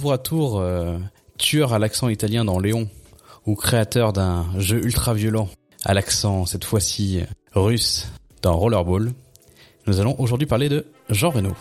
tour 0.00 0.12
à 0.14 0.18
tour 0.18 0.60
euh, 0.60 0.96
tueur 1.36 1.74
à 1.74 1.78
l'accent 1.78 2.08
italien 2.08 2.46
dans 2.46 2.58
Léon, 2.58 2.88
ou 3.44 3.54
créateur 3.54 4.14
d'un 4.14 4.46
jeu 4.56 4.82
ultra 4.82 5.12
violent 5.12 5.46
à 5.84 5.92
l'accent 5.92 6.46
cette 6.46 6.64
fois-ci 6.64 7.20
russe 7.52 8.10
dans 8.40 8.56
Rollerball, 8.56 9.12
nous 9.86 10.00
allons 10.00 10.16
aujourd'hui 10.18 10.46
parler 10.46 10.70
de 10.70 10.86
Jean 11.10 11.28
Reno. 11.28 11.54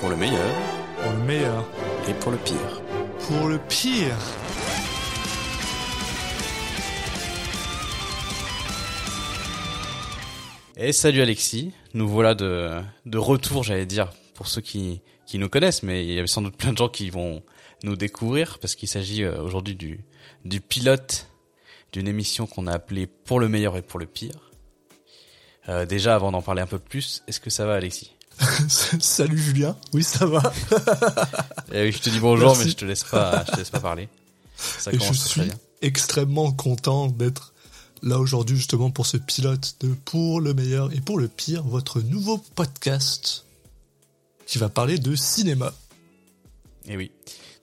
Pour 0.00 0.08
le 0.08 0.16
meilleur 0.16 0.54
Pour 1.00 1.12
le 1.12 1.18
meilleur. 1.24 1.64
et 2.08 2.14
pour 2.14 2.32
le 2.32 2.38
pire. 2.38 2.82
Pour 3.28 3.46
le 3.46 3.58
pire. 3.68 4.16
Et 10.76 10.92
salut 10.92 11.22
Alexis, 11.22 11.70
nous 11.94 12.08
voilà 12.08 12.34
de, 12.34 12.80
de 13.06 13.18
retour, 13.18 13.62
j'allais 13.62 13.86
dire, 13.86 14.10
pour 14.34 14.48
ceux 14.48 14.60
qui, 14.60 15.00
qui 15.26 15.38
nous 15.38 15.48
connaissent, 15.48 15.82
mais 15.82 16.04
il 16.04 16.12
y 16.12 16.20
a 16.20 16.26
sans 16.26 16.42
doute 16.42 16.56
plein 16.56 16.72
de 16.72 16.78
gens 16.78 16.88
qui 16.88 17.10
vont 17.10 17.42
nous 17.82 17.96
découvrir, 17.96 18.58
parce 18.58 18.74
qu'il 18.74 18.88
s'agit 18.88 19.22
euh, 19.24 19.40
aujourd'hui 19.42 19.74
du, 19.76 20.04
du 20.44 20.60
pilote 20.60 21.28
d'une 21.92 22.08
émission 22.08 22.46
qu'on 22.46 22.66
a 22.66 22.72
appelée 22.72 23.06
Pour 23.06 23.38
le 23.40 23.48
meilleur 23.48 23.76
et 23.76 23.82
pour 23.82 24.00
le 24.00 24.06
pire. 24.06 24.50
Euh, 25.68 25.86
déjà, 25.86 26.14
avant 26.14 26.32
d'en 26.32 26.42
parler 26.42 26.60
un 26.62 26.66
peu 26.66 26.78
plus, 26.78 27.22
est-ce 27.28 27.40
que 27.40 27.50
ça 27.50 27.66
va 27.66 27.74
Alexis? 27.74 28.12
Salut 28.68 29.38
Julien. 29.38 29.76
Oui, 29.92 30.02
ça 30.02 30.26
va. 30.26 30.42
Eh 31.72 31.84
oui, 31.84 31.92
Je 31.92 31.98
te 31.98 32.10
dis 32.10 32.20
bonjour, 32.20 32.48
Merci. 32.48 32.64
mais 32.64 32.70
je 32.70 32.76
te 32.76 32.84
laisse 32.84 33.04
pas, 33.04 33.44
je 33.46 33.52
te 33.52 33.56
laisse 33.58 33.70
pas 33.70 33.80
parler. 33.80 34.08
Ça 34.56 34.92
Et 34.92 34.98
je 34.98 35.12
suis 35.12 35.40
bien. 35.42 35.54
extrêmement 35.82 36.52
content 36.52 37.06
d'être 37.08 37.52
là 38.02 38.18
aujourd'hui 38.18 38.56
justement 38.56 38.90
pour 38.90 39.06
ce 39.06 39.16
pilote 39.16 39.76
de 39.80 39.88
Pour 40.04 40.40
le 40.40 40.52
meilleur 40.52 40.92
et 40.92 41.00
pour 41.00 41.18
le 41.18 41.28
pire, 41.28 41.62
votre 41.62 42.00
nouveau 42.00 42.38
podcast 42.38 43.44
qui 44.46 44.58
va 44.58 44.68
parler 44.68 44.98
de 44.98 45.14
cinéma. 45.14 45.72
Et 46.86 46.96
oui. 46.96 47.10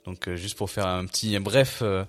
Donc 0.06 0.28
euh, 0.28 0.36
juste 0.36 0.58
pour 0.58 0.70
faire 0.70 0.88
un 0.88 1.06
petit 1.06 1.36
un 1.36 1.42
bref 1.42 1.80
euh, 1.82 2.04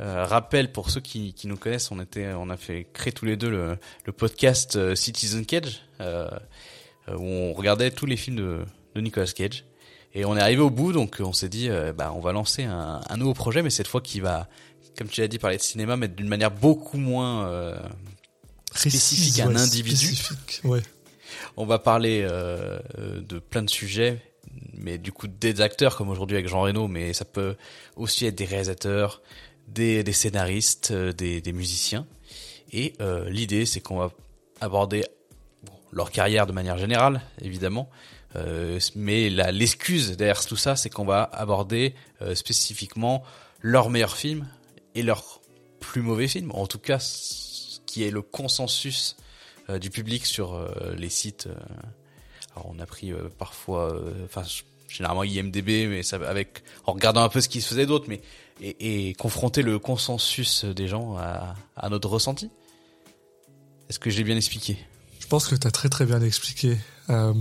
euh, 0.00 0.24
rappel 0.24 0.72
pour 0.72 0.90
ceux 0.90 1.00
qui, 1.00 1.32
qui 1.34 1.46
nous 1.46 1.56
connaissent, 1.56 1.90
on 1.90 2.00
était 2.00 2.32
on 2.34 2.50
a 2.50 2.56
fait 2.56 2.86
créer 2.92 3.12
tous 3.12 3.24
les 3.24 3.36
deux 3.36 3.50
le, 3.50 3.78
le 4.04 4.12
podcast 4.12 4.94
Citizen 4.94 5.46
Cage 5.46 5.82
où 6.00 7.22
on 7.22 7.52
regardait 7.52 7.90
tous 7.90 8.06
les 8.06 8.16
films 8.16 8.36
de, 8.36 8.64
de 8.94 9.00
Nicolas 9.00 9.26
Cage 9.26 9.64
et 10.14 10.24
on 10.24 10.36
est 10.36 10.40
arrivé 10.40 10.60
au 10.62 10.70
bout 10.70 10.92
donc 10.92 11.18
on 11.20 11.32
s'est 11.32 11.48
dit 11.48 11.68
bah 11.96 12.12
on 12.14 12.20
va 12.20 12.32
lancer 12.32 12.64
un, 12.64 13.00
un 13.08 13.16
nouveau 13.16 13.34
projet 13.34 13.62
mais 13.62 13.70
cette 13.70 13.88
fois 13.88 14.00
qui 14.00 14.20
va 14.20 14.48
comme 14.96 15.08
tu 15.08 15.20
l'as 15.20 15.28
dit 15.28 15.38
parler 15.38 15.56
de 15.56 15.62
cinéma 15.62 15.96
mais 15.96 16.08
d'une 16.08 16.28
manière 16.28 16.50
beaucoup 16.50 16.96
moins 16.98 17.78
Spécifique 18.74 19.40
à 19.40 19.46
un 19.46 19.56
individu. 19.56 19.96
spécifique, 19.96 20.60
ouais. 20.64 20.82
On 21.56 21.66
va 21.66 21.78
parler 21.78 22.26
euh, 22.28 22.78
de 22.96 23.38
plein 23.38 23.62
de 23.62 23.70
sujets, 23.70 24.20
mais 24.74 24.98
du 24.98 25.12
coup 25.12 25.26
des 25.28 25.60
acteurs 25.60 25.96
comme 25.96 26.08
aujourd'hui 26.08 26.36
avec 26.36 26.48
Jean 26.48 26.62
Reno, 26.62 26.88
mais 26.88 27.12
ça 27.12 27.24
peut 27.24 27.56
aussi 27.96 28.26
être 28.26 28.34
des 28.34 28.44
réalisateurs, 28.44 29.22
des, 29.68 30.12
scénaristes, 30.12 30.90
euh, 30.90 31.12
des, 31.12 31.52
musiciens. 31.52 32.06
Et 32.72 32.94
euh, 33.00 33.28
l'idée, 33.30 33.66
c'est 33.66 33.80
qu'on 33.80 33.98
va 33.98 34.10
aborder 34.60 35.04
leur 35.92 36.10
carrière 36.10 36.46
de 36.46 36.52
manière 36.52 36.78
générale, 36.78 37.22
évidemment, 37.40 37.90
euh, 38.36 38.78
mais 38.94 39.28
l'excuse 39.28 40.16
derrière 40.16 40.44
tout 40.44 40.56
ça, 40.56 40.76
c'est 40.76 40.90
qu'on 40.90 41.04
va 41.04 41.22
aborder 41.32 41.94
spécifiquement 42.34 43.24
leurs 43.60 43.90
meilleurs 43.90 44.16
films 44.16 44.46
et 44.94 45.02
leurs 45.02 45.40
plus 45.80 46.00
mauvais 46.00 46.28
films, 46.28 46.52
en 46.52 46.68
tout 46.68 46.78
cas 46.78 47.00
ce 47.00 47.80
qui 47.86 48.04
est 48.04 48.12
le 48.12 48.22
consensus 48.22 49.16
du 49.78 49.90
public 49.90 50.26
sur 50.26 50.54
euh, 50.54 50.94
les 50.96 51.08
sites. 51.10 51.46
euh. 51.46 51.54
alors 52.56 52.70
on 52.74 52.78
a 52.80 52.86
pris 52.86 53.12
euh, 53.12 53.28
parfois, 53.38 53.94
euh, 53.94 54.24
enfin 54.24 54.42
généralement 54.88 55.22
IMDb, 55.24 55.86
mais 55.88 56.02
avec 56.24 56.62
en 56.84 56.92
regardant 56.92 57.22
un 57.22 57.28
peu 57.28 57.40
ce 57.40 57.48
qui 57.48 57.60
se 57.60 57.68
faisait 57.68 57.86
d'autre, 57.86 58.06
mais 58.08 58.20
et, 58.60 59.14
confronter 59.14 59.62
le 59.62 59.78
consensus 59.78 60.64
des 60.64 60.88
gens 60.88 61.16
à, 61.16 61.88
notre 61.88 62.08
ressenti. 62.08 62.50
Est-ce 63.88 63.98
que 63.98 64.10
j'ai 64.10 64.24
bien 64.24 64.36
expliqué? 64.36 64.76
Je 65.20 65.26
pense 65.26 65.46
que 65.48 65.54
tu 65.54 65.66
as 65.66 65.70
très 65.70 65.88
très 65.88 66.04
bien 66.06 66.20
expliqué. 66.20 66.76
Euh, 67.08 67.32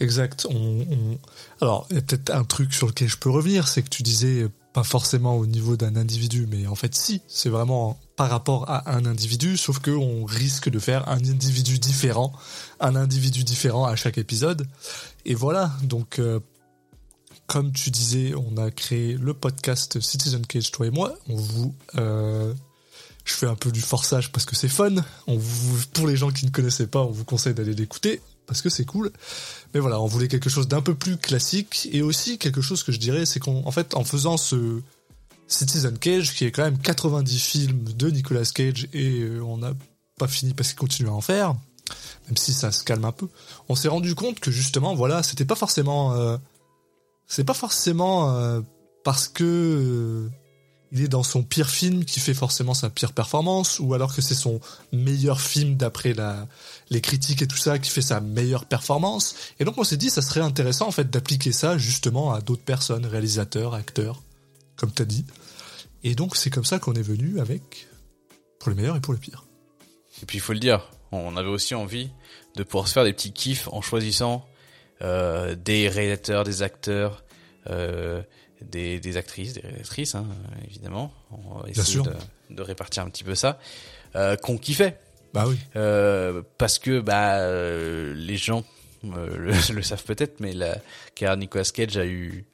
exact. 0.00 0.46
On, 0.50 0.56
on- 0.80 1.18
Alors, 1.60 1.86
il 1.90 1.96
y 1.96 1.98
a 1.98 2.02
peut-être 2.02 2.30
un 2.30 2.44
truc 2.44 2.72
sur 2.74 2.86
lequel 2.86 3.08
je 3.08 3.16
peux 3.16 3.30
revenir, 3.30 3.68
c'est 3.68 3.82
que 3.82 3.88
tu 3.88 4.02
disais 4.02 4.42
euh, 4.42 4.48
pas 4.74 4.82
forcément 4.82 5.38
au 5.38 5.46
niveau 5.46 5.76
d'un 5.76 5.94
individu, 5.94 6.46
mais 6.50 6.66
en 6.66 6.74
fait 6.74 6.94
si, 6.96 7.22
c'est 7.28 7.48
vraiment 7.48 7.98
par 8.16 8.28
rapport 8.28 8.68
à 8.68 8.92
un 8.92 9.06
individu, 9.06 9.56
sauf 9.56 9.78
que 9.78 9.92
on 9.92 10.24
risque 10.24 10.68
de 10.68 10.80
faire 10.80 11.08
un 11.08 11.18
individu 11.18 11.78
différent, 11.78 12.32
un 12.80 12.96
individu 12.96 13.44
différent 13.44 13.84
à 13.84 13.94
chaque 13.94 14.18
épisode. 14.18 14.66
Et 15.24 15.34
voilà, 15.34 15.72
donc 15.84 16.18
euh, 16.18 16.40
comme 17.46 17.72
tu 17.72 17.90
disais, 17.90 18.34
on 18.34 18.56
a 18.56 18.72
créé 18.72 19.14
le 19.14 19.32
podcast 19.32 20.00
Citizen 20.00 20.44
Cage, 20.44 20.72
toi 20.72 20.86
et 20.86 20.90
moi. 20.90 21.14
On 21.28 21.36
vous 21.36 21.74
euh, 21.94 22.52
je 23.24 23.32
fais 23.32 23.46
un 23.46 23.54
peu 23.54 23.70
du 23.70 23.80
forçage 23.80 24.32
parce 24.32 24.44
que 24.44 24.56
c'est 24.56 24.68
fun. 24.68 24.96
Pour 25.92 26.08
les 26.08 26.16
gens 26.16 26.30
qui 26.30 26.46
ne 26.46 26.50
connaissaient 26.50 26.88
pas, 26.88 27.00
on 27.00 27.10
vous 27.10 27.24
conseille 27.24 27.54
d'aller 27.54 27.74
l'écouter 27.74 28.20
parce 28.46 28.62
que 28.62 28.68
c'est 28.68 28.84
cool. 28.84 29.10
Mais 29.72 29.80
voilà, 29.80 30.00
on 30.00 30.06
voulait 30.06 30.28
quelque 30.28 30.50
chose 30.50 30.68
d'un 30.68 30.82
peu 30.82 30.94
plus 30.94 31.16
classique 31.16 31.88
et 31.92 32.02
aussi 32.02 32.38
quelque 32.38 32.60
chose 32.60 32.82
que 32.82 32.92
je 32.92 32.98
dirais, 32.98 33.26
c'est 33.26 33.40
qu'en 33.40 33.62
en 33.64 33.70
fait, 33.70 33.94
en 33.94 34.04
faisant 34.04 34.36
ce 34.36 34.80
Citizen 35.46 35.98
Cage, 35.98 36.34
qui 36.34 36.44
est 36.44 36.52
quand 36.52 36.64
même 36.64 36.78
90 36.78 37.38
films 37.38 37.84
de 37.84 38.10
Nicolas 38.10 38.44
Cage 38.44 38.88
et 38.92 39.20
euh, 39.20 39.40
on 39.42 39.58
n'a 39.58 39.72
pas 40.18 40.28
fini 40.28 40.54
parce 40.54 40.70
qu'il 40.70 40.78
continue 40.78 41.08
à 41.08 41.12
en 41.12 41.20
faire, 41.20 41.54
même 42.26 42.36
si 42.36 42.52
ça 42.52 42.72
se 42.72 42.84
calme 42.84 43.04
un 43.04 43.12
peu, 43.12 43.28
on 43.68 43.74
s'est 43.74 43.88
rendu 43.88 44.14
compte 44.14 44.40
que 44.40 44.50
justement, 44.50 44.94
voilà, 44.94 45.22
c'était 45.22 45.44
pas 45.44 45.54
forcément, 45.54 46.12
euh, 46.14 46.36
c'est 47.26 47.44
pas 47.44 47.54
forcément 47.54 48.34
euh, 48.34 48.60
parce 49.04 49.28
que 49.28 50.28
il 50.92 51.02
est 51.02 51.08
dans 51.08 51.22
son 51.22 51.42
pire 51.42 51.68
film 51.68 52.04
qui 52.04 52.20
fait 52.20 52.34
forcément 52.34 52.74
sa 52.74 52.90
pire 52.90 53.12
performance, 53.12 53.80
ou 53.80 53.94
alors 53.94 54.14
que 54.14 54.22
c'est 54.22 54.34
son 54.34 54.60
meilleur 54.92 55.40
film 55.40 55.76
d'après 55.76 56.14
les 56.90 57.00
critiques 57.00 57.42
et 57.42 57.46
tout 57.46 57.56
ça 57.56 57.78
qui 57.78 57.90
fait 57.90 58.02
sa 58.02 58.20
meilleure 58.20 58.66
performance. 58.66 59.34
Et 59.58 59.64
donc 59.64 59.76
on 59.78 59.84
s'est 59.84 59.96
dit, 59.96 60.10
ça 60.10 60.22
serait 60.22 60.40
intéressant 60.40 60.86
en 60.86 60.92
fait 60.92 61.10
d'appliquer 61.10 61.52
ça 61.52 61.78
justement 61.78 62.32
à 62.32 62.40
d'autres 62.40 62.62
personnes, 62.62 63.06
réalisateurs, 63.06 63.74
acteurs, 63.74 64.22
comme 64.76 64.92
t'as 64.92 65.04
dit. 65.04 65.24
Et 66.04 66.14
donc 66.14 66.36
c'est 66.36 66.50
comme 66.50 66.64
ça 66.64 66.78
qu'on 66.78 66.94
est 66.94 67.02
venu 67.02 67.40
avec 67.40 67.88
pour 68.60 68.70
le 68.70 68.76
meilleur 68.76 68.96
et 68.96 69.00
pour 69.00 69.12
le 69.12 69.18
pire. 69.18 69.44
Et 70.22 70.26
puis 70.26 70.38
il 70.38 70.40
faut 70.40 70.52
le 70.52 70.60
dire, 70.60 70.90
on 71.12 71.36
avait 71.36 71.48
aussi 71.48 71.74
envie 71.74 72.10
de 72.56 72.62
pouvoir 72.62 72.88
se 72.88 72.92
faire 72.92 73.04
des 73.04 73.12
petits 73.12 73.32
kiffs 73.32 73.68
en 73.72 73.80
choisissant 73.80 74.46
euh, 75.02 75.56
des 75.56 75.88
réalisateurs, 75.88 76.44
des 76.44 76.62
acteurs, 76.62 77.24
euh, 77.68 78.22
des, 78.70 79.00
des 79.00 79.16
actrices, 79.16 79.54
des 79.54 79.60
réalisatrices, 79.60 80.14
hein, 80.14 80.26
évidemment. 80.66 81.12
On 81.30 81.72
sûr. 81.82 82.04
De, 82.04 82.12
de 82.50 82.62
répartir 82.62 83.02
un 83.02 83.10
petit 83.10 83.24
peu 83.24 83.34
ça. 83.34 83.58
Euh, 84.16 84.36
qu'on 84.36 84.58
kiffait. 84.58 84.98
Bah 85.32 85.44
oui. 85.48 85.56
Euh, 85.74 86.42
parce 86.58 86.78
que 86.78 87.00
bah 87.00 87.38
euh, 87.38 88.14
les 88.14 88.36
gens 88.36 88.64
le, 89.02 89.52
le 89.72 89.82
savent 89.82 90.04
peut-être, 90.04 90.40
mais 90.40 90.52
la 90.52 90.78
car 91.14 91.36
Nicolas 91.36 91.64
Cage 91.64 91.96
a 91.96 92.06
eu 92.06 92.44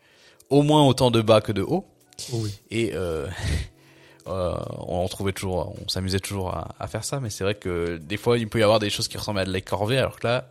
au 0.49 0.63
moins 0.63 0.87
autant 0.87 1.11
de 1.11 1.21
bas 1.21 1.41
que 1.41 1.53
de 1.53 1.63
haut. 1.63 1.87
Oh 2.33 2.39
oui. 2.43 2.55
Et 2.71 2.95
on 4.27 5.07
trouvait 5.09 5.33
toujours, 5.33 5.75
on 5.85 5.89
s'amusait 5.89 6.21
toujours 6.21 6.55
à, 6.55 6.75
à 6.79 6.87
faire 6.87 7.05
ça, 7.05 7.21
mais 7.21 7.31
c'est 7.31 7.45
vrai 7.45 7.55
que 7.55 7.99
des 7.99 8.17
fois 8.17 8.39
il 8.39 8.49
peut 8.49 8.61
y 8.61 8.63
avoir 8.63 8.79
des 8.79 8.91
choses 8.91 9.09
qui 9.09 9.19
ressemblent 9.19 9.41
à 9.41 9.45
de 9.45 9.53
la 9.53 9.61
corvée, 9.61 9.99
alors 9.99 10.19
que 10.19 10.27
là, 10.27 10.49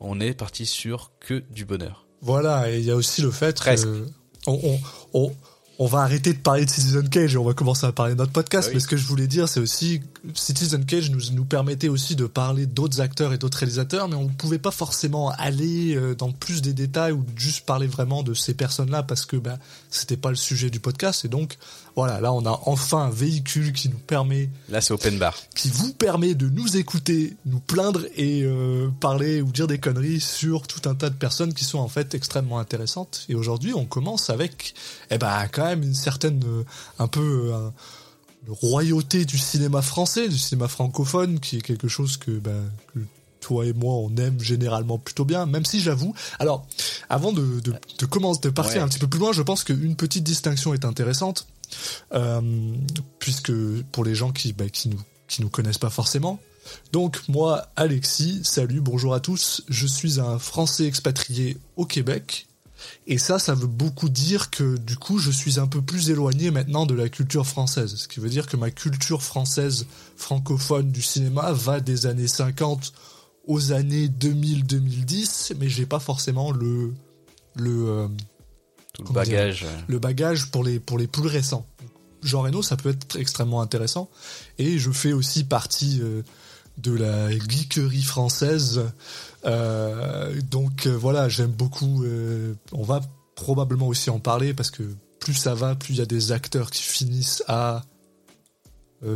on 0.00 0.20
est 0.20 0.34
parti 0.34 0.66
sur 0.66 1.10
que 1.20 1.42
du 1.50 1.64
bonheur. 1.64 2.06
Voilà, 2.20 2.70
et 2.70 2.78
il 2.78 2.84
y 2.84 2.90
a 2.90 2.96
aussi 2.96 3.20
le 3.22 3.30
fait 3.32 3.56
Presque. 3.56 3.86
que 3.86 4.06
on, 4.46 4.58
on, 4.62 4.80
on, 5.14 5.32
on 5.78 5.86
va 5.86 6.00
arrêter 6.00 6.32
de 6.32 6.38
parler 6.38 6.64
de 6.64 6.70
Citizen 6.70 7.08
Cage 7.08 7.34
et 7.34 7.38
on 7.38 7.44
va 7.44 7.54
commencer 7.54 7.86
à 7.86 7.92
parler 7.92 8.14
de 8.14 8.18
notre 8.18 8.32
podcast. 8.32 8.66
Ah 8.66 8.70
oui. 8.70 8.74
Mais 8.76 8.80
ce 8.80 8.88
que 8.88 8.96
je 8.96 9.06
voulais 9.06 9.26
dire, 9.26 9.48
c'est 9.48 9.60
aussi 9.60 10.02
Citizen 10.34 10.84
Cage 10.86 11.10
nous, 11.10 11.20
nous 11.32 11.44
permettait 11.44 11.88
aussi 11.88 12.14
de 12.14 12.26
parler 12.26 12.66
d'autres 12.66 13.00
acteurs 13.00 13.32
et 13.32 13.38
d'autres 13.38 13.58
réalisateurs, 13.58 14.08
mais 14.08 14.14
on 14.14 14.24
ne 14.24 14.28
pouvait 14.30 14.58
pas 14.60 14.70
forcément 14.70 15.30
aller 15.30 15.96
euh, 15.96 16.14
dans 16.14 16.30
plus 16.30 16.62
des 16.62 16.72
détails 16.72 17.10
ou 17.12 17.24
juste 17.36 17.66
parler 17.66 17.88
vraiment 17.88 18.22
de 18.22 18.32
ces 18.32 18.54
personnes-là 18.54 19.02
parce 19.02 19.26
que 19.26 19.36
bah, 19.36 19.58
c'était 19.90 20.16
pas 20.16 20.30
le 20.30 20.36
sujet 20.36 20.70
du 20.70 20.78
podcast. 20.78 21.24
Et 21.24 21.28
donc, 21.28 21.58
voilà, 21.96 22.20
là, 22.20 22.32
on 22.32 22.46
a 22.46 22.60
enfin 22.66 22.98
un 23.06 23.10
véhicule 23.10 23.72
qui 23.72 23.88
nous 23.88 23.98
permet 23.98 24.48
Là, 24.68 24.80
c'est 24.80 24.94
open 24.94 25.18
bar. 25.18 25.36
qui 25.56 25.68
vous 25.70 25.92
permet 25.92 26.34
de 26.34 26.48
nous 26.48 26.76
écouter, 26.76 27.36
nous 27.44 27.60
plaindre 27.60 28.02
et 28.16 28.42
euh, 28.44 28.88
parler 29.00 29.42
ou 29.42 29.50
dire 29.50 29.66
des 29.66 29.78
conneries 29.78 30.20
sur 30.20 30.66
tout 30.68 30.88
un 30.88 30.94
tas 30.94 31.10
de 31.10 31.16
personnes 31.16 31.52
qui 31.52 31.64
sont 31.64 31.78
en 31.80 31.88
fait 31.88 32.14
extrêmement 32.14 32.60
intéressantes. 32.60 33.24
Et 33.28 33.34
aujourd'hui, 33.34 33.74
on 33.74 33.86
commence 33.86 34.30
avec, 34.30 34.74
eh 35.10 35.18
ben, 35.18 35.48
quand 35.50 35.64
même 35.64 35.82
une 35.82 35.94
certaine, 35.94 36.42
euh, 36.46 36.62
un 37.00 37.08
peu, 37.08 37.50
euh, 37.52 37.56
un- 37.56 37.72
une 38.46 38.52
royauté 38.52 39.24
du 39.24 39.38
cinéma 39.38 39.82
français, 39.82 40.28
du 40.28 40.38
cinéma 40.38 40.68
francophone, 40.68 41.40
qui 41.40 41.58
est 41.58 41.60
quelque 41.60 41.88
chose 41.88 42.16
que, 42.16 42.30
ben, 42.32 42.70
que 42.94 43.00
toi 43.40 43.66
et 43.66 43.72
moi, 43.72 43.94
on 43.94 44.14
aime 44.16 44.38
généralement 44.40 44.98
plutôt 44.98 45.24
bien, 45.24 45.46
même 45.46 45.64
si 45.64 45.80
j'avoue. 45.80 46.14
Alors, 46.38 46.66
avant 47.08 47.32
de, 47.32 47.60
de, 47.60 47.74
de 47.98 48.06
commencer, 48.06 48.40
de 48.42 48.50
partir 48.50 48.76
Ouais. 48.76 48.82
un 48.82 48.88
petit 48.88 48.98
peu 48.98 49.08
plus 49.08 49.18
loin, 49.20 49.32
je 49.32 49.42
pense 49.42 49.64
qu'une 49.64 49.96
petite 49.96 50.24
distinction 50.24 50.74
est 50.74 50.84
intéressante, 50.84 51.46
euh, 52.14 52.40
puisque 53.18 53.52
pour 53.92 54.04
les 54.04 54.14
gens 54.14 54.30
qui, 54.32 54.52
bah, 54.52 54.68
qui 54.68 54.88
nous 54.88 55.00
qui 55.28 55.40
nous 55.40 55.48
connaissent 55.48 55.78
pas 55.78 55.88
forcément, 55.88 56.40
Donc 56.92 57.20
moi, 57.26 57.66
Alexis, 57.74 58.40
salut, 58.44 58.80
bonjour 58.82 59.14
à 59.14 59.20
tous. 59.20 59.62
Je 59.68 59.86
suis 59.86 60.20
un 60.20 60.38
Français 60.38 60.84
expatrié 60.84 61.56
au 61.76 61.86
Québec. 61.86 62.46
Et 63.06 63.18
ça, 63.18 63.38
ça 63.38 63.54
veut 63.54 63.66
beaucoup 63.66 64.08
dire 64.08 64.50
que 64.50 64.76
du 64.76 64.96
coup, 64.96 65.18
je 65.18 65.30
suis 65.30 65.58
un 65.58 65.66
peu 65.66 65.82
plus 65.82 66.10
éloigné 66.10 66.50
maintenant 66.50 66.86
de 66.86 66.94
la 66.94 67.08
culture 67.08 67.46
française. 67.46 67.96
Ce 67.96 68.08
qui 68.08 68.20
veut 68.20 68.28
dire 68.28 68.46
que 68.46 68.56
ma 68.56 68.70
culture 68.70 69.22
française 69.22 69.86
francophone 70.16 70.90
du 70.90 71.02
cinéma 71.02 71.52
va 71.52 71.80
des 71.80 72.06
années 72.06 72.28
50 72.28 72.92
aux 73.46 73.72
années 73.72 74.08
2000-2010, 74.08 75.54
mais 75.58 75.68
j'ai 75.68 75.86
pas 75.86 75.98
forcément 75.98 76.52
le 76.52 76.92
le 77.54 77.88
euh, 77.88 78.08
tout 78.92 79.04
le 79.04 79.12
bagage, 79.12 79.66
le 79.88 79.98
bagage 79.98 80.50
pour 80.50 80.64
les 80.64 80.78
pour 80.78 80.98
les 80.98 81.06
plus 81.06 81.26
récents. 81.26 81.66
Jean 82.22 82.42
Reno, 82.42 82.62
ça 82.62 82.76
peut 82.76 82.90
être 82.90 83.16
extrêmement 83.16 83.60
intéressant. 83.60 84.08
Et 84.58 84.78
je 84.78 84.90
fais 84.92 85.12
aussi 85.12 85.44
partie 85.44 85.98
euh, 86.00 86.22
de 86.78 86.92
la 86.92 87.30
geekerie 87.30 88.02
française. 88.02 88.82
Euh, 89.44 90.40
donc 90.50 90.86
voilà, 90.86 91.28
j'aime 91.28 91.52
beaucoup. 91.52 92.04
on 92.72 92.82
va 92.82 93.00
probablement 93.34 93.88
aussi 93.88 94.10
en 94.10 94.18
parler 94.18 94.54
parce 94.54 94.70
que 94.70 94.82
plus 95.20 95.34
ça 95.34 95.54
va, 95.54 95.74
plus 95.74 95.94
il 95.94 95.98
y 95.98 96.02
a 96.02 96.06
des 96.06 96.32
acteurs 96.32 96.70
qui 96.70 96.82
finissent 96.82 97.42
à 97.48 97.82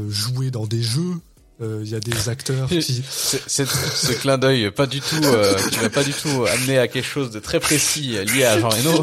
jouer 0.09 0.51
dans 0.51 0.67
des 0.67 0.83
jeux. 0.83 1.15
Euh, 1.63 1.81
il 1.83 1.89
y 1.89 1.95
a 1.95 2.01
des 2.01 2.29
acteurs 2.29 2.69
qui 2.69 3.03
ce 3.09 4.13
clin 4.13 4.37
d'œil 4.37 4.71
pas 4.71 4.87
du 4.87 5.01
tout 5.01 5.25
euh, 5.25 5.55
qui 5.71 5.79
va 5.79 5.89
pas 5.89 6.05
du 6.05 6.13
tout 6.13 6.45
amener 6.45 6.79
à 6.79 6.87
quelque 6.87 7.07
chose 7.07 7.31
de 7.31 7.41
très 7.41 7.61
précis 7.61 8.19
lié 8.27 8.45
à 8.45 8.61
Jean 8.61 8.69
Reno 8.69 9.01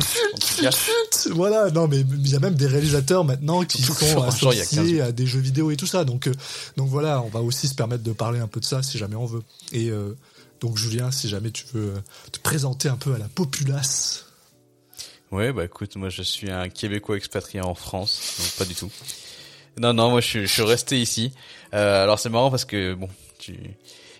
voilà 1.32 1.72
non 1.72 1.88
mais 1.88 2.02
il 2.02 2.30
y 2.30 2.36
a 2.36 2.40
même 2.40 2.54
des 2.54 2.68
réalisateurs 2.68 3.24
maintenant 3.24 3.64
qui 3.64 3.82
sont 3.82 4.22
associés 4.22 5.02
à 5.02 5.12
des 5.12 5.26
jeux 5.26 5.40
vidéo 5.40 5.72
et 5.72 5.78
tout 5.78 5.88
ça. 5.88 6.06
Donc 6.06 6.28
euh, 6.28 6.34
donc 6.78 6.90
voilà 6.90 7.24
on 7.24 7.30
va 7.30 7.42
aussi 7.42 7.68
se 7.68 7.74
permettre 7.74 8.04
de 8.04 8.12
parler 8.12 8.40
un 8.40 8.48
peu 8.48 8.60
de 8.60 8.66
ça 8.66 8.84
si 8.84 9.00
jamais 9.00 9.16
on 9.16 9.26
veut. 9.26 9.42
Et 9.72 9.90
donc 10.64 10.78
Julien 10.78 11.12
si 11.12 11.30
jamais 11.30 11.52
tu 11.52 11.66
veux 11.74 11.94
te 12.32 12.40
présenter 12.40 12.90
un 12.90 12.98
peu 12.98 13.14
à 13.14 13.20
la 13.20 13.28
populace 13.28 14.26
Ouais, 15.32 15.52
bah 15.52 15.66
écoute, 15.66 15.96
moi 15.96 16.10
je 16.10 16.22
suis 16.22 16.52
un 16.52 16.70
Québécois 16.70 17.18
expatrié 17.18 17.60
en 17.60 17.74
France, 17.74 18.36
donc 18.40 18.52
pas 18.52 18.66
du 18.66 18.76
tout. 18.76 18.92
Non, 19.80 19.92
non, 19.92 20.12
moi 20.12 20.22
je, 20.22 20.42
je 20.42 20.46
suis 20.46 20.62
resté 20.62 21.02
ici. 21.02 21.34
Euh, 21.74 22.04
alors 22.04 22.20
c'est 22.20 22.30
marrant 22.30 22.52
parce 22.52 22.66
que 22.66 22.94
bon, 22.94 23.10
tu, 23.40 23.58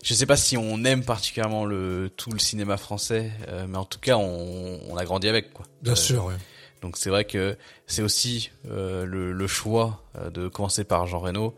je 0.04 0.14
sais 0.16 0.26
pas 0.26 0.36
si 0.36 0.58
on 0.58 0.84
aime 0.84 1.06
particulièrement 1.06 1.66
le 1.66 2.12
tout 2.18 2.32
le 2.32 2.40
cinéma 2.40 2.78
français, 2.78 3.32
euh, 3.48 3.68
mais 3.70 3.78
en 3.78 3.86
tout 3.86 4.00
cas 4.00 4.18
on, 4.18 4.80
on, 4.90 4.98
a 4.98 5.06
grandi 5.06 5.30
avec 5.30 5.54
quoi. 5.54 5.66
Bien 5.84 5.94
euh, 5.94 5.96
sûr. 5.96 6.26
Ouais. 6.26 6.34
Donc 6.82 6.98
c'est 6.98 7.12
vrai 7.12 7.26
que 7.26 7.56
c'est 7.86 8.02
aussi 8.02 8.50
euh, 8.70 9.06
le, 9.06 9.32
le, 9.32 9.48
choix 9.48 10.04
euh, 10.18 10.32
de 10.32 10.48
commencer 10.48 10.84
par 10.84 11.06
Jean 11.06 11.20
Reno, 11.20 11.56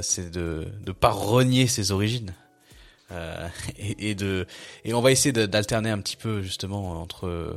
c'est 0.00 0.30
de 0.30 0.66
de 0.80 0.92
pas 0.92 1.10
renier 1.10 1.68
ses 1.68 1.92
origines. 1.92 2.34
Et, 3.78 4.10
et, 4.10 4.14
de 4.14 4.46
et 4.84 4.94
on 4.94 5.00
va 5.00 5.10
essayer 5.10 5.32
d'alterner 5.32 5.90
un 5.90 5.98
petit 5.98 6.16
peu 6.16 6.42
justement 6.42 7.00
entre 7.00 7.56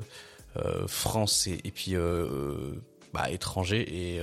France 0.87 1.47
et, 1.47 1.59
et 1.63 1.71
puis 1.71 1.95
bah, 3.13 3.29
étranger 3.29 4.15
et 4.15 4.21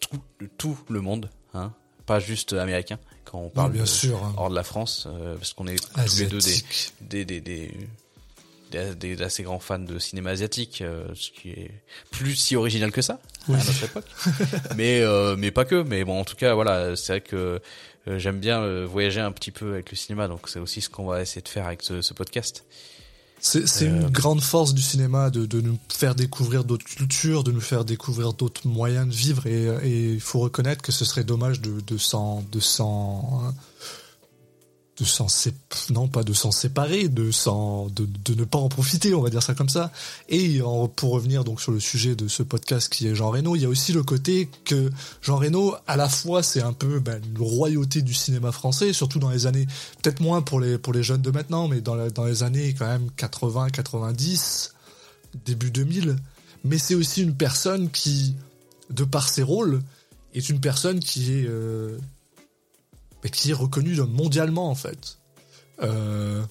tout, 0.00 0.20
tout 0.56 0.78
le 0.88 1.00
monde, 1.00 1.30
hein, 1.54 1.72
pas 2.06 2.20
juste 2.20 2.52
américain 2.54 2.98
quand 3.30 3.38
on 3.38 3.48
parle 3.48 3.72
bien 3.72 3.86
sûr, 3.86 4.22
hein. 4.24 4.34
hors 4.36 4.50
de 4.50 4.54
la 4.56 4.64
France, 4.64 5.06
euh, 5.06 5.36
parce 5.36 5.52
qu'on 5.52 5.68
est 5.68 5.76
tous 5.76 6.18
les 6.18 6.26
deux 6.26 6.40
des, 7.00 7.24
des, 7.24 7.40
des, 7.40 9.16
des, 9.16 9.42
grands 9.42 9.60
fans 9.60 9.78
de 9.78 9.98
cinéma 10.00 10.30
asiatique, 10.30 10.82
euh, 10.82 11.06
ce 11.14 11.30
qui 11.30 11.50
est 11.50 11.70
plus 12.10 12.34
si 12.34 12.56
original 12.56 12.90
que 12.90 13.02
ça 13.02 13.20
à 13.48 13.52
notre 13.52 13.84
époque. 13.84 14.04
mais 14.76 15.00
euh, 15.00 15.36
mais 15.36 15.52
pas 15.52 15.64
que. 15.64 15.82
Mais 15.82 16.04
bon, 16.04 16.20
en 16.20 16.24
tout 16.24 16.34
cas, 16.34 16.54
voilà, 16.54 16.96
c'est 16.96 17.12
vrai 17.12 17.20
que 17.20 17.60
j'aime 18.06 18.38
bien 18.40 18.84
voyager 18.84 19.20
un 19.20 19.32
petit 19.32 19.50
peu 19.50 19.72
avec 19.74 19.90
le 19.90 19.96
cinéma, 19.96 20.28
donc 20.28 20.48
c'est 20.48 20.58
aussi 20.58 20.80
ce 20.80 20.88
qu'on 20.88 21.06
va 21.06 21.22
essayer 21.22 21.42
de 21.42 21.48
faire 21.48 21.66
avec 21.66 21.82
ce, 21.82 22.02
ce 22.02 22.14
podcast. 22.14 22.64
C'est 23.42 23.86
une 23.86 24.04
euh, 24.04 24.08
grande 24.10 24.42
force 24.42 24.74
du 24.74 24.82
cinéma 24.82 25.30
de, 25.30 25.46
de 25.46 25.62
nous 25.62 25.78
faire 25.88 26.14
découvrir 26.14 26.62
d'autres 26.64 26.84
cultures, 26.84 27.42
de 27.42 27.52
nous 27.52 27.60
faire 27.60 27.86
découvrir 27.86 28.34
d'autres 28.34 28.66
moyens 28.66 29.08
de 29.08 29.14
vivre 29.14 29.46
et 29.46 30.12
il 30.12 30.20
faut 30.20 30.40
reconnaître 30.40 30.82
que 30.82 30.92
ce 30.92 31.06
serait 31.06 31.24
dommage 31.24 31.60
de, 31.62 31.80
de 31.80 31.96
s'en 31.96 32.44
de 32.52 32.60
s'en 32.60 33.54
de 35.00 35.04
s'en 35.04 35.26
non 35.90 36.08
pas 36.08 36.22
de 36.22 36.32
s'en 36.32 36.50
séparer, 36.50 37.08
de 37.08 37.30
de, 37.30 38.06
de, 38.24 38.34
ne 38.34 38.44
pas 38.44 38.58
en 38.58 38.68
profiter, 38.68 39.14
on 39.14 39.22
va 39.22 39.30
dire 39.30 39.42
ça 39.42 39.54
comme 39.54 39.68
ça. 39.68 39.90
Et 40.28 40.60
pour 40.96 41.12
revenir 41.12 41.44
donc 41.44 41.60
sur 41.60 41.72
le 41.72 41.80
sujet 41.80 42.14
de 42.14 42.28
ce 42.28 42.42
podcast 42.42 42.92
qui 42.92 43.08
est 43.08 43.14
Jean 43.14 43.30
Reno, 43.30 43.56
il 43.56 43.62
y 43.62 43.64
a 43.64 43.68
aussi 43.68 43.92
le 43.92 44.02
côté 44.02 44.48
que 44.64 44.90
Jean 45.22 45.36
Reno, 45.36 45.74
à 45.86 45.96
la 45.96 46.08
fois, 46.08 46.42
c'est 46.42 46.62
un 46.62 46.72
peu 46.72 47.00
ben, 47.00 47.20
une 47.24 47.42
royauté 47.42 48.02
du 48.02 48.14
cinéma 48.14 48.52
français, 48.52 48.92
surtout 48.92 49.18
dans 49.18 49.30
les 49.30 49.46
années, 49.46 49.66
peut-être 50.02 50.20
moins 50.20 50.42
pour 50.42 50.60
les 50.60 51.02
jeunes 51.02 51.22
de 51.22 51.30
maintenant, 51.30 51.68
mais 51.68 51.80
dans, 51.80 52.08
dans 52.08 52.24
les 52.24 52.42
années 52.42 52.74
quand 52.78 52.86
même 52.86 53.10
80, 53.16 53.70
90, 53.70 54.74
début 55.46 55.70
2000. 55.70 56.16
Mais 56.64 56.78
c'est 56.78 56.94
aussi 56.94 57.22
une 57.22 57.34
personne 57.34 57.90
qui, 57.90 58.34
de 58.90 59.04
par 59.04 59.28
ses 59.28 59.42
rôles, 59.42 59.80
est 60.34 60.48
une 60.48 60.60
personne 60.60 61.00
qui 61.00 61.32
est 61.32 61.46
euh, 61.48 61.98
mais 63.22 63.30
qui 63.30 63.50
est 63.50 63.54
reconnu 63.54 63.94
mondialement 64.02 64.70
en 64.70 64.74
fait. 64.74 65.18
Euh, 65.82 66.42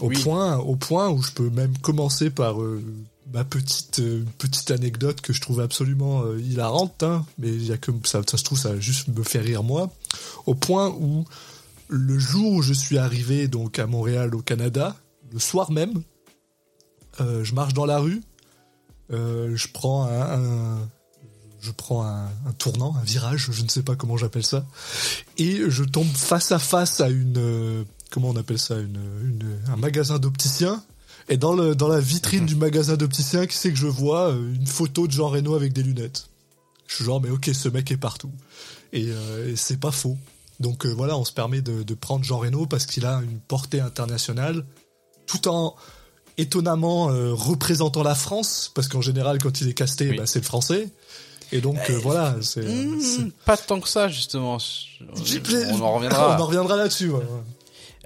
au 0.00 0.08
point, 0.08 0.56
au 0.56 0.76
point 0.76 1.10
où 1.10 1.22
je 1.22 1.32
peux 1.32 1.50
même 1.50 1.76
commencer 1.78 2.30
par 2.30 2.62
euh, 2.62 2.82
ma 3.32 3.44
petite 3.44 3.98
euh, 3.98 4.24
petite 4.38 4.70
anecdote 4.70 5.20
que 5.20 5.32
je 5.32 5.40
trouve 5.40 5.60
absolument 5.60 6.24
hilarante, 6.36 7.02
hein, 7.02 7.26
mais 7.38 7.50
y 7.50 7.72
a 7.72 7.76
que 7.76 7.90
ça, 8.04 8.22
ça 8.28 8.38
se 8.38 8.44
trouve 8.44 8.58
ça 8.58 8.78
juste 8.78 9.08
me 9.08 9.22
faire 9.22 9.44
rire 9.44 9.62
moi. 9.62 9.90
Au 10.46 10.54
point 10.54 10.88
où 10.88 11.24
le 11.88 12.18
jour 12.18 12.52
où 12.52 12.62
je 12.62 12.72
suis 12.72 12.98
arrivé 12.98 13.48
donc 13.48 13.78
à 13.78 13.86
Montréal 13.86 14.34
au 14.34 14.40
Canada, 14.40 14.96
le 15.32 15.38
soir 15.38 15.70
même, 15.70 16.02
je 17.18 17.52
marche 17.54 17.74
dans 17.74 17.84
la 17.84 17.98
rue, 17.98 18.22
je 19.10 19.66
prends 19.72 20.06
un 20.06 20.88
je 21.60 21.70
prends 21.70 22.04
un, 22.04 22.28
tournant, 22.58 22.94
un 22.96 23.04
virage, 23.04 23.48
je 23.50 23.62
ne 23.62 23.68
sais 23.68 23.82
pas 23.82 23.96
comment 23.96 24.16
j'appelle 24.16 24.44
ça, 24.44 24.64
et 25.36 25.60
je 25.68 25.84
tombe 25.84 26.08
face 26.08 26.52
à 26.52 26.58
face 26.58 27.00
à 27.00 27.08
une, 27.08 27.36
euh, 27.36 27.84
comment 28.10 28.30
on 28.30 28.36
appelle 28.36 28.58
ça, 28.58 28.78
une, 28.78 28.98
un 29.68 29.76
magasin 29.76 30.18
d'opticien. 30.18 30.82
Et 31.28 31.36
dans, 31.36 31.52
le, 31.52 31.76
dans 31.76 31.86
la 31.86 32.00
vitrine 32.00 32.44
du 32.46 32.56
magasin 32.56 32.96
d'opticien, 32.96 33.46
qui 33.46 33.56
c'est 33.56 33.70
que 33.70 33.78
je 33.78 33.86
vois 33.86 34.30
euh, 34.30 34.54
une 34.54 34.66
photo 34.66 35.06
de 35.06 35.12
Jean 35.12 35.28
Reno 35.28 35.54
avec 35.54 35.72
des 35.72 35.82
lunettes. 35.82 36.28
Je 36.88 36.96
suis 36.96 37.04
genre, 37.04 37.20
mais 37.20 37.30
ok, 37.30 37.50
ce 37.52 37.68
mec 37.68 37.88
est 37.92 37.96
partout. 37.96 38.32
Et, 38.92 39.06
euh, 39.06 39.54
c'est 39.54 39.78
pas 39.78 39.92
faux. 39.92 40.18
Donc 40.58 40.86
voilà, 40.86 41.16
on 41.16 41.24
se 41.24 41.32
permet 41.32 41.60
de, 41.60 41.84
de 41.84 41.94
prendre 41.94 42.24
Jean 42.24 42.38
Reno 42.38 42.66
parce 42.66 42.84
qu'il 42.84 43.06
a 43.06 43.20
une 43.22 43.38
portée 43.38 43.80
internationale, 43.80 44.64
tout 45.26 45.46
en 45.46 45.76
étonnamment 46.36 47.06
représentant 47.06 48.02
la 48.02 48.14
France, 48.14 48.70
parce 48.74 48.88
qu'en 48.88 49.00
général, 49.00 49.38
quand 49.38 49.60
il 49.60 49.68
est 49.68 49.74
casté, 49.74 50.12
bah, 50.14 50.26
c'est 50.26 50.40
le 50.40 50.44
français. 50.44 50.90
Et 51.52 51.60
donc 51.60 51.78
euh, 51.90 51.98
voilà, 52.02 52.36
c'est 52.42 52.62
hmm, 52.62 53.30
pas 53.44 53.56
tant 53.56 53.80
que 53.80 53.88
ça 53.88 54.08
justement. 54.08 54.58
On 55.00 55.80
en 55.80 55.94
reviendra. 55.94 56.36
on 56.36 56.42
en 56.42 56.46
reviendra 56.46 56.76
là-dessus. 56.76 57.10
Ouais. 57.10 57.24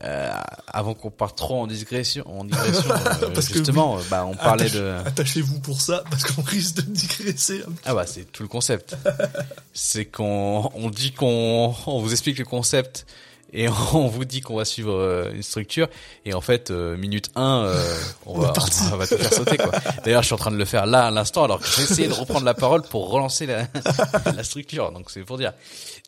Euh, 0.03 0.31
avant 0.67 0.93
qu'on 0.95 1.11
parte 1.11 1.39
trop 1.39 1.63
en 1.63 1.67
digression, 1.69 2.25
en 2.27 2.45
digression 2.45 2.91
euh, 3.23 3.31
parce 3.33 3.51
justement, 3.53 3.99
que 3.99 4.11
bah, 4.11 4.27
on 4.27 4.35
parlait 4.35 4.69
de. 4.69 4.97
Attachez-vous 5.07 5.61
pour 5.61 5.81
ça, 5.81 6.03
parce 6.11 6.25
qu'on 6.25 6.43
risque 6.43 6.77
de 6.77 6.83
digresser. 6.83 7.63
Ah 7.85 7.95
bah 7.95 8.05
c'est 8.07 8.31
tout 8.31 8.43
le 8.43 8.49
concept. 8.49 8.97
c'est 9.73 10.05
qu'on 10.05 10.71
on 10.75 10.91
dit 10.91 11.13
qu'on 11.13 11.75
on 11.87 12.01
vous 12.01 12.11
explique 12.11 12.39
le 12.39 12.45
concept 12.45 13.07
et 13.53 13.69
on 13.93 14.07
vous 14.07 14.25
dit 14.25 14.41
qu'on 14.41 14.57
va 14.57 14.65
suivre 14.65 14.93
euh, 14.93 15.33
une 15.33 15.43
structure 15.43 15.89
et 16.25 16.35
en 16.35 16.41
fait 16.41 16.71
euh, 16.71 16.97
minute 16.97 17.31
1 17.35 17.65
euh, 17.65 17.97
on, 18.27 18.39
va, 18.39 18.53
on, 18.93 18.97
va, 18.97 19.07
tout 19.07 19.17
faire 19.17 19.33
sauter 19.33 19.57
quoi. 19.57 19.73
D'ailleurs, 20.05 20.23
je 20.23 20.27
suis 20.27 20.35
en 20.35 20.39
train 20.39 20.51
de 20.51 20.57
le 20.57 20.65
faire 20.65 20.87
là 20.87 21.07
à 21.07 21.11
l'instant 21.11 21.45
alors 21.45 21.61
que 21.61 21.67
j'ai 21.67 21.83
essayé 21.83 22.09
de 22.09 22.13
reprendre 22.13 22.45
la 22.45 22.55
parole 22.55 22.83
pour 22.83 23.11
relancer 23.11 23.47
la, 23.47 23.67
la 24.37 24.45
structure. 24.45 24.93
Donc 24.93 25.11
c'est 25.11 25.23
pour 25.23 25.39
dire. 25.39 25.53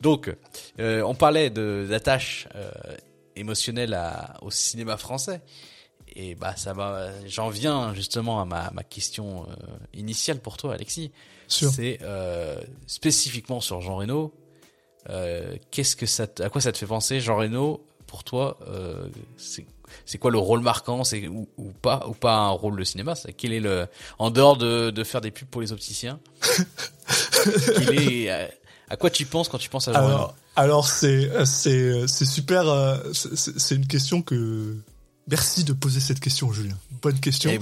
Donc 0.00 0.34
on 0.78 1.14
parlait 1.14 1.50
de 1.50 1.86
d'attache 1.88 2.48
émotionnelle 3.36 3.94
à, 3.94 4.34
au 4.42 4.50
cinéma 4.50 4.96
français. 4.96 5.40
Et 6.18 6.34
bah 6.34 6.54
ça 6.56 6.72
va 6.72 7.10
j'en 7.26 7.50
viens 7.50 7.92
justement 7.94 8.40
à 8.40 8.44
ma, 8.44 8.70
ma 8.72 8.82
question 8.82 9.46
initiale 9.92 10.40
pour 10.40 10.56
toi 10.56 10.74
Alexis. 10.74 11.12
C'est 11.48 11.98
spécifiquement 12.86 13.60
sur 13.60 13.80
Jean 13.80 13.96
Reno 13.96 14.32
euh, 15.10 15.56
qu'est-ce 15.70 15.96
que 15.96 16.06
ça, 16.06 16.26
à 16.40 16.48
quoi 16.48 16.60
ça 16.60 16.72
te 16.72 16.78
fait 16.78 16.86
penser, 16.86 17.20
Jean 17.20 17.36
Reno 17.36 17.84
Pour 18.06 18.24
toi, 18.24 18.58
euh, 18.68 19.08
c'est 19.36 20.18
quoi 20.18 20.30
le 20.30 20.38
rôle 20.38 20.60
marquant, 20.60 21.04
c'est 21.04 21.28
ou, 21.28 21.48
ou, 21.56 21.70
pas 21.70 22.06
ou 22.08 22.12
pas 22.12 22.36
un 22.36 22.50
rôle 22.50 22.78
de 22.78 22.84
cinéma 22.84 23.14
Quel 23.36 23.52
est 23.52 23.60
le 23.60 23.86
en 24.18 24.30
dehors 24.30 24.56
de, 24.56 24.90
de 24.90 25.04
faire 25.04 25.20
des 25.20 25.30
pubs 25.30 25.48
pour 25.48 25.60
les 25.60 25.72
opticiens 25.72 26.18
est, 27.92 28.50
à, 28.88 28.96
quoi 28.96 29.10
tu 29.10 29.26
penses 29.26 29.48
quand 29.48 29.58
tu 29.58 29.68
penses 29.68 29.88
à 29.88 29.92
Jean 29.92 29.98
alors, 29.98 30.20
Reno? 30.20 30.32
Alors 30.56 30.88
c'est 30.88 31.44
c'est 31.44 32.08
c'est 32.08 32.24
super. 32.24 32.68
Euh, 32.68 32.96
c'est 33.12 33.74
une 33.74 33.86
question 33.86 34.22
que 34.22 34.76
Merci 35.28 35.64
de 35.64 35.72
poser 35.72 35.98
cette 35.98 36.20
question, 36.20 36.52
Julien. 36.52 36.76
Bonne 37.02 37.18
question. 37.18 37.50
Et, 37.50 37.58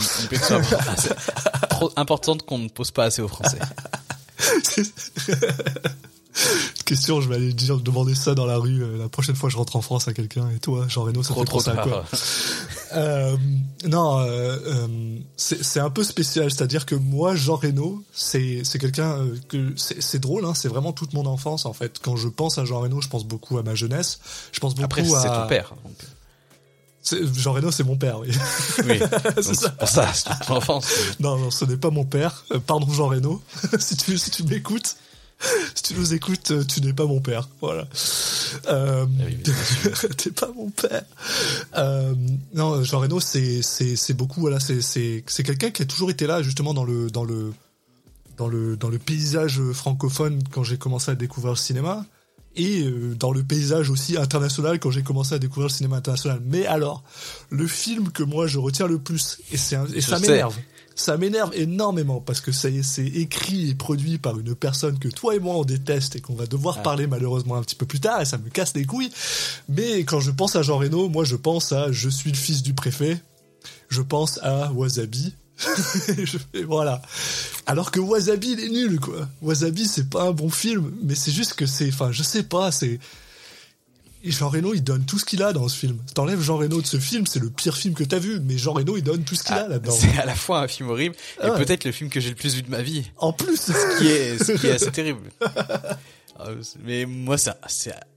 trop 1.70 1.90
importante 1.96 2.44
qu'on 2.44 2.58
ne 2.58 2.68
pose 2.68 2.90
pas 2.90 3.04
assez 3.04 3.22
aux 3.22 3.28
Français. 3.28 3.58
question, 6.84 7.20
je 7.20 7.28
vais 7.28 7.36
aller 7.36 7.52
dire, 7.52 7.78
demander 7.78 8.14
ça 8.14 8.34
dans 8.34 8.46
la 8.46 8.56
rue 8.56 8.82
euh, 8.82 8.98
la 8.98 9.08
prochaine 9.08 9.36
fois 9.36 9.48
que 9.48 9.52
je 9.52 9.58
rentre 9.58 9.76
en 9.76 9.80
France 9.80 10.08
à 10.08 10.12
quelqu'un. 10.12 10.48
Et 10.50 10.58
toi, 10.58 10.86
Jean 10.88 11.04
Reno, 11.04 11.22
ça 11.22 11.34
Trop 11.34 11.40
fait 11.40 11.46
trop 11.46 11.58
penser 11.58 11.70
à 11.70 11.82
quoi. 11.82 12.04
Euh, 12.96 13.36
non, 13.88 14.20
euh, 14.20 15.18
c'est 15.36 15.80
un 15.80 15.90
peu 15.90 16.04
spécial. 16.04 16.48
C'est-à-dire 16.52 16.86
que 16.86 16.94
moi, 16.94 17.34
Jean 17.34 17.56
Reno, 17.56 18.04
c'est 18.12 18.62
quelqu'un 18.78 19.18
que 19.48 19.74
c'est 19.76 20.20
drôle. 20.20 20.44
Hein, 20.44 20.54
c'est 20.54 20.68
vraiment 20.68 20.92
toute 20.92 21.12
mon 21.12 21.26
enfance 21.26 21.66
en 21.66 21.72
fait. 21.72 21.98
Quand 22.00 22.14
je 22.14 22.28
pense 22.28 22.56
à 22.58 22.64
Jean 22.64 22.78
Reno, 22.78 23.00
je 23.00 23.08
pense 23.08 23.24
beaucoup 23.24 23.58
à 23.58 23.64
ma 23.64 23.74
jeunesse. 23.74 24.20
Je 24.52 24.60
pense 24.60 24.76
beaucoup 24.76 24.84
Après, 24.84 25.02
à. 25.12 25.20
c'est 25.20 25.28
ton 25.28 25.46
père. 25.48 25.74
donc, 25.84 27.34
Jean 27.36 27.52
Reno, 27.52 27.72
c'est 27.72 27.82
mon 27.82 27.96
père. 27.96 28.20
Oui. 28.20 28.28
Oui. 28.86 29.00
C'est 29.42 29.54
ça. 29.54 29.70
pour 29.70 29.88
ça, 29.88 30.12
c'est 30.14 30.48
l'enfance. 30.48 30.86
Non, 31.18 31.36
non, 31.36 31.50
ce 31.50 31.64
n'est 31.64 31.76
pas 31.76 31.90
mon 31.90 32.04
père. 32.04 32.44
Pardon, 32.66 32.90
Jean 32.92 33.08
Reno. 33.08 33.42
si 33.78 33.96
tu 33.96 34.16
si 34.16 34.30
tu 34.30 34.44
m'écoutes, 34.44 34.96
si 35.74 35.82
tu 35.82 35.94
nous 35.94 36.14
écoutes, 36.14 36.50
euh, 36.52 36.64
tu 36.64 36.80
n'es 36.80 36.92
pas 36.92 37.06
mon 37.06 37.20
père. 37.20 37.48
Voilà. 37.60 37.86
Euh, 38.68 39.04
Ah 39.20 39.22
oui, 39.26 39.38
T'es 40.16 40.30
pas 40.30 40.50
mon 40.54 40.70
père. 40.70 41.04
Euh, 41.76 42.14
non, 42.54 42.82
Jean 42.82 43.00
Reno, 43.00 43.20
c'est 43.20 43.62
c'est 43.62 44.14
beaucoup. 44.14 44.40
Voilà, 44.40 44.60
c'est 44.60 44.80
c'est 44.80 45.22
c'est 45.26 45.42
quelqu'un 45.42 45.70
qui 45.70 45.82
a 45.82 45.84
toujours 45.86 46.10
été 46.10 46.26
là, 46.26 46.42
justement 46.42 46.72
dans 46.74 46.84
le 46.84 47.10
dans 47.10 47.24
le 47.24 47.52
dans 48.36 48.48
le 48.48 48.76
dans 48.76 48.88
le 48.88 48.98
paysage 48.98 49.60
francophone 49.72 50.42
quand 50.50 50.62
j'ai 50.64 50.78
commencé 50.78 51.10
à 51.10 51.14
découvrir 51.14 51.52
le 51.52 51.58
cinéma 51.58 52.04
et 52.56 52.84
dans 53.18 53.32
le 53.32 53.42
paysage 53.42 53.90
aussi 53.90 54.16
international 54.16 54.78
quand 54.78 54.90
j'ai 54.92 55.02
commencé 55.02 55.34
à 55.34 55.38
découvrir 55.40 55.66
le 55.68 55.72
cinéma 55.72 55.96
international. 55.96 56.40
Mais 56.44 56.66
alors, 56.66 57.02
le 57.50 57.66
film 57.66 58.10
que 58.10 58.22
moi 58.22 58.46
je 58.46 58.58
retiens 58.58 58.86
le 58.86 58.98
plus 58.98 59.38
et 59.52 59.56
c'est 59.56 59.76
un- 59.76 59.86
et 59.86 60.00
Je 60.00 60.08
ça 60.08 60.18
m'énerve. 60.20 60.56
Ça 60.96 61.16
m'énerve 61.16 61.50
énormément 61.54 62.20
parce 62.20 62.40
que 62.40 62.52
c'est 62.52 62.72
écrit 63.06 63.70
et 63.70 63.74
produit 63.74 64.18
par 64.18 64.38
une 64.38 64.54
personne 64.54 64.98
que 64.98 65.08
toi 65.08 65.34
et 65.34 65.40
moi 65.40 65.56
on 65.56 65.64
déteste 65.64 66.14
et 66.16 66.20
qu'on 66.20 66.34
va 66.34 66.46
devoir 66.46 66.76
Ah. 66.78 66.82
parler 66.82 67.06
malheureusement 67.06 67.56
un 67.56 67.62
petit 67.62 67.74
peu 67.74 67.86
plus 67.86 68.00
tard 68.00 68.20
et 68.20 68.24
ça 68.24 68.38
me 68.38 68.48
casse 68.48 68.74
les 68.74 68.84
couilles. 68.84 69.10
Mais 69.68 70.04
quand 70.04 70.20
je 70.20 70.30
pense 70.30 70.54
à 70.56 70.62
Jean 70.62 70.78
Reno, 70.78 71.08
moi 71.08 71.24
je 71.24 71.36
pense 71.36 71.72
à 71.72 71.90
Je 71.90 72.08
suis 72.08 72.30
le 72.30 72.36
fils 72.36 72.62
du 72.62 72.74
préfet. 72.74 73.20
Je 73.88 74.02
pense 74.02 74.38
à 74.42 74.72
Wasabi. 74.72 75.34
Je 76.24 76.38
fais, 76.52 76.62
voilà. 76.64 77.00
Alors 77.66 77.90
que 77.92 78.00
Wasabi 78.00 78.52
il 78.52 78.60
est 78.60 78.68
nul 78.70 78.98
quoi. 79.00 79.28
Wasabi 79.42 79.86
c'est 79.86 80.10
pas 80.10 80.24
un 80.24 80.32
bon 80.32 80.50
film, 80.50 80.92
mais 81.02 81.14
c'est 81.14 81.30
juste 81.32 81.54
que 81.54 81.66
c'est, 81.66 81.88
enfin 81.88 82.10
je 82.12 82.22
sais 82.22 82.42
pas, 82.42 82.72
c'est 82.72 82.86
et 82.86 83.00
Jean 84.32 84.48
Reno, 84.48 84.72
il 84.74 84.82
donne 84.82 85.04
tout 85.04 85.18
ce 85.18 85.24
qu'il 85.24 85.42
a 85.42 85.52
dans 85.52 85.68
ce 85.68 85.76
film. 85.76 85.98
T'enlèves 86.14 86.40
Jean 86.40 86.56
Reno 86.56 86.80
de 86.80 86.86
ce 86.86 86.98
film, 86.98 87.26
c'est 87.26 87.40
le 87.40 87.50
pire 87.50 87.76
film 87.76 87.94
que 87.94 88.04
t'as 88.04 88.18
vu, 88.18 88.40
mais 88.40 88.56
Jean 88.58 88.72
Reno, 88.72 88.96
il 88.96 89.02
donne 89.02 89.22
tout 89.24 89.34
ce 89.34 89.42
qu'il 89.44 89.54
a 89.54 89.64
Ah, 89.64 89.68
là-dedans. 89.68 89.92
c'est 89.92 90.18
à 90.18 90.24
la 90.24 90.34
fois 90.34 90.60
un 90.60 90.68
film 90.68 90.88
horrible 90.90 91.14
et 91.14 91.18
Ah 91.42 91.52
ouais. 91.52 91.58
peut-être 91.64 91.84
le 91.84 91.92
film 91.92 92.08
que 92.10 92.20
j'ai 92.20 92.30
le 92.30 92.34
plus 92.34 92.54
vu 92.54 92.62
de 92.62 92.70
ma 92.70 92.82
vie. 92.82 93.10
En 93.18 93.32
plus, 93.32 93.56
Ce 93.60 93.98
qui 93.98 94.06
est, 94.08 94.42
ce 94.42 94.52
qui 94.52 94.66
est 94.66 94.72
assez 94.76 94.90
terrible. 94.92 95.30
Ah, 95.40 96.48
Mais 96.82 97.04
moi, 97.06 97.38
ça, 97.38 97.58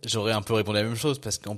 j'aurais 0.05 0.31
un 0.33 0.41
peu 0.41 0.53
répondu 0.53 0.77
la 0.77 0.83
même 0.83 0.95
chose 0.95 1.19
parce 1.19 1.37
qu'en 1.37 1.57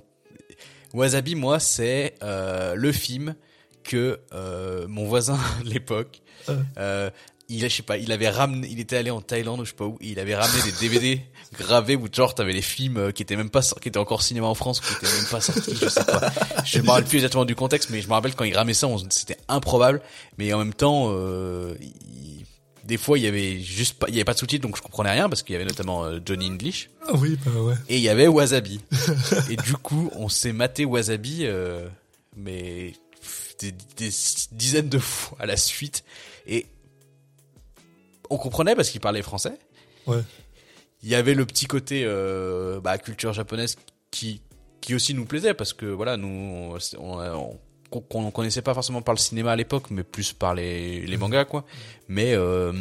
Wasabi, 0.93 1.35
moi, 1.35 1.59
c'est 1.59 2.15
euh, 2.23 2.73
le 2.75 2.91
film 2.91 3.35
que 3.83 4.19
euh, 4.33 4.87
mon 4.87 5.05
voisin 5.05 5.37
de 5.63 5.69
l'époque, 5.69 6.21
euh, 6.77 7.09
il, 7.47 7.63
a- 7.63 7.67
je 7.67 7.75
sais 7.77 7.83
pas, 7.83 7.97
il 7.97 8.11
avait 8.11 8.29
ramené, 8.29 8.67
il 8.71 8.79
était 8.79 8.97
allé 8.97 9.09
en 9.11 9.21
Thaïlande 9.21 9.59
ou 9.59 9.65
je 9.65 9.69
sais 9.69 9.75
pas 9.75 9.85
où, 9.85 9.97
il 10.01 10.19
avait 10.19 10.35
ramené 10.35 10.61
des 10.63 10.71
DVD 10.79 11.21
gravés 11.57 11.95
où 11.95 12.07
genre 12.11 12.35
t'avais 12.35 12.53
les 12.53 12.61
films 12.61 12.97
euh, 12.97 13.11
qui 13.11 13.23
étaient 13.23 13.35
même 13.35 13.49
pas, 13.49 13.61
qui 13.61 13.87
étaient 13.89 13.97
encore 13.97 14.21
cinéma 14.21 14.47
en 14.47 14.55
France, 14.55 14.79
qui 14.81 14.93
étaient 14.93 15.13
même 15.15 15.25
pas 15.31 15.41
sortis, 15.41 15.75
je 15.75 15.87
sais 15.89 16.03
pas. 16.05 16.31
Je 16.65 16.79
me 16.79 16.87
rappelle 16.89 17.05
plus 17.05 17.17
exactement 17.17 17.45
du 17.45 17.55
contexte, 17.55 17.89
mais 17.89 18.01
je 18.01 18.07
me 18.07 18.13
rappelle 18.13 18.35
quand 18.35 18.43
il 18.45 18.55
ramenait 18.55 18.73
ça, 18.73 18.87
c'était 19.09 19.37
improbable, 19.47 20.01
mais 20.37 20.53
en 20.53 20.59
même 20.59 20.73
temps, 20.73 21.07
euh, 21.09 21.75
il- 21.81 22.45
des 22.85 22.97
fois 22.97 23.19
il 23.19 23.23
y 23.23 23.27
avait 23.27 23.59
juste 23.59 23.99
pas, 23.99 24.07
il 24.09 24.15
y 24.15 24.17
avait 24.17 24.23
pas 24.25 24.33
de 24.33 24.39
sous-titres, 24.39 24.63
donc 24.65 24.75
je 24.75 24.81
comprenais 24.81 25.11
rien 25.11 25.29
parce 25.29 25.43
qu'il 25.43 25.53
y 25.53 25.55
avait 25.55 25.65
notamment 25.65 26.05
euh, 26.05 26.19
Johnny 26.25 26.47
English 26.47 26.89
Ah 27.07 27.11
oui, 27.15 27.37
bah 27.45 27.51
ouais. 27.61 27.75
et 27.87 27.97
il 27.97 28.01
y 28.01 28.09
avait 28.09 28.27
Wasabi. 28.27 28.81
et 29.51 29.55
du 29.57 29.73
coup, 29.73 30.09
on 30.15 30.27
s'est 30.29 30.53
maté 30.53 30.85
Wasabi, 30.85 31.41
euh, 31.45 31.87
mais 32.35 32.93
des, 33.59 33.71
des 33.97 34.09
dizaines 34.53 34.89
de 34.89 34.97
fois 34.99 35.37
à 35.39 35.45
la 35.45 35.57
suite. 35.57 36.03
Et 36.47 36.65
on 38.29 38.37
comprenait 38.37 38.75
parce 38.75 38.89
qu'il 38.89 39.01
parlait 39.01 39.21
français. 39.21 39.53
Ouais. 40.07 40.21
Il 41.03 41.09
y 41.09 41.15
avait 41.15 41.33
le 41.33 41.45
petit 41.45 41.65
côté 41.65 42.03
euh, 42.05 42.79
bah, 42.81 42.97
culture 42.97 43.33
japonaise 43.33 43.77
qui 44.11 44.41
qui 44.81 44.95
aussi 44.95 45.13
nous 45.13 45.25
plaisait 45.25 45.53
parce 45.53 45.73
que 45.73 45.85
voilà 45.85 46.17
nous 46.17 46.27
on, 46.27 46.77
on, 46.99 47.19
on- 47.91 48.01
qu'on 48.01 48.29
connaissait 48.31 48.61
pas 48.61 48.73
forcément 48.73 49.01
par 49.01 49.15
le 49.15 49.19
cinéma 49.19 49.51
à 49.51 49.55
l'époque 49.55 49.89
mais 49.91 50.03
plus 50.03 50.31
par 50.33 50.53
les, 50.55 51.05
les 51.05 51.17
mangas 51.17 51.45
quoi. 51.45 51.65
Mais 52.07 52.33
euh, 52.33 52.71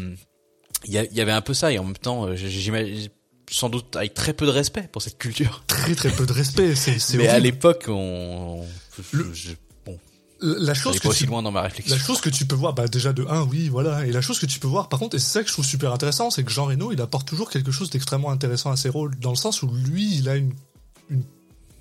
il 0.84 0.92
y, 0.94 0.98
il 0.98 1.16
y 1.16 1.20
avait 1.20 1.32
un 1.32 1.40
peu 1.40 1.54
ça 1.54 1.72
et 1.72 1.78
en 1.78 1.84
même 1.84 1.96
temps 1.96 2.26
euh, 2.26 2.34
j'imagine 2.36 3.08
sans 3.50 3.70
doute 3.70 3.96
avec 3.96 4.12
très 4.14 4.34
peu 4.34 4.44
de 4.46 4.50
respect 4.50 4.88
pour 4.92 5.00
cette 5.00 5.16
culture. 5.16 5.64
Très 5.66 5.94
très 5.94 6.10
peu 6.10 6.26
de 6.26 6.32
respect. 6.32 6.74
C'est, 6.74 6.98
mais 7.16 7.28
à 7.28 7.38
l'époque 7.38 7.86
on 7.88 8.64
Le- 9.12 9.32
je- 9.32 9.52
La 10.40 10.74
chose 10.74 11.00
que 11.00 11.08
tu 11.12 11.26
loin 11.26 11.42
dans 11.42 11.50
ma 11.50 11.62
réflexion 11.62 11.94
La 11.96 12.00
chose 12.00 12.20
que 12.20 12.28
tu 12.30 12.46
peux 12.46 12.54
voir, 12.54 12.72
bah 12.72 12.86
déjà 12.86 13.12
de 13.12 13.24
1, 13.28 13.42
oui, 13.42 13.68
voilà. 13.68 14.06
Et 14.06 14.12
la 14.12 14.20
chose 14.20 14.38
que 14.38 14.46
tu 14.46 14.60
peux 14.60 14.68
voir, 14.68 14.88
par 14.88 15.00
contre, 15.00 15.16
et 15.16 15.18
c'est 15.18 15.32
ça 15.32 15.42
que 15.42 15.48
je 15.48 15.52
trouve 15.52 15.64
super 15.64 15.92
intéressant, 15.92 16.30
c'est 16.30 16.44
que 16.44 16.50
Jean 16.52 16.66
Reno, 16.66 16.92
il 16.92 17.00
apporte 17.00 17.26
toujours 17.26 17.50
quelque 17.50 17.72
chose 17.72 17.90
d'extrêmement 17.90 18.30
intéressant 18.30 18.70
à 18.70 18.76
ses 18.76 18.88
rôles, 18.88 19.18
dans 19.18 19.30
le 19.30 19.36
sens 19.36 19.62
où 19.62 19.68
lui, 19.68 20.16
il 20.16 20.28
a 20.28 20.36
une, 20.36 20.52
une, 21.10 21.22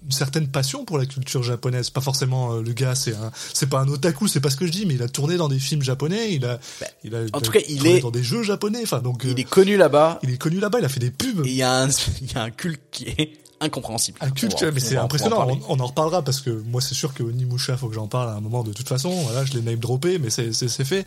une 0.06 0.12
certaine 0.12 0.48
passion 0.48 0.86
pour 0.86 0.98
la 0.98 1.06
culture 1.06 1.44
japonaise. 1.44 1.90
Pas 1.92 2.02
forcément 2.02 2.54
euh, 2.54 2.62
le 2.64 2.74
gars, 2.74 2.96
c'est 2.96 3.14
un, 3.14 3.32
c'est 3.54 3.68
pas 3.68 3.80
un 3.80 3.88
otaku, 3.90 4.28
c'est 4.28 4.40
pas 4.40 4.50
ce 4.50 4.56
que 4.58 4.66
je 4.66 4.72
dis, 4.72 4.86
mais 4.88 4.96
il 4.96 5.04
a 5.04 5.08
tourné 5.10 5.38
dans 5.38 5.50
des 5.50 5.60
films 5.60 5.84
japonais, 5.84 6.34
il 6.34 6.46
a, 6.46 6.60
Bah, 6.82 6.88
il 7.04 7.14
a, 7.16 7.20
en 7.34 7.42
tout 7.42 7.52
cas, 7.52 7.60
il 7.70 7.86
est- 7.86 8.00
dans 8.00 8.10
des 8.12 8.24
jeux 8.24 8.42
japonais, 8.42 8.80
enfin 8.84 9.00
donc, 9.02 9.26
euh, 9.26 9.30
il 9.32 9.40
est 9.40 9.44
connu 9.44 9.78
là-bas 9.78 10.20
il 10.24 10.32
est 10.32 10.38
connu 10.38 10.60
là-bas, 10.60 10.80
il 10.80 10.86
a 10.86 10.90
fait 10.90 11.00
des 11.00 11.12
pubs. 11.12 11.46
il 11.46 11.54
y 11.54 11.62
a 11.62 11.82
un 11.84 11.90
il 12.22 12.32
y 12.32 12.36
a 12.38 12.42
un 12.44 12.50
culte 12.52 12.82
qui 12.92 13.04
est 13.06 13.34
incompréhensible 13.60 14.18
Un 14.22 14.30
culte, 14.32 14.62
mais 14.74 14.80
c'est 14.80 14.98
en 14.98 15.06
impressionnant. 15.06 15.48
On, 15.68 15.78
on 15.78 15.80
en 15.80 15.88
reparlera 15.88 16.22
parce 16.22 16.42
que 16.42 16.50
moi, 16.50 16.82
c'est 16.82 16.94
sûr 16.96 17.14
que 17.14 17.24
Onimusha, 17.24 17.76
faut 17.78 17.88
que 17.90 17.96
j'en 17.96 18.08
parle 18.08 18.30
à 18.30 18.34
un 18.34 18.42
moment 18.42 18.64
de 18.64 18.72
toute 18.74 18.88
façon. 18.88 19.10
Voilà, 19.10 19.46
je 19.46 19.54
l'ai 19.54 19.62
name 19.62 19.80
droppé, 19.80 20.20
mais 20.20 20.30
c'est 20.30 20.84
fait. 20.84 21.06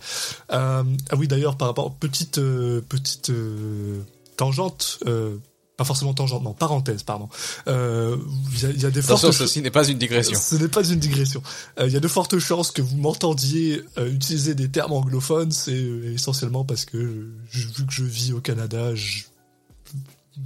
Euh, 0.53 0.83
ah 1.11 1.17
oui, 1.17 1.29
d'ailleurs, 1.29 1.57
par 1.57 1.69
rapport 1.69 1.95
petite 1.95 2.39
euh, 2.39 2.81
petite 2.89 3.31
euh, 3.31 4.01
tangente. 4.37 4.99
Euh, 5.07 5.37
pas 5.77 5.85
forcément 5.85 6.13
tangente, 6.13 6.43
non, 6.43 6.53
parenthèse, 6.53 7.03
pardon. 7.05 7.31
Euh, 7.67 8.15
Il 8.53 8.61
y, 8.61 8.67
a, 8.67 8.71
y 8.71 8.85
a 8.85 8.91
des 8.91 9.01
fortes 9.01 9.21
Attention, 9.25 9.29
chances- 9.29 9.37
ceci 9.49 9.63
n'est 9.63 9.71
pas 9.71 9.89
une 9.89 9.97
digression. 9.97 10.39
ce 10.39 10.57
n'est 10.57 10.69
pas 10.69 10.85
une 10.87 10.99
digression. 10.99 11.43
Euh, 11.79 11.87
Il 11.87 11.93
y 11.95 11.97
a 11.97 12.01
de 12.01 12.09
fortes 12.09 12.39
chances 12.39 12.71
que 12.71 12.83
vous 12.83 12.99
m'entendiez 12.99 13.83
euh, 13.97 14.13
utiliser 14.13 14.55
des 14.55 14.69
termes 14.69 14.93
anglophones. 14.93 15.53
C'est 15.53 15.73
essentiellement 15.73 16.67
parce 16.67 16.85
que 16.85 17.31
je- 17.51 17.67
vu 17.69 17.87
que 17.87 17.93
je 17.95 18.05
vis 18.05 18.35
au 18.35 18.41
Canada, 18.41 18.95
je, 18.95 19.23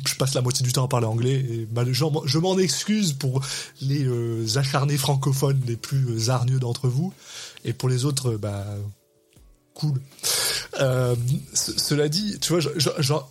je 0.07 0.15
passe 0.17 0.35
la 0.35 0.41
moitié 0.43 0.65
du 0.65 0.73
temps 0.73 0.85
à 0.85 0.89
parler 0.89 1.07
anglais 1.07 1.67
je 1.93 2.39
m'en- 2.39 2.59
excuse 2.59 3.13
pour 3.13 3.41
les 3.81 4.05
euh, 4.05 4.47
acharnés 4.57 4.97
francophones 4.97 5.61
les 5.67 5.77
plus 5.77 6.05
euh, 6.09 6.31
hargneux 6.31 6.59
d'entre 6.61 6.89
vous 6.89 7.13
et 7.65 7.73
pour 7.73 7.89
les 7.89 8.05
autres, 8.05 8.33
euh, 8.33 8.39
bah 8.39 8.65
cool. 9.75 10.01
Euh, 10.81 11.17
ce- 11.53 11.79
cela 11.79 12.09
dit, 12.09 12.39
tu 12.41 12.53
vois, 12.53 12.61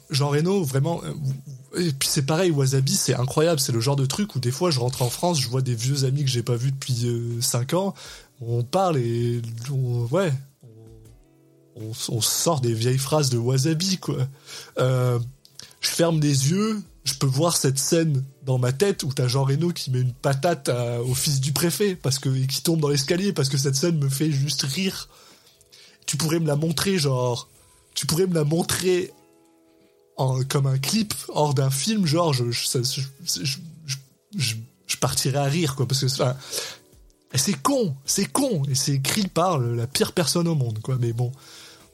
Jean, 0.09 0.27
Reno, 0.29 0.63
vraiment. 0.63 1.01
euh, 1.03 1.79
Et 1.79 1.91
puis 1.91 2.07
c'est 2.09 2.25
pareil, 2.25 2.51
Wasabi, 2.51 2.95
c'est 2.95 3.15
incroyable. 3.15 3.59
C'est 3.59 3.71
le 3.71 3.79
genre 3.79 3.95
de 3.95 4.05
truc 4.05 4.35
où 4.35 4.39
des 4.39 4.51
fois 4.51 4.69
je 4.71 4.79
rentre 4.79 5.01
en 5.01 5.09
France, 5.09 5.39
je 5.39 5.47
vois 5.49 5.61
des 5.61 5.75
vieux 5.75 6.03
amis 6.05 6.23
que 6.23 6.29
j'ai 6.29 6.43
pas 6.43 6.55
vus 6.55 6.71
depuis 6.71 7.07
5 7.41 7.73
ans. 7.73 7.93
On 8.41 8.61
parle 8.63 8.97
et 8.97 9.41
ouais, 9.71 10.33
on, 11.75 11.91
on 12.09 12.21
sort 12.21 12.59
des 12.61 12.73
vieilles 12.73 12.97
phrases 12.97 13.29
de 13.29 13.37
Wasabi 13.37 13.97
quoi. 13.97 14.27
Euh, 14.79 15.19
je 15.83 15.89
ferme 15.89 16.19
les 16.19 16.49
yeux, 16.49 16.81
je 17.03 17.13
peux 17.13 17.27
voir 17.27 17.55
cette 17.55 17.77
scène 17.77 18.23
dans 18.43 18.57
ma 18.57 18.71
tête 18.71 19.03
où 19.03 19.13
t'as 19.13 19.27
Jean 19.27 19.43
Reno 19.43 19.69
qui 19.69 19.91
met 19.91 20.01
une 20.01 20.13
patate 20.13 20.69
au 21.05 21.13
fils 21.13 21.41
du 21.41 21.51
préfet 21.51 21.95
parce 21.95 22.19
que 22.19 22.29
et 22.29 22.47
qui 22.47 22.63
tombe 22.63 22.79
dans 22.79 22.89
l'escalier 22.89 23.33
parce 23.33 23.49
que 23.49 23.57
cette 23.57 23.75
scène 23.75 23.99
me 23.99 24.09
fait 24.09 24.31
juste 24.31 24.63
rire. 24.63 25.09
Tu 26.05 26.17
pourrais 26.17 26.39
me 26.39 26.47
la 26.47 26.55
montrer 26.55 26.97
genre, 26.97 27.49
tu 27.93 28.05
pourrais 28.05 28.27
me 28.27 28.33
la 28.33 28.43
montrer 28.45 29.11
comme 30.49 30.67
un 30.67 30.77
clip 30.77 31.13
hors 31.29 31.53
d'un 31.53 31.69
film, 31.69 32.05
genre, 32.05 32.33
je, 32.33 32.43
partirais 34.99 35.39
à 35.39 35.45
rire, 35.45 35.75
quoi, 35.75 35.87
parce 35.87 36.01
que 36.01 36.07
c'est 37.35 37.61
con, 37.61 37.95
c'est 38.05 38.31
con, 38.31 38.63
et 38.69 38.75
c'est 38.75 38.93
écrit 38.93 39.27
par 39.27 39.59
la 39.59 39.87
pire 39.87 40.13
personne 40.13 40.47
au 40.47 40.55
monde, 40.55 40.79
quoi, 40.81 40.97
mais 40.99 41.13
bon. 41.13 41.31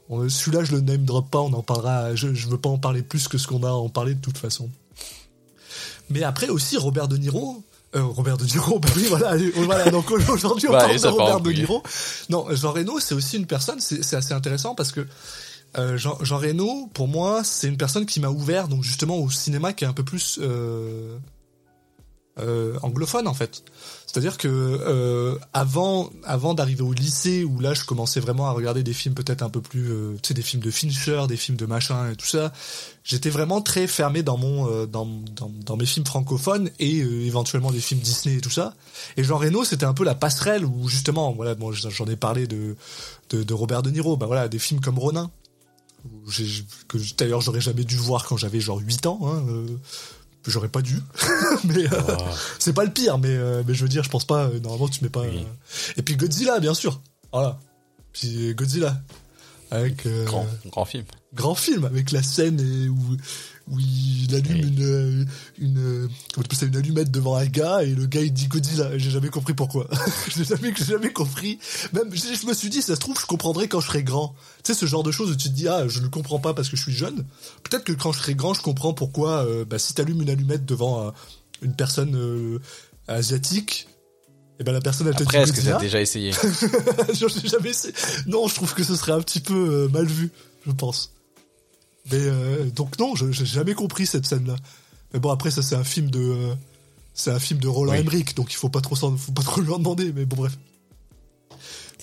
On- 0.09 0.27
Celui-là, 0.29 0.63
je 0.63 0.73
le 0.73 0.81
name 0.81 1.05
drop 1.05 1.29
pas, 1.29 1.39
on 1.39 1.53
en 1.53 1.61
parlera, 1.63 2.15
je, 2.15 2.33
je 2.33 2.47
veux 2.47 2.57
pas 2.57 2.69
en 2.69 2.77
parler 2.77 3.01
plus 3.03 3.27
que 3.27 3.37
ce 3.37 3.47
qu'on 3.47 3.63
a 3.63 3.69
à 3.69 3.73
en 3.73 3.89
parler 3.89 4.15
de 4.15 4.21
toute 4.21 4.37
façon. 4.37 4.69
Mais 6.09 6.23
après 6.23 6.49
aussi, 6.49 6.77
Robert 6.77 7.07
De 7.07 7.17
Niro, 7.17 7.63
euh, 7.95 8.03
Robert 8.03 8.37
De 8.37 8.45
Niro, 8.45 8.79
bah 8.79 8.89
oui, 8.95 9.05
voilà, 9.09 9.35
voilà 9.65 9.89
donc 9.91 10.09
aujourd'hui 10.11 10.67
on 10.67 10.71
Bah, 10.71 10.79
parle 10.79 10.99
de 10.99 11.07
Robert 11.07 11.39
De. 11.41 11.51
Niro. 11.51 11.83
Non, 12.29 12.45
Jean 12.55 12.71
Reno, 12.71 12.99
c'est 12.99 13.13
aussi 13.15 13.37
une 13.37 13.45
personne, 13.45 13.79
c'est 13.79 14.03
c'est 14.03 14.15
assez 14.15 14.33
intéressant 14.33 14.75
parce 14.75 14.91
que 14.91 15.05
euh, 15.77 15.97
Jean, 15.97 16.17
Jean 16.21 16.37
Reno, 16.39 16.89
pour 16.95 17.07
moi, 17.07 17.43
c'est 17.43 17.67
une 17.67 17.77
personne 17.77 18.05
qui 18.07 18.19
m'a 18.19 18.29
ouvert 18.29 18.67
donc 18.67 18.83
justement 18.83 19.17
au 19.17 19.29
cinéma 19.29 19.71
qui 19.73 19.83
est 19.83 19.87
un 19.87 19.93
peu 19.93 20.03
plus 20.03 20.39
euh, 20.41 21.15
euh, 22.39 22.77
anglophone 22.81 23.27
en 23.27 23.33
fait. 23.33 23.63
C'est-à-dire 24.05 24.37
que 24.37 24.47
euh, 24.47 25.37
avant, 25.53 26.09
avant 26.23 26.55
d'arriver 26.55 26.81
au 26.81 26.93
lycée 26.93 27.43
où 27.43 27.59
là 27.59 27.73
je 27.73 27.83
commençais 27.85 28.19
vraiment 28.19 28.47
à 28.47 28.51
regarder 28.51 28.81
des 28.81 28.93
films 28.93 29.13
peut-être 29.13 29.43
un 29.43 29.49
peu 29.49 29.61
plus, 29.61 29.91
euh, 29.91 30.15
tu 30.21 30.29
sais, 30.29 30.33
des 30.33 30.41
films 30.41 30.63
de 30.63 30.71
Fincher, 30.71 31.25
des 31.27 31.37
films 31.37 31.57
de 31.57 31.65
machin 31.67 32.11
et 32.11 32.15
tout 32.15 32.25
ça, 32.25 32.51
j'étais 33.03 33.29
vraiment 33.29 33.61
très 33.61 33.87
fermé 33.87 34.23
dans 34.23 34.37
mon, 34.37 34.67
euh, 34.67 34.85
dans, 34.85 35.07
dans, 35.35 35.77
mes 35.77 35.85
films 35.85 36.05
francophones 36.05 36.69
et 36.79 37.01
euh, 37.01 37.25
éventuellement 37.25 37.71
des 37.71 37.79
films 37.79 38.01
Disney 38.01 38.37
et 38.37 38.41
tout 38.41 38.49
ça. 38.49 38.73
Et 39.17 39.23
Jean 39.23 39.37
Reno 39.37 39.63
c'était 39.63 39.85
un 39.85 39.93
peu 39.93 40.03
la 40.03 40.15
passerelle 40.15 40.65
où 40.65 40.87
justement, 40.87 41.31
voilà, 41.33 41.55
bon, 41.55 41.71
j'en 41.71 42.05
ai 42.05 42.15
parlé 42.15 42.47
de, 42.47 42.75
de, 43.31 43.53
Robert 43.53 43.81
De 43.81 43.89
Niro, 43.89 44.17
bah 44.17 44.25
voilà, 44.25 44.47
des 44.47 44.59
films 44.59 44.79
comme 44.79 44.99
Ronin. 44.99 45.31
que 46.87 46.97
d'ailleurs 47.17 47.41
j'aurais 47.41 47.61
jamais 47.61 47.83
dû 47.83 47.95
voir 47.95 48.25
quand 48.25 48.37
j'avais 48.37 48.59
genre 48.59 48.79
8 48.79 49.05
ans. 49.07 49.19
Hein, 49.23 49.43
euh, 49.49 49.67
j'aurais 50.49 50.69
pas 50.69 50.81
dû 50.81 50.97
mais 51.63 51.85
euh, 51.91 52.01
Oh. 52.07 52.23
c'est 52.59 52.73
pas 52.73 52.83
le 52.85 52.91
pire 52.91 53.17
mais 53.17 53.29
euh, 53.29 53.63
mais 53.67 53.73
je 53.73 53.83
veux 53.83 53.89
dire 53.89 54.03
je 54.03 54.09
pense 54.09 54.25
pas 54.25 54.45
euh, 54.45 54.59
normalement 54.59 54.87
tu 54.87 55.03
mets 55.03 55.09
pas 55.09 55.21
Oui. 55.21 55.45
et 55.97 56.01
puis 56.01 56.15
Godzilla 56.15 56.59
bien 56.59 56.73
sûr 56.73 57.01
voilà 57.31 57.59
puis 58.13 58.53
Godzilla 58.55 59.01
avec 59.71 60.07
Grand, 60.25 60.47
grand 60.65 60.85
film. 60.85 61.05
grand 61.33 61.53
film 61.55 61.85
avec 61.85 62.11
la 62.11 62.23
scène 62.23 62.59
et 62.59 62.89
où 62.89 62.97
où 63.71 63.79
il 63.79 64.33
allume 64.35 64.67
une 64.67 64.83
euh, 64.83 65.25
une 65.59 65.77
euh, 65.77 66.07
comment 66.33 66.43
tu 66.43 66.55
appelles 66.55 66.57
ça, 66.57 66.65
une 66.65 66.75
allumette 66.75 67.11
devant 67.11 67.35
un 67.35 67.45
gars 67.45 67.83
et 67.83 67.93
le 67.93 68.05
gars 68.05 68.21
il 68.21 68.33
dit 68.33 68.47
Godzilla 68.47 68.97
j'ai 68.97 69.11
jamais 69.11 69.29
compris 69.29 69.53
pourquoi. 69.53 69.87
J'ai 70.35 70.43
jamais 70.43 70.73
jamais 70.75 71.11
compris. 71.13 71.59
Même 71.93 72.09
je, 72.13 72.33
je 72.33 72.45
me 72.47 72.53
suis 72.53 72.69
dit 72.69 72.81
ça 72.81 72.95
se 72.95 72.99
trouve 72.99 73.19
je 73.19 73.25
comprendrai 73.25 73.67
quand 73.67 73.79
je 73.79 73.87
serai 73.87 74.03
grand. 74.03 74.35
Tu 74.63 74.73
sais 74.73 74.79
ce 74.79 74.85
genre 74.85 75.03
de 75.03 75.11
choses 75.11 75.31
où 75.31 75.35
tu 75.35 75.49
te 75.49 75.53
dis 75.53 75.67
ah 75.67 75.87
je 75.87 75.99
ne 75.99 76.07
comprends 76.07 76.39
pas 76.39 76.53
parce 76.53 76.69
que 76.69 76.77
je 76.77 76.81
suis 76.81 76.93
jeune. 76.93 77.25
Peut-être 77.63 77.83
que 77.83 77.93
quand 77.93 78.11
je 78.11 78.19
serai 78.19 78.35
grand 78.35 78.53
je 78.53 78.61
comprends 78.61 78.93
pourquoi 78.93 79.45
euh, 79.45 79.65
bah, 79.65 79.79
si 79.79 79.93
t'allumes 79.93 80.21
une 80.21 80.29
allumette 80.29 80.65
devant 80.65 81.07
euh, 81.07 81.11
une 81.61 81.75
personne 81.75 82.15
euh, 82.15 82.59
asiatique 83.07 83.87
et 84.59 84.63
ben 84.63 84.73
la 84.73 84.81
personne 84.81 85.07
elle 85.07 85.15
te 85.15 85.23
Après, 85.23 85.43
dit 85.43 85.51
est-ce 85.51 85.61
que 85.61 85.65
t'as 85.65 85.79
déjà 85.79 86.01
essayé? 86.01 86.33
J'ai 87.13 87.47
jamais 87.47 87.69
essayé. 87.69 87.93
Non, 88.25 88.47
je 88.47 88.55
trouve 88.55 88.73
que 88.73 88.83
ce 88.83 88.95
serait 88.95 89.13
un 89.13 89.21
petit 89.21 89.39
peu 89.39 89.87
mal 89.87 90.05
vu, 90.05 90.31
je 90.67 90.71
pense. 90.73 91.13
Mais 92.11 92.19
euh, 92.21 92.69
donc 92.71 92.97
non, 92.99 93.15
je 93.15 93.31
j'ai 93.31 93.45
jamais 93.45 93.73
compris 93.73 94.05
cette 94.05 94.25
scène-là. 94.25 94.55
Mais 95.13 95.19
bon, 95.19 95.29
après 95.29 95.51
ça 95.51 95.61
c'est 95.61 95.75
un 95.75 95.83
film 95.83 96.09
de, 96.09 96.19
euh, 96.19 96.55
c'est 97.13 97.31
un 97.31 97.39
film 97.39 97.59
de 97.59 97.67
Roland 97.67 97.93
Oui. 97.93 97.99
Emmerich, 97.99 98.35
donc 98.35 98.51
il 98.51 98.55
faut 98.55 98.69
pas 98.69 98.81
trop, 98.81 98.95
faut 98.95 99.31
pas 99.31 99.43
trop 99.43 99.61
lui 99.61 99.71
en 99.71 99.77
demander. 99.77 100.11
Mais 100.13 100.25
bon 100.25 100.37
bref. 100.37 100.57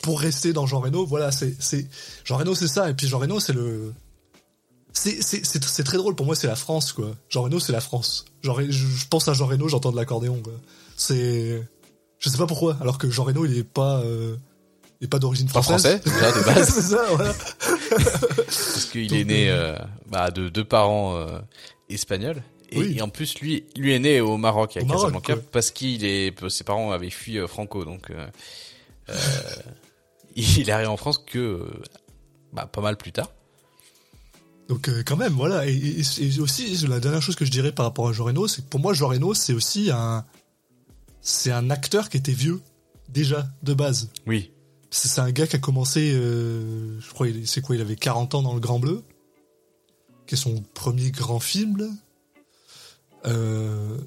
Pour 0.02 0.20
rester 0.20 0.52
dans 0.52 0.66
Jean 0.66 0.80
Reno, 0.80 1.04
voilà, 1.06 1.32
c'est 1.32 1.56
c'est 1.58 1.86
Jean 2.24 2.36
Reno 2.36 2.54
c'est 2.54 2.68
ça, 2.68 2.90
et 2.90 2.94
puis 2.94 3.08
Jean 3.08 3.18
Reno 3.18 3.40
c'est 3.40 3.52
le, 3.52 3.92
c'est 4.96 5.84
très 5.84 5.98
drôle 5.98 6.14
pour 6.14 6.26
moi, 6.26 6.34
c'est 6.34 6.46
la 6.46 6.56
France 6.56 6.92
quoi. 6.92 7.14
Jean 7.28 7.42
Reno 7.42 7.60
c'est 7.60 7.72
la 7.72 7.80
France. 7.80 8.24
Genre 8.42 8.60
je, 8.68 9.06
pense 9.08 9.28
à 9.28 9.34
Jean 9.34 9.46
Reno, 9.46 9.68
j'entends 9.68 9.92
de 9.92 9.96
l'accordéon. 9.96 10.42
C'est, 10.96 11.62
je 12.18 12.28
sais 12.28 12.38
pas 12.38 12.46
pourquoi, 12.46 12.76
alors 12.80 12.98
que 12.98 13.10
Jean 13.10 13.24
Reno 13.24 13.44
il 13.44 13.56
est 13.58 13.64
pas, 13.64 14.00
euh, 14.00 14.36
pas 15.06 15.18
d'origine 15.18 15.46
Pas 15.48 15.62
française. 15.62 16.00
français, 16.00 16.18
déjà, 16.18 16.32
de 16.32 16.44
base. 16.44 16.68
c'est 16.74 16.82
ça, 16.82 17.04
voilà. 17.14 17.34
Parce 18.36 18.84
qu'il 18.92 19.14
est 19.14 19.24
né 19.24 19.50
euh, 19.50 19.74
euh, 19.74 19.78
bah, 20.08 20.30
de 20.30 20.48
deux 20.48 20.64
parents 20.64 21.16
euh, 21.16 21.38
espagnols. 21.88 22.42
Et, 22.70 22.78
Oui. 22.78 22.94
et 22.98 23.02
en 23.02 23.08
plus, 23.08 23.38
lui, 23.40 23.64
lui 23.76 23.92
est 23.94 23.98
né 24.00 24.20
au 24.20 24.36
Maroc, 24.36 24.76
à 24.76 24.80
Au 24.82 24.84
Maroc, 24.86 25.02
Casablanca, 25.02 25.34
ouais. 25.36 25.42
parce 25.52 25.70
qu'il 25.70 26.04
est, 26.04 26.34
ses 26.48 26.64
parents 26.64 26.90
avaient 26.90 27.10
fui 27.10 27.38
euh, 27.38 27.46
Franco, 27.46 27.84
donc 27.84 28.10
il 30.36 30.68
est 30.68 30.72
arrivé 30.72 30.88
en 30.88 30.96
France 30.96 31.18
que 31.18 31.64
bah, 32.52 32.66
pas 32.66 32.80
mal 32.80 32.96
plus 32.96 33.12
tard. 33.12 33.30
Donc 34.68 34.88
euh, 34.88 35.02
quand 35.06 35.16
même, 35.16 35.32
voilà. 35.34 35.66
Et, 35.68 35.74
et- 35.76 36.24
et 36.36 36.40
aussi, 36.40 36.76
la 36.88 36.98
dernière 36.98 37.22
chose 37.22 37.36
que 37.36 37.44
je 37.44 37.50
dirais 37.52 37.70
par 37.72 37.86
rapport 37.86 38.08
à 38.08 38.12
Jean 38.12 38.24
Reno, 38.24 38.48
c'est 38.48 38.62
que 38.62 38.68
pour 38.68 38.80
moi, 38.80 38.94
Jean 38.94 39.08
Reno, 39.08 39.32
c'est 39.32 39.52
aussi 39.52 39.90
un, 39.92 40.24
c'est 41.20 41.52
un 41.52 41.70
acteur 41.70 42.08
qui 42.08 42.16
était 42.16 42.32
vieux 42.32 42.60
déjà 43.08 43.46
de 43.62 43.74
base. 43.74 44.10
Oui. 44.26 44.50
C'est 44.90 45.20
un 45.20 45.30
gars 45.32 45.46
qui 45.46 45.56
a 45.56 45.58
commencé, 45.58 46.12
euh, 46.14 46.98
je 47.00 47.10
crois, 47.10 47.28
il- 47.28 47.46
c'est 47.46 47.60
quoi, 47.60 47.74
il 47.76 47.80
avait 47.82 47.96
40 47.96 48.34
ans 48.34 48.42
dans 48.42 48.54
Le 48.54 48.60
Grand 48.60 48.78
Bleu, 48.78 49.02
qui 50.26 50.34
est 50.34 50.38
son 50.38 50.62
premier 50.74 51.10
grand 51.10 51.40
film. 51.40 51.76
Là. 51.78 51.86
Euh, 53.26 53.98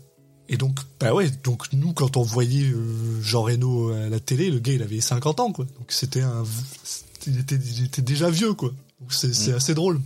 et 0.47 0.57
donc, 0.57 0.79
bah 0.99 1.13
ouais, 1.13 1.29
donc 1.43 1.71
nous, 1.73 1.93
quand 1.93 2.17
on 2.17 2.21
voyait 2.23 2.71
euh, 2.71 3.21
Jean 3.21 3.43
Reno 3.43 3.91
à 3.91 4.09
la 4.09 4.19
télé, 4.19 4.49
le 4.49 4.59
gars, 4.59 4.73
il 4.73 4.81
avait 4.81 5.01
50 5.01 5.39
ans, 5.39 5.51
quoi. 5.51 5.65
Donc 5.77 5.91
c'était 5.91 6.21
un, 6.21 6.43
il 7.27 7.39
était, 7.39 7.55
il 7.55 7.85
était 7.85 8.01
déjà 8.01 8.29
vieux, 8.29 8.53
quoi. 8.53 8.71
Donc 8.99 9.13
c'est 9.13 9.51
Mm. 9.51 9.55
assez 9.55 9.73
drôle. 9.73 9.99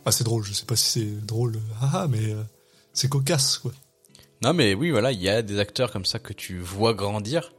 Enfin, 0.00 0.10
c'est 0.10 0.24
drôle, 0.24 0.44
je 0.44 0.52
sais 0.52 0.64
pas 0.66 0.76
si 0.76 0.90
c'est 1.00 1.26
drôle, 1.26 1.58
haha, 1.80 2.08
mais 2.08 2.32
euh, 2.32 2.42
c'est 2.94 3.08
cocasse, 3.08 3.58
quoi. 3.58 3.72
Non, 4.42 4.54
mais 4.54 4.74
oui, 4.74 4.90
voilà, 4.90 5.12
il 5.12 5.20
y 5.20 5.28
a 5.28 5.42
des 5.42 5.58
acteurs 5.58 5.92
comme 5.92 6.04
ça 6.04 6.18
que 6.18 6.32
tu 6.32 6.58
vois 6.60 6.94
grandir. 6.94 7.52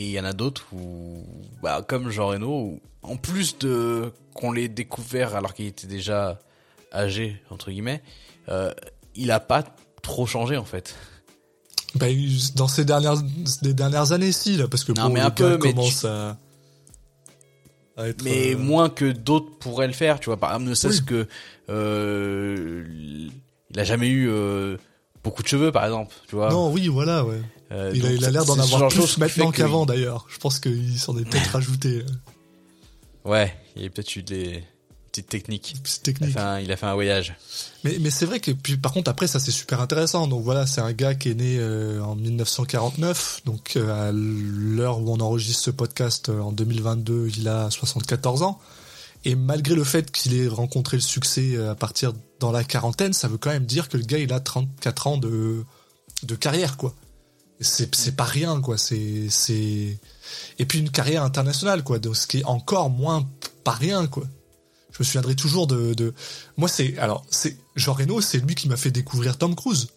Et 0.00 0.04
il 0.04 0.10
y 0.12 0.18
en 0.18 0.24
a 0.24 0.32
d'autres 0.32 0.64
où, 0.72 1.22
bah, 1.62 1.84
comme 1.86 2.08
Jean 2.08 2.28
Reno, 2.28 2.48
où, 2.48 2.80
en 3.02 3.16
plus 3.16 3.58
de 3.58 4.12
qu'on 4.32 4.50
l'ait 4.50 4.68
découvert 4.68 5.36
alors 5.36 5.52
qu'il 5.52 5.66
était 5.66 5.86
déjà 5.86 6.38
âgé, 6.90 7.36
entre 7.50 7.70
guillemets, 7.70 8.02
euh, 8.48 8.72
il 9.14 9.30
a 9.30 9.40
pas 9.40 9.62
trop 10.00 10.24
changé, 10.24 10.56
en 10.56 10.64
fait. 10.64 10.96
Bah, 11.96 12.06
dans 12.56 12.66
ces 12.66 12.86
dernières, 12.86 13.16
les 13.60 13.74
dernières 13.74 14.12
années, 14.12 14.32
si, 14.32 14.56
là, 14.56 14.68
parce 14.68 14.84
que 14.84 14.92
Non, 14.92 15.08
bon, 15.08 15.12
mais 15.12 15.20
un 15.20 15.30
peu, 15.30 15.58
mais 15.62 15.74
commence 15.74 16.06
à, 16.06 16.38
à 17.98 18.08
être. 18.08 18.22
Mais 18.24 18.54
euh, 18.54 18.56
moins 18.58 18.88
que 18.88 19.04
d'autres 19.12 19.58
pourraient 19.58 19.86
le 19.86 19.92
faire, 19.92 20.18
tu 20.18 20.30
vois. 20.30 20.38
Par 20.38 20.52
exemple, 20.54 20.70
ne 20.70 20.74
serait-ce 20.74 21.00
Oui. 21.00 21.06
que, 21.06 21.28
euh, 21.68 22.84
il 23.70 23.78
a 23.78 23.84
jamais 23.84 24.08
eu, 24.08 24.30
euh, 24.30 24.78
beaucoup 25.22 25.42
de 25.42 25.48
cheveux, 25.48 25.72
par 25.72 25.84
exemple, 25.84 26.14
tu 26.26 26.36
vois. 26.36 26.48
Non, 26.48 26.72
oui, 26.72 26.88
voilà, 26.88 27.22
ouais. 27.26 27.42
Euh, 27.72 27.92
Il 27.94 28.04
a, 28.04 28.08
donc 28.08 28.18
il 28.18 28.24
a 28.24 28.30
l'air 28.30 28.44
d'en 28.44 28.58
avoir 28.58 28.88
plus 28.88 29.18
maintenant 29.18 29.50
que 29.50 29.58
qu'avant, 29.58 29.86
d'ailleurs. 29.86 30.26
Je 30.28 30.38
pense 30.38 30.58
qu'il 30.58 30.98
s'en 30.98 31.16
est 31.18 31.24
peut-être 31.24 31.46
rajouté. 31.52 32.04
Ouais, 33.24 33.54
il 33.76 33.82
y 33.82 33.86
a 33.86 33.90
peut-être 33.90 34.16
eu 34.16 34.22
des 34.22 34.64
petites 35.10 35.28
techniques. 35.28 35.76
C'est 35.84 36.08
Il 36.08 36.24
a 36.24 36.28
fait 36.28 36.40
un, 36.40 36.60
il 36.60 36.72
a 36.72 36.76
fait 36.76 36.86
un 36.86 36.94
voyage. 36.94 37.34
Mais, 37.84 37.98
mais 38.00 38.10
c'est 38.10 38.26
vrai 38.26 38.40
que, 38.40 38.50
puis, 38.50 38.76
par 38.76 38.92
contre, 38.92 39.10
après, 39.10 39.26
ça, 39.26 39.38
c'est 39.40 39.50
super 39.50 39.80
intéressant. 39.80 40.26
Donc 40.26 40.42
voilà, 40.42 40.66
c'est 40.66 40.80
un 40.80 40.92
gars 40.92 41.14
qui 41.14 41.30
est 41.30 41.34
né 41.34 41.56
euh, 41.58 42.00
en 42.02 42.16
1949. 42.16 43.42
Donc, 43.44 43.76
euh, 43.76 44.08
à 44.08 44.12
l'heure 44.12 45.00
où 45.00 45.12
on 45.12 45.20
enregistre 45.20 45.62
ce 45.64 45.70
podcast, 45.70 46.28
en 46.28 46.52
2022, 46.52 47.28
il 47.36 47.48
a 47.48 47.70
74 47.70 48.42
ans. 48.42 48.58
Et 49.24 49.34
malgré 49.34 49.74
le 49.74 49.84
fait 49.84 50.10
qu'il 50.10 50.34
ait 50.34 50.48
rencontré 50.48 50.96
le 50.96 51.02
succès 51.02 51.56
à 51.58 51.74
partir 51.74 52.14
dans 52.38 52.52
la 52.52 52.64
quarantaine, 52.64 53.12
ça 53.12 53.28
veut 53.28 53.36
quand 53.36 53.50
même 53.50 53.66
dire 53.66 53.88
que 53.90 53.98
le 53.98 54.04
gars, 54.04 54.18
il 54.18 54.32
a 54.32 54.40
34 54.40 55.06
ans 55.08 55.18
de, 55.18 55.64
de 56.22 56.34
carrière, 56.34 56.78
quoi. 56.78 56.94
C'est, 57.60 57.94
c'est 57.94 58.16
pas 58.16 58.24
rien, 58.24 58.60
quoi. 58.60 58.78
C'est, 58.78 59.28
c'est, 59.28 59.98
et 60.58 60.66
puis 60.66 60.78
une 60.78 60.90
carrière 60.90 61.22
internationale, 61.22 61.84
quoi. 61.84 61.98
Donc, 61.98 62.16
ce 62.16 62.26
qui 62.26 62.38
est 62.38 62.44
encore 62.44 62.90
moins 62.90 63.28
pas 63.64 63.72
rien, 63.72 64.06
quoi. 64.06 64.24
Je 64.92 64.98
me 65.00 65.04
souviendrai 65.04 65.36
toujours 65.36 65.66
de, 65.66 65.94
de... 65.94 66.12
moi 66.56 66.68
c'est 66.68 66.98
alors 66.98 67.24
c'est 67.30 67.56
Jean 67.76 67.92
Reno, 67.92 68.20
c'est 68.20 68.38
lui 68.38 68.54
qui 68.54 68.68
m'a 68.68 68.76
fait 68.76 68.90
découvrir 68.90 69.38
Tom 69.38 69.54
Cruise. 69.54 69.88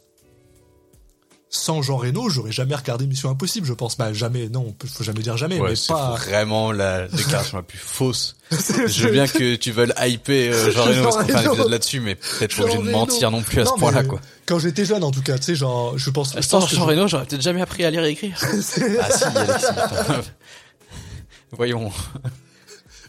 Sans 1.55 1.83
Jean 1.83 1.97
Reno, 1.97 2.29
j'aurais 2.29 2.51
jamais 2.51 2.73
regardé 2.73 3.05
Mission 3.05 3.29
Impossible, 3.29 3.67
je 3.67 3.73
pense. 3.73 3.95
Bah 3.95 4.11
jamais, 4.11 4.49
non, 4.49 4.73
faut 4.87 5.03
jamais 5.03 5.21
dire 5.21 5.37
jamais, 5.37 5.59
Ouais, 5.59 5.69
mais 5.69 5.75
c'est 5.75 5.93
pas. 5.93 6.15
vraiment 6.15 6.71
la 6.71 7.07
déclaration 7.07 7.57
la 7.57 7.63
plus 7.63 7.77
fausse. 7.77 8.35
Je 8.51 9.05
veux 9.05 9.11
bien 9.11 9.27
que 9.27 9.53
tu 9.55 9.71
veuilles 9.71 9.93
hyper 10.03 10.51
euh, 10.51 10.71
Jean 10.75 10.83
Reno 10.85 11.03
parce 11.03 11.17
qu'on 11.17 11.25
fait 11.25 11.35
un 11.35 11.51
épisode 11.51 11.69
là-dessus, 11.69 11.99
mais 11.99 12.15
peut-être 12.15 12.59
obligé 12.59 12.79
de 12.79 12.89
mentir 12.89 13.29
non 13.29 13.43
plus 13.43 13.61
à 13.61 13.65
Non, 13.65 13.75
ce 13.75 13.79
point-là, 13.79 14.03
quoi. 14.03 14.19
Quand 14.47 14.57
j'étais 14.57 14.83
jeune, 14.83 15.03
en 15.03 15.11
tout 15.11 15.21
cas, 15.21 15.37
tu 15.37 15.43
sais, 15.43 15.55
genre, 15.55 15.95
je 15.95 16.09
pense. 16.09 16.33
je 16.35 16.41
Sans 16.41 16.59
pense 16.59 16.71
Jean 16.73 16.85
je- 16.85 16.89
Reno, 16.89 17.07
j'aurais 17.07 17.25
peut-être 17.27 17.43
jamais 17.43 17.61
appris 17.61 17.85
à 17.85 17.91
lire 17.91 18.03
et 18.03 18.09
écrire. 18.09 18.35
ah 18.41 18.47
si, 18.59 18.81
Alexis. 19.23 19.65
Voyons. 21.51 21.91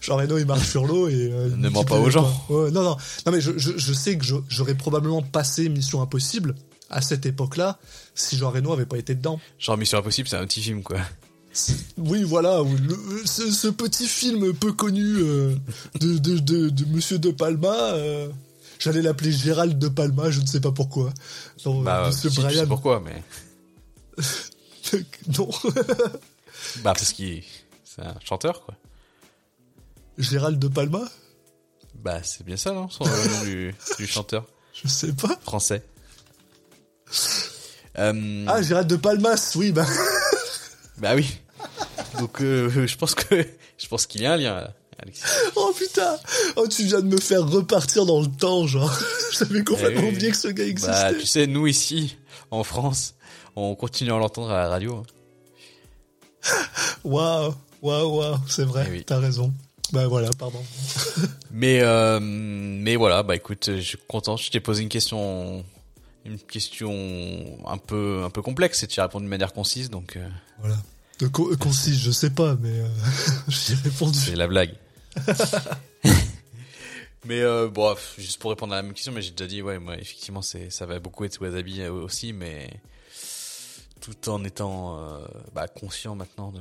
Jean 0.03 0.17
Reno, 0.17 0.37
il 0.37 0.45
marche 0.45 0.69
sur 0.69 0.85
l'eau 0.85 1.09
et. 1.09 1.31
euh, 1.33 1.49
Ne 1.57 1.71
mens 1.71 1.85
pas 1.85 1.97
aux 1.97 2.11
gens. 2.11 2.31
Ouais, 2.51 2.71
non, 2.71 2.83
non, 2.83 2.97
non, 3.25 3.33
mais 3.33 3.41
je, 3.41 3.53
je, 3.57 3.73
je 3.79 3.93
sais 3.95 4.19
que 4.19 4.25
j'aurais 4.51 4.75
probablement 4.75 5.23
passé 5.23 5.69
Mission 5.71 6.03
Impossible 6.03 6.55
à 6.95 7.01
cette 7.03 7.27
époque-là 7.27 7.79
si 8.15 8.37
Jean 8.37 8.51
Reno 8.51 8.73
avait 8.73 8.87
pas 8.87 8.97
été 8.99 9.15
dedans. 9.15 9.41
Genre 9.59 9.77
Mission 9.77 9.99
Impossible, 9.99 10.29
c'est 10.29 10.37
un 10.37 10.47
petit 10.47 10.63
film, 10.63 10.83
quoi. 10.83 10.99
Oui, 11.99 12.23
voilà, 12.25 12.61
le- 12.63 13.23
ce, 13.27 13.51
ce 13.51 13.69
petit 13.69 14.07
film 14.09 14.53
peu 14.55 14.73
connu 14.73 15.03
euh, 15.19 15.55
de, 16.01 16.19
de, 16.19 16.39
de, 16.39 16.69
de 16.69 16.85
Monsieur 16.87 17.19
De 17.19 17.31
Palma. 17.31 17.75
euh, 17.95 18.29
J'allais 18.81 19.03
l'appeler 19.03 19.31
Gérald 19.33 19.79
De 19.79 19.89
Palma, 19.89 20.31
je 20.31 20.41
ne 20.41 20.47
sais 20.47 20.61
pas 20.61 20.73
pourquoi. 20.73 21.13
Non, 21.65 21.81
Bah, 21.83 22.09
Monsieur 22.09 22.29
si, 22.29 22.35
tu 22.37 22.43
sais 22.43 22.47
Brian. 22.49 22.67
pourquoi, 22.67 23.01
mais. 23.01 23.23
non, 25.39 25.49
Bah, 26.83 26.93
parce 26.95 27.13
qu'il 27.13 27.43
c'est 27.85 28.03
un 28.03 28.15
chanteur, 28.25 28.65
quoi. 28.65 28.75
Gérald 30.19 30.59
De 30.59 30.69
Palma? 30.69 31.03
Bah, 32.03 32.23
c'est 32.23 32.45
bien 32.45 32.57
ça, 32.57 32.73
non? 32.73 32.89
Son 32.89 33.05
nom 33.05 33.45
du, 33.45 33.75
du 33.99 34.07
chanteur 34.07 34.47
Je 34.83 34.89
sais 34.89 35.13
pas. 35.13 35.39
français. 35.43 35.83
Euh, 37.99 38.45
Ah, 38.49 38.63
Gérald 38.63 38.89
De 38.89 38.97
Palmas, 38.97 39.53
oui, 39.57 39.73
bah. 39.73 39.87
Bah 40.99 41.15
oui. 41.15 41.27
Donc, 42.19 42.41
euh, 42.43 42.69
je 42.87 42.97
pense 42.97 43.15
que 43.15 43.47
je 43.79 43.87
pense 43.89 44.07
qu'il 44.07 44.23
y 44.23 44.27
a 44.27 44.33
un 44.33 44.37
lien. 44.37 44.69
Alexis. 45.03 45.23
Oh 45.57 45.73
putain 45.77 46.17
Oh, 46.57 46.67
tu 46.69 46.85
viens 46.85 47.01
de 47.01 47.07
me 47.07 47.19
faire 47.19 47.47
repartir 47.49 48.07
dans 48.07 48.21
le 48.21 48.29
temps, 48.29 48.67
genre. 48.67 48.93
J'avais 49.39 49.65
complètement 49.65 50.03
Eh 50.03 50.07
oui. 50.07 50.13
oublié 50.13 50.31
que 50.31 50.37
ce 50.37 50.49
gars 50.49 50.65
existait. 50.67 50.93
Bah, 50.93 51.13
tu 51.15 51.27
sais, 51.27 51.47
nous 51.47 51.67
ici, 51.67 52.17
en 52.51 52.63
France, 52.65 53.15
on 53.57 53.75
continue 53.75 54.13
à 54.13 54.19
l'entendre 54.19 54.51
à 54.53 54.63
la 54.63 54.69
radio. 54.69 54.97
hein. 54.97 55.03
Waouh, 57.05 57.55
waouh, 57.83 58.17
waouh, 58.19 58.37
c'est 58.49 58.65
vrai, 58.65 58.85
Eh 58.89 58.91
oui. 58.91 59.05
t'as 59.05 59.19
raison. 59.19 59.53
Bah 59.93 60.07
voilà, 60.09 60.31
pardon. 60.39 60.63
Mais 61.53 61.81
euh, 61.83 62.19
mais 62.21 62.97
voilà, 62.97 63.23
bah 63.23 63.37
écoute, 63.37 63.71
je 63.77 63.81
suis 63.81 63.99
content. 64.09 64.37
Je 64.37 64.51
t'ai 64.51 64.59
posé 64.61 64.83
une 64.83 64.89
question, 64.89 65.65
une 66.25 66.39
question 66.39 66.91
un 67.67 67.77
peu 67.79 68.23
un 68.25 68.31
peu 68.31 68.41
complexe 68.43 68.83
et 68.83 68.87
tu 68.87 69.01
as 69.01 69.05
répondu 69.05 69.25
de 69.27 69.31
manière 69.31 69.53
concise, 69.53 69.91
donc 69.91 70.17
euh, 70.17 70.27
Voilà. 70.61 70.77
De 71.21 71.29
co- 71.29 71.53
euh, 71.53 71.57
concise, 71.57 71.99
je 72.01 72.11
sais 72.11 72.31
pas, 72.31 72.57
mais 72.61 72.81
euh, 72.81 72.89
j'y 73.49 73.75
répondu. 73.75 74.19
c'est 74.19 74.35
la 74.37 74.47
blague. 74.49 74.75
mais 77.27 77.41
euh, 77.41 77.69
bon, 77.69 77.95
juste 78.19 78.39
pour 78.41 78.51
répondre 78.51 78.73
à 78.73 78.77
la 78.77 78.83
même 78.83 78.93
question, 78.95 79.13
mais 79.13 79.23
j'ai 79.23 79.31
déjà 79.31 79.47
dit, 79.47 79.63
ouais, 79.63 79.79
moi 79.79 79.97
effectivement, 79.97 80.43
c'est 80.43 80.71
ça 80.71 80.87
va 80.87 80.99
beaucoup 80.99 81.25
être 81.25 81.41
Wasabi 81.41 81.81
euh, 81.83 81.93
aussi, 81.93 82.33
mais 82.33 82.69
tout 84.01 84.29
en 84.29 84.45
étant 84.45 84.99
bah, 85.55 85.67
conscient 85.69 86.15
maintenant 86.15 86.53
de, 86.53 86.61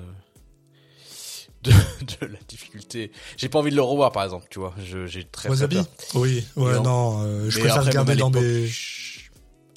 de 1.63 1.71
de 2.21 2.26
la 2.32 2.39
difficulté. 2.47 3.12
J'ai 3.38 3.49
pas 3.49 3.60
envie 3.60 3.71
de 3.71 3.76
le 3.76 3.82
revoir, 3.82 4.12
par 4.13 4.23
exemple, 4.23 4.47
tu 4.49 4.60
vois. 4.60 4.73
J'ai 4.78 5.23
très, 5.26 5.26
très 5.26 5.49
Wasabi 5.49 5.76
peur. 5.76 5.86
Oui, 6.15 6.45
ouais, 6.56 6.80
non, 6.80 7.21
euh, 7.23 7.49
je 7.49 7.60
préfère 7.60 7.84
regarder 7.86 8.15
dans 8.15 8.30
mes... 8.30 8.67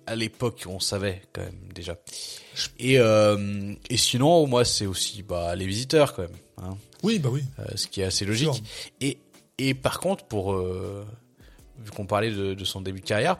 À 0.07 0.15
l'époque, 0.17 0.65
on 0.69 0.79
savait 0.81 1.23
quand 1.33 1.43
même 1.43 1.73
déjà. 1.75 1.97
Et 2.79 2.99
euh, 2.99 3.75
et 3.91 3.97
sinon, 3.97 4.47
moi, 4.47 4.65
c'est 4.65 4.87
aussi 4.87 5.23
bah 5.23 5.55
les 5.57 5.67
visiteurs 5.67 6.15
quand 6.15 6.23
même, 6.23 6.37
hein, 6.59 6.77
Oui, 7.03 7.19
bah 7.19 7.29
oui. 7.33 7.43
euh, 7.59 7.65
ce 7.75 7.87
qui 7.89 8.01
est 8.01 8.05
assez 8.05 8.25
logique. 8.25 8.63
Et 9.01 9.19
et 9.59 9.75
par 9.75 9.99
contre, 10.01 10.25
pour 10.27 10.53
euh, 10.53 11.05
vu 11.79 11.91
qu'on 11.91 12.07
parlait 12.07 12.31
de, 12.31 12.55
de 12.55 12.65
son 12.65 12.81
début 12.81 13.01
de 13.01 13.07
carrière, 13.07 13.37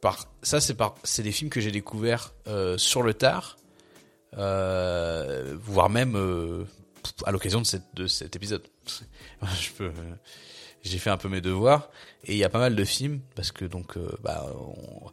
par 0.00 0.26
ça 0.42 0.60
c'est 0.60 0.74
par 0.74 0.94
c'est 1.04 1.22
des 1.22 1.32
films 1.32 1.50
que 1.50 1.60
j'ai 1.60 1.70
découverts 1.72 2.32
sur 2.78 3.02
le 3.02 3.12
tard, 3.14 3.56
voire 5.64 5.90
même 5.90 6.16
à 7.24 7.30
l'occasion 7.32 7.60
de, 7.60 7.66
cette, 7.66 7.94
de 7.94 8.06
cet 8.06 8.36
épisode. 8.36 8.62
Je 9.60 9.70
peux, 9.72 9.90
j'ai 10.82 10.98
fait 10.98 11.10
un 11.10 11.16
peu 11.16 11.28
mes 11.28 11.40
devoirs 11.40 11.90
et 12.24 12.32
il 12.32 12.38
y 12.38 12.44
a 12.44 12.48
pas 12.48 12.58
mal 12.60 12.74
de 12.76 12.84
films 12.84 13.20
parce 13.34 13.50
que 13.52 13.64
donc 13.64 13.96
euh, 13.96 14.08
bah, 14.22 14.46
on- 14.56 15.10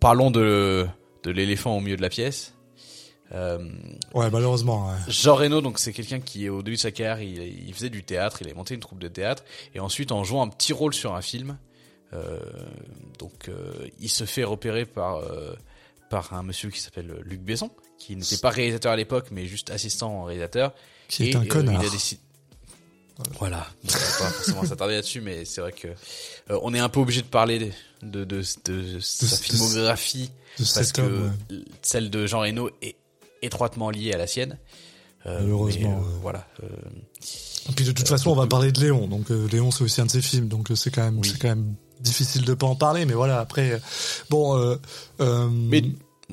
parlons 0.00 0.30
de 0.30 0.86
de 1.22 1.30
l'éléphant 1.30 1.76
au 1.76 1.80
milieu 1.80 1.96
de 1.96 2.02
la 2.02 2.10
pièce. 2.10 2.54
Euh, 3.32 3.58
Ouais, 4.12 4.30
malheureusement, 4.30 4.88
ouais. 4.88 4.98
Jean 5.08 5.34
Reno, 5.34 5.60
donc 5.60 5.78
c'est 5.78 5.92
quelqu'un 5.92 6.20
qui 6.20 6.48
au 6.48 6.62
début 6.62 6.76
de 6.76 6.80
sa 6.80 6.90
carrière, 6.92 7.20
il, 7.20 7.66
il 7.68 7.74
faisait 7.74 7.88
du 7.90 8.04
théâtre, 8.04 8.42
il 8.42 8.50
a 8.50 8.54
monté 8.54 8.74
une 8.74 8.80
troupe 8.80 8.98
de 8.98 9.08
théâtre 9.08 9.42
et 9.74 9.80
ensuite 9.80 10.12
en 10.12 10.22
jouant 10.24 10.42
un 10.42 10.48
petit 10.48 10.72
rôle 10.72 10.92
sur 10.94 11.14
un 11.14 11.22
film, 11.22 11.56
euh, 12.12 12.38
donc 13.18 13.48
euh, 13.48 13.72
il 13.98 14.10
se 14.10 14.24
fait 14.24 14.44
repérer 14.44 14.84
par 14.84 15.16
euh, 15.16 15.54
par 16.10 16.34
un 16.34 16.42
monsieur 16.42 16.70
qui 16.70 16.80
s'appelle 16.80 17.12
Luc 17.24 17.40
Besson, 17.40 17.70
qui 17.98 18.14
n'était 18.14 18.36
pas 18.36 18.50
réalisateur 18.50 18.92
à 18.92 18.96
l'époque 18.96 19.28
mais 19.30 19.46
juste 19.46 19.70
assistant 19.70 20.24
réalisateur. 20.24 20.74
Qui 21.08 21.30
est 21.30 21.36
un 21.36 21.44
connard. 21.46 21.82
il 21.82 21.86
a 21.86 21.90
décidé. 21.90 22.20
Voilà, 23.38 23.66
on 23.84 23.88
va 23.88 23.94
pas 23.94 24.30
forcément 24.30 24.64
s'attarder 24.64 24.94
là-dessus, 24.94 25.20
mais 25.20 25.44
c'est 25.44 25.60
vrai 25.60 25.72
que 25.72 25.88
on 26.48 26.74
est 26.74 26.80
un 26.80 26.88
peu 26.88 27.00
obligé 27.00 27.22
de 27.22 27.26
parler 27.26 27.72
de 28.10 28.24
de, 28.24 28.42
de, 28.64 28.82
de 28.94 29.00
sa 29.00 29.36
filmographie 29.36 30.30
parce 30.74 30.92
que 30.92 31.00
homme, 31.02 31.32
ouais. 31.50 31.56
celle 31.82 32.10
de 32.10 32.26
Jean 32.26 32.40
Reno 32.40 32.70
est 32.82 32.96
étroitement 33.42 33.90
liée 33.90 34.12
à 34.12 34.18
la 34.18 34.26
sienne. 34.26 34.58
Euh, 35.26 35.40
Malheureusement, 35.40 35.88
mais, 36.00 36.06
euh, 36.06 36.18
voilà. 36.22 36.46
euh, 36.62 36.66
Et 37.70 37.72
puis 37.72 37.84
de 37.84 37.92
toute 37.92 38.08
façon, 38.08 38.30
on 38.30 38.34
va 38.34 38.46
parler 38.46 38.72
de 38.72 38.80
Léon. 38.80 39.08
Donc 39.08 39.30
euh, 39.30 39.48
Léon, 39.50 39.70
c'est 39.70 39.82
aussi 39.84 40.00
un 40.00 40.06
de 40.06 40.10
ses 40.10 40.20
films. 40.22 40.48
Donc 40.48 40.70
euh, 40.70 40.74
c'est 40.74 40.90
quand 40.90 41.02
même, 41.02 41.18
Oui. 41.18 41.28
c'est 41.28 41.38
quand 41.40 41.48
même 41.48 41.74
difficile 42.00 42.44
de 42.44 42.54
pas 42.54 42.66
en 42.66 42.76
parler. 42.76 43.06
Mais 43.06 43.14
voilà, 43.14 43.40
après, 43.40 43.72
euh, 43.72 43.78
bon. 44.30 44.58
Euh, 44.58 44.76
euh, 45.20 45.48
Mais 45.50 45.82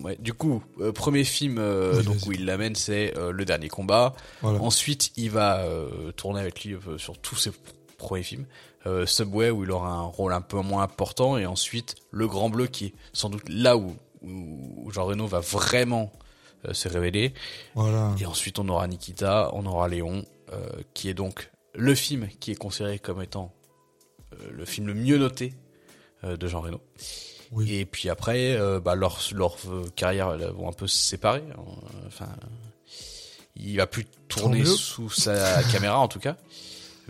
ouais, 0.03 0.17
du 0.19 0.33
coup, 0.33 0.61
euh, 0.81 0.91
premier 0.91 1.23
film 1.23 1.57
euh, 1.57 1.99
Oui, 1.99 2.03
donc 2.03 2.17
où 2.27 2.31
il 2.33 2.45
l'amène, 2.45 2.75
c'est 2.75 3.17
euh, 3.17 3.31
le 3.31 3.45
dernier 3.45 3.69
combat. 3.69 4.13
voilà. 4.41 4.61
Ensuite, 4.61 5.11
il 5.15 5.29
va 5.31 5.59
euh, 5.61 6.11
tourner 6.11 6.41
avec 6.41 6.63
lui 6.65 6.73
euh, 6.75 6.97
sur 6.97 7.17
tous 7.17 7.37
ses 7.37 7.51
pr- 7.51 7.53
premiers 7.97 8.23
films. 8.23 8.45
Euh, 8.87 9.05
Subway 9.05 9.51
où 9.51 9.63
il 9.63 9.71
aura 9.71 9.89
un 9.89 10.01
rôle 10.03 10.33
un 10.33 10.41
peu 10.41 10.59
moins 10.61 10.81
important 10.81 11.37
et 11.37 11.45
ensuite 11.45 11.95
Le 12.09 12.27
Grand 12.27 12.49
Bleu 12.49 12.65
qui 12.65 12.85
est 12.85 12.93
sans 13.13 13.29
doute 13.29 13.43
là 13.47 13.77
où, 13.77 13.95
où 14.23 14.89
Jean 14.91 15.05
Reno 15.05 15.27
va 15.27 15.39
vraiment 15.39 16.11
euh, 16.67 16.73
se 16.73 16.87
révéler. 16.87 17.33
voilà. 17.75 18.15
Et 18.19 18.25
ensuite, 18.25 18.57
on 18.57 18.67
aura 18.69 18.87
Nikita, 18.87 19.51
on 19.53 19.65
aura 19.67 19.87
Léon, 19.87 20.25
euh, 20.51 20.67
qui 20.95 21.09
est 21.09 21.13
donc 21.13 21.51
le 21.75 21.93
film 21.93 22.27
qui 22.39 22.51
est 22.51 22.55
considéré 22.55 22.97
comme 22.97 23.21
étant 23.21 23.53
le 24.51 24.65
film 24.65 24.87
le 24.87 24.93
mieux 24.95 25.17
noté 25.17 25.53
de 26.23 26.47
Jean 26.47 26.61
Reno. 26.61 26.81
Oui. 27.51 27.73
Et 27.75 27.85
puis 27.85 28.09
après, 28.09 28.57
bah, 28.79 28.95
leurs 28.95 29.19
leur, 29.33 29.57
elles 30.01 30.51
vont 30.55 30.69
un 30.69 30.73
peu 30.73 30.87
se 30.87 30.97
séparer. 30.97 31.43
Euh, 31.49 32.07
Enfin, 32.07 32.29
il 33.55 33.77
va 33.77 33.87
plus 33.87 34.05
tourner 34.27 34.65
sous 34.65 35.09
sa 35.09 35.61
caméra 35.71 35.99
en 35.99 36.07
tout 36.07 36.19
cas. 36.19 36.37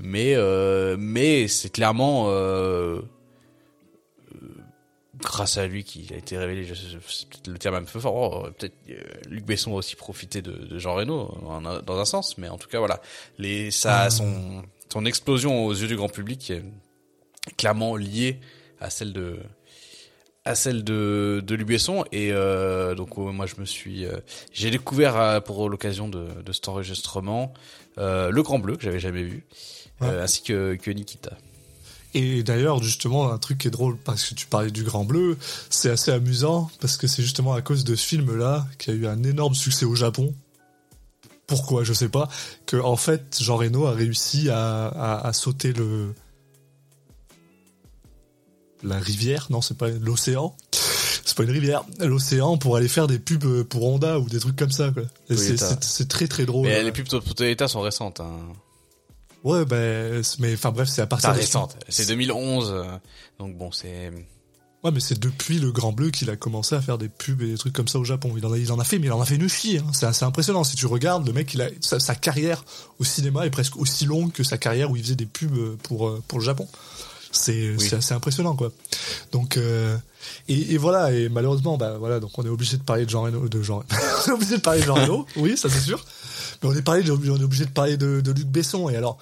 Mais 0.04 0.34
euh, 0.36 0.96
mais 1.00 1.48
c'est 1.48 1.70
clairement 1.70 2.26
euh, 2.30 3.02
euh, 4.34 4.48
grâce 5.18 5.58
à 5.58 5.68
lui 5.68 5.84
qu'il 5.84 6.14
a 6.14 6.18
été 6.18 6.38
révélé. 6.38 6.68
C'est 7.08 7.30
peut-être 7.30 7.48
le 7.48 7.58
terme 7.58 7.76
un 7.76 7.84
peu 7.84 8.00
fort. 8.00 8.46
oh, 8.46 8.52
peut-être 8.58 8.76
Luc 9.30 9.46
Besson 9.46 9.72
a 9.74 9.76
aussi 9.76 9.96
profité 9.96 10.42
de, 10.42 10.52
de 10.52 10.80
Jean 10.80 10.96
Reno 10.96 11.38
dans 11.86 12.00
un 12.00 12.06
sens, 12.06 12.38
mais 12.38 12.50
en 12.50 12.58
tout 12.58 12.68
cas 12.68 12.80
voilà, 12.80 13.02
les 13.38 13.72
ça 13.72 14.04
Ah. 14.04 14.10
son 14.10 14.64
son 14.92 15.06
explosion 15.06 15.66
aux 15.66 15.74
yeux 15.74 15.88
du 15.88 15.96
grand 15.96 16.10
public 16.10 16.52
est 16.52 16.64
clairement 17.58 17.96
liée 17.96 18.40
à 18.80 18.90
celle 18.90 19.14
de 19.14 19.40
à 20.44 20.56
celle 20.56 20.84
de 20.84 21.42
de 21.46 21.56
Luc 21.56 21.68
Besson 21.68 22.04
et 22.12 22.32
euh, 22.32 22.96
donc 22.96 23.18
euh, 23.18 23.32
moi 23.32 23.46
je 23.46 23.56
me 23.60 23.66
suis 23.66 24.06
euh, 24.06 24.18
j'ai 24.52 24.72
découvert 24.72 25.42
pour 25.44 25.70
l'occasion 25.70 26.10
de, 26.10 26.28
de 26.44 26.52
cet 26.52 26.68
enregistrement 26.68 27.54
le 27.98 28.42
Grand 28.42 28.60
Bleu 28.60 28.76
que 28.76 28.84
j'avais 28.84 29.00
jamais 29.00 29.24
vu 29.24 29.46
euh, 30.04 30.24
ainsi 30.24 30.42
que 30.44 30.76
que 30.76 30.92
Nikita. 30.92 31.38
Et 32.14 32.44
d'ailleurs, 32.44 32.84
justement, 32.84 33.32
un 33.32 33.38
truc 33.38 33.60
qui 33.60 33.68
est 33.70 33.72
drôle, 33.72 33.98
parce 33.98 34.26
que 34.30 34.36
tu 34.36 34.46
parlais 34.46 34.70
du 34.72 34.84
Grand 34.84 35.06
Bleu, 35.06 35.38
c'est 35.70 35.90
assez 35.90 36.12
amusant, 36.12 36.70
parce 36.82 36.98
que 36.98 37.08
c'est 37.08 37.22
justement 37.22 37.54
à 37.54 37.62
cause 37.62 37.86
de 37.86 37.96
ce 37.96 38.06
film-là, 38.06 38.68
qui 38.80 38.90
a 38.90 38.94
eu 38.94 39.08
un 39.08 39.24
énorme 39.24 39.56
succès 39.56 39.86
au 39.86 39.96
Japon. 39.96 40.34
Pourquoi, 41.48 41.84
je 41.86 41.94
sais 41.94 42.10
pas. 42.10 42.28
Que, 42.66 42.76
en 42.78 42.98
fait, 42.98 43.38
Jean 43.42 43.56
Reno 43.58 43.86
a 43.86 43.92
réussi 43.94 44.50
à, 44.50 44.88
à, 44.88 45.26
à 45.28 45.32
sauter 45.34 45.72
le. 45.72 46.14
La 48.84 48.98
rivière, 49.00 49.48
non, 49.50 49.62
c'est 49.62 49.78
pas 49.78 49.90
l'océan. 49.90 50.56
C'est 51.24 51.38
pas 51.38 51.44
une 51.44 51.52
rivière, 51.52 51.84
l'océan 52.00 52.58
pour 52.58 52.76
aller 52.76 52.88
faire 52.88 53.08
des 53.08 53.20
pubs 53.20 53.64
pour 53.64 53.86
Honda 53.86 54.20
ou 54.20 54.28
des 54.28 54.40
trucs 54.40 54.56
comme 54.56 54.72
ça, 54.72 54.92
quoi. 54.92 55.04
Et 55.30 55.38
c'est- 55.38 55.56
Toyota. 55.56 55.68
c'est 55.70 55.84
c'est 55.84 56.08
très 56.10 56.28
très 56.28 56.46
drôle. 56.46 56.68
Mais 56.68 56.84
les 56.84 56.92
pubs 56.92 57.08
pour 57.08 57.36
Toyota 57.36 57.68
sont 57.68 57.82
récentes. 57.82 58.20
Hein. 58.20 58.38
Ouais, 59.44 59.66
ben, 59.66 60.22
c'est- 60.24 60.40
mais 60.40 60.54
enfin 60.54 60.72
bref, 60.72 60.88
c'est 60.90 61.02
à 61.02 61.08
partir 61.08 61.30
de- 61.34 61.40
récentes. 61.40 61.78
C'est 61.90 62.08
2011, 62.08 62.70
euh, 62.72 62.84
donc 63.40 63.58
bon 63.58 63.72
c'est. 63.72 64.12
Ouais, 64.84 64.90
mais 64.92 65.00
c'est 65.00 65.20
depuis 65.20 65.60
le 65.60 65.72
Grand 65.72 65.92
Bleu 65.92 66.10
qu'il 66.10 66.30
a 66.32 66.36
commencé 66.36 66.74
à 66.74 66.82
faire 66.82 66.98
des 66.98 67.08
pubs 67.08 67.42
et 67.44 67.52
des 67.52 67.58
trucs 67.58 67.74
comme 67.74 67.88
ça 67.88 68.00
au 68.00 68.04
Japon. 68.04 68.34
Il 68.36 68.44
en 68.48 68.52
a, 68.54 68.58
il 68.58 68.72
en 68.72 68.80
a 68.80 68.84
fait, 68.84 68.98
mais 68.98 69.08
il 69.08 69.12
en 69.12 69.22
a 69.22 69.26
fait 69.26 69.36
une 69.36 69.48
chier. 69.48 69.78
Hein. 69.78 69.86
C'est 69.94 70.08
assez 70.08 70.26
impressionnant. 70.26 70.64
Si 70.64 70.76
tu 70.76 70.88
regardes, 70.88 71.26
le 71.28 71.34
mec, 71.34 71.54
il 71.54 71.62
a, 71.62 71.70
sa, 71.82 72.00
sa 72.00 72.16
carrière 72.16 72.64
au 72.98 73.04
cinéma 73.04 73.46
est 73.46 73.52
presque 73.52 73.78
aussi 73.78 74.06
longue 74.06 74.32
que 74.32 74.44
sa 74.44 74.58
carrière 74.58 74.90
où 74.90 74.96
il 74.96 75.04
faisait 75.04 75.16
des 75.16 75.28
pubs 75.28 75.76
pour, 75.84 76.08
euh, 76.08 76.24
pour 76.28 76.40
le 76.40 76.46
Japon. 76.46 76.68
C'est 77.32 77.78
c'est 77.80 77.96
assez 77.96 78.14
impressionnant, 78.14 78.56
quoi. 78.56 78.72
Donc, 79.32 79.58
euh, 79.58 79.98
et, 80.48 80.74
et 80.74 80.78
voilà, 80.78 81.12
et 81.14 81.30
malheureusement, 81.30 81.78
bah 81.78 81.98
voilà, 81.98 82.20
donc 82.20 82.38
on 82.38 82.44
est 82.44 82.50
obligé 82.50 82.78
de 82.78 82.84
parler 82.84 83.06
de 83.06 83.10
Jean 83.10 83.24
Reno, 83.24 83.48
de 83.48 83.62
Jean, 83.62 83.84
on 84.28 84.30
est 84.30 84.34
obligé 84.34 84.58
de 84.58 84.62
parler 84.62 84.82
de 84.82 84.86
Jean 84.86 84.96
Reno, 84.96 85.26
oui, 85.38 85.56
ça 85.58 85.70
c'est 85.70 85.80
sûr. 85.80 86.04
Mais 86.62 86.70
on 86.70 86.74
est, 86.76 86.82
parlé 86.82 87.10
on 87.10 87.16
est 87.16 87.44
obligé 87.44 87.66
de 87.66 87.72
parler 87.72 87.98
de, 87.98 88.22
de 88.22 88.32
Luc 88.32 88.48
Besson. 88.48 88.90
Et 88.90 88.96
alors, 88.96 89.18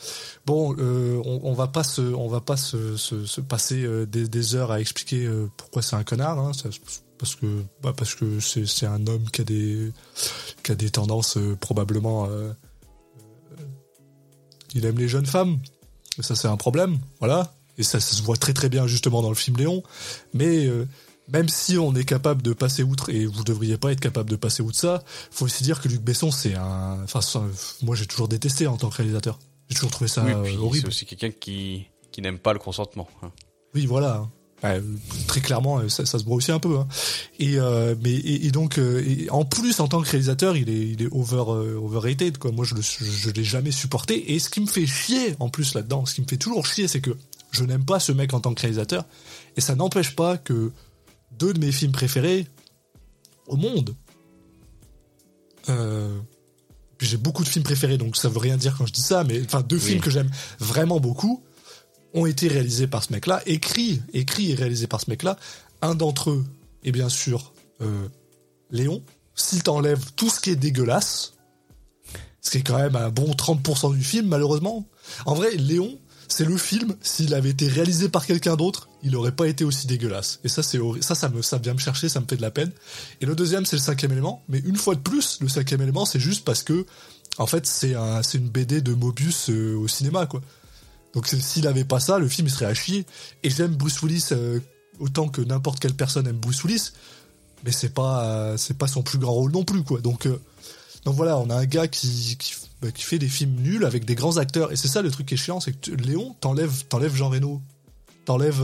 bon, 0.45 0.75
euh, 0.79 1.21
on, 1.23 1.39
on 1.43 1.53
va 1.53 1.67
pas 1.67 1.83
se, 1.83 2.01
on 2.01 2.27
va 2.27 2.41
pas 2.41 2.57
se, 2.57 2.97
se, 2.97 3.25
se 3.25 3.39
passer 3.41 3.83
euh, 3.83 4.05
des, 4.05 4.27
des 4.27 4.55
heures 4.55 4.71
à 4.71 4.81
expliquer 4.81 5.25
euh, 5.25 5.47
pourquoi 5.55 5.81
c'est 5.81 5.95
un 5.95 6.03
connard. 6.03 6.37
Hein, 6.37 6.51
ça, 6.53 6.67
parce 7.17 7.35
que, 7.35 7.63
bah, 7.81 7.93
parce 7.95 8.15
que 8.15 8.39
c'est, 8.41 8.65
c'est 8.65 8.87
un 8.87 9.05
homme 9.07 9.29
qui 9.31 9.41
a 9.41 9.43
des, 9.45 9.91
qui 10.63 10.71
a 10.71 10.75
des 10.75 10.89
tendances 10.89 11.37
euh, 11.37 11.55
probablement. 11.55 12.25
euh, 12.25 12.29
euh, 12.29 12.53
il 14.73 14.85
aime 14.85 14.97
les 14.97 15.07
jeunes 15.07 15.25
femmes. 15.25 15.59
Et 16.17 16.23
ça, 16.23 16.35
c'est 16.35 16.47
un 16.49 16.57
problème. 16.57 16.97
Voilà. 17.19 17.53
Et 17.79 17.83
ça, 17.83 17.99
ça 17.99 18.15
se 18.15 18.21
voit 18.21 18.37
très 18.37 18.53
très 18.53 18.69
bien 18.69 18.85
justement 18.85 19.23
dans 19.23 19.29
le 19.29 19.35
film 19.35 19.57
Léon. 19.57 19.81
Mais 20.33 20.67
euh, 20.67 20.85
même 21.31 21.49
si 21.49 21.77
on 21.77 21.95
est 21.95 22.05
capable 22.05 22.41
de 22.41 22.53
passer 22.53 22.83
outre, 22.83 23.09
et 23.09 23.25
vous 23.25 23.43
devriez 23.43 23.77
pas 23.77 23.91
être 23.91 23.99
capable 23.99 24.29
de 24.29 24.35
passer 24.35 24.61
outre 24.61 24.77
ça, 24.77 25.03
faut 25.31 25.45
aussi 25.45 25.63
dire 25.63 25.81
que 25.81 25.87
Luc 25.87 26.01
Besson, 26.01 26.29
c'est 26.29 26.55
un. 26.55 26.99
Enfin, 27.03 27.21
moi, 27.81 27.95
j'ai 27.95 28.05
toujours 28.05 28.27
détesté 28.27 28.67
en 28.67 28.77
tant 28.77 28.89
que 28.89 28.97
réalisateur. 28.97 29.39
J'ai 29.69 29.75
toujours 29.75 29.91
trouvé 29.91 30.07
ça 30.07 30.23
oui, 30.23 30.31
euh, 30.31 30.43
puis 30.43 30.53
c'est 30.53 30.59
horrible. 30.59 30.87
aussi 30.89 31.05
quelqu'un 31.05 31.31
qui 31.31 31.87
qui 32.11 32.21
n'aime 32.21 32.39
pas 32.39 32.53
le 32.53 32.59
consentement. 32.59 33.07
hein. 33.21 33.31
Oui, 33.73 33.85
voilà. 33.85 34.27
Bah, 34.61 34.73
très 35.27 35.39
clairement, 35.39 35.87
ça, 35.87 36.05
ça, 36.05 36.19
se 36.19 36.25
voit 36.25 36.35
aussi 36.35 36.51
un 36.51 36.59
peu. 36.59 36.77
Hein. 36.77 36.87
Et 37.39 37.57
euh, 37.57 37.95
mais 38.03 38.11
et, 38.13 38.51
donc, 38.51 38.77
euh, 38.77 39.01
et 39.05 39.29
en 39.29 39.45
plus 39.45 39.79
en 39.79 39.87
tant 39.87 40.01
que 40.01 40.09
réalisateur, 40.09 40.57
il 40.57 40.69
est 40.69 40.89
il 40.89 41.01
est 41.01 41.07
over 41.11 41.45
euh, 41.47 41.79
overrated 41.79 42.37
quoi. 42.37 42.51
Moi, 42.51 42.65
je 42.65 42.75
je, 42.75 43.29
l'ai 43.29 43.43
jamais 43.43 43.71
supporté. 43.71 44.33
Et 44.33 44.39
ce 44.39 44.49
qui 44.49 44.59
me 44.59 44.65
fait 44.65 44.85
chier 44.85 45.35
en 45.39 45.49
plus 45.49 45.75
là-dedans, 45.75 46.05
ce 46.05 46.15
qui 46.15 46.21
me 46.21 46.27
fait 46.27 46.37
toujours 46.37 46.65
chier, 46.65 46.87
c'est 46.87 46.99
que 46.99 47.11
je 47.51 47.63
n'aime 47.63 47.85
pas 47.85 47.99
ce 47.99 48.11
mec 48.11 48.33
en 48.33 48.39
tant 48.39 48.53
que 48.53 48.61
réalisateur. 48.61 49.05
Et 49.57 49.61
ça 49.61 49.75
n'empêche 49.75 50.15
pas 50.15 50.37
que 50.37 50.71
deux 51.31 51.53
de 51.53 51.59
mes 51.59 51.71
films 51.71 51.91
préférés 51.91 52.47
au 53.47 53.57
monde. 53.57 53.95
Euh, 55.69 56.17
j'ai 56.99 57.17
beaucoup 57.17 57.43
de 57.43 57.49
films 57.49 57.63
préférés, 57.63 57.97
donc 57.97 58.17
ça 58.17 58.29
veut 58.29 58.39
rien 58.39 58.57
dire 58.57 58.75
quand 58.77 58.85
je 58.85 58.93
dis 58.93 59.01
ça, 59.01 59.23
mais 59.23 59.41
enfin 59.43 59.61
deux 59.61 59.79
films 59.79 60.01
que 60.01 60.09
j'aime 60.09 60.29
vraiment 60.59 60.99
beaucoup 60.99 61.43
ont 62.13 62.25
été 62.25 62.47
réalisés 62.47 62.87
par 62.87 63.03
ce 63.03 63.13
mec-là, 63.13 63.41
écrits, 63.45 64.01
écrits 64.13 64.51
et 64.51 64.55
réalisés 64.55 64.87
par 64.87 64.99
ce 64.99 65.09
mec-là. 65.09 65.37
Un 65.81 65.95
d'entre 65.95 66.31
eux 66.31 66.45
est 66.83 66.91
bien 66.91 67.09
sûr 67.09 67.53
euh, 67.81 68.07
Léon. 68.71 69.03
S'il 69.35 69.63
t'enlève 69.63 70.03
tout 70.15 70.29
ce 70.29 70.39
qui 70.39 70.49
est 70.49 70.55
dégueulasse, 70.55 71.33
ce 72.41 72.51
qui 72.51 72.57
est 72.57 72.61
quand 72.61 72.77
même 72.77 72.95
un 72.95 73.09
bon 73.09 73.31
30% 73.31 73.95
du 73.95 74.03
film, 74.03 74.27
malheureusement. 74.27 74.87
En 75.25 75.35
vrai, 75.35 75.55
Léon, 75.55 75.99
c'est 76.29 76.45
le 76.45 76.57
film, 76.57 76.95
s'il 77.01 77.33
avait 77.33 77.49
été 77.49 77.67
réalisé 77.67 78.07
par 78.07 78.25
quelqu'un 78.25 78.55
d'autre, 78.55 78.87
il 79.01 79.11
n'aurait 79.11 79.35
pas 79.35 79.47
été 79.47 79.65
aussi 79.65 79.87
dégueulasse. 79.87 80.39
Et 80.43 80.47
ça, 80.47 80.61
c'est 80.61 80.79
ça, 81.01 81.15
ça 81.15 81.27
me, 81.27 81.41
ça 81.41 81.57
vient 81.57 81.73
me 81.73 81.79
chercher, 81.79 82.07
ça 82.07 82.19
me 82.19 82.25
fait 82.27 82.37
de 82.37 82.41
la 82.41 82.51
peine. 82.51 82.71
Et 83.19 83.25
le 83.25 83.35
deuxième, 83.35 83.65
c'est 83.65 83.75
le 83.75 83.81
cinquième 83.81 84.11
élément. 84.11 84.43
Mais 84.47 84.59
une 84.59 84.75
fois 84.75 84.93
de 84.93 84.99
plus, 84.99 85.39
le 85.41 85.49
cinquième 85.49 85.81
élément, 85.81 86.05
c'est 86.05 86.19
juste 86.19 86.45
parce 86.45 86.61
que, 86.61 86.85
en 87.39 87.47
fait, 87.47 87.65
c'est 87.65 87.95
un, 87.95 88.21
c'est 88.21 88.37
une 88.37 88.47
BD 88.47 88.81
de 88.81 88.93
Mobius 88.93 89.49
euh, 89.49 89.75
au 89.75 89.87
cinéma, 89.87 90.27
quoi. 90.27 90.41
Donc 91.13 91.25
s'il 91.27 91.65
avait 91.65 91.85
pas 91.85 91.99
ça, 91.99 92.19
le 92.19 92.27
film 92.27 92.47
il 92.47 92.51
serait 92.51 92.67
à 92.67 92.75
chier. 92.75 93.07
Et 93.41 93.49
j'aime 93.49 93.75
Bruce 93.75 93.99
Willis 94.03 94.27
euh, 94.31 94.59
autant 94.99 95.27
que 95.27 95.41
n'importe 95.41 95.79
quelle 95.79 95.95
personne 95.95 96.27
aime 96.27 96.37
Bruce 96.37 96.63
Willis, 96.63 96.91
mais 97.65 97.71
c'est 97.71 97.95
pas 97.95 98.23
euh, 98.25 98.57
c'est 98.57 98.77
pas 98.77 98.85
son 98.85 99.01
plus 99.01 99.17
grand 99.17 99.33
rôle 99.33 99.51
non 99.51 99.63
plus 99.63 99.83
quoi. 99.83 100.01
Donc 100.01 100.27
donc 101.05 101.15
voilà, 101.15 101.37
on 101.37 101.49
a 101.49 101.55
un 101.55 101.65
gars 101.65 101.87
qui 101.87 102.37
qui, 102.37 102.53
bah, 102.81 102.91
qui, 102.91 103.03
fait 103.03 103.19
des 103.19 103.27
films 103.27 103.55
nuls 103.55 103.85
avec 103.85 104.05
des 104.05 104.15
grands 104.15 104.37
acteurs 104.37 104.71
et 104.71 104.75
c'est 104.75 104.87
ça 104.87 105.01
le 105.01 105.11
truc 105.11 105.27
qui 105.27 105.33
est 105.35 105.37
chiant, 105.37 105.59
c'est 105.59 105.73
que 105.73 105.91
Léon 105.91 106.35
t'enlève 106.39 106.85
t'enlève 106.89 107.15
Jean 107.15 107.29
Reno, 107.29 107.61
t'enlève 108.25 108.61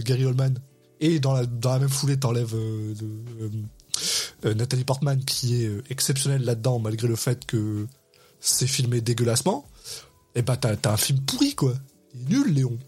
Gary 0.00 0.24
Oldman 0.24 0.58
et 1.00 1.20
dans 1.20 1.32
la 1.32 1.46
dans 1.46 1.72
la 1.72 1.78
même 1.80 1.88
foulée 1.88 2.18
t'enlèves 2.18 2.56
Nathalie 4.44 4.84
Portman 4.84 5.22
qui 5.24 5.62
est 5.62 5.70
exceptionnelle 5.90 6.42
là-dedans 6.44 6.78
malgré 6.78 7.08
le 7.08 7.16
fait 7.16 7.44
que 7.46 7.86
c'est 8.40 8.66
filmé 8.66 9.00
dégueulassement 9.00 9.66
et 10.34 10.40
eh 10.40 10.42
bah 10.42 10.56
ben, 10.60 10.76
t'as 10.76 10.92
un 10.92 10.96
film 10.96 11.20
pourri 11.20 11.54
quoi. 11.54 11.74
Il 12.14 12.20
est 12.20 12.38
nul 12.38 12.54
Léon. 12.54 12.78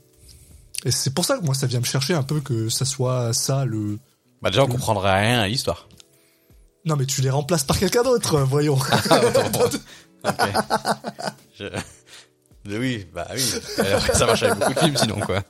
Et 0.85 0.91
c'est 0.91 1.13
pour 1.13 1.25
ça 1.25 1.37
que 1.37 1.45
moi 1.45 1.55
ça 1.55 1.67
vient 1.67 1.81
me 1.81 1.85
chercher 1.85 2.15
un 2.15 2.23
peu 2.23 2.41
que 2.41 2.69
ça 2.69 2.85
soit 2.85 3.33
ça 3.33 3.65
le. 3.65 3.99
Bah 4.41 4.51
déjà 4.51 4.65
on 4.65 4.69
comprendrait 4.69 5.21
rien 5.21 5.41
à 5.41 5.49
l'histoire. 5.49 5.89
Non 6.85 6.97
mais 6.97 7.07
tu 7.07 7.21
les 7.21 7.31
remplaces 7.31 7.65
par 7.65 7.79
quelqu'un 7.79 8.03
d'autre, 8.03 8.41
voyons. 8.41 8.79
Ah, 9.11 9.21
oui, 12.67 13.07
bah 13.15 13.27
oui. 13.35 13.43
Ça 14.15 14.27
marche 14.27 14.43
avec 14.43 14.59
beaucoup 14.59 14.75
de 14.75 14.79
films 14.79 14.97
sinon 14.97 15.21
quoi. 15.21 15.43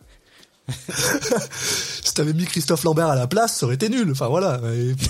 si 2.02 2.14
t'avais 2.14 2.32
mis 2.32 2.44
Christophe 2.44 2.84
Lambert 2.84 3.08
à 3.08 3.16
la 3.16 3.26
place, 3.26 3.56
ça 3.56 3.66
aurait 3.66 3.74
été 3.74 3.88
nul. 3.88 4.10
Enfin 4.12 4.28
voilà. 4.28 4.60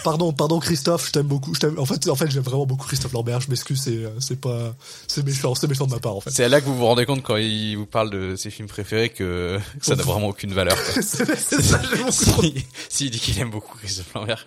pardon, 0.04 0.32
pardon 0.32 0.58
Christophe, 0.58 1.06
je 1.08 1.12
t'aime 1.12 1.26
beaucoup. 1.26 1.54
Je 1.54 1.66
en 1.78 1.84
fait, 1.84 2.08
en 2.08 2.14
fait, 2.14 2.30
j'aime 2.30 2.42
vraiment 2.42 2.66
beaucoup 2.66 2.86
Christophe 2.86 3.12
Lambert. 3.12 3.40
Je 3.40 3.50
m'excuse, 3.50 3.80
c'est, 3.80 4.00
c'est 4.20 4.40
pas, 4.40 4.74
c'est 5.06 5.24
méchant, 5.24 5.54
c'est 5.54 5.68
méchant 5.68 5.86
de 5.86 5.92
ma 5.92 5.98
part 5.98 6.16
en 6.16 6.20
fait. 6.20 6.30
C'est 6.30 6.48
là 6.48 6.60
que 6.60 6.66
vous 6.66 6.76
vous 6.76 6.86
rendez 6.86 7.06
compte 7.06 7.22
quand 7.22 7.36
il 7.36 7.76
vous 7.76 7.86
parle 7.86 8.10
de 8.10 8.36
ses 8.36 8.50
films 8.50 8.68
préférés 8.68 9.10
que, 9.10 9.58
ça 9.80 9.96
n'a 9.96 10.02
vraiment 10.02 10.28
aucune 10.28 10.52
valeur. 10.52 10.76
c'est, 10.94 11.02
ça, 11.02 11.80
S'il 12.10 12.62
si, 12.88 13.10
dit 13.10 13.20
qu'il 13.20 13.38
aime 13.38 13.50
beaucoup 13.50 13.76
Christophe 13.78 14.14
Lambert. 14.14 14.46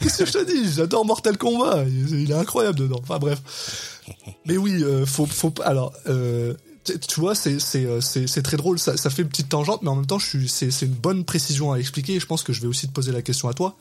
Qu'est-ce 0.00 0.18
que 0.18 0.26
je 0.26 0.32
te 0.32 0.44
dis? 0.44 0.72
J'adore 0.72 1.04
Mortal 1.04 1.36
Kombat. 1.36 1.84
Il, 1.84 2.30
est 2.30 2.34
incroyable 2.34 2.78
dedans. 2.78 3.00
Enfin 3.02 3.18
bref. 3.18 4.00
Mais 4.46 4.56
oui, 4.56 4.82
euh, 4.82 5.06
faut, 5.06 5.26
faut. 5.26 5.52
Alors, 5.64 5.92
euh, 6.06 6.54
tu 6.84 7.20
vois, 7.20 7.34
c'est 7.34 7.58
euh, 7.76 8.00
c'est 8.00 8.26
c'est 8.26 8.42
très 8.42 8.56
drôle. 8.56 8.78
Ça, 8.78 8.96
fait 9.10 9.22
une 9.22 9.28
petite 9.28 9.48
tangente, 9.48 9.82
mais 9.82 9.88
en 9.88 9.96
même 9.96 10.06
temps, 10.06 10.18
c'est 10.18 10.82
une 10.82 10.92
bonne 10.92 11.24
précision 11.24 11.72
à 11.72 11.78
expliquer. 11.78 12.14
Et 12.14 12.20
je 12.20 12.26
pense 12.26 12.42
que 12.42 12.52
je 12.52 12.60
vais 12.60 12.66
aussi 12.66 12.86
te 12.86 12.92
poser 12.92 13.12
la 13.12 13.22
question 13.22 13.48
à 13.48 13.54
toi. 13.54 13.76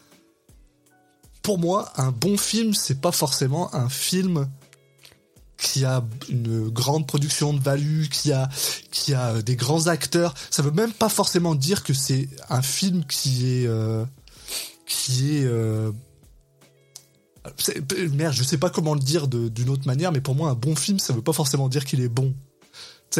Pour 1.41 1.59
moi, 1.59 1.91
un 1.97 2.11
bon 2.11 2.37
film, 2.37 2.73
c'est 2.73 3.01
pas 3.01 3.11
forcément 3.11 3.73
un 3.75 3.89
film 3.89 4.47
qui 5.57 5.85
a 5.85 6.03
une 6.29 6.69
grande 6.69 7.07
production 7.07 7.53
de 7.53 7.59
value, 7.59 8.05
qui 8.05 8.31
a 8.31 8.49
qui 8.91 9.13
a 9.13 9.41
des 9.41 9.55
grands 9.55 9.87
acteurs. 9.87 10.33
Ça 10.49 10.61
veut 10.61 10.71
même 10.71 10.93
pas 10.93 11.09
forcément 11.09 11.55
dire 11.55 11.83
que 11.83 11.93
c'est 11.93 12.29
un 12.49 12.61
film 12.61 13.03
qui 13.05 13.47
est 13.49 13.67
euh, 13.67 14.05
qui 14.85 15.37
est 15.37 15.45
euh, 15.45 15.91
merde, 18.11 18.33
je 18.33 18.43
sais 18.43 18.57
pas 18.57 18.69
comment 18.69 18.93
le 18.93 18.99
dire 18.99 19.27
d'une 19.27 19.69
autre 19.69 19.87
manière, 19.87 20.11
mais 20.11 20.21
pour 20.21 20.35
moi, 20.35 20.49
un 20.49 20.55
bon 20.55 20.75
film, 20.75 20.99
ça 20.99 21.13
veut 21.13 21.21
pas 21.21 21.33
forcément 21.33 21.69
dire 21.69 21.85
qu'il 21.85 22.01
est 22.01 22.09
bon 22.09 22.33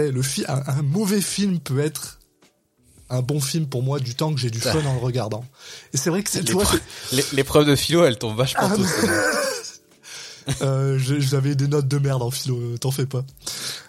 le 0.02 0.22
un, 0.48 0.82
mauvais 0.82 1.22
film 1.22 1.60
peut 1.60 1.80
être 1.80 2.20
un 3.10 3.22
bon 3.22 3.40
film 3.40 3.68
pour 3.68 3.84
moi 3.84 4.00
du 4.00 4.16
temps 4.16 4.34
que 4.34 4.40
j'ai 4.40 4.50
du 4.50 4.60
fun 4.60 4.84
en 4.86 4.94
le 4.94 5.00
regardant. 5.00 5.46
Et 5.94 5.98
c'est 5.98 6.10
vrai 6.10 6.24
que 6.24 6.30
c'est, 6.30 6.44
tu 6.44 6.56
l'épreuve 7.34 7.68
de 7.68 7.76
philo, 7.76 8.04
elle 8.06 8.18
tombe 8.18 8.36
vachement 8.36 8.70
ah, 8.72 8.76
tôt. 8.76 8.84
euh, 10.62 10.98
j'avais 10.98 11.56
des 11.56 11.68
notes 11.68 11.88
de 11.88 11.98
merde 12.00 12.22
en 12.22 12.32
philo, 12.32 12.78
t'en 12.78 12.92
fais 12.92 13.06
pas. 13.06 13.24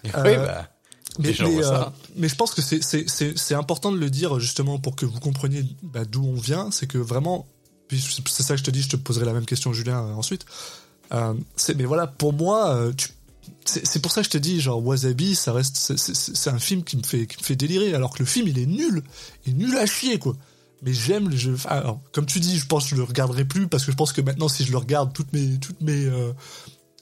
oui, 0.03 0.11
euh, 0.15 0.45
bah. 0.45 0.69
Mais, 1.17 1.33
mais, 1.39 1.63
euh, 1.63 1.85
mais, 2.17 2.27
je 2.27 2.35
pense 2.35 2.53
que 2.53 2.61
c'est 2.61 3.55
important 3.55 3.89
de 3.93 3.97
le 3.97 4.09
dire 4.09 4.37
justement 4.39 4.79
pour 4.79 4.97
que 4.97 5.05
vous 5.05 5.21
compreniez 5.21 5.63
bah, 5.81 6.03
d'où 6.03 6.25
on 6.25 6.35
vient. 6.35 6.71
C'est 6.71 6.87
que 6.87 6.97
vraiment, 6.97 7.47
c'est 7.89 8.43
ça 8.43 8.53
que 8.53 8.59
je 8.59 8.63
te 8.63 8.71
dis, 8.71 8.81
je 8.81 8.89
te 8.89 8.95
poserai 8.95 9.25
la 9.25 9.33
même 9.33 9.45
question 9.45 9.73
Julien 9.73 9.99
ensuite. 10.15 10.45
Euh, 11.13 11.33
mais 11.75 11.85
voilà, 11.85 12.07
pour 12.07 12.33
moi, 12.33 12.91
tu 12.97 13.09
c'est 13.65 14.01
pour 14.01 14.11
ça 14.11 14.21
que 14.21 14.25
je 14.25 14.31
te 14.31 14.37
dis, 14.37 14.61
genre 14.61 14.83
Wasabi, 14.85 15.35
ça 15.35 15.51
reste, 15.51 15.75
c'est 15.97 16.49
un 16.49 16.59
film 16.59 16.83
qui 16.83 16.97
me 16.97 17.03
fait, 17.03 17.25
qui 17.25 17.37
me 17.37 17.43
fait 17.43 17.55
délirer, 17.55 17.93
alors 17.93 18.13
que 18.13 18.19
le 18.19 18.25
film 18.25 18.47
il 18.47 18.59
est 18.59 18.65
nul, 18.65 19.03
il 19.45 19.53
est 19.53 19.55
nul 19.55 19.77
à 19.77 19.85
chier 19.85 20.19
quoi. 20.19 20.35
Mais 20.83 20.93
j'aime 20.93 21.29
le 21.29 21.35
jeu. 21.35 21.57
Alors, 21.65 21.99
comme 22.11 22.25
tu 22.25 22.39
dis, 22.39 22.59
je 22.59 22.67
pense 22.67 22.83
que 22.83 22.91
je 22.91 22.95
le 22.95 23.03
regarderai 23.03 23.45
plus 23.45 23.67
parce 23.67 23.85
que 23.85 23.91
je 23.91 23.97
pense 23.97 24.13
que 24.13 24.21
maintenant, 24.21 24.47
si 24.47 24.63
je 24.63 24.71
le 24.71 24.77
regarde, 24.77 25.13
toutes 25.13 25.33
mes, 25.33 25.57
toutes 25.57 25.81
mes, 25.81 26.05
euh, 26.05 26.31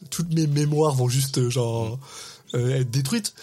toutes 0.10 0.34
mes 0.34 0.48
mémoires 0.48 0.94
vont 0.94 1.10
juste 1.10 1.40
euh, 1.40 1.50
genre 1.50 2.00
euh, 2.54 2.80
être 2.80 2.92
détruites. 2.92 3.34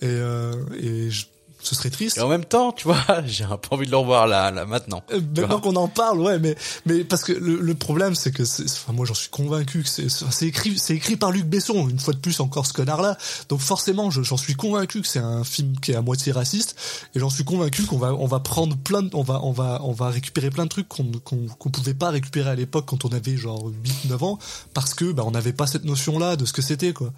Et, 0.00 0.06
et 0.06 1.10
je, 1.10 1.26
ce 1.62 1.74
serait 1.74 1.90
triste. 1.90 2.18
Et 2.18 2.20
en 2.20 2.28
même 2.28 2.44
temps, 2.44 2.72
tu 2.72 2.84
vois, 2.84 3.04
j'ai 3.26 3.44
un 3.44 3.56
peu 3.56 3.74
envie 3.74 3.86
de 3.86 3.90
le 3.90 3.96
revoir 3.96 4.26
là, 4.26 4.50
là 4.50 4.64
maintenant. 4.66 5.02
Euh, 5.12 5.20
maintenant 5.36 5.60
qu'on 5.60 5.76
en 5.76 5.88
parle, 5.88 6.20
ouais, 6.20 6.38
mais 6.38 6.56
mais 6.86 7.04
parce 7.04 7.22
que 7.22 7.32
le, 7.32 7.60
le 7.60 7.74
problème, 7.74 8.14
c'est 8.14 8.32
que, 8.32 8.42
enfin, 8.42 8.92
moi, 8.92 9.06
j'en 9.06 9.14
suis 9.14 9.28
convaincu 9.28 9.82
que 9.82 9.88
c'est 9.88 10.46
écrit, 10.46 10.78
c'est 10.78 10.94
écrit 10.94 11.16
par 11.16 11.30
Luc 11.30 11.44
Besson, 11.44 11.88
une 11.88 11.98
fois 11.98 12.14
de 12.14 12.18
plus 12.18 12.40
encore 12.40 12.66
ce 12.66 12.72
connard-là. 12.72 13.16
Donc 13.48 13.60
forcément, 13.60 14.10
j'en 14.10 14.36
suis 14.36 14.54
convaincu 14.54 15.02
que 15.02 15.08
c'est 15.08 15.18
un 15.18 15.44
film 15.44 15.78
qui 15.80 15.92
est 15.92 15.96
à 15.96 16.02
moitié 16.02 16.32
raciste, 16.32 16.76
et 17.14 17.20
j'en 17.20 17.30
suis 17.30 17.44
convaincu 17.44 17.84
qu'on 17.84 17.98
va 17.98 18.14
on 18.14 18.26
va 18.26 18.40
prendre 18.40 18.76
plein, 18.76 19.02
de, 19.02 19.10
on 19.14 19.22
va 19.22 19.40
on 19.42 19.52
va 19.52 19.80
on 19.82 19.92
va 19.92 20.08
récupérer 20.08 20.50
plein 20.50 20.64
de 20.64 20.70
trucs 20.70 20.88
qu'on 20.88 21.10
qu'on 21.24 21.46
qu'on 21.46 21.70
pouvait 21.70 21.94
pas 21.94 22.10
récupérer 22.10 22.50
à 22.50 22.54
l'époque 22.54 22.86
quand 22.86 23.04
on 23.04 23.10
avait 23.10 23.36
genre 23.36 23.70
8-9 24.08 24.24
ans, 24.24 24.38
parce 24.74 24.94
que 24.94 25.12
bah 25.12 25.22
on 25.26 25.30
n'avait 25.30 25.52
pas 25.52 25.66
cette 25.66 25.84
notion-là 25.84 26.36
de 26.36 26.44
ce 26.44 26.52
que 26.52 26.62
c'était 26.62 26.92
quoi. 26.92 27.12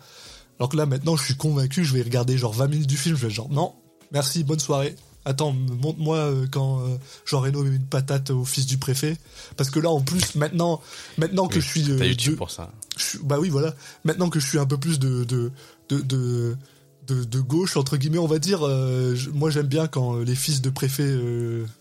Alors 0.59 0.69
que 0.69 0.77
là 0.77 0.87
maintenant, 0.87 1.17
je 1.17 1.25
suis 1.25 1.37
convaincu, 1.37 1.85
je 1.85 1.95
vais 1.95 2.03
regarder 2.03 2.39
genre 2.39 2.53
20 2.53 2.69
minutes 2.69 2.87
du 2.89 2.97
film, 2.97 3.17
je 3.17 3.23
vais 3.23 3.29
être 3.29 3.35
genre 3.35 3.51
non, 3.51 3.75
Merci, 4.13 4.45
bonne 4.45 4.61
soirée. 4.61 4.95
Attends, 5.25 5.53
montre-moi 5.53 6.17
euh, 6.17 6.47
quand 6.51 6.81
euh, 6.81 6.97
Jean 7.25 7.41
Reno 7.41 7.63
met 7.63 7.77
une 7.77 7.85
patate 7.85 8.31
au 8.31 8.45
fils 8.45 8.67
du 8.67 8.77
préfet. 8.77 9.17
Parce 9.57 9.71
que 9.71 9.79
là, 9.79 9.89
en 9.89 10.01
plus, 10.01 10.35
maintenant, 10.35 10.81
maintenant 11.17 11.47
que 11.47 11.61
je 11.61 11.67
suis. 11.67 11.85
T'as 11.85 12.07
YouTube 12.07 12.37
pour 12.37 12.51
ça. 12.51 12.73
bah 13.23 13.39
oui, 13.39 13.49
voilà. 13.49 13.75
Maintenant 14.05 14.31
que 14.31 14.41
je 14.41 14.47
suis 14.47 14.59
un 14.59 14.67
peu 14.67 14.79
plus 14.79 14.99
de 14.99 15.25
de 15.25 15.53
de, 15.89 17.25
de, 17.25 17.41
gauche 17.41 17.77
entre 17.77 17.97
guillemets, 17.97 18.19
on 18.19 18.27
va 18.27 18.39
dire. 18.39 18.67
Euh, 18.67 19.17
moi, 19.33 19.51
j'aime 19.51 19.67
bien 19.67 19.87
quand 19.87 20.17
les 20.17 20.35
fils 20.35 20.61
de 20.61 20.71
préfet, 20.71 21.15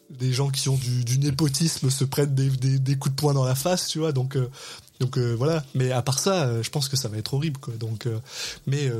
des 0.09 0.33
gens 0.33 0.49
qui 0.49 0.69
ont 0.69 0.77
du, 0.77 1.17
népotisme, 1.17 1.89
se 1.89 2.03
prennent 2.03 2.35
des, 2.35 2.49
des, 2.49 2.95
coups 2.95 3.15
de 3.15 3.19
poing 3.19 3.33
dans 3.33 3.45
la 3.45 3.55
face, 3.55 3.87
tu 3.87 3.99
vois. 3.99 4.11
Donc 4.11 4.37
donc 4.99 5.17
voilà. 5.17 5.63
Mais 5.73 5.91
à 5.91 6.03
part 6.03 6.19
ça, 6.19 6.61
je 6.61 6.69
pense 6.69 6.89
que 6.89 6.97
ça 6.97 7.07
va 7.07 7.17
être 7.17 7.33
horrible, 7.33 7.59
quoi. 7.59 7.73
Donc 7.75 8.07
mais 8.67 8.91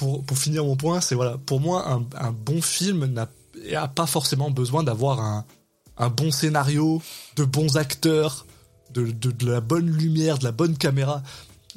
pour, 0.00 0.38
finir 0.38 0.64
mon 0.64 0.76
point, 0.76 1.02
c'est 1.02 1.14
voilà, 1.14 1.36
pour 1.36 1.60
moi, 1.60 1.86
un, 2.18 2.32
bon 2.32 2.62
film 2.62 3.04
n'a 3.04 3.88
pas 3.88 4.06
forcément 4.06 4.50
besoin 4.50 4.82
d'avoir 4.82 5.20
un, 5.20 6.08
bon 6.08 6.30
scénario, 6.30 7.02
de 7.36 7.44
bons 7.44 7.76
acteurs, 7.76 8.46
de, 8.94 9.12
la 9.44 9.60
bonne 9.60 9.90
lumière, 9.90 10.38
de 10.38 10.44
la 10.44 10.52
bonne 10.52 10.76
caméra. 10.78 11.22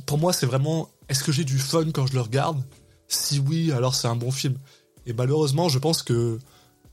Pour 0.05 0.17
moi, 0.17 0.31
c'est 0.31 0.45
vraiment, 0.45 0.89
est-ce 1.09 1.23
que 1.23 1.33
j'ai 1.33 1.43
du 1.43 1.59
fun 1.59 1.91
quand 1.91 2.07
je 2.07 2.13
le 2.13 2.21
regarde? 2.21 2.63
Si 3.09 3.39
oui, 3.39 3.73
alors 3.73 3.93
c'est 3.93 4.07
un 4.07 4.15
bon 4.15 4.31
film. 4.31 4.55
Et 5.05 5.11
malheureusement, 5.11 5.67
je 5.67 5.77
pense 5.77 6.01
que 6.01 6.39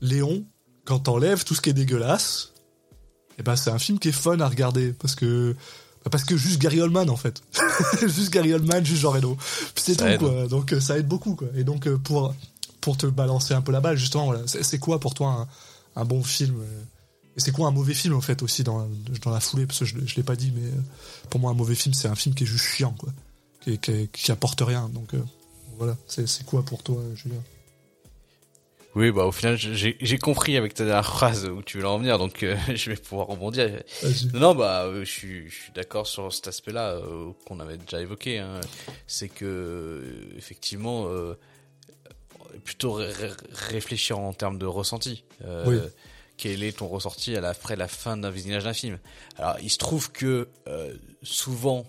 Léon, 0.01 0.43
quand 0.83 0.99
t'enlèves 0.99 1.45
tout 1.45 1.55
ce 1.55 1.61
qui 1.61 1.69
est 1.69 1.73
dégueulasse, 1.73 2.51
et 3.31 3.33
eh 3.39 3.43
ben 3.43 3.55
c'est 3.55 3.71
un 3.71 3.79
film 3.79 3.97
qui 3.97 4.09
est 4.09 4.11
fun 4.11 4.41
à 4.41 4.47
regarder 4.49 4.91
parce 4.91 5.15
que 5.15 5.55
parce 6.09 6.23
que 6.23 6.35
juste 6.37 6.59
Gary 6.61 6.81
Oldman 6.81 7.09
en 7.09 7.15
fait. 7.17 7.41
juste 8.01 8.31
Gary 8.31 8.53
Oldman, 8.53 8.83
juste 8.85 9.01
Jean 9.01 9.11
Reno. 9.11 9.37
C'est 9.75 9.95
tout 9.95 10.05
quoi. 10.17 10.47
Donc 10.47 10.73
euh, 10.73 10.79
ça 10.79 10.97
aide 10.97 11.07
beaucoup 11.07 11.35
quoi. 11.35 11.47
Et 11.55 11.63
donc 11.63 11.87
euh, 11.87 11.97
pour 11.97 12.33
pour 12.79 12.97
te 12.97 13.05
balancer 13.05 13.53
un 13.53 13.61
peu 13.61 13.71
la 13.71 13.81
balle 13.81 13.97
justement 13.97 14.25
voilà, 14.25 14.41
c'est 14.47 14.79
quoi 14.79 14.99
pour 14.99 15.13
toi 15.13 15.47
un 15.95 16.05
bon 16.05 16.23
film. 16.23 16.55
euh, 16.59 16.83
Et 17.37 17.39
c'est 17.39 17.51
quoi 17.51 17.67
un 17.67 17.71
mauvais 17.71 17.93
film 17.93 18.15
en 18.15 18.21
fait 18.21 18.41
aussi 18.41 18.63
dans, 18.63 18.87
dans 19.23 19.31
la 19.31 19.39
foulée? 19.39 19.67
Parce 19.67 19.79
que 19.79 19.85
je, 19.85 19.95
je 20.05 20.15
l'ai 20.15 20.23
pas 20.23 20.35
dit 20.35 20.51
mais 20.55 20.69
pour 21.29 21.39
moi 21.39 21.51
un 21.51 21.53
mauvais 21.55 21.75
film 21.75 21.93
c'est 21.93 22.07
un 22.07 22.15
film 22.15 22.33
qui 22.33 22.43
est 22.43 22.47
juste 22.47 22.65
chiant 22.65 22.95
quoi, 22.97 23.09
qui, 23.61 23.77
qui, 23.77 24.07
qui 24.11 24.31
apporte 24.31 24.61
rien 24.61 24.89
donc 24.89 25.13
euh, 25.13 25.21
voilà 25.77 25.95
c'est 26.07 26.27
c'est 26.27 26.43
quoi 26.45 26.63
pour 26.65 26.81
toi 26.81 26.97
Julien? 27.15 27.35
Oui, 28.93 29.09
bah 29.11 29.25
au 29.25 29.31
final, 29.31 29.57
j'ai 29.57 30.17
compris 30.17 30.57
avec 30.57 30.73
ta 30.73 30.83
dernière 30.83 31.05
phrase 31.05 31.45
où 31.45 31.61
tu 31.63 31.77
veux 31.79 31.87
en 31.87 31.97
venir, 31.97 32.17
donc 32.17 32.43
euh, 32.43 32.57
je 32.75 32.89
vais 32.89 32.97
pouvoir 32.97 33.27
rebondir. 33.27 33.81
Non, 34.33 34.39
non, 34.39 34.55
bah 34.55 34.83
euh, 34.83 35.05
je 35.05 35.09
suis, 35.09 35.49
je 35.49 35.55
suis 35.55 35.71
d'accord 35.71 36.07
sur 36.07 36.33
cet 36.33 36.47
aspect-là 36.49 36.95
euh, 36.95 37.31
qu'on 37.45 37.59
avait 37.61 37.77
déjà 37.77 38.01
évoqué. 38.01 38.39
Hein. 38.39 38.59
C'est 39.07 39.29
que 39.29 39.45
euh, 39.45 40.37
effectivement, 40.37 41.05
euh, 41.07 41.35
plutôt 42.65 42.91
ré- 42.93 43.11
ré- 43.13 43.31
réfléchir 43.51 44.19
en 44.19 44.33
termes 44.33 44.57
de 44.59 44.65
ressenti. 44.65 45.23
Euh, 45.45 45.63
Oui. 45.67 45.77
Quel 46.37 46.63
est 46.63 46.79
ton 46.79 46.87
ressenti 46.87 47.35
à 47.35 47.41
la, 47.41 47.49
après 47.49 47.75
la 47.75 47.87
fin 47.87 48.17
d'un 48.17 48.31
visionnage 48.31 48.63
d'un 48.63 48.73
film? 48.73 48.97
Alors, 49.37 49.57
il 49.61 49.69
se 49.69 49.77
trouve 49.77 50.11
que 50.11 50.47
euh, 50.67 50.91
souvent 51.21 51.85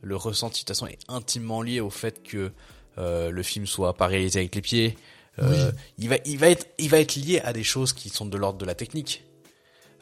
le 0.00 0.14
ressenti 0.14 0.60
de 0.62 0.66
toute 0.68 0.76
façon 0.76 0.86
est 0.86 0.98
intimement 1.08 1.60
lié 1.60 1.80
au 1.80 1.90
fait 1.90 2.22
que 2.22 2.52
euh, 2.98 3.30
le 3.30 3.42
film 3.42 3.66
soit 3.66 3.94
pas 3.94 4.06
réalisé 4.06 4.38
avec 4.38 4.54
les 4.54 4.62
pieds. 4.62 4.96
Euh, 5.38 5.70
il 5.98 6.08
va, 6.08 6.16
il 6.24 6.38
va 6.38 6.48
être, 6.48 6.66
il 6.78 6.88
va 6.88 7.00
être 7.00 7.16
lié 7.16 7.40
à 7.40 7.52
des 7.52 7.64
choses 7.64 7.92
qui 7.92 8.08
sont 8.08 8.26
de 8.26 8.36
l'ordre 8.36 8.58
de 8.58 8.64
la 8.64 8.74
technique. 8.74 9.24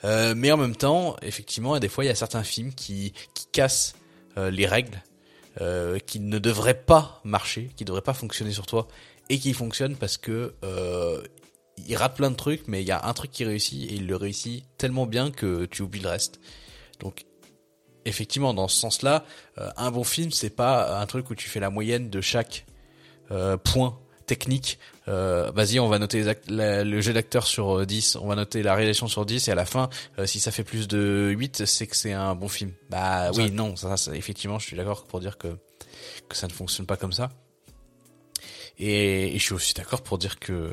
Euh, 0.05 0.35
mais 0.37 0.53
en 0.53 0.57
même 0.57 0.77
temps, 0.77 1.17
effectivement, 1.23 1.79
des 1.79 1.89
fois, 1.89 2.05
il 2.05 2.09
y 2.09 2.11
a 2.11 2.15
certains 2.15 2.45
films 2.45 2.73
qui, 2.73 3.15
cassent 3.53 3.95
euh, 4.37 4.51
les 4.51 4.67
règles, 4.67 5.03
qui 6.07 6.19
ne 6.19 6.41
devraient 6.41 6.83
pas 6.83 7.21
marcher, 7.23 7.71
qui 7.77 7.85
ne 7.85 7.87
devraient 7.87 8.03
pas 8.03 8.13
fonctionner 8.13 8.51
sur 8.51 8.67
toi, 8.67 8.89
et 9.31 9.39
qui 9.39 9.53
fonctionnent 9.55 9.95
parce 9.95 10.17
que 10.17 10.53
il 11.87 11.97
rate 11.97 12.17
plein 12.17 12.31
de 12.31 12.37
trucs, 12.37 12.67
mais 12.67 12.83
il 12.83 12.87
y 12.87 12.91
a 12.91 13.07
un 13.07 13.13
truc 13.13 13.31
qui 13.31 13.45
réussit 13.45 13.91
et 13.91 13.95
il 13.95 14.07
le 14.09 14.17
réussit 14.17 14.65
tellement 14.79 15.07
bien 15.07 15.31
que 15.31 15.65
tu 15.67 15.83
oublies 15.83 16.01
le 16.01 16.09
reste. 16.09 16.41
Donc, 16.99 17.25
effectivement, 18.05 18.53
dans 18.53 18.67
ce 18.67 18.81
sens-là, 18.81 19.25
un 19.57 19.93
bon 19.93 20.03
film, 20.03 20.33
c'est 20.33 20.51
pas 20.51 21.01
un 21.01 21.07
truc 21.07 21.31
où 21.31 21.37
tu 21.37 21.49
fais 21.49 21.61
la 21.61 21.71
moyenne 21.71 22.11
de 22.11 22.21
chaque 22.21 22.67
point 23.63 24.01
technique. 24.27 24.79
Euh, 25.09 25.51
Vas-y, 25.55 25.79
on 25.81 25.89
va 25.89 25.99
noter 25.99 26.23
les 26.23 26.35
la- 26.49 26.83
le 26.85 27.01
jeu 27.01 27.13
d'acteur 27.13 27.47
sur 27.47 27.79
euh, 27.81 27.87
10, 27.87 28.17
on 28.17 28.27
va 28.29 28.35
noter 28.37 28.63
la 28.63 28.75
réalisation 28.75 29.07
sur 29.09 29.27
10, 29.27 29.49
et 29.49 29.51
à 29.53 29.55
la 29.55 29.67
fin, 29.67 29.91
euh, 30.19 30.27
si 30.27 30.41
ça 30.41 30.51
fait 30.51 30.65
plus 30.65 30.89
de 30.89 31.33
8, 31.37 31.67
c'est 31.67 31.87
que 31.87 31.97
c'est 31.97 32.13
un 32.13 32.35
bon 32.35 32.49
film. 32.49 32.73
Bah 32.91 33.31
oui, 33.33 33.51
non, 33.51 33.77
ça, 33.77 33.97
ça, 33.97 34.15
effectivement, 34.17 34.59
je 34.59 34.67
suis 34.67 34.77
d'accord 34.77 35.05
pour 35.05 35.21
dire 35.21 35.37
que, 35.37 35.49
que 36.29 36.37
ça 36.37 36.47
ne 36.47 36.53
fonctionne 36.53 36.87
pas 36.87 36.97
comme 36.97 37.13
ça. 37.13 37.31
Et, 38.79 39.35
et 39.35 39.39
je 39.39 39.45
suis 39.45 39.55
aussi 39.55 39.75
d'accord 39.75 40.03
pour 40.03 40.19
dire 40.19 40.39
que, 40.41 40.73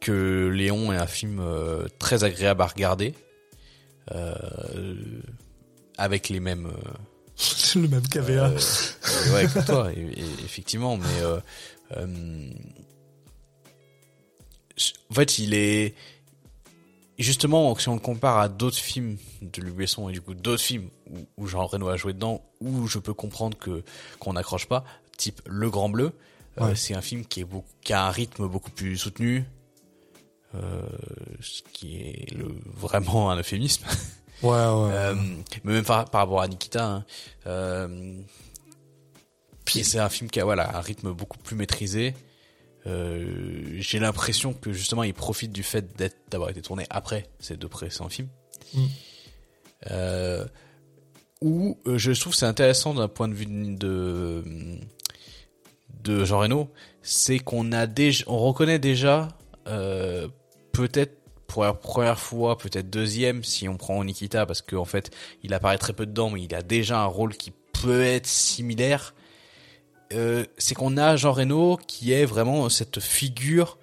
que 0.00 0.48
Léon 0.52 0.92
est 0.92 0.96
un 0.96 1.06
film 1.06 1.38
euh, 1.40 1.86
très 1.98 2.24
agréable 2.24 2.62
à 2.62 2.66
regarder, 2.66 3.14
euh, 4.12 4.34
avec 5.98 6.28
les 6.28 6.40
mêmes... 6.40 6.66
euh, 6.66 6.90
le 7.80 7.88
même 7.88 8.06
KVA 8.08 8.46
euh, 8.48 8.58
euh, 8.58 9.34
ouais, 9.34 9.46
comme 9.52 9.64
toi, 9.64 9.90
et- 9.94 10.00
et- 10.00 10.44
effectivement, 10.44 10.96
mais 10.96 11.22
euh, 11.22 11.38
euh, 11.98 12.06
en 15.10 15.14
fait, 15.14 15.38
il 15.38 15.54
est 15.54 15.94
justement 17.18 17.74
si 17.76 17.88
on 17.88 17.94
le 17.94 18.00
compare 18.00 18.38
à 18.38 18.48
d'autres 18.48 18.76
films 18.76 19.16
de 19.40 19.62
Luc 19.62 19.74
Besson 19.74 20.08
et 20.08 20.12
du 20.12 20.20
coup 20.20 20.34
d'autres 20.34 20.62
films 20.62 20.90
où, 21.10 21.26
où 21.36 21.46
Jean 21.46 21.66
Reno 21.66 21.88
a 21.88 21.96
joué 21.96 22.12
dedans, 22.12 22.42
où 22.60 22.86
je 22.86 22.98
peux 22.98 23.14
comprendre 23.14 23.56
que 23.56 23.82
qu'on 24.18 24.34
n'accroche 24.34 24.66
pas, 24.66 24.84
type 25.16 25.40
Le 25.46 25.70
Grand 25.70 25.88
Bleu, 25.88 26.12
euh, 26.60 26.74
c'est 26.74 26.94
un 26.94 27.02
film 27.02 27.24
qui 27.24 27.40
est 27.40 27.44
beaucoup, 27.44 27.68
qui 27.82 27.92
a 27.92 28.04
un 28.04 28.10
rythme 28.10 28.46
beaucoup 28.48 28.70
plus 28.70 28.96
soutenu. 28.96 29.44
Euh, 30.54 30.82
ce 31.40 31.60
qui 31.72 31.96
est 31.96 32.32
le, 32.34 32.48
vraiment 32.74 33.30
un 33.30 33.36
euphémisme. 33.36 33.84
ouais 34.42 34.50
ouais, 34.50 34.56
Euh, 34.56 35.14
mais 35.64 35.74
même 35.74 35.84
par, 35.84 36.08
par 36.08 36.22
rapport 36.22 36.40
à 36.40 36.48
Nikita, 36.48 36.86
hein, 36.86 37.04
euh, 37.46 38.22
puis 39.64 39.84
c'est 39.84 39.98
un 39.98 40.08
film 40.08 40.30
qui 40.30 40.40
a 40.40 40.44
voilà 40.44 40.76
un 40.76 40.80
rythme 40.80 41.12
beaucoup 41.12 41.38
plus 41.38 41.56
maîtrisé. 41.56 42.14
Euh, 42.86 43.76
J'ai 43.78 43.98
l'impression 43.98 44.52
que 44.52 44.72
justement 44.72 45.02
il 45.02 45.14
profite 45.14 45.52
du 45.52 45.62
fait 45.62 45.96
d'être 45.96 46.16
d'avoir 46.30 46.50
été 46.50 46.62
tourné 46.62 46.86
après 46.90 47.28
ces 47.40 47.56
deux 47.56 47.68
précédents 47.68 48.08
films. 48.08 48.28
Mm. 48.74 48.86
Euh, 49.90 50.44
où 51.42 51.78
euh, 51.86 51.98
je 51.98 52.12
trouve 52.12 52.32
que 52.32 52.38
c'est 52.38 52.46
intéressant 52.46 52.94
d'un 52.94 53.08
point 53.08 53.28
de 53.28 53.34
vue 53.34 53.46
de 53.46 54.42
de 56.02 56.24
Jean 56.24 56.38
Reno, 56.40 56.70
c'est 57.02 57.40
qu'on 57.40 57.72
a 57.72 57.86
déjà, 57.86 58.24
on 58.28 58.38
reconnaît 58.38 58.78
déjà 58.78 59.28
euh, 59.66 60.28
peut-être 60.72 61.18
pour 61.48 61.64
la 61.64 61.74
première 61.74 62.18
fois, 62.18 62.56
peut-être 62.58 62.90
deuxième 62.90 63.42
si 63.42 63.68
on 63.68 63.76
prend 63.76 64.02
Nikita 64.04 64.46
parce 64.46 64.62
qu'en 64.62 64.84
fait 64.84 65.10
il 65.42 65.52
apparaît 65.52 65.78
très 65.78 65.92
peu 65.92 66.06
dedans, 66.06 66.30
mais 66.30 66.42
il 66.42 66.54
a 66.54 66.62
déjà 66.62 67.00
un 67.00 67.06
rôle 67.06 67.36
qui 67.36 67.52
peut 67.72 68.02
être 68.02 68.26
similaire. 68.26 69.14
Euh, 70.12 70.44
c'est 70.58 70.74
qu'on 70.74 70.96
a 70.96 71.16
Jean 71.16 71.32
Reno 71.32 71.78
qui 71.86 72.12
est 72.12 72.24
vraiment 72.24 72.68
cette 72.68 73.00
figure 73.00 73.78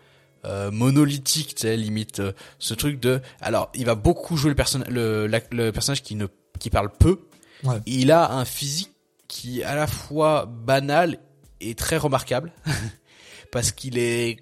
euh, 0.45 0.71
monolithique, 0.71 1.55
tu 1.55 1.61
sais, 1.63 1.75
limite 1.77 2.19
euh, 2.19 2.31
ce 2.59 2.73
truc 2.73 2.99
de. 2.99 3.21
Alors, 3.41 3.69
il 3.75 3.85
va 3.85 3.95
beaucoup 3.95 4.37
jouer 4.37 4.49
le, 4.49 4.55
perso- 4.55 4.79
le, 4.89 5.27
la- 5.27 5.41
le 5.51 5.71
personnage 5.71 6.01
qui 6.03 6.15
ne 6.15 6.27
qui 6.59 6.69
parle 6.69 6.89
peu. 6.97 7.19
Ouais. 7.63 7.75
Il 7.85 8.11
a 8.11 8.31
un 8.31 8.45
physique 8.45 8.91
qui 9.27 9.61
est 9.61 9.63
à 9.63 9.75
la 9.75 9.87
fois 9.87 10.45
banal 10.45 11.19
et 11.61 11.75
très 11.75 11.97
remarquable 11.97 12.51
parce 13.51 13.71
qu'il 13.71 13.97
est 13.97 14.37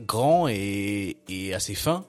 grand 0.00 0.46
et, 0.48 1.16
et 1.28 1.54
assez 1.54 1.74
fin. 1.74 2.04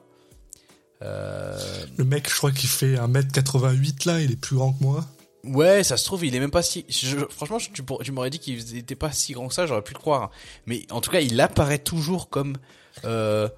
Euh, 1.02 1.58
le 1.96 2.04
mec 2.04 2.28
je 2.28 2.34
crois 2.36 2.52
qu'il 2.52 2.68
fait 2.68 2.96
1m88 2.96 4.06
là 4.06 4.20
il 4.20 4.32
est 4.32 4.36
plus 4.36 4.56
grand 4.56 4.72
que 4.74 4.82
moi 4.82 5.06
Ouais, 5.44 5.82
ça 5.84 5.96
se 5.96 6.04
trouve, 6.04 6.24
il 6.26 6.34
est 6.34 6.40
même 6.40 6.50
pas 6.50 6.62
si. 6.62 6.84
je- 6.88 7.16
franchement, 7.30 7.56
tu, 7.58 8.12
m'aurais 8.12 8.30
dit 8.30 8.38
qu'il 8.38 8.76
était 8.76 8.94
pas 8.94 9.10
si 9.12 9.32
grand 9.32 9.48
que 9.48 9.54
ça, 9.54 9.66
j'aurais 9.66 9.82
pu 9.82 9.94
le 9.94 9.98
croire. 9.98 10.30
Mais 10.66 10.84
en 10.90 11.00
tout 11.00 11.10
cas, 11.10 11.20
il 11.20 11.40
apparaît 11.40 11.78
toujours 11.78 12.28
comme 12.28 12.56
euh, 13.04 13.48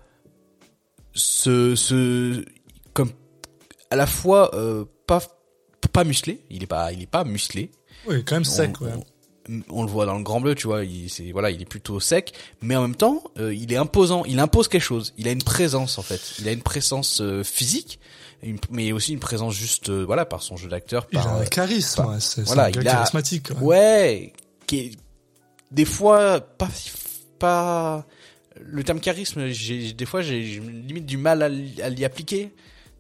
ce, 1.14 1.74
ce, 1.74 2.44
comme 2.92 3.10
à 3.90 3.96
la 3.96 4.06
fois 4.06 4.54
euh, 4.54 4.84
pas 5.06 5.20
pas 5.92 6.04
musclé. 6.04 6.40
Il 6.50 6.62
est 6.62 6.66
pas, 6.66 6.92
il 6.92 7.02
est 7.02 7.06
pas 7.06 7.24
musclé. 7.24 7.70
oui 8.06 8.24
quand 8.24 8.36
même 8.36 8.44
sec 8.44 8.80
on, 8.80 8.84
ouais. 8.86 8.92
on- 8.94 9.02
on 9.70 9.82
le 9.82 9.88
voit 9.90 10.06
dans 10.06 10.16
le 10.16 10.22
Grand 10.22 10.40
Bleu, 10.40 10.54
tu 10.54 10.68
vois. 10.68 10.84
Il, 10.84 11.10
c'est 11.10 11.32
voilà, 11.32 11.50
il 11.50 11.60
est 11.60 11.64
plutôt 11.66 11.98
sec, 11.98 12.32
mais 12.60 12.76
en 12.76 12.82
même 12.82 12.94
temps, 12.94 13.24
euh, 13.38 13.52
il 13.52 13.72
est 13.72 13.76
imposant. 13.76 14.24
Il 14.24 14.38
impose 14.38 14.68
quelque 14.68 14.80
chose. 14.82 15.12
Il 15.18 15.26
a 15.26 15.32
une 15.32 15.42
présence 15.42 15.98
en 15.98 16.02
fait. 16.02 16.34
Il 16.38 16.46
a 16.48 16.52
une 16.52 16.62
présence 16.62 17.20
euh, 17.20 17.42
physique, 17.42 17.98
une- 18.42 18.58
mais 18.70 18.92
aussi 18.92 19.12
une 19.12 19.20
présence 19.20 19.54
juste, 19.54 19.88
euh, 19.90 20.04
voilà, 20.04 20.24
par 20.24 20.42
son 20.42 20.56
jeu 20.56 20.68
d'acteur. 20.68 21.06
il 21.12 21.18
a 21.18 21.22
un 21.28 21.40
euh, 21.42 21.46
charisme 21.46 22.04
ouais, 22.06 22.16
c'est 22.20 22.42
voilà, 22.42 22.70
il 22.70 22.78
a- 22.80 22.82
charismatique 22.92 23.50
ouais. 23.50 23.56
Ouais, 23.60 24.32
qui 24.66 24.78
est 24.78 24.90
des 25.70 25.84
fois 25.84 26.40
pas 26.40 26.68
pas 27.38 28.06
le 28.60 28.84
terme 28.84 29.00
charisme. 29.00 29.46
J'ai 29.48 29.92
des 29.92 30.06
fois 30.06 30.22
j'ai 30.22 30.40
limite 30.40 31.06
du 31.06 31.16
mal 31.16 31.42
à, 31.42 31.48
l'y- 31.48 31.80
à 31.82 31.88
l'y 31.88 32.04
appliquer. 32.04 32.52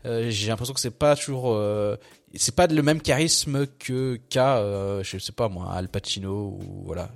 Euh, 0.04 0.30
j'ai 0.30 0.48
l'impression 0.48 0.74
que 0.74 0.80
c'est 0.80 0.90
pas 0.90 1.14
toujours 1.14 1.52
euh, 1.54 1.96
c'est 2.34 2.54
pas 2.56 2.66
le 2.66 2.82
même 2.82 3.00
charisme 3.00 3.66
que 3.78 4.18
qu'a 4.30 4.56
euh, 4.58 5.02
je 5.04 5.18
sais 5.18 5.32
pas 5.32 5.48
moi 5.48 5.72
Al 5.72 5.88
Pacino 5.88 6.58
ou 6.60 6.82
voilà. 6.86 7.10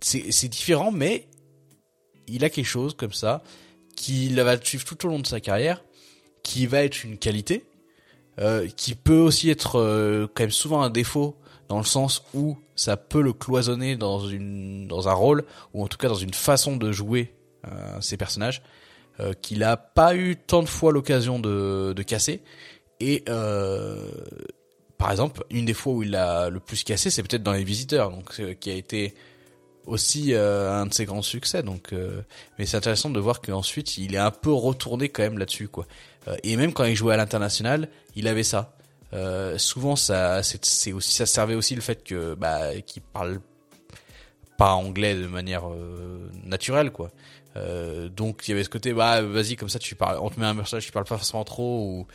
C'est 0.00 0.32
c'est 0.32 0.48
différent 0.48 0.90
mais 0.90 1.28
il 2.28 2.44
a 2.44 2.50
quelque 2.50 2.66
chose 2.66 2.94
comme 2.94 3.12
ça 3.12 3.42
qui 3.96 4.28
va 4.34 4.56
le 4.56 4.60
suivre 4.64 4.84
tout 4.84 5.06
au 5.06 5.08
long 5.08 5.18
de 5.20 5.26
sa 5.26 5.40
carrière, 5.40 5.82
qui 6.42 6.66
va 6.66 6.82
être 6.82 7.04
une 7.04 7.18
qualité, 7.18 7.64
euh, 8.40 8.66
qui 8.76 8.94
peut 8.94 9.18
aussi 9.18 9.50
être 9.50 9.78
euh, 9.78 10.26
quand 10.34 10.44
même 10.44 10.50
souvent 10.50 10.82
un 10.82 10.90
défaut 10.90 11.36
dans 11.68 11.78
le 11.78 11.84
sens 11.84 12.24
où 12.34 12.58
ça 12.76 12.96
peut 12.96 13.22
le 13.22 13.32
cloisonner 13.32 13.96
dans 13.96 14.26
une 14.26 14.86
dans 14.88 15.08
un 15.08 15.12
rôle 15.12 15.44
ou 15.74 15.82
en 15.82 15.88
tout 15.88 15.98
cas 15.98 16.08
dans 16.08 16.14
une 16.14 16.34
façon 16.34 16.76
de 16.76 16.92
jouer 16.92 17.34
euh, 17.66 18.00
ses 18.00 18.16
personnages 18.16 18.62
euh, 19.20 19.32
qu'il 19.40 19.62
a 19.62 19.76
pas 19.76 20.16
eu 20.16 20.36
tant 20.36 20.62
de 20.62 20.68
fois 20.68 20.92
l'occasion 20.92 21.38
de, 21.38 21.92
de 21.94 22.02
casser. 22.02 22.42
Et 23.00 23.24
euh, 23.28 24.10
par 25.02 25.10
exemple 25.10 25.44
une 25.50 25.64
des 25.64 25.74
fois 25.74 25.92
où 25.92 26.02
il 26.02 26.14
a 26.14 26.48
le 26.48 26.60
plus 26.60 26.84
cassé 26.84 27.10
c'est 27.10 27.22
peut-être 27.22 27.42
dans 27.42 27.52
les 27.52 27.64
visiteurs 27.64 28.10
donc 28.10 28.38
euh, 28.38 28.54
qui 28.54 28.70
a 28.70 28.74
été 28.74 29.14
aussi 29.86 30.32
euh, 30.32 30.72
un 30.72 30.86
de 30.86 30.94
ses 30.94 31.04
grands 31.06 31.22
succès 31.22 31.64
donc 31.64 31.92
euh, 31.92 32.22
mais 32.56 32.66
c'est 32.66 32.76
intéressant 32.76 33.10
de 33.10 33.18
voir 33.18 33.40
qu'ensuite 33.40 33.98
il 33.98 34.14
est 34.14 34.18
un 34.18 34.30
peu 34.30 34.52
retourné 34.52 35.08
quand 35.08 35.24
même 35.24 35.38
là-dessus 35.38 35.66
quoi 35.66 35.86
et 36.42 36.56
même 36.56 36.72
quand 36.72 36.84
il 36.84 36.96
jouait 36.96 37.14
à 37.14 37.16
l'international 37.16 37.88
il 38.14 38.28
avait 38.28 38.42
ça. 38.42 38.76
Euh, 39.14 39.58
souvent 39.58 39.96
ça 39.96 40.42
c'est 40.42 40.92
aussi 40.92 41.14
ça 41.14 41.26
servait 41.26 41.54
aussi 41.54 41.74
le 41.74 41.82
fait 41.82 42.02
que 42.02 42.34
bah 42.34 42.80
qu'il 42.86 43.02
parle 43.02 43.40
pas 44.56 44.72
anglais 44.72 45.14
de 45.14 45.26
manière 45.26 45.68
euh, 45.68 46.30
naturelle 46.44 46.92
quoi. 46.92 47.10
Euh, 47.56 48.08
donc 48.08 48.44
il 48.46 48.52
y 48.52 48.54
avait 48.54 48.64
ce 48.64 48.70
côté 48.70 48.94
bah 48.94 49.20
vas-y 49.20 49.56
comme 49.56 49.68
ça 49.68 49.78
tu 49.78 49.94
parles 49.94 50.18
on 50.22 50.30
te 50.30 50.40
met 50.40 50.46
un 50.46 50.54
personnage 50.54 50.86
qui 50.86 50.92
parle 50.92 51.04
pas 51.04 51.18
forcément 51.18 51.44
trop 51.44 51.84
ou 51.84 52.06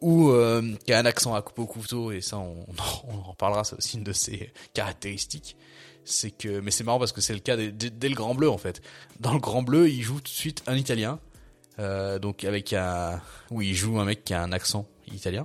ou 0.00 0.30
euh, 0.30 0.74
qui 0.84 0.92
a 0.92 0.98
un 0.98 1.04
accent 1.06 1.34
à 1.34 1.42
couper 1.42 1.62
au 1.62 1.66
couteau 1.66 2.10
et 2.10 2.20
ça 2.20 2.38
on, 2.38 2.66
on 3.06 3.18
en 3.18 3.30
reparlera 3.30 3.62
c'est 3.62 3.76
aussi 3.76 3.98
une 3.98 4.04
de 4.04 4.12
ses 4.12 4.52
caractéristiques. 4.74 5.56
C'est 6.04 6.30
que 6.30 6.60
mais 6.60 6.72
c'est 6.72 6.82
marrant 6.82 6.98
parce 6.98 7.12
que 7.12 7.20
c'est 7.20 7.34
le 7.34 7.40
cas 7.40 7.56
dès 7.56 8.08
le 8.08 8.14
Grand 8.16 8.34
Bleu 8.34 8.50
en 8.50 8.58
fait. 8.58 8.80
Dans 9.20 9.34
le 9.34 9.38
Grand 9.38 9.62
Bleu 9.62 9.88
il 9.88 10.02
joue 10.02 10.16
tout 10.16 10.22
de 10.22 10.28
suite 10.28 10.64
un 10.66 10.74
Italien 10.74 11.20
Euh, 11.78 12.18
donc 12.18 12.44
avec 12.44 12.72
un, 12.72 13.20
oui, 13.50 13.68
il 13.68 13.74
joue 13.74 13.98
un 14.00 14.04
mec 14.04 14.24
qui 14.24 14.34
a 14.34 14.42
un 14.42 14.52
accent 14.52 14.86
italien. 15.14 15.44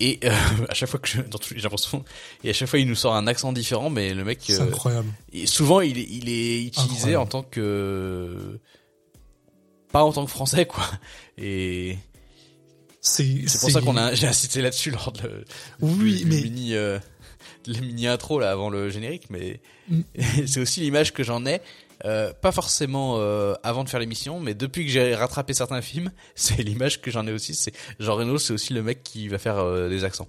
Et 0.00 0.18
euh, 0.24 0.30
à 0.68 0.74
chaque 0.74 0.88
fois 0.88 0.98
que 1.00 1.08
je, 1.08 1.20
dans 1.22 1.38
tous 1.38 1.54
les- 1.54 1.60
l'impression, 1.60 2.04
et 2.44 2.50
à 2.50 2.52
chaque 2.52 2.68
fois 2.68 2.78
il 2.78 2.86
nous 2.88 2.94
sort 2.94 3.14
un 3.14 3.26
accent 3.26 3.52
différent, 3.52 3.90
mais 3.90 4.14
le 4.14 4.24
mec, 4.24 4.40
C'est 4.42 4.60
euh, 4.60 4.64
incroyable. 4.64 5.08
et 5.32 5.46
souvent 5.46 5.80
il 5.80 5.98
est, 5.98 6.06
il 6.08 6.28
est 6.28 6.62
utilisé 6.64 7.14
Incroyable. 7.14 7.22
en 7.22 7.26
tant 7.26 7.42
que, 7.42 8.58
pas 9.92 10.02
en 10.04 10.12
tant 10.12 10.24
que 10.24 10.30
français 10.30 10.66
quoi. 10.66 10.84
Et 11.38 11.96
C'est 13.00 13.44
c'est 13.46 13.60
pour 13.60 13.70
ça 13.70 13.80
qu'on 13.80 13.96
a, 13.96 14.14
j'ai 14.14 14.26
insisté 14.26 14.62
là-dessus 14.62 14.90
lors 14.90 15.12
de, 15.12 15.44
Oui, 15.80 16.16
du 16.18 16.24
mais 16.26 16.40
mini, 16.42 16.74
euh, 16.74 16.98
de 17.64 17.72
la 17.74 17.80
mini 17.80 18.06
intro 18.06 18.40
là 18.40 18.50
avant 18.50 18.68
le 18.70 18.90
générique, 18.90 19.28
mais 19.30 19.60
Mm. 19.88 20.02
c'est 20.46 20.60
aussi 20.60 20.80
l'image 20.80 21.12
que 21.12 21.24
j'en 21.24 21.44
ai. 21.46 21.60
Euh, 22.04 22.32
pas 22.32 22.52
forcément 22.52 23.16
euh, 23.18 23.54
avant 23.62 23.84
de 23.84 23.88
faire 23.88 24.00
l'émission, 24.00 24.40
mais 24.40 24.54
depuis 24.54 24.86
que 24.86 24.90
j'ai 24.90 25.14
rattrapé 25.14 25.52
certains 25.52 25.82
films, 25.82 26.10
c'est 26.34 26.62
l'image 26.62 27.00
que 27.00 27.10
j'en 27.10 27.26
ai 27.26 27.32
aussi. 27.32 27.54
C'est 27.54 27.72
Jean 27.98 28.14
Reno, 28.14 28.38
c'est 28.38 28.52
aussi 28.52 28.72
le 28.72 28.82
mec 28.82 29.02
qui 29.02 29.28
va 29.28 29.38
faire 29.38 29.58
euh, 29.58 29.88
des 29.88 30.04
accents. 30.04 30.28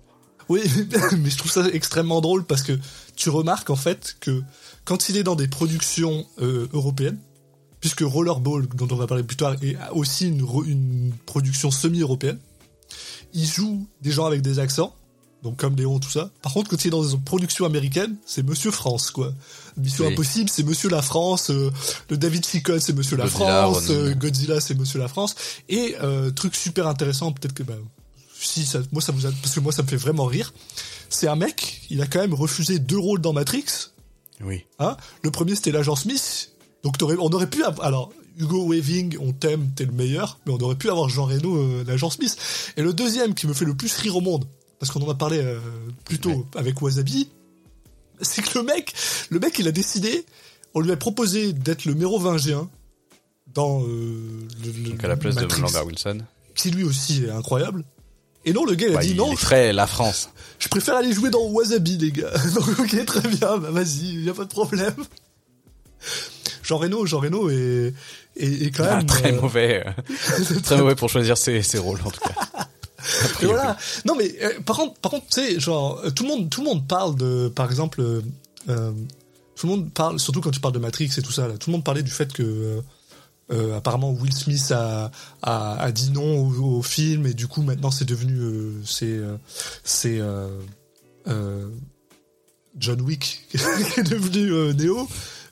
Oui, 0.49 0.61
mais 1.17 1.30
je 1.30 1.38
trouve 1.38 1.51
ça 1.51 1.65
extrêmement 1.72 2.19
drôle 2.19 2.43
parce 2.43 2.63
que 2.63 2.78
tu 3.15 3.30
remarques 3.30 3.69
en 3.69 3.76
fait 3.76 4.17
que 4.19 4.41
quand 4.84 5.09
il 5.09 5.17
est 5.17 5.24
dans 5.24 5.36
des 5.36 5.47
productions 5.47 6.26
euh, 6.41 6.67
européennes, 6.74 7.19
puisque 7.80 8.01
Rollerball, 8.01 8.67
dont 8.67 8.88
on 8.91 8.95
va 8.95 9.07
parler 9.07 9.24
plus 9.24 9.38
tard, 9.38 9.55
est 9.63 9.78
aussi 9.91 10.28
une, 10.28 10.45
une 10.67 11.13
production 11.26 11.72
semi-européenne, 11.72 12.39
il 13.34 13.45
joue 13.45 13.88
des 14.01 14.11
gens 14.11 14.26
avec 14.26 14.41
des 14.41 14.59
accents, 14.59 14.93
donc 15.43 15.57
comme 15.57 15.75
Léon, 15.75 15.99
tout 15.99 16.09
ça. 16.09 16.29
Par 16.41 16.53
contre, 16.53 16.69
quand 16.69 16.83
il 16.83 16.87
est 16.87 16.91
dans 16.91 17.03
des 17.03 17.17
productions 17.17 17.65
américaines, 17.65 18.15
c'est 18.25 18.43
Monsieur 18.43 18.71
France, 18.71 19.11
quoi. 19.11 19.33
Mission 19.77 20.05
Oui. 20.05 20.13
Impossible, 20.13 20.49
c'est 20.49 20.63
Monsieur 20.63 20.89
la 20.89 21.01
France. 21.01 21.49
euh, 21.49 21.71
le 22.09 22.17
David 22.17 22.45
Ficon, 22.45 22.77
c'est 22.79 22.93
Monsieur 22.93 23.17
la 23.17 23.23
Godzilla, 23.25 23.63
France. 23.63 23.89
Euh, 23.89 24.13
Godzilla, 24.13 24.59
c'est 24.61 24.75
Monsieur 24.75 24.99
la 24.99 25.07
France. 25.07 25.35
Et 25.69 25.95
euh, 26.01 26.29
truc 26.31 26.55
super 26.55 26.87
intéressant, 26.87 27.31
peut-être 27.31 27.53
que 27.53 27.63
bah, 27.63 27.73
si 28.39 28.65
ça, 28.65 28.79
moi 28.91 29.01
ça 29.01 29.11
vous 29.11 29.25
a, 29.25 29.31
parce 29.31 29.53
que 29.55 29.59
moi 29.59 29.71
ça 29.71 29.83
me 29.83 29.87
fait 29.87 29.97
vraiment 29.97 30.25
rire. 30.25 30.53
C'est 31.09 31.27
un 31.27 31.35
mec, 31.35 31.81
il 31.89 32.01
a 32.01 32.07
quand 32.07 32.19
même 32.19 32.33
refusé 32.33 32.79
deux 32.79 32.97
rôles 32.97 33.21
dans 33.21 33.33
Matrix. 33.33 33.65
Oui. 34.43 34.65
Hein? 34.79 34.97
Le 35.23 35.31
premier 35.31 35.55
c'était 35.55 35.71
l'agent 35.71 35.95
Smith. 35.95 36.51
Donc 36.83 36.95
on 37.01 37.31
aurait 37.31 37.49
pu 37.49 37.63
avoir, 37.63 37.85
alors 37.85 38.11
Hugo 38.37 38.67
Weaving, 38.67 39.17
on 39.19 39.33
t'aime, 39.33 39.69
t'es 39.75 39.85
le 39.85 39.91
meilleur, 39.91 40.39
mais 40.45 40.53
on 40.53 40.57
aurait 40.59 40.75
pu 40.75 40.89
avoir 40.89 41.09
Jean 41.09 41.25
Reno, 41.25 41.55
euh, 41.57 41.83
l'agent 41.85 42.09
Smith. 42.09 42.37
Et 42.77 42.81
le 42.81 42.93
deuxième 42.93 43.33
qui 43.35 43.45
me 43.45 43.53
fait 43.53 43.65
le 43.65 43.75
plus 43.75 43.95
rire 43.97 44.17
au 44.17 44.21
monde, 44.21 44.45
parce 44.82 44.91
qu'on 44.91 44.99
en 45.01 45.09
a 45.11 45.15
parlé 45.15 45.38
euh, 45.39 45.59
plus 46.05 46.17
tôt 46.19 46.29
Ouais. 46.32 46.45
avec 46.59 46.82
Wasabi, 46.82 47.29
c'est 48.19 48.41
que 48.41 48.57
le 48.57 48.65
mec, 48.65 48.93
le 49.29 49.39
mec 49.39 49.57
il 49.59 49.67
a 49.67 49.71
décidé, 49.71 50.25
on 50.73 50.79
lui 50.82 50.91
a 50.91 50.97
proposé 50.97 51.53
d'être 51.53 51.86
le 51.86 51.93
mérovingien 51.93 52.67
dans 53.53 53.84
euh, 53.84 54.47
le, 54.65 54.89
Donc 54.89 55.03
à 55.03 55.07
la 55.07 55.15
place 55.17 55.36
Matrix, 55.36 55.57
de 55.61 55.65
Lambert 55.65 55.86
Wilson. 55.86 56.17
qui 56.55 56.71
lui 56.71 56.84
aussi 56.84 57.25
est 57.25 57.29
incroyable. 57.29 57.84
Et 58.43 58.53
non, 58.53 58.65
le 58.65 58.73
gars 58.73 58.88
il 58.88 58.93
a 58.93 58.95
Bah, 58.95 59.01
dit 59.03 59.11
il 59.11 59.17
non, 59.17 59.36
frais, 59.36 59.71
la 59.71 59.86
France. 59.86 60.29
je 60.59 60.67
préfère 60.67 60.95
aller 60.95 61.13
jouer 61.13 61.29
dans 61.29 61.43
Wasabi, 61.45 61.97
les 61.97 62.11
gars. 62.11 62.32
Donc, 62.55 62.79
ok, 62.79 63.05
très 63.05 63.29
bien, 63.29 63.57
bah 63.57 63.69
vas-y, 63.69 64.23
y 64.23 64.29
a 64.29 64.34
pas 64.34 64.45
de 64.45 64.49
problème. 64.49 64.95
Jean 66.63 66.77
Reno, 66.77 67.05
Jean 67.05 67.19
Reno 67.19 67.49
est, 67.49 67.93
est, 68.38 68.63
est 68.63 68.71
quand 68.71 68.86
Ah, 68.88 68.97
même 68.97 69.05
très 69.05 69.34
euh, 69.34 69.41
mauvais. 69.41 69.86
très 70.63 70.77
mauvais 70.77 70.95
pour 70.95 71.09
choisir 71.09 71.38
ses, 71.38 71.61
ses 71.61 71.77
rôles 71.77 71.99
en 72.05 72.09
tout 72.11 72.21
cas. 72.21 72.61
Voilà. 73.41 73.77
Non 74.05 74.15
mais 74.15 74.33
euh, 74.41 74.59
par 74.65 74.77
contre, 74.77 74.99
par 74.99 75.11
contre, 75.11 75.27
tu 75.27 75.41
sais, 75.41 75.59
genre 75.59 76.01
euh, 76.03 76.11
tout 76.11 76.23
le 76.23 76.29
monde, 76.29 76.49
tout 76.49 76.61
le 76.61 76.67
monde 76.67 76.87
parle 76.87 77.15
de, 77.15 77.47
par 77.49 77.69
exemple, 77.69 78.01
euh, 78.01 78.91
tout 79.55 79.67
le 79.67 79.71
monde 79.73 79.91
parle, 79.91 80.19
surtout 80.19 80.41
quand 80.41 80.51
tu 80.51 80.59
parles 80.59 80.73
de 80.73 80.79
Matrix 80.79 81.11
et 81.17 81.21
tout 81.21 81.31
ça, 81.31 81.47
là, 81.47 81.57
tout 81.57 81.69
le 81.69 81.73
monde 81.73 81.83
parlait 81.83 82.03
du 82.03 82.11
fait 82.11 82.31
que 82.33 82.81
euh, 83.51 83.75
apparemment 83.75 84.11
Will 84.11 84.33
Smith 84.33 84.71
a, 84.71 85.11
a, 85.41 85.73
a 85.81 85.91
dit 85.91 86.11
non 86.11 86.39
au, 86.47 86.77
au 86.77 86.81
film 86.81 87.27
et 87.27 87.33
du 87.33 87.47
coup 87.47 87.61
maintenant 87.61 87.91
c'est 87.91 88.05
devenu, 88.05 88.37
euh, 88.39 88.81
c'est, 88.85 89.07
euh, 89.07 89.35
c'est 89.83 90.21
John 92.77 93.01
Wick 93.01 93.45
qui 93.51 93.57
est 93.99 94.03
devenu 94.03 94.73
Neo. 94.73 95.07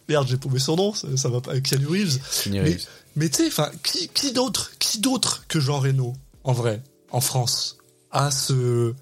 Merde, 0.08 0.28
j'ai 0.28 0.38
paumé 0.38 0.58
son 0.60 0.76
nom, 0.76 0.94
ça, 0.94 1.08
ça 1.18 1.30
va 1.30 1.42
pas. 1.42 1.60
Keanu 1.60 1.86
Reeves. 1.86 2.20
Keanu 2.44 2.62
Mais, 2.62 2.70
Reeves. 2.70 2.86
mais 3.16 3.30
tu 3.30 3.44
sais, 3.44 3.48
enfin, 3.48 3.70
qui, 3.84 4.08
qui 4.08 4.32
d'autre, 4.32 4.72
qui 4.80 5.00
d'autre 5.00 5.44
que 5.48 5.60
Jean 5.60 5.80
Reno, 5.80 6.14
en 6.44 6.54
vrai, 6.54 6.82
en 7.12 7.22
France, 7.22 7.78
a 8.12 8.32
ce 8.32 8.94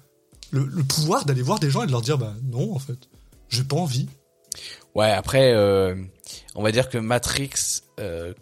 le, 0.50 0.64
le 0.64 0.82
pouvoir 0.84 1.24
d'aller 1.24 1.42
voir 1.42 1.58
des 1.58 1.70
gens 1.70 1.82
et 1.82 1.86
de 1.86 1.92
leur 1.92 2.00
dire, 2.02 2.18
bah 2.18 2.34
non, 2.44 2.74
en 2.74 2.78
fait, 2.78 2.98
j'ai 3.48 3.64
pas 3.64 3.76
envie. 3.76 4.08
Ouais, 4.94 5.10
après, 5.10 5.52
euh, 5.52 5.94
on 6.54 6.62
va 6.62 6.72
dire 6.72 6.88
que 6.88 6.98
Matrix, 6.98 7.82
euh, 8.00 8.32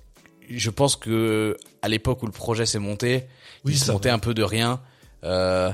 je 0.49 0.71
pense 0.71 0.97
que 0.97 1.57
à 1.83 1.89
l'époque 1.89 2.23
où 2.23 2.27
le 2.27 2.33
projet 2.33 2.64
s'est 2.67 2.79
monté, 2.79 3.27
Oui, 3.64 3.73
il 3.73 3.79
s'est 3.79 3.93
monté 3.93 4.09
un 4.11 4.19
peu 4.21 4.35
de 4.35 4.43
rien. 4.43 4.81
Euh, 5.25 5.73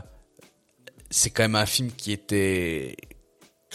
c'est 1.10 1.30
quand 1.30 1.42
même 1.42 1.56
un 1.56 1.66
film 1.66 1.90
qui 1.92 2.12
était 2.12 2.96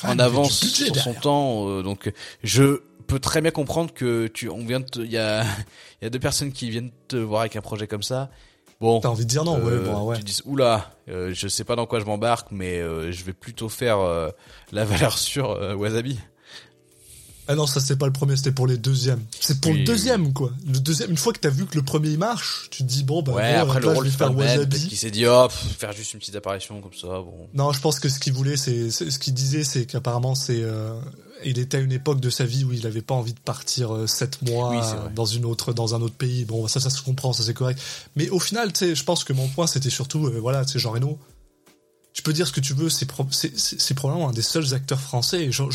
Quand 0.02 0.10
en 0.10 0.20
avance 0.20 0.66
sur 0.68 0.96
son 0.96 1.14
temps, 1.14 1.82
donc 1.84 2.12
je 2.44 2.82
peux 3.06 3.20
très 3.20 3.42
bien 3.42 3.52
comprendre 3.52 3.94
que 3.94 4.28
tu, 4.28 4.50
on 4.50 4.66
vient 4.66 4.80
de, 4.80 4.86
te- 4.86 5.00
il 5.00 5.12
y 5.12 5.18
a, 5.18 5.44
il 6.02 6.04
y 6.04 6.06
a 6.08 6.10
deux 6.10 6.20
personnes 6.20 6.52
qui 6.52 6.70
viennent 6.72 6.92
te 7.08 7.16
voir 7.16 7.42
avec 7.42 7.56
un 7.56 7.62
projet 7.62 7.88
comme 7.88 8.04
ça. 8.04 8.30
Bon, 8.80 9.00
T'as 9.00 9.10
envie 9.10 9.26
de 9.26 9.30
dire 9.30 9.44
non, 9.44 9.58
euh, 9.58 9.80
ouais, 9.82 9.90
bon, 9.92 10.04
ouais. 10.06 10.18
tu 10.18 10.24
dis 10.24 10.40
oula, 10.46 10.92
euh, 11.10 11.32
je 11.34 11.48
sais 11.48 11.64
pas 11.64 11.76
dans 11.76 11.88
quoi 11.88 12.00
je 12.00 12.06
m'embarque, 12.06 12.50
mais 12.52 12.78
euh, 12.80 13.12
je 13.12 13.24
vais 13.24 13.34
plutôt 13.34 13.70
faire 13.70 13.98
euh, 14.00 14.30
la 14.72 14.86
valeur 14.86 15.18
sur 15.18 15.50
euh, 15.52 15.74
Wasabi. 15.74 16.20
Ah 17.50 17.56
non, 17.56 17.66
ça 17.66 17.80
c'est 17.80 17.96
pas 17.96 18.06
le 18.08 18.12
premier, 18.12 18.36
c'était 18.36 18.52
pour 18.52 18.68
les 18.68 18.78
deuxièmes. 18.78 19.24
C'est 19.40 19.62
pour 19.62 19.72
Oui, 19.72 19.80
le 19.80 19.86
deuxième, 19.86 20.34
quoi. 20.34 20.52
Le 20.68 20.80
deuxième, 20.80 21.10
une 21.12 21.18
fois 21.18 21.32
que 21.32 21.40
t'as 21.40 21.50
vu 21.50 21.66
que 21.66 21.76
le 21.76 21.82
premier 21.82 22.10
il 22.10 22.18
marche, 22.20 22.68
tu 22.72 22.84
te 22.84 22.88
dis 22.90 23.04
bon, 23.06 23.22
bah, 23.24 23.32
Ouais, 23.32 23.56
bon, 23.56 23.62
après 23.62 23.80
le 23.80 23.90
je 23.90 23.96
rôle 23.96 24.10
faire 24.10 24.36
Wasabi. 24.38 24.88
qu'il 24.90 24.98
s'est 24.98 25.12
dit 25.12 25.26
oh 25.26 25.48
pff, 25.48 25.78
faire 25.80 25.94
juste 25.94 26.14
une 26.14 26.20
petite 26.20 26.36
apparition 26.36 26.82
comme 26.82 26.94
ça, 26.94 27.08
bon. 27.08 27.48
Non, 27.54 27.72
je 27.72 27.80
pense 27.80 28.00
que 28.02 28.10
ce 28.10 28.20
qu'il 28.20 28.34
voulait, 28.34 28.58
c'est 28.58 28.92
ce 28.92 29.18
qu'il 29.18 29.34
disait, 29.34 29.64
c'est 29.64 29.86
qu'apparemment, 29.86 30.36
c'est 30.36 30.62
euh, 30.62 31.00
il 31.46 31.60
était 31.60 31.78
à 31.78 31.80
une 31.80 31.92
époque 31.92 32.20
de 32.20 32.30
sa 32.30 32.46
vie 32.46 32.64
où 32.64 32.74
il 32.74 32.86
avait 32.88 33.02
pas 33.02 33.14
envie 33.16 33.34
de 33.34 33.40
partir 33.40 33.94
euh, 33.96 34.08
sept 34.08 34.42
mois 34.42 34.70
Oui, 34.70 34.78
dans 35.16 35.26
une 35.26 35.46
autre, 35.46 35.74
dans 35.74 35.94
un 35.96 36.02
autre 36.02 36.16
pays. 36.16 36.46
Bon, 36.46 36.68
ça, 36.68 36.80
ça 36.80 36.90
se 36.90 37.02
comprend, 37.02 37.34
ça 37.34 37.44
c'est 37.44 37.54
correct. 37.54 37.80
Mais 38.16 38.30
au 38.30 38.40
final, 38.40 38.74
tu 38.74 38.80
sais, 38.80 38.96
je 38.96 39.04
pense 39.04 39.24
que 39.24 39.34
mon 39.34 39.48
point, 39.48 39.68
c'était 39.68 39.90
surtout, 39.90 40.28
euh, 40.28 40.40
voilà, 40.40 40.66
tu 40.66 40.74
sais, 40.74 40.80
Jean 40.80 40.92
Reno. 40.92 41.18
Tu 42.14 42.24
peux 42.24 42.34
dire 42.34 42.48
ce 42.48 42.52
que 42.52 42.60
tu 42.62 42.74
veux, 42.74 42.90
c'est 42.90 43.06
pro- 43.06 43.28
c'est- 43.30 43.56
c'est 43.60 43.80
c'est 43.80 43.94
probablement 43.94 44.30
un 44.30 44.34
des 44.34 44.42
seuls 44.42 44.74
acteurs 44.74 45.00
français, 45.00 45.44
et 45.46 45.52
j'en- 45.52 45.70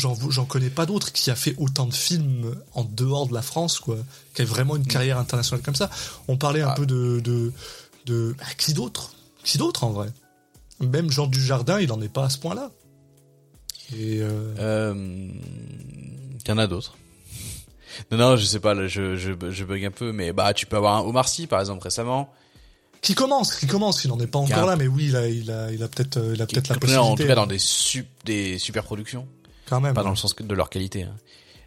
connais 0.45 0.69
pas 0.69 0.85
d'autres 0.85 1.13
qui 1.13 1.31
a 1.31 1.35
fait 1.35 1.55
autant 1.57 1.85
de 1.85 1.93
films 1.93 2.53
en 2.73 2.83
dehors 2.83 3.27
de 3.27 3.33
la 3.33 3.41
France, 3.41 3.79
quoi, 3.79 3.95
qui 4.35 4.41
a 4.41 4.45
vraiment 4.45 4.75
une 4.75 4.85
carrière 4.85 5.17
internationale 5.17 5.63
comme 5.63 5.75
ça. 5.75 5.89
On 6.27 6.35
parlait 6.35 6.61
un 6.61 6.65
Mm. 6.67 6.71
Ah. 6.71 6.75
peu 6.75 6.85
de, 6.85 7.21
de, 7.21 7.53
de 8.07 8.35
bah, 8.37 8.43
qui 8.57 8.73
d'autre, 8.73 9.13
qui 9.45 9.57
d'autre 9.57 9.85
en 9.85 9.91
vrai? 9.91 10.09
Même 10.81 11.09
Jean 11.09 11.27
Dujardin, 11.27 11.79
il 11.79 11.89
en 11.93 12.01
est 12.01 12.09
pas 12.09 12.25
à 12.25 12.29
ce 12.29 12.37
point-là. 12.39 12.71
Et 13.91 14.19
euh, 14.21 14.53
Euh, 14.59 14.93
Il 14.95 16.47
y 16.47 16.51
en 16.51 16.57
a 16.57 16.67
d'autres. 16.67 16.95
Non, 18.11 18.17
non, 18.17 18.35
je 18.37 18.45
sais 18.45 18.59
pas, 18.59 18.73
là, 18.73 18.87
je, 18.87 19.15
je, 19.15 19.31
je 19.51 19.63
bug 19.65 19.85
un 19.85 19.91
peu, 19.91 20.11
mais 20.11 20.33
bah 20.33 20.51
tu 20.55 20.65
peux 20.65 20.77
avoir 20.77 20.97
un 20.97 21.01
Omar 21.01 21.29
Sy 21.29 21.45
par 21.45 21.59
exemple 21.59 21.83
récemment. 21.83 22.33
qui 23.01 23.13
commence, 23.13 23.55
qui 23.55 23.67
commence, 23.67 24.03
il 24.03 24.11
en 24.11 24.19
est 24.19 24.25
pas 24.27 24.39
a 24.39 24.41
encore 24.41 24.65
là, 24.65 24.75
mais 24.75 24.87
oui, 24.87 25.05
il 25.09 25.15
a, 25.15 25.27
il 25.27 25.51
a, 25.51 25.71
il 25.71 25.83
a 25.83 25.87
peut-être, 25.87 26.17
euh, 26.17 26.31
il 26.33 26.41
a 26.41 26.47
peut-être 26.47 26.69
la 26.69 26.75
connaît 26.77 26.95
en 26.97 27.01
tout 27.03 27.09
possibilité. 27.11 27.27
cas 27.27 27.35
dans 27.35 27.45
des, 27.45 27.59
sup, 27.59 28.07
des 28.25 28.57
super 28.57 28.83
productions, 28.83 29.27
quand 29.67 29.79
même. 29.79 29.93
pas 29.93 30.01
dans 30.01 30.09
le 30.09 30.15
sens 30.15 30.35
de 30.35 30.55
leur 30.55 30.69
qualité. 30.71 31.03
Hein. 31.03 31.15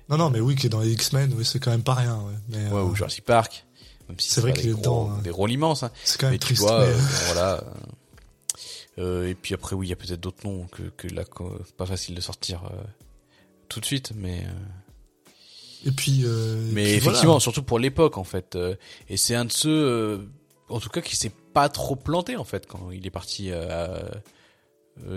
Non, 0.08 0.16
non, 0.16 0.30
mais 0.30 0.40
oui, 0.40 0.56
qui 0.56 0.66
est 0.66 0.70
dans 0.70 0.80
les 0.80 0.90
X-Men, 0.92 1.32
oui, 1.36 1.44
c'est 1.44 1.60
quand 1.60 1.70
même 1.70 1.82
pas 1.84 1.94
rien. 1.94 2.16
Ouais. 2.16 2.32
Mais, 2.48 2.68
Ouais, 2.70 2.80
euh, 2.80 2.84
ou 2.84 2.94
Jurassic 2.96 3.24
Park. 3.24 3.64
Même 4.08 4.18
si 4.20 4.28
C'est 4.30 4.40
vrai 4.40 4.52
qu'il 4.52 4.70
est 4.70 4.74
dedans, 4.74 5.10
hein. 5.12 5.20
Des 5.22 5.30
rôles 5.30 5.50
immenses. 5.52 5.82
Hein. 5.84 5.90
c'est 6.04 6.18
quand 6.20 6.26
même 6.26 6.34
Mais 6.34 6.38
tu 6.38 6.46
triste. 6.46 6.62
vois, 6.62 6.80
mais- 6.80 6.92
euh, 6.92 6.96
voilà. 7.26 7.64
Euh, 8.99 9.28
et 9.28 9.34
puis 9.34 9.55
après, 9.55 9.76
oui, 9.76 9.86
il 9.86 9.90
y 9.90 9.92
a 9.92 9.97
peut-être 9.97 10.20
d'autres 10.20 10.47
noms 10.47 10.66
que, 10.68 10.82
que 10.84 11.07
là, 11.09 11.24
pas 11.76 11.86
facile 11.86 12.14
de 12.14 12.20
sortir 12.20 12.64
euh, 12.64 12.82
tout 13.68 13.80
de 13.80 13.84
suite, 13.84 14.12
mais. 14.14 14.44
euh, 14.44 15.88
Et 15.88 15.90
puis, 15.92 16.22
et 16.22 16.26
Mais 16.72 16.84
puis 16.84 16.92
effectivement, 16.94 17.32
voilà. 17.32 17.40
surtout 17.40 17.62
pour 17.62 17.78
l'époque 17.78 18.16
en 18.18 18.24
fait. 18.24 18.57
Et 19.09 19.16
c'est 19.16 19.34
un 19.34 19.44
de 19.44 19.53
ceux, 19.53 20.26
en 20.68 20.80
tout 20.80 20.88
cas, 20.88 21.01
qui 21.03 21.14
s'est 21.16 21.32
pas 21.53 21.68
trop 21.68 21.94
planté 21.97 22.36
en 22.36 22.44
fait 22.44 22.66
quand 22.66 22.90
il 22.90 23.07
est 23.07 23.11
parti 23.11 23.51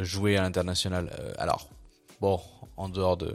jouer 0.01 0.35
à 0.37 0.41
l'international. 0.41 1.33
Alors, 1.37 1.69
bon, 2.21 2.39
en 2.77 2.89
dehors 2.89 3.15
de 3.17 3.33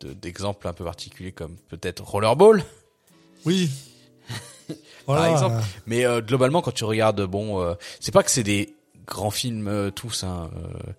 de- 0.00 0.12
d'exemples 0.12 0.68
un 0.68 0.72
peu 0.72 0.84
particuliers 0.84 1.32
comme 1.32 1.56
peut-être 1.68 2.04
Rollerball, 2.04 2.62
oui. 3.44 3.68
Voilà. 5.08 5.22
par 5.22 5.32
exemple. 5.32 5.64
mais 5.86 6.04
euh, 6.06 6.20
globalement 6.20 6.62
quand 6.62 6.70
tu 6.72 6.84
regardes, 6.84 7.22
bon, 7.26 7.60
euh, 7.60 7.74
c'est 7.98 8.12
pas 8.12 8.22
que 8.22 8.30
c'est 8.30 8.44
des 8.44 8.76
grands 9.06 9.30
films 9.32 9.66
euh, 9.66 9.90
tous, 9.90 10.22
hein, 10.22 10.48
euh, 10.56 10.92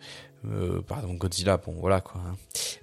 euh, 0.77 0.81
par 0.81 0.99
exemple 0.99 1.17
Godzilla, 1.19 1.57
bon 1.57 1.75
voilà 1.79 2.01
quoi. 2.01 2.19
hein. 2.27 2.35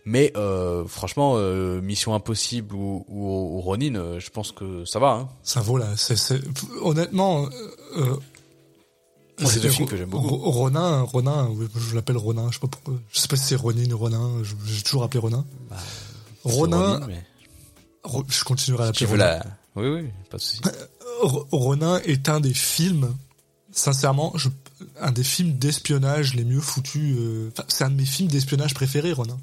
Mais 0.04 0.32
euh, 0.36 0.84
franchement, 0.86 1.34
euh, 1.36 1.80
Mission 1.80 2.14
Impossible 2.14 2.74
ou, 2.74 3.04
ou, 3.08 3.56
ou 3.56 3.60
Ronin, 3.60 4.18
je 4.18 4.30
pense 4.30 4.52
que 4.52 4.84
ça 4.84 4.98
va. 4.98 5.10
Hein. 5.12 5.28
Ça 5.42 5.60
vaut 5.60 5.76
là. 5.78 5.88
C'est, 5.96 6.16
c'est- 6.16 6.40
honnêtement, 6.82 7.48
c'est 9.38 9.60
deux 9.60 9.68
films 9.68 9.88
que 9.88 9.96
j'aime 9.96 10.08
beaucoup. 10.08 10.28
Ro- 10.36 10.50
Ronin, 10.50 11.02
Ronin, 11.02 11.50
je 11.76 11.94
l'appelle 11.94 12.16
Ronin, 12.16 12.46
je 12.50 12.54
sais 12.54 12.60
pas 12.60 12.68
pourquoi. 12.68 12.94
Je 13.12 13.18
sais 13.20 13.28
pas 13.28 13.36
si 13.36 13.44
c'est 13.44 13.56
Ronin 13.56 13.90
ou 13.90 13.98
Ronin, 13.98 14.42
j'ai 14.66 14.82
toujours 14.82 15.02
appelé 15.04 15.20
Ronin. 15.20 15.44
Bah, 15.68 15.76
Ronin, 16.44 17.00
mais 17.06 17.22
je 18.28 18.44
continuerai 18.44 18.84
à 18.88 18.92
tu 18.92 19.04
l'appeler 19.04 19.18
veux 19.18 19.24
Ronin. 19.24 19.38
la, 19.74 19.82
Oui, 19.82 19.88
oui, 20.02 20.08
pas 20.30 20.36
de 20.38 20.42
souci. 20.42 20.60
Ronin 21.22 22.00
est 22.04 22.28
un 22.28 22.40
des 22.40 22.54
films, 22.54 23.14
sincèrement, 23.72 24.32
je, 24.36 24.48
un 25.00 25.12
des 25.12 25.24
films 25.24 25.52
d'espionnage 25.58 26.34
les 26.34 26.44
mieux 26.44 26.60
foutus. 26.60 27.16
euh, 27.18 27.50
enfin, 27.52 27.64
c'est 27.68 27.84
un 27.84 27.90
de 27.90 27.96
mes 27.96 28.04
films 28.06 28.28
d'espionnage 28.28 28.74
préférés, 28.74 29.12
Ronin. 29.12 29.38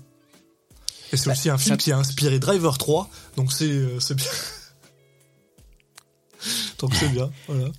Et 1.12 1.18
c'est 1.18 1.28
Bah, 1.28 1.34
aussi 1.34 1.50
un 1.50 1.58
film 1.58 1.78
qui 1.78 1.92
a 1.92 1.98
inspiré 1.98 2.40
Driver 2.40 2.78
3, 2.78 3.10
donc 3.38 3.52
c'est 3.54 3.70
euh, 3.70 4.00
c'est 4.00 4.16
bien. 4.16 4.26
donc 6.80 6.94
c'est 6.96 7.10
bien, 7.10 7.32
voilà. 7.48 7.70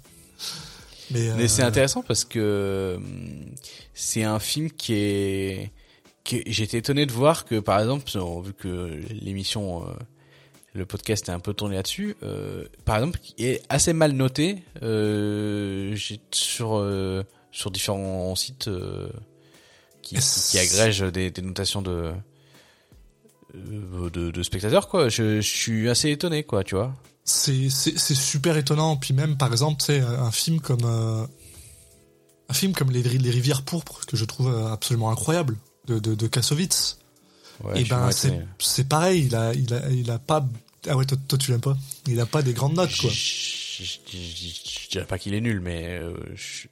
Mais, 1.11 1.30
Mais 1.36 1.49
c'est 1.49 1.62
euh, 1.62 1.66
intéressant 1.66 2.03
parce 2.03 2.24
que 2.24 2.95
hum, 2.97 3.55
c'est 3.92 4.24
un 4.24 4.38
film 4.38 4.70
qui 4.70 4.95
est. 4.95 5.72
qui 6.24 6.36
est- 6.36 6.42
J'étais 6.47 6.78
étonné 6.78 7.05
de 7.07 7.12
voir 7.12 7.45
que, 7.45 7.61
par 7.61 7.78
exemple, 7.80 8.05
vu 8.42 8.55
que 8.55 9.01
l'émission, 9.11 9.86
euh, 9.86 9.92
le 10.75 10.87
podcast 10.87 11.29
est 11.29 11.33
un 11.33 11.39
peu 11.39 11.55
tourné 11.55 11.77
là-dessus, 11.77 12.16
euh, 12.25 12.64
par 12.85 12.97
exemple, 12.97 13.20
qui 13.20 13.35
est 13.39 13.62
assez 13.68 13.93
mal 13.93 14.12
noté 14.12 14.64
euh, 14.83 15.97
sur 16.33 16.75
euh, 16.77 17.22
sur 17.53 17.70
différents 17.70 18.35
sites 18.35 18.66
euh, 18.66 19.09
qui, 20.03 20.16
agrègent 20.59 21.12
des, 21.12 21.31
des 21.31 21.43
notations 21.43 21.81
de, 21.81 22.12
de 23.55 24.31
de 24.33 24.43
spectateurs 24.43 24.89
quoi. 24.89 25.09
Je, 25.09 25.41
je 25.41 25.49
suis 25.49 25.89
assez 25.89 26.11
étonné 26.11 26.43
quoi, 26.43 26.64
tu 26.64 26.75
vois. 26.75 26.93
c'est 27.25 27.70
c'est 27.70 27.97
c'est 27.97 28.16
super 28.16 28.57
étonnant. 28.57 28.97
Puis 28.97 29.14
même, 29.14 29.37
par 29.37 29.53
exemple, 29.53 29.81
sais, 29.81 30.01
un 30.01 30.33
film 30.33 30.61
comme 30.61 30.85
un 30.85 32.53
film 32.53 32.72
comme 32.72 32.91
les, 32.91 33.03
les 33.03 33.31
rivières 33.31 33.62
pourpres 33.62 34.05
que 34.07 34.16
je 34.16 34.25
trouve 34.25 34.53
absolument 34.72 35.11
incroyable 35.12 35.57
de 35.87 36.01
de, 36.01 36.16
de 36.16 36.27
Kassovitz. 36.27 36.99
Ouais, 37.62 37.81
et 37.81 37.85
suis 37.85 37.91
ben 37.91 38.11
c'est 38.11 38.45
c'est 38.59 38.89
pareil. 38.89 39.27
Il 39.27 39.37
a 39.37 39.55
il 39.55 39.72
a 39.72 39.89
il 39.89 40.11
a 40.11 40.18
pas 40.18 40.45
ah 40.89 40.97
ouais 40.97 41.05
toi, 41.05 41.16
toi 41.28 41.39
tu 41.39 41.51
l'aimes 41.51 41.61
pas. 41.61 41.76
Il 42.07 42.18
a 42.20 42.26
pas 42.26 42.43
des 42.43 42.53
grandes 42.53 42.74
notes 42.74 42.97
quoi. 42.97 43.11
Je, 43.11 43.14
je, 43.82 43.82
je- 43.85 43.99
je- 44.12 44.70
je 44.85 44.89
dirais 44.91 45.07
pas 45.07 45.18
qu'il 45.18 45.35
est 45.35 45.41
nul, 45.41 45.61
mais 45.61 45.99
euh, 46.01 46.14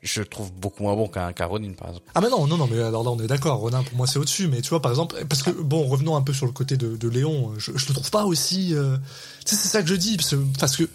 je, 0.02 0.20
le 0.20 0.26
trouve 0.26 0.52
beaucoup 0.52 0.84
moins 0.84 0.94
bon 0.94 1.08
qu'un 1.08 1.32
Ronin, 1.46 1.72
par 1.72 1.88
exemple. 1.88 2.06
Ah 2.14 2.20
mais 2.20 2.30
non 2.30 2.46
non 2.46 2.56
non 2.56 2.68
mais 2.70 2.80
alors 2.80 3.02
là 3.02 3.10
on 3.10 3.18
est 3.20 3.26
d'accord. 3.26 3.58
Ronin 3.58 3.82
pour 3.82 3.96
moi 3.96 4.06
c'est 4.06 4.18
au-dessus. 4.20 4.46
Mais 4.48 4.60
tu 4.62 4.68
vois 4.70 4.80
par 4.80 4.92
exemple 4.92 5.16
parce 5.28 5.42
que 5.42 5.50
bon 5.50 5.82
revenons 5.88 6.14
un 6.16 6.22
peu 6.22 6.32
sur 6.32 6.46
le 6.46 6.52
côté 6.52 6.76
de, 6.76 6.96
de 6.96 7.08
Léon. 7.08 7.52
Je, 7.58 7.72
je 7.74 7.88
le 7.88 7.94
trouve 7.94 8.10
pas 8.10 8.24
aussi. 8.24 8.74
euh, 8.74 8.96
Tu 9.44 9.56
sais 9.56 9.62
c'est 9.62 9.68
ça 9.68 9.82
que 9.82 9.88
je 9.88 9.94
dis 9.96 10.16
parce 10.16 10.30
que, 10.30 10.36
parce 10.60 10.76
que 10.76 10.88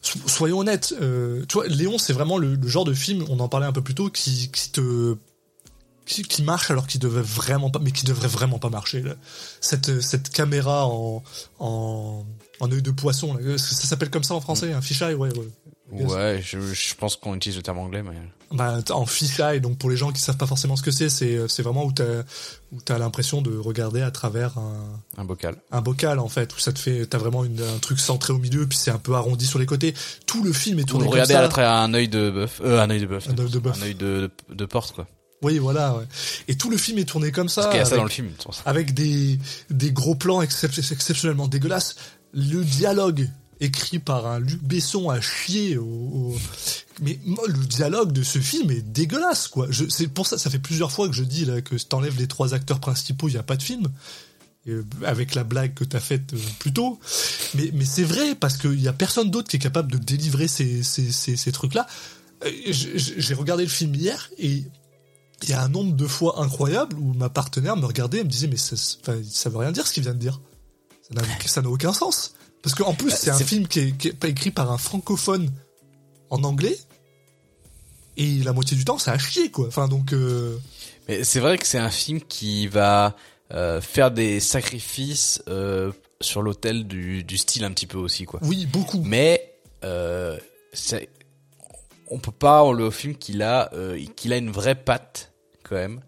so- 0.00 0.18
soyons 0.26 0.60
honnêtes. 0.60 0.94
euh, 1.02 1.44
tu 1.48 1.54
vois 1.54 1.66
Léon 1.66 1.98
c'est 1.98 2.14
vraiment 2.14 2.38
le, 2.38 2.54
le 2.54 2.68
genre 2.68 2.84
de 2.86 2.94
film 2.94 3.24
on 3.28 3.38
en 3.40 3.48
parlait 3.48 3.66
un 3.66 3.72
peu 3.72 3.82
plus 3.82 3.94
tôt 3.94 4.08
qui 4.08 4.50
qui 4.50 4.70
te 4.70 5.16
qui, 6.06 6.22
qui 6.22 6.42
marche 6.42 6.70
alors 6.70 6.86
qu'il 6.86 7.00
devait 7.00 7.20
vraiment 7.22 7.68
pas 7.70 7.78
mais 7.80 7.92
qui 7.92 8.06
devrait 8.06 8.26
vraiment 8.28 8.58
pas 8.58 8.70
marcher 8.70 9.02
là. 9.02 9.14
cette 9.60 10.00
cette 10.00 10.30
caméra 10.30 10.86
en 10.86 11.22
en 11.58 12.24
en 12.60 12.70
œil 12.70 12.82
de 12.82 12.90
poisson 12.90 13.34
là. 13.34 13.58
ça 13.58 13.74
s'appelle 13.86 14.10
comme 14.10 14.24
ça 14.24 14.34
en 14.34 14.40
français 14.40 14.72
un 14.72 14.80
fisheye 14.82 15.14
ouais 15.14 15.30
ouais 15.92 16.40
je, 16.42 16.60
je 16.60 16.94
pense 16.94 17.16
qu'on 17.16 17.34
utilise 17.34 17.56
le 17.56 17.62
terme 17.62 17.78
anglais, 17.78 18.02
mais 18.02 18.14
bah, 18.52 18.78
en 18.90 19.06
fisheye, 19.06 19.60
donc 19.60 19.78
pour 19.78 19.90
les 19.90 19.96
gens 19.96 20.12
qui 20.12 20.20
savent 20.20 20.36
pas 20.36 20.46
forcément 20.46 20.76
ce 20.76 20.82
que 20.82 20.90
c'est, 20.90 21.08
c'est 21.08 21.48
c'est 21.48 21.62
vraiment 21.62 21.84
où 21.84 21.92
t'as 21.92 22.22
où 22.72 22.80
t'as 22.84 22.98
l'impression 22.98 23.42
de 23.42 23.56
regarder 23.56 24.02
à 24.02 24.10
travers 24.10 24.56
un, 24.58 25.00
un 25.18 25.24
bocal. 25.24 25.56
un 25.72 25.80
bocal 25.80 26.18
en 26.20 26.28
fait, 26.28 26.54
où 26.54 26.58
ça 26.60 26.72
te 26.72 26.78
fait 26.78 27.06
t'as 27.06 27.18
vraiment 27.18 27.44
une, 27.44 27.60
un 27.60 27.78
truc 27.80 27.98
centré 28.00 28.32
au 28.32 28.38
milieu, 28.38 28.66
puis 28.66 28.78
c'est 28.78 28.90
un 28.92 28.98
peu 28.98 29.14
arrondi 29.14 29.46
sur 29.46 29.58
les 29.58 29.66
côtés. 29.66 29.94
Tout 30.26 30.42
le 30.44 30.52
film 30.52 30.78
est 30.78 30.82
Ou 30.82 30.86
tourné 30.86 31.10
comme 31.10 31.24
ça. 31.24 31.40
à 31.42 31.48
travers 31.48 31.70
un 31.72 31.92
œil 31.94 32.08
de 32.08 32.30
bœuf, 32.30 32.60
euh, 32.64 32.80
un 32.80 32.90
œil 32.90 33.00
de 33.00 33.06
bœuf, 33.06 33.28
Un 33.28 33.38
œil 33.38 33.50
de 33.50 33.58
bœuf. 33.58 33.78
un 33.80 33.84
œil 33.86 33.94
de, 33.94 34.30
de, 34.48 34.54
de 34.54 34.64
porte, 34.66 34.94
quoi. 34.94 35.06
Oui, 35.42 35.58
voilà. 35.58 35.94
Ouais. 35.96 36.04
Et 36.48 36.56
tout 36.56 36.68
le 36.70 36.76
film 36.76 36.98
est 36.98 37.04
tourné 37.04 37.32
comme 37.32 37.48
ça, 37.48 37.62
Parce 37.62 37.72
qu'il 37.72 37.78
y 37.78 37.82
a 37.82 37.86
ça 37.86 37.92
avec, 37.92 37.98
dans 38.00 38.04
le 38.04 38.10
film. 38.10 38.28
avec 38.66 38.92
des 38.94 39.38
des 39.70 39.90
gros 39.90 40.14
plans 40.14 40.42
excep- 40.42 40.92
exceptionnellement 40.92 41.48
dégueulasses. 41.48 41.94
Le 42.32 42.62
dialogue 42.64 43.28
écrit 43.60 43.98
par 43.98 44.26
un 44.26 44.38
Luc 44.38 44.62
Besson 44.62 45.10
à 45.10 45.20
chier 45.20 45.76
au, 45.76 46.34
mais 47.02 47.18
le 47.26 47.66
dialogue 47.66 48.12
de 48.12 48.22
ce 48.22 48.38
film 48.38 48.70
est 48.70 48.80
dégueulasse 48.80 49.48
quoi. 49.48 49.68
C'est 49.88 50.08
pour 50.08 50.26
ça 50.26 50.38
ça 50.38 50.48
fait 50.48 50.58
plusieurs 50.58 50.92
fois 50.92 51.08
que 51.08 51.14
je 51.14 51.24
dis 51.24 51.44
là 51.44 51.60
que 51.60 51.76
si 51.76 51.86
t'enlèves 51.86 52.18
les 52.18 52.26
trois 52.26 52.54
acteurs 52.54 52.80
principaux 52.80 53.28
il 53.28 53.34
y 53.34 53.38
a 53.38 53.42
pas 53.42 53.56
de 53.56 53.62
film. 53.62 53.88
Euh, 54.68 54.84
avec 55.06 55.34
la 55.34 55.42
blague 55.42 55.72
que 55.72 55.84
t'as 55.84 56.00
faite 56.00 56.34
euh, 56.34 56.38
plus 56.58 56.70
tôt. 56.70 57.00
Mais 57.54 57.86
c'est 57.86 58.04
vrai 58.04 58.34
parce 58.34 58.58
qu'il 58.58 58.78
y 58.78 58.88
a 58.88 58.92
personne 58.92 59.30
d'autre 59.30 59.48
qui 59.48 59.56
est 59.56 59.60
capable 59.60 59.90
de 59.90 59.96
délivrer 59.96 60.48
ces 60.48 61.52
trucs 61.52 61.72
là 61.72 61.86
j'ai 62.42 63.34
regardé 63.34 63.64
le 63.64 63.68
film 63.68 63.94
hier 63.94 64.30
et 64.38 64.64
il 65.42 65.48
y 65.48 65.52
a 65.52 65.62
un 65.62 65.68
nombre 65.68 65.94
de 65.94 66.06
fois 66.06 66.42
incroyable 66.42 66.96
où 66.98 67.14
ma 67.14 67.28
partenaire 67.28 67.76
me 67.76 67.86
regardait 67.86 68.18
et 68.18 68.24
me 68.24 68.28
disait 68.28 68.48
mais 68.48 68.56
ça, 68.56 68.76
ça 68.76 69.50
veut 69.50 69.58
rien 69.58 69.72
dire 69.72 69.86
ce 69.86 69.92
qu'il 69.92 70.02
vient 70.02 70.14
de 70.14 70.18
dire 70.18 70.40
ça 71.46 71.62
n'a- 71.62 71.68
aucun 71.68 71.92
sens. 71.92 72.34
Parce 72.62 72.74
qu'en 72.74 72.92
plus 72.94 73.10
Bah, 73.10 73.16
c'est 73.16 73.30
un 73.30 73.38
film 73.38 73.66
qui 73.66 73.80
est, 73.80 73.96
qui 73.96 74.08
est 74.08 74.12
pas 74.12 74.28
écrit 74.28 74.50
par 74.50 74.70
un 74.70 74.78
francophone 74.78 75.50
en 76.28 76.44
anglais. 76.44 76.76
Et 78.16 78.38
la 78.42 78.52
moitié 78.52 78.76
du 78.76 78.84
temps 78.84 78.98
ça 78.98 79.12
a 79.12 79.18
chier 79.18 79.50
quoi. 79.50 79.66
Enfin 79.68 79.88
donc 79.88 80.12
euh, 80.12 80.58
Mais 81.08 81.24
c'est 81.24 81.40
vrai 81.40 81.56
que 81.58 81.66
c'est 81.66 81.78
un 81.78 81.90
film 81.90 82.20
qui 82.20 82.66
va 82.66 83.16
euh, 83.52 83.80
faire 83.80 84.10
des 84.10 84.40
sacrifices 84.40 85.42
euh, 85.48 85.90
sur 86.20 86.42
l'autel 86.42 86.86
du, 86.86 87.24
du 87.24 87.38
style 87.38 87.64
un 87.64 87.72
petit 87.72 87.86
peu 87.86 87.96
aussi, 87.98 88.26
quoi. 88.26 88.40
oui 88.42 88.66
beaucoup. 88.66 89.02
Mais 89.04 89.54
on 92.12 92.18
peut 92.18 92.32
pas 92.32 92.62
enlever 92.62 92.84
au 92.84 92.90
film 92.90 93.14
qu'il 93.14 93.42
a 93.42 93.70
qu'il 94.16 94.32
a 94.32 94.36
une 94.36 94.50
vraie 94.50 94.74
patte 94.74 95.32
quand 95.62 95.76
même. 95.76 96.00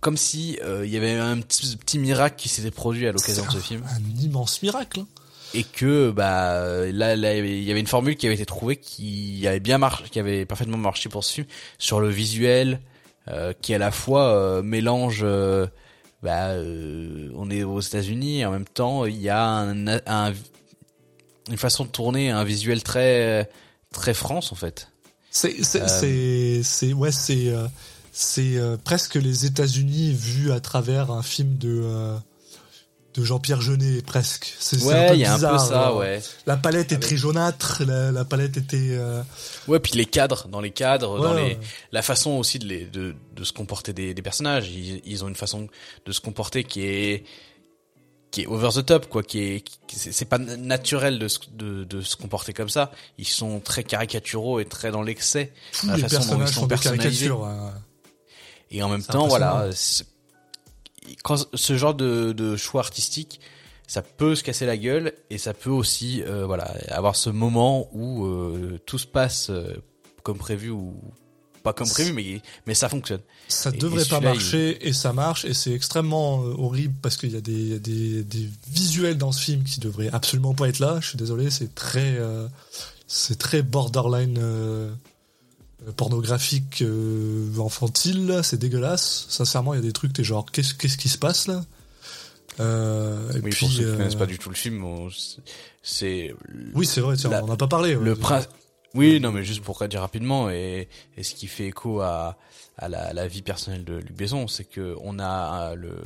Comme 0.00 0.16
si 0.16 0.58
euh, 0.64 0.84
il 0.86 0.92
y 0.92 0.96
avait 0.96 1.12
un 1.12 1.38
petit, 1.40 1.76
petit 1.76 1.98
miracle 1.98 2.36
qui 2.36 2.48
s'était 2.48 2.70
produit 2.70 3.06
à 3.06 3.12
l'occasion 3.12 3.44
de 3.46 3.50
ce 3.50 3.58
film 3.58 3.82
un 3.88 4.22
immense 4.22 4.62
miracle 4.62 5.00
hein. 5.00 5.06
et 5.54 5.62
que 5.64 6.10
bah 6.10 6.58
là, 6.92 7.16
là 7.16 7.36
il 7.36 7.62
y 7.62 7.70
avait 7.70 7.80
une 7.80 7.86
formule 7.86 8.16
qui 8.16 8.26
avait 8.26 8.34
été 8.36 8.46
trouvée 8.46 8.76
qui 8.76 9.46
avait 9.46 9.60
bien 9.60 9.78
marché 9.78 10.04
qui 10.10 10.18
avait 10.18 10.44
parfaitement 10.46 10.76
marché 10.78 11.08
pour 11.08 11.22
ce 11.24 11.32
film 11.34 11.46
sur 11.78 12.00
le 12.00 12.08
visuel 12.08 12.80
euh, 13.28 13.52
qui 13.60 13.74
à 13.74 13.78
la 13.78 13.90
fois 13.90 14.28
euh, 14.34 14.62
mélange 14.62 15.20
euh, 15.22 15.66
bah 16.22 16.48
euh, 16.50 17.30
on 17.36 17.50
est 17.50 17.62
aux 17.62 17.80
États-Unis 17.80 18.40
et 18.40 18.46
en 18.46 18.50
même 18.52 18.66
temps 18.66 19.04
il 19.06 19.20
y 19.20 19.28
a 19.28 19.44
un, 19.44 19.86
un- 20.06 20.32
une 21.50 21.56
façon 21.58 21.84
de 21.84 21.90
tourner 21.90 22.30
un 22.30 22.44
visuel 22.44 22.82
très 22.82 23.48
très 23.92 24.14
France 24.14 24.50
en 24.52 24.54
fait 24.56 24.88
c'est 25.30 25.62
c'est 25.64 25.82
Euh. 25.82 25.86
c'est 25.88 26.62
c'est 26.62 26.92
ouais 26.92 27.12
c'est 27.12 27.48
euh, 27.48 27.66
c'est 28.16 28.56
euh, 28.56 28.76
presque 28.76 29.16
les 29.16 29.44
États-Unis 29.44 30.12
vus 30.12 30.52
à 30.52 30.60
travers 30.60 31.10
un 31.10 31.22
film 31.24 31.58
de 31.58 31.80
euh, 31.82 32.16
de 33.14 33.24
Jean-Pierre 33.24 33.60
Jeunet 33.60 34.02
presque 34.02 34.54
c'est 34.58 34.78
c'est 34.78 34.92
un 34.92 34.96
ouais 35.02 35.08
peu 35.10 35.16
y 35.16 35.24
a 35.24 35.32
un 35.34 35.38
peu 35.38 35.40
bizarre, 35.52 35.66
ça 35.66 35.94
ouais 35.96 36.22
la 36.46 36.56
palette 36.56 36.92
est 36.92 36.94
Avec- 36.96 37.06
très 37.08 37.16
jaunâtre 37.16 37.82
la, 37.86 38.12
la 38.12 38.24
palette 38.24 38.56
était 38.56 38.88
euh, 38.90 39.20
ouais 39.68 39.80
puis 39.80 39.92
les 39.94 40.06
cadres 40.06 40.46
dans 40.48 40.60
les 40.60 40.70
cadres 40.70 41.18
dans 41.20 41.34
ouais, 41.34 41.42
les 41.42 41.48
ouais. 41.54 41.60
la 41.92 42.02
façon 42.02 42.30
aussi 42.32 42.58
de, 42.60 42.66
les, 42.66 42.84
de, 42.86 43.14
de 43.34 43.44
se 43.44 43.52
comporter 43.52 43.92
des, 43.92 44.14
des 44.14 44.22
personnages. 44.22 44.68
Ils, 44.70 45.00
ils 45.04 45.24
ont 45.24 45.28
une 45.28 45.34
façon 45.36 45.68
de 46.06 46.12
se 46.12 46.20
comporter 46.20 46.62
qui 46.64 46.82
est 46.82 47.24
qui 48.32 48.42
est 48.42 48.46
over 48.48 48.70
the 48.74 48.84
top 48.84 49.08
quoi 49.08 49.22
qui 49.22 49.38
est 49.38 49.64
c'est 49.92 50.24
pas 50.24 50.38
naturel 50.38 51.20
de, 51.20 51.28
se- 51.28 51.38
de 51.52 51.84
de 51.84 52.00
se 52.00 52.16
comporter 52.16 52.52
comme 52.52 52.68
ça 52.68 52.90
ils 53.16 53.28
sont 53.28 53.60
très 53.60 53.84
caricaturaux 53.84 54.58
et 54.58 54.64
très 54.64 54.90
dans 54.90 55.02
l'excès 55.02 55.52
tous 55.78 55.86
la 55.86 55.96
les 55.96 56.02
façon 56.02 56.16
dont 56.18 56.22
ils 56.22 56.28
personnages 56.38 56.48
sont 56.54 56.60
sont 56.62 56.66
des 56.66 56.76
caricatures 56.78 57.44
hein. 57.44 57.72
Et 58.70 58.82
en 58.82 58.88
même 58.88 59.02
temps 59.02 59.26
voilà 59.28 59.68
quand 61.22 61.46
ce 61.54 61.76
genre 61.76 61.94
de, 61.94 62.32
de 62.32 62.56
choix 62.56 62.80
artistique 62.80 63.40
ça 63.86 64.00
peut 64.02 64.34
se 64.34 64.42
casser 64.42 64.64
la 64.66 64.76
gueule 64.78 65.12
et 65.30 65.36
ça 65.38 65.52
peut 65.52 65.70
aussi 65.70 66.22
euh, 66.22 66.46
voilà 66.46 66.74
avoir 66.88 67.16
ce 67.16 67.28
moment 67.30 67.88
où 67.92 68.24
euh, 68.24 68.78
tout 68.86 68.98
se 68.98 69.06
passe 69.06 69.50
euh, 69.50 69.74
comme 70.22 70.38
prévu 70.38 70.70
ou 70.70 70.94
pas 71.62 71.72
comme 71.74 71.88
prévu 71.88 72.12
mais 72.14 72.40
mais 72.66 72.74
ça 72.74 72.88
fonctionne. 72.88 73.20
Ça 73.48 73.70
Et- 73.70 73.76
devrait 73.78 74.02
et 74.02 74.08
pas 74.08 74.20
marcher 74.20 74.86
et 74.88 74.92
ça 74.94 75.12
marche 75.12 75.44
et 75.44 75.52
c'est 75.54 75.72
extrêmement 75.72 76.38
horrible 76.38 76.94
parce 77.02 77.16
qu'il 77.18 77.32
y 77.32 77.36
a 77.36 77.40
des, 77.42 77.78
des, 77.78 78.22
des 78.22 78.48
visuels 78.70 79.18
dans 79.18 79.32
ce 79.32 79.42
film 79.42 79.64
qui 79.64 79.80
devraient 79.80 80.10
absolument 80.12 80.54
pas 80.54 80.68
être 80.68 80.78
là. 80.78 80.98
Je 81.00 81.08
suis 81.08 81.18
désolé 81.18 81.50
c'est 81.50 81.74
très 81.74 82.16
euh, 82.18 82.48
c'est 83.06 83.38
très 83.38 83.62
borderline 83.62 84.38
pornographique 85.96 86.82
euh, 86.82 87.48
infantile 87.58 88.40
c'est 88.42 88.58
dégueulasse 88.58 89.26
sincèrement 89.28 89.74
il 89.74 89.78
y 89.78 89.80
a 89.80 89.82
des 89.82 89.92
trucs 89.92 90.12
t'es 90.12 90.24
genre 90.24 90.46
qu'est-ce 90.50 90.74
qu'est-ce 90.74 90.96
qui 90.96 91.08
se 91.08 91.18
passe 91.18 91.46
là? 91.46 91.64
Euh, 92.60 93.30
et 93.32 93.40
Oui, 93.40 93.50
puis 93.50 93.58
pour 93.60 93.70
ceux 93.70 93.78
qui 93.78 93.84
euh, 93.84 93.96
connaissent 93.96 94.14
pas 94.14 94.26
du 94.26 94.38
tout 94.38 94.48
le 94.48 94.54
film, 94.54 94.84
c'est 95.82 96.34
oui 96.74 96.86
c'est 96.86 97.00
vrai 97.00 97.16
tiens, 97.16 97.30
la- 97.30 97.42
on 97.44 97.48
en 97.48 97.52
a 97.54 97.56
pas 97.56 97.66
parlé 97.66 97.94
le 97.94 98.14
prince. 98.16 98.48
Oui, 98.94 99.18
non, 99.18 99.32
mais 99.32 99.42
juste 99.42 99.60
pour 99.62 99.84
dire 99.88 100.00
rapidement 100.00 100.50
et, 100.50 100.88
et 101.16 101.24
ce 101.24 101.34
qui 101.34 101.48
fait 101.48 101.66
écho 101.66 102.00
à, 102.00 102.38
à 102.78 102.88
la, 102.88 103.12
la 103.12 103.26
vie 103.26 103.42
personnelle 103.42 103.84
de 103.84 103.94
Luc 103.94 104.12
Besson, 104.16 104.46
c'est 104.46 104.62
que 104.64 104.94
on 105.02 105.18
a 105.18 105.72
euh, 105.72 105.74
le 105.74 105.96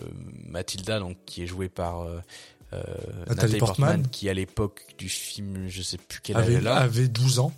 Mathilda 0.46 0.98
donc 0.98 1.18
qui 1.26 1.42
est 1.42 1.46
jouée 1.46 1.68
par 1.68 2.00
euh, 2.00 2.18
euh, 2.72 2.82
Nathalie, 3.28 3.58
Portman. 3.58 3.88
Portman, 3.90 4.10
qui 4.10 4.30
à 4.30 4.32
l'époque 4.34 4.86
du 4.96 5.10
film, 5.10 5.68
je 5.68 5.82
sais 5.82 5.98
plus 5.98 6.20
quel 6.22 6.38
âge 6.38 6.44
avait, 6.46 6.54
elle 6.54 6.66
a. 6.66 6.76
avait 6.76 7.08
12 7.08 7.40
ans 7.40 7.52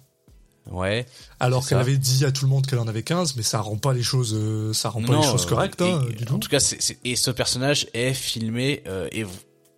Ouais. 0.70 1.04
alors 1.40 1.66
qu'elle 1.66 1.78
avait 1.78 1.96
dit 1.98 2.24
à 2.24 2.30
tout 2.30 2.44
le 2.44 2.50
monde 2.50 2.64
qu'elle 2.66 2.78
en 2.78 2.86
avait 2.86 3.02
15 3.02 3.34
mais 3.36 3.42
ça 3.42 3.60
rend 3.60 3.76
pas 3.76 3.92
les 3.92 4.04
choses 4.04 4.34
euh, 4.38 4.72
ça 4.72 4.88
rend 4.88 5.02
pas 5.02 5.16
les 5.16 5.22
choses 5.22 5.44
euh, 5.44 5.48
correctes 5.48 5.80
et- 5.80 5.90
hein, 5.90 6.04
du 6.16 6.22
en 6.24 6.26
tout 6.26 6.38
tout 6.38 6.48
cas, 6.48 6.74
et 7.04 7.16
ce 7.16 7.30
personnage 7.32 7.88
est 7.92 8.14
filmé 8.14 8.82
euh, 8.86 9.08
et 9.10 9.24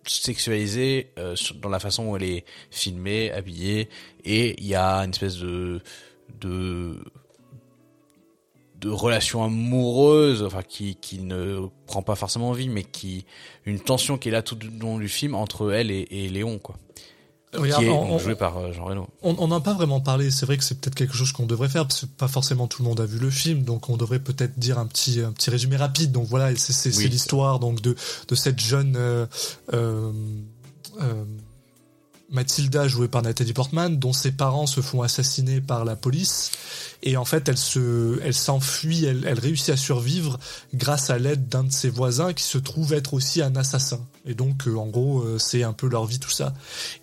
sexualisée 0.05 1.11
euh, 1.17 1.35
dans 1.61 1.69
la 1.69 1.79
façon 1.79 2.07
où 2.09 2.15
elle 2.17 2.23
est 2.23 2.45
filmée, 2.71 3.31
habillée, 3.31 3.89
et 4.25 4.53
il 4.61 4.67
y 4.67 4.75
a 4.75 4.97
une 4.99 5.11
espèce 5.11 5.37
de 5.37 5.81
de 6.41 6.95
de 8.81 8.89
relation 8.89 9.43
amoureuse, 9.43 10.43
enfin 10.43 10.61
qui 10.61 10.95
qui 10.95 11.19
ne 11.19 11.61
prend 11.87 12.01
pas 12.01 12.15
forcément 12.15 12.51
vie, 12.51 12.67
mais 12.69 12.83
qui 12.83 13.25
une 13.65 13.79
tension 13.79 14.17
qui 14.17 14.27
est 14.27 14.31
là 14.31 14.41
tout 14.41 14.57
le 14.61 14.77
long 14.77 14.97
du 14.99 15.07
film 15.07 15.35
entre 15.35 15.71
elle 15.71 15.89
et, 15.89 16.05
et 16.11 16.27
Léon, 16.29 16.59
quoi. 16.59 16.75
Qui 17.53 17.85
est 17.85 17.89
on, 17.89 18.17
joué 18.17 18.35
par 18.35 18.73
Jean 18.73 18.85
Reno. 18.85 19.07
On 19.21 19.33
n'en 19.33 19.55
a 19.55 19.61
pas 19.61 19.73
vraiment 19.73 20.01
parlé. 20.01 20.31
C'est 20.31 20.45
vrai 20.45 20.57
que 20.57 20.63
c'est 20.63 20.79
peut-être 20.79 20.95
quelque 20.95 21.15
chose 21.15 21.31
qu'on 21.31 21.45
devrait 21.45 21.69
faire 21.69 21.87
parce 21.87 22.01
que 22.01 22.05
pas 22.05 22.27
forcément 22.27 22.67
tout 22.67 22.81
le 22.81 22.89
monde 22.89 22.99
a 22.99 23.05
vu 23.05 23.19
le 23.19 23.29
film, 23.29 23.63
donc 23.63 23.89
on 23.89 23.97
devrait 23.97 24.19
peut-être 24.19 24.57
dire 24.57 24.79
un 24.79 24.85
petit 24.85 25.21
un 25.21 25.31
petit 25.31 25.49
résumé 25.49 25.77
rapide. 25.77 26.11
Donc 26.11 26.27
voilà, 26.27 26.55
c'est 26.55 26.89
l'histoire 27.07 27.59
donc 27.59 27.81
de 27.81 27.95
de 28.27 28.35
cette 28.35 28.59
jeune 28.59 28.95
euh, 28.97 29.25
euh, 29.73 30.11
euh 31.01 31.23
Mathilda, 32.33 32.87
jouée 32.87 33.07
par 33.07 33.21
Nathalie 33.21 33.53
Portman, 33.53 33.97
dont 33.97 34.11
ses 34.13 34.31
parents 34.31 34.67
se 34.67 34.81
font 34.81 35.01
assassiner 35.01 35.61
par 35.61 35.85
la 35.85 35.95
police. 35.95 36.51
Et 37.03 37.17
en 37.17 37.25
fait, 37.25 37.49
elle 37.49 37.57
se, 37.57 38.19
elle 38.23 38.33
s'enfuit, 38.33 39.05
elle, 39.05 39.39
réussit 39.39 39.69
à 39.69 39.77
survivre 39.77 40.39
grâce 40.73 41.09
à 41.09 41.17
l'aide 41.17 41.47
d'un 41.49 41.65
de 41.65 41.71
ses 41.71 41.89
voisins 41.89 42.33
qui 42.33 42.43
se 42.43 42.57
trouve 42.57 42.93
être 42.93 43.13
aussi 43.13 43.41
un 43.41 43.55
assassin. 43.55 43.99
Et 44.25 44.33
donc, 44.33 44.67
euh, 44.67 44.77
en 44.77 44.87
gros, 44.87 45.21
euh, 45.21 45.37
c'est 45.37 45.63
un 45.63 45.73
peu 45.73 45.87
leur 45.87 46.05
vie, 46.05 46.19
tout 46.19 46.29
ça. 46.29 46.53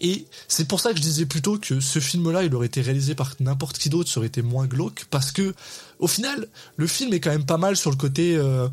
Et 0.00 0.26
c'est 0.48 0.66
pour 0.66 0.80
ça 0.80 0.90
que 0.90 0.96
je 0.96 1.02
disais 1.02 1.26
plutôt 1.26 1.58
que 1.58 1.80
ce 1.80 1.98
film-là, 1.98 2.44
il 2.44 2.54
aurait 2.54 2.66
été 2.66 2.80
réalisé 2.80 3.14
par 3.14 3.34
n'importe 3.40 3.78
qui 3.78 3.90
d'autre, 3.90 4.10
ça 4.10 4.18
aurait 4.18 4.28
été 4.28 4.40
moins 4.40 4.66
glauque, 4.66 5.04
parce 5.10 5.32
que, 5.32 5.54
au 5.98 6.06
final, 6.06 6.48
le 6.76 6.86
film 6.86 7.12
est 7.12 7.20
quand 7.20 7.30
même 7.30 7.44
pas 7.44 7.58
mal 7.58 7.76
sur 7.76 7.90
le 7.90 7.96
côté, 7.96 8.36
euh, 8.36 8.68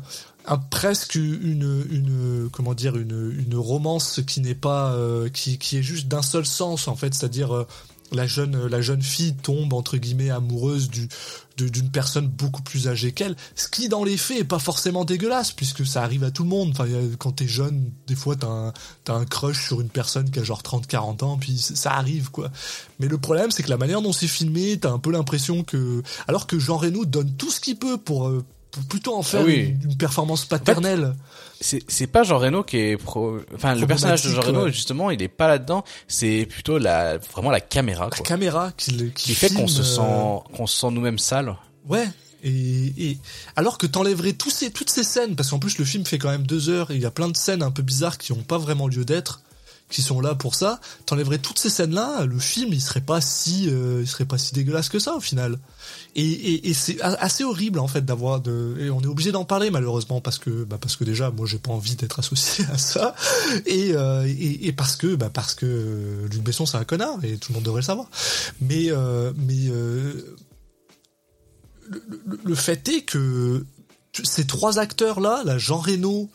presque 0.56 1.14
une, 1.14 1.84
une 1.90 2.48
comment 2.50 2.74
dire 2.74 2.96
une, 2.96 3.34
une 3.38 3.56
romance 3.56 4.20
qui 4.26 4.40
n'est 4.40 4.54
pas 4.54 4.92
euh, 4.92 5.28
qui, 5.28 5.58
qui 5.58 5.76
est 5.76 5.82
juste 5.82 6.08
d'un 6.08 6.22
seul 6.22 6.46
sens 6.46 6.88
en 6.88 6.96
fait. 6.96 7.14
C'est-à-dire 7.14 7.54
euh, 7.54 7.66
la 8.12 8.26
jeune 8.26 8.66
la 8.66 8.80
jeune 8.80 9.02
fille 9.02 9.34
tombe 9.34 9.74
entre 9.74 9.98
guillemets 9.98 10.30
amoureuse 10.30 10.88
du 10.88 11.08
d'une 11.56 11.90
personne 11.90 12.28
beaucoup 12.28 12.62
plus 12.62 12.86
âgée 12.86 13.10
qu'elle 13.10 13.34
ce 13.56 13.66
qui 13.66 13.88
dans 13.88 14.04
les 14.04 14.16
faits 14.16 14.38
est 14.38 14.44
pas 14.44 14.60
forcément 14.60 15.04
dégueulasse 15.04 15.50
puisque 15.50 15.84
ça 15.84 16.02
arrive 16.04 16.22
à 16.22 16.30
tout 16.30 16.44
le 16.44 16.48
monde. 16.48 16.70
Enfin 16.70 16.86
quand 17.18 17.32
t'es 17.32 17.48
jeune 17.48 17.90
des 18.06 18.14
fois 18.14 18.36
t'as 18.36 18.46
un 18.46 18.72
un 19.08 19.24
crush 19.24 19.66
sur 19.66 19.80
une 19.80 19.88
personne 19.88 20.30
qui 20.30 20.38
a 20.38 20.44
genre 20.44 20.62
30 20.62 20.86
40 20.86 21.22
ans 21.24 21.36
puis 21.36 21.58
ça 21.58 21.92
arrive 21.92 22.30
quoi. 22.30 22.50
Mais 23.00 23.08
le 23.08 23.18
problème 23.18 23.50
c'est 23.50 23.62
que 23.62 23.70
la 23.70 23.76
manière 23.76 24.00
dont 24.00 24.12
c'est 24.12 24.28
filmé 24.28 24.78
t'as 24.78 24.92
un 24.92 24.98
peu 24.98 25.10
l'impression 25.10 25.64
que 25.64 26.02
alors 26.28 26.46
que 26.46 26.58
Jean 26.58 26.76
Reno 26.76 27.04
donne 27.04 27.32
tout 27.32 27.50
ce 27.50 27.60
qu'il 27.60 27.76
peut 27.76 27.98
pour 27.98 28.28
euh, 28.28 28.44
plutôt 28.88 29.14
en 29.16 29.22
faire 29.22 29.44
ah 29.46 29.50
une, 29.50 29.96
performance 29.96 30.44
paternelle. 30.44 31.14
c'est 31.60 32.06
pas 32.06 32.22
Jean 32.22 32.38
Reno 32.38 32.62
qui 32.62 32.76
est 32.78 32.96
pro 32.96 33.38
enfin 33.54 33.74
le 33.74 33.86
personnage 33.86 34.22
de 34.22 34.30
Jean 34.30 34.42
Reno 34.42 34.68
justement 34.68 35.10
il 35.10 35.22
est 35.22 35.28
pas 35.28 35.48
là-dedans. 35.48 35.84
C'est 36.06 36.46
plutôt 36.46 36.78
la 36.78 37.18
vraiment 37.18 37.50
la 37.50 37.60
caméra 37.60 38.08
la 38.10 38.18
caméra 38.18 38.72
qui, 38.76 39.12
qui, 39.12 39.34
fait 39.34 39.52
qu'on 39.52 39.68
se 39.68 39.82
sent 39.82 40.00
euh, 40.00 40.38
qu'on 40.54 40.66
se 40.66 40.78
sent 40.78 40.90
nous-mêmes 40.90 41.18
sales. 41.18 41.56
Ouais 41.88 42.06
et, 42.44 43.10
et 43.10 43.18
alors 43.56 43.78
que 43.78 43.86
t'enlèverais 43.86 44.32
tous 44.32 44.50
ces 44.50 44.70
toutes 44.70 44.90
ces 44.90 45.04
scènes 45.04 45.34
parce 45.34 45.50
qu'en 45.50 45.58
plus 45.58 45.78
le 45.78 45.84
film 45.84 46.04
fait 46.04 46.18
quand 46.18 46.30
même 46.30 46.46
deux 46.46 46.68
heures 46.68 46.90
et 46.90 46.94
il 46.94 47.00
y 47.00 47.06
a 47.06 47.10
plein 47.10 47.28
de 47.28 47.36
scènes 47.36 47.62
un 47.62 47.70
peu 47.70 47.82
bizarres 47.82 48.18
qui 48.18 48.32
ont 48.32 48.42
pas 48.42 48.58
vraiment 48.58 48.86
lieu 48.86 49.04
d'être 49.04 49.42
qui 49.88 50.02
sont 50.02 50.20
là 50.20 50.34
pour 50.34 50.54
ça 50.54 50.80
t'enlèverais 51.06 51.38
toutes 51.38 51.58
ces 51.58 51.70
scènes 51.70 51.94
là 51.94 52.24
le 52.24 52.38
film 52.38 52.72
il 52.72 52.80
serait 52.80 53.00
pas 53.00 53.20
si 53.20 53.68
euh, 53.70 54.00
il 54.02 54.08
serait 54.08 54.24
pas 54.24 54.38
si 54.38 54.54
dégueulasse 54.54 54.88
que 54.88 54.98
ça 54.98 55.14
au 55.14 55.20
final. 55.20 55.58
Et, 56.14 56.74
c'est 56.74 57.00
assez 57.00 57.44
horrible 57.44 57.78
en 57.78 57.86
fait 57.86 58.04
d'avoir 58.04 58.40
de 58.40 58.76
et 58.80 58.90
on 58.90 59.00
est 59.00 59.06
obligé 59.06 59.30
d'en 59.30 59.44
parler 59.44 59.70
malheureusement 59.70 60.20
parce 60.20 60.38
que 60.38 60.64
bah 60.64 60.76
parce 60.80 60.96
que 60.96 61.04
déjà 61.04 61.30
moi 61.30 61.46
j'ai 61.46 61.58
pas 61.58 61.70
envie 61.70 61.94
d'être 61.94 62.18
associé 62.18 62.64
à 62.72 62.78
ça. 62.78 63.14
Et, 63.66 63.92
euh, 63.92 64.26
et, 64.26 64.72
parce 64.72 64.96
que 64.96 65.14
bah 65.14 65.30
parce 65.32 65.54
que 65.54 66.26
Luc 66.30 66.42
Besson 66.42 66.66
c'est 66.66 66.76
un 66.76 66.84
connard 66.84 67.24
et 67.24 67.36
tout 67.36 67.52
le 67.52 67.56
monde 67.56 67.64
devrait 67.64 67.82
le 67.82 67.86
savoir. 67.86 68.08
Mais 68.60 68.90
euh, 68.90 69.32
mais 69.36 69.68
euh, 69.68 70.36
le, 71.88 72.40
le, 72.44 72.54
fait 72.54 72.88
est 72.88 73.02
que 73.02 73.64
ces 74.24 74.46
trois 74.46 74.78
acteurs 74.78 75.20
là 75.20 75.42
là 75.44 75.56
Jean 75.56 75.78
Reno 75.78 76.28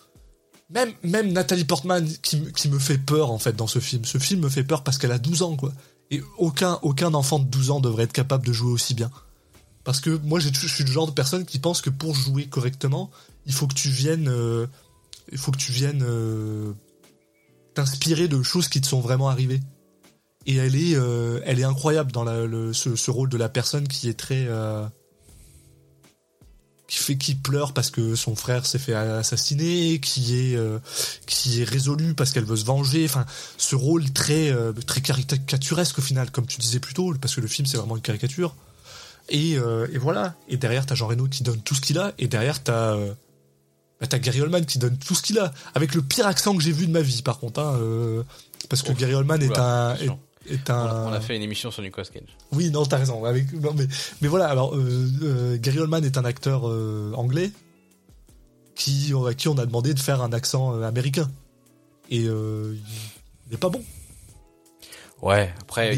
même 0.70 1.32
Nathalie 1.32 1.66
Portman 1.66 2.08
qui, 2.22 2.70
me 2.70 2.80
fait 2.80 2.98
peur 2.98 3.32
en 3.32 3.38
fait 3.38 3.56
dans 3.56 3.68
ce 3.68 3.80
film. 3.80 4.06
Ce 4.06 4.18
film 4.18 4.42
me 4.42 4.50
fait 4.50 4.64
peur 4.64 4.84
parce 4.84 4.98
qu'elle 4.98 5.12
a 5.12 5.20
12 5.20 5.44
ans 5.44 5.56
quoi. 5.56 5.72
Et 6.12 6.22
aucun 6.38 6.80
aucun 6.82 7.14
enfant 7.14 7.40
de 7.40 7.46
12 7.46 7.72
ans 7.72 7.80
devrait 7.80 8.04
être 8.04 8.14
capable 8.14 8.46
de 8.46 8.54
jouer 8.54 8.72
aussi 8.72 8.94
bien. 8.94 9.12
Parce 9.84 10.00
que 10.00 10.10
moi, 10.24 10.40
je 10.40 10.50
suis 10.50 10.84
le 10.84 10.92
genre 10.92 11.08
de 11.08 11.12
personne 11.12 11.46
qui 11.46 11.60
pense 11.60 11.82
que 11.82 11.90
pour 11.90 12.16
jouer 12.16 12.46
correctement, 12.46 13.12
il 13.46 13.54
faut 13.54 13.68
que 13.68 13.74
tu 13.74 13.90
viennes, 13.90 14.30
euh, 14.30 14.66
il 15.32 15.38
faut 15.38 15.52
que 15.52 15.58
tu 15.58 15.72
viennes 15.72 16.04
euh, 16.08 16.72
t'inspirer 17.74 18.28
de 18.28 18.42
choses 18.44 18.70
qui 18.70 18.80
te 18.80 18.88
sont 18.88 19.02
vraiment 19.02 19.30
arrivées. 19.30 19.60
Et 20.46 20.56
elle 20.56 20.76
est, 20.76 20.96
euh, 20.96 21.42
elle 21.46 21.60
est 21.60 21.66
incroyable 21.66 22.12
dans 22.12 22.24
le, 22.24 22.74
ce, 22.74 23.12
rôle 23.12 23.30
de 23.30 23.38
la 23.38 23.50
personne 23.50 23.88
qui 23.88 24.10
est 24.10 24.14
très, 24.14 24.48
qui 26.94 27.04
fait, 27.04 27.16
qui 27.16 27.36
pleure 27.36 27.74
parce 27.74 27.90
que 27.90 28.16
son 28.16 28.36
frère 28.36 28.66
s'est 28.66 28.80
fait 28.80 28.94
assassiner, 28.94 30.00
qui 30.00 30.36
est, 30.36 30.60
qui 31.26 31.62
est 31.62 31.64
résolu 31.64 32.14
parce 32.14 32.32
qu'elle 32.32 32.46
veut 32.46 32.58
se 32.58 32.66
venger. 32.66 33.06
Enfin, 33.06 33.26
ce 33.58 33.76
rôle 33.76 34.12
très, 34.12 34.54
très 34.86 35.02
caricaturesque 35.02 36.00
au 36.00 36.02
final, 36.02 36.30
comme 36.32 36.46
tu 36.46 36.60
disais 36.60 36.80
plus 36.80 36.94
tôt, 36.94 37.14
parce 37.20 37.36
que 37.36 37.42
le 37.42 37.48
film 37.48 37.66
c'est 37.68 37.78
vraiment 37.78 37.96
une 37.96 38.02
caricature. 38.02 38.56
Et, 39.30 39.58
euh, 39.58 39.88
et, 39.92 39.98
voilà. 39.98 40.36
Et 40.48 40.58
derrière, 40.58 40.86
t'as 40.86 40.96
Jean 40.96 41.08
Reno 41.08 41.28
qui 41.28 41.44
donne 41.44 41.62
tout 41.62 41.76
ce 41.76 41.82
qu'il 41.82 41.98
a. 42.00 42.14
Et 42.18 42.28
derrière, 42.28 42.62
t'as 42.62 42.96
euh, 42.96 43.14
bah, 44.00 44.08
t'as 44.08 44.20
Gary 44.20 44.42
Oldman 44.42 44.66
qui 44.66 44.80
donne 44.80 44.98
tout 44.98 45.16
ce 45.16 45.22
qu'il 45.22 45.40
a. 45.40 45.54
Avec 45.76 45.96
le 45.96 46.02
pire 46.02 46.28
accent 46.28 46.56
que 46.56 46.64
j'ai 46.64 46.72
vu 46.72 46.88
de 46.88 46.92
ma 46.92 47.02
vie, 47.02 47.22
par 47.22 47.40
contre. 47.40 47.60
Hein, 47.62 47.78
euh, 47.80 48.24
parce 48.70 48.82
que 48.82 48.92
Gary 48.94 49.14
Oldman 49.14 49.42
est 49.42 49.58
un... 49.58 49.96
Est, 49.96 50.10
un... 50.70 51.08
On 51.08 51.14
a 51.14 51.22
fait 51.22 51.36
une 51.36 51.42
émission 51.42 51.72
sur 51.72 51.82
Nicolas 51.82 52.08
Cage. 52.12 52.38
Oui, 52.52 52.70
non, 52.70 52.86
t'as 52.86 52.98
raison. 52.98 53.24
Avec, 53.26 53.52
non, 53.54 53.74
mais, 53.76 53.88
mais 54.22 54.28
voilà, 54.28 54.48
alors, 54.48 54.76
Gary 55.56 55.80
Oldman 55.80 56.04
est 56.04 56.18
un 56.18 56.26
acteur 56.26 56.66
anglais 57.18 57.52
qui, 58.76 59.14
à 59.28 59.34
qui 59.34 59.48
on 59.48 59.58
a 59.58 59.66
demandé 59.66 59.94
de 59.94 60.00
faire 60.00 60.22
un 60.22 60.34
accent 60.34 60.82
américain. 60.82 61.30
Et 62.10 62.22
il 62.22 62.78
n'est 63.52 63.58
pas 63.58 63.70
bon. 63.70 63.84
Ouais, 65.24 65.54
après. 65.62 65.98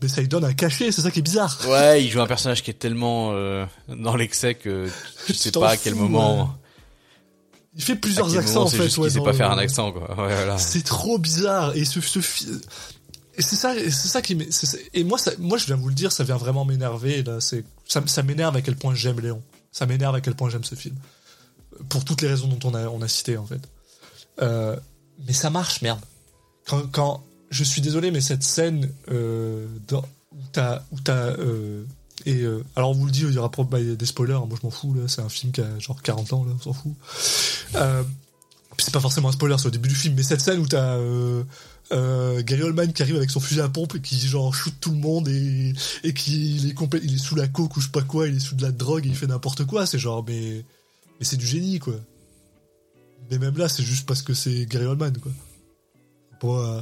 Mais, 0.00 0.08
ça 0.08 0.22
lui 0.22 0.28
donne 0.28 0.46
un 0.46 0.54
cachet, 0.54 0.90
c'est 0.92 1.02
ça 1.02 1.10
qui 1.10 1.18
est 1.18 1.22
bizarre. 1.22 1.58
Ouais, 1.68 2.02
il 2.02 2.10
joue 2.10 2.22
un 2.22 2.26
personnage 2.26 2.62
qui 2.62 2.70
est 2.70 2.78
tellement 2.78 3.32
euh, 3.32 3.66
dans 3.88 4.16
l'excès 4.16 4.54
que 4.54 4.88
je 5.28 5.34
sais 5.34 5.52
pas 5.52 5.72
à 5.72 5.76
quel 5.76 5.94
moment. 5.94 6.56
Il 7.76 7.82
fait 7.82 7.96
plusieurs 7.96 8.34
accents 8.38 8.62
en 8.62 8.68
fait. 8.68 8.84
Juste 8.84 8.96
ouais, 8.96 9.10
sait 9.10 9.20
pas 9.20 9.34
faire 9.34 9.50
un 9.50 9.58
accent 9.58 9.92
quoi. 9.92 10.08
Ouais, 10.10 10.34
voilà. 10.34 10.56
C'est 10.56 10.84
trop 10.84 11.18
bizarre 11.18 11.76
et 11.76 11.84
ce, 11.84 12.00
ce 12.00 12.20
et 13.36 13.42
c'est 13.42 13.56
ça, 13.56 13.74
c'est 13.74 14.08
ça 14.08 14.20
qui 14.20 14.36
et 14.92 15.04
moi 15.04 15.18
moi 15.38 15.56
je 15.56 15.66
viens 15.66 15.76
vous 15.76 15.88
le 15.88 15.94
dire, 15.94 16.12
ça 16.12 16.22
vient 16.22 16.36
vraiment 16.36 16.64
m'énerver 16.64 17.22
là. 17.22 17.40
C'est 17.40 17.64
ça, 17.86 18.22
m'énerve 18.22 18.56
à 18.56 18.62
quel 18.62 18.76
point 18.76 18.94
j'aime 18.94 19.20
Léon. 19.20 19.42
Ça 19.70 19.86
m'énerve 19.86 20.14
à 20.14 20.20
quel 20.20 20.34
point 20.34 20.50
j'aime 20.50 20.64
ce 20.64 20.74
film. 20.74 20.96
Pour 21.88 22.04
toutes 22.04 22.20
les 22.20 22.28
raisons 22.28 22.48
dont 22.48 22.68
on 22.68 22.74
a 22.74 22.88
on 22.88 23.00
a 23.00 23.08
cité 23.08 23.38
en 23.38 23.46
fait. 23.46 23.60
Euh, 24.42 24.76
mais 25.26 25.32
ça 25.32 25.48
marche 25.48 25.80
merde. 25.80 26.00
Quand 26.66 26.86
quand 26.92 27.24
je 27.50 27.64
suis 27.64 27.80
désolé, 27.80 28.10
mais 28.10 28.20
cette 28.20 28.42
scène 28.42 28.90
euh, 29.10 29.66
où 29.76 30.38
t'as, 30.52 30.82
où 30.90 31.00
t'as 31.00 31.28
euh, 31.38 31.84
et 32.26 32.44
alors 32.76 32.90
on 32.90 32.94
vous 32.94 33.06
le 33.06 33.10
dit, 33.10 33.22
il 33.22 33.32
y 33.32 33.38
aura 33.38 33.50
bah, 33.64 33.80
des 33.82 34.06
spoilers. 34.06 34.38
Moi, 34.46 34.58
je 34.60 34.66
m'en 34.66 34.70
fous 34.70 34.94
là. 34.94 35.02
C'est 35.08 35.22
un 35.22 35.28
film 35.28 35.52
qui 35.52 35.60
a 35.62 35.78
genre 35.78 36.00
40 36.02 36.32
ans 36.34 36.44
là, 36.44 36.52
on 36.54 36.60
s'en 36.60 36.72
fout. 36.74 36.94
C'est 38.78 38.92
pas 38.92 39.00
forcément 39.00 39.28
un 39.28 39.32
spoiler, 39.32 39.56
c'est 39.58 39.66
au 39.66 39.70
début 39.70 39.88
du 39.88 39.94
film, 39.94 40.14
mais 40.14 40.22
cette 40.22 40.40
scène 40.40 40.60
où 40.60 40.66
t'as 40.66 40.98
euh, 41.92 42.42
Gary 42.42 42.62
Oldman 42.62 42.92
qui 42.92 43.02
arrive 43.02 43.16
avec 43.16 43.30
son 43.30 43.40
fusil 43.40 43.60
à 43.60 43.68
pompe 43.68 43.94
et 43.96 44.00
qui 44.00 44.18
genre 44.18 44.54
shoot 44.54 44.74
tout 44.80 44.90
le 44.90 44.96
monde 44.96 45.28
et, 45.28 45.72
et 46.04 46.14
qui 46.14 46.56
il 46.56 46.70
est 46.70 46.74
complet, 46.74 47.00
il 47.02 47.14
est 47.14 47.18
sous 47.18 47.34
la 47.34 47.48
coke 47.48 47.76
ou 47.76 47.80
je 47.80 47.86
sais 47.86 47.92
pas 47.92 48.02
quoi, 48.02 48.28
il 48.28 48.36
est 48.36 48.40
sous 48.40 48.54
de 48.54 48.62
la 48.62 48.72
drogue, 48.72 49.06
et 49.06 49.08
il 49.08 49.16
fait 49.16 49.26
n'importe 49.26 49.64
quoi. 49.64 49.86
C'est 49.86 49.98
genre 49.98 50.24
mais 50.26 50.64
mais 51.18 51.24
c'est 51.24 51.36
du 51.36 51.46
génie 51.46 51.78
quoi. 51.78 51.94
Mais 53.30 53.38
même 53.38 53.56
là, 53.56 53.68
c'est 53.68 53.84
juste 53.84 54.06
parce 54.06 54.22
que 54.22 54.34
c'est 54.34 54.66
Gary 54.66 54.86
Oldman 54.86 55.16
quoi. 55.18 55.32
Bon, 56.40 56.58
euh, 56.58 56.80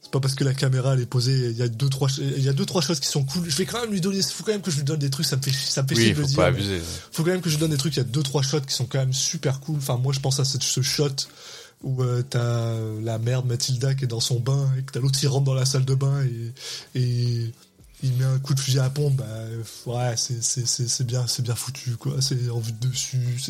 c'est 0.00 0.10
pas 0.10 0.20
parce 0.20 0.34
que 0.34 0.44
la 0.44 0.54
caméra 0.54 0.94
elle 0.94 1.00
est 1.00 1.06
posée, 1.06 1.50
il 1.50 1.56
y 1.56 1.62
a 1.62 1.68
deux 1.68 1.88
trois 1.88 2.08
il 2.18 2.42
y 2.42 2.48
a 2.48 2.52
deux 2.52 2.66
trois 2.66 2.82
choses 2.82 3.00
qui 3.00 3.08
sont 3.08 3.24
cool. 3.24 3.48
Je 3.48 3.56
vais 3.56 3.66
quand 3.66 3.80
même 3.80 3.90
lui 3.90 4.00
donner 4.00 4.22
faut 4.22 4.44
quand 4.44 4.52
même 4.52 4.62
que 4.62 4.70
je 4.70 4.76
lui 4.76 4.84
donne 4.84 4.98
des 4.98 5.10
trucs, 5.10 5.26
ça 5.26 5.36
me 5.36 5.42
fait 5.42 5.52
ça 5.52 5.82
me 5.82 5.88
fait 5.88 5.96
oui, 5.96 6.02
chier 6.02 6.14
de 6.14 6.20
le 6.20 6.26
dire. 6.26 6.36
Pas 6.36 6.46
abuser. 6.46 6.80
Faut 7.10 7.24
quand 7.24 7.30
même 7.30 7.40
que 7.40 7.48
je 7.48 7.54
lui 7.56 7.60
donne 7.60 7.70
des 7.70 7.76
trucs, 7.76 7.94
il 7.94 7.98
y 7.98 8.00
a 8.00 8.04
deux 8.04 8.22
trois 8.22 8.42
shots 8.42 8.60
qui 8.60 8.74
sont 8.74 8.86
quand 8.86 8.98
même 8.98 9.12
super 9.12 9.60
cool. 9.60 9.76
Enfin 9.76 9.96
moi 9.96 10.12
je 10.12 10.20
pense 10.20 10.40
à 10.40 10.44
ce, 10.44 10.58
ce 10.60 10.82
shot 10.82 11.08
où 11.84 12.02
euh, 12.02 12.22
t'as 12.22 12.78
la 13.02 13.18
mère 13.18 13.42
de 13.42 13.48
Mathilda 13.48 13.94
qui 13.94 14.04
est 14.04 14.08
dans 14.08 14.20
son 14.20 14.40
bain 14.40 14.68
et 14.78 14.82
que 14.82 14.92
t'as 14.92 15.00
l'autre 15.00 15.18
qui 15.18 15.26
rentre 15.26 15.44
dans 15.44 15.54
la 15.54 15.66
salle 15.66 15.84
de 15.84 15.94
bain 15.94 16.24
et, 16.94 17.52
il 18.02 18.12
met 18.18 18.24
un 18.24 18.38
coup 18.38 18.52
de 18.52 18.60
fusil 18.60 18.80
à 18.80 18.90
pompe, 18.90 19.14
bah 19.14 19.24
ouais, 19.86 20.14
c'est 20.16 21.06
bien 21.06 21.24
bien 21.38 21.54
foutu 21.54 21.96
quoi, 21.96 22.20
c'est 22.20 22.50
en 22.50 22.58
vue 22.58 22.72
de 22.72 22.88
dessus, 22.88 23.40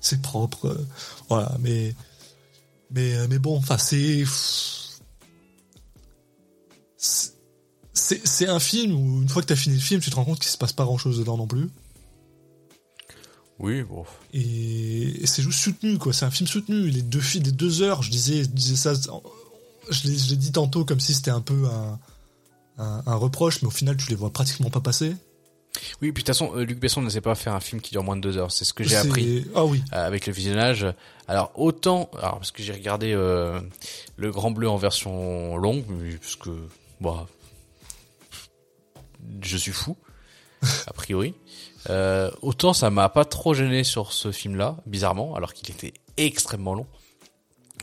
c'est 0.00 0.22
propre. 0.22 0.68
Euh, 0.68 0.86
voilà, 1.28 1.54
mais 1.60 1.94
mais 2.92 3.28
mais 3.28 3.38
bon, 3.38 3.58
enfin 3.58 3.76
c'est 3.76 4.24
c'est 7.92 8.48
un 8.48 8.60
film 8.60 8.94
où 8.94 9.22
une 9.22 9.28
fois 9.28 9.42
que 9.42 9.48
t'as 9.48 9.56
fini 9.56 9.74
le 9.74 9.82
film, 9.82 10.00
tu 10.00 10.08
te 10.08 10.16
rends 10.16 10.24
compte 10.24 10.38
qu'il 10.38 10.50
se 10.50 10.56
passe 10.56 10.72
pas 10.72 10.84
grand 10.84 10.98
chose 10.98 11.18
dedans 11.18 11.36
non 11.36 11.46
plus. 11.46 11.68
Oui, 13.60 13.82
bon. 13.82 14.04
Et, 14.32 15.20
c'est 15.26 15.42
juste 15.42 15.60
soutenu, 15.60 15.98
quoi. 15.98 16.12
C'est 16.12 16.24
un 16.24 16.30
film 16.30 16.48
soutenu. 16.48 16.88
Les 16.88 17.02
deux 17.02 17.20
filles, 17.20 17.42
des 17.42 17.52
deux 17.52 17.82
heures, 17.82 18.02
je 18.02 18.10
disais, 18.10 18.42
je 18.42 18.48
disais 18.48 18.76
ça. 18.76 18.94
je 19.90 20.08
l'ai 20.08 20.36
dit 20.36 20.50
tantôt 20.52 20.84
comme 20.84 20.98
si 21.00 21.12
c'était 21.14 21.30
un 21.30 21.42
peu 21.42 21.66
un, 21.66 21.98
un, 22.78 23.02
un 23.06 23.14
reproche, 23.16 23.60
mais 23.62 23.68
au 23.68 23.72
final, 23.72 23.96
tu 23.96 24.08
les 24.08 24.16
vois 24.16 24.30
pratiquement 24.32 24.70
pas 24.70 24.80
passer. 24.80 25.14
Oui, 26.02 26.10
puis 26.12 26.22
de 26.24 26.26
toute 26.26 26.26
façon, 26.28 26.52
euh, 26.56 26.64
Luc 26.64 26.80
Besson 26.80 27.02
ne 27.02 27.10
sait 27.10 27.20
pas 27.20 27.34
faire 27.34 27.54
un 27.54 27.60
film 27.60 27.80
qui 27.80 27.92
dure 27.92 28.02
moins 28.02 28.16
de 28.16 28.20
deux 28.20 28.36
heures. 28.38 28.50
C'est 28.50 28.64
ce 28.64 28.72
que 28.72 28.82
j'ai 28.82 28.96
appris 28.96 29.46
Ah 29.54 29.64
oui. 29.64 29.82
euh, 29.92 30.06
avec 30.06 30.26
le 30.26 30.32
visionnage. 30.32 30.86
Alors 31.28 31.52
autant, 31.54 32.10
alors 32.18 32.38
parce 32.38 32.50
que 32.50 32.62
j'ai 32.62 32.72
regardé 32.72 33.12
euh, 33.12 33.60
le 34.16 34.30
Grand 34.32 34.50
Bleu 34.50 34.68
en 34.68 34.76
version 34.76 35.56
longue, 35.58 35.84
parce 36.20 36.36
que 36.36 36.50
bah, 37.00 37.28
je 39.42 39.56
suis 39.56 39.72
fou 39.72 39.96
a 40.86 40.92
priori. 40.92 41.34
Euh, 41.88 42.30
autant 42.42 42.72
ça 42.74 42.90
m'a 42.90 43.08
pas 43.08 43.24
trop 43.24 43.54
gêné 43.54 43.84
sur 43.84 44.12
ce 44.12 44.32
film-là, 44.32 44.76
bizarrement, 44.86 45.34
alors 45.34 45.54
qu'il 45.54 45.70
était 45.70 45.94
extrêmement 46.16 46.74
long. 46.74 46.86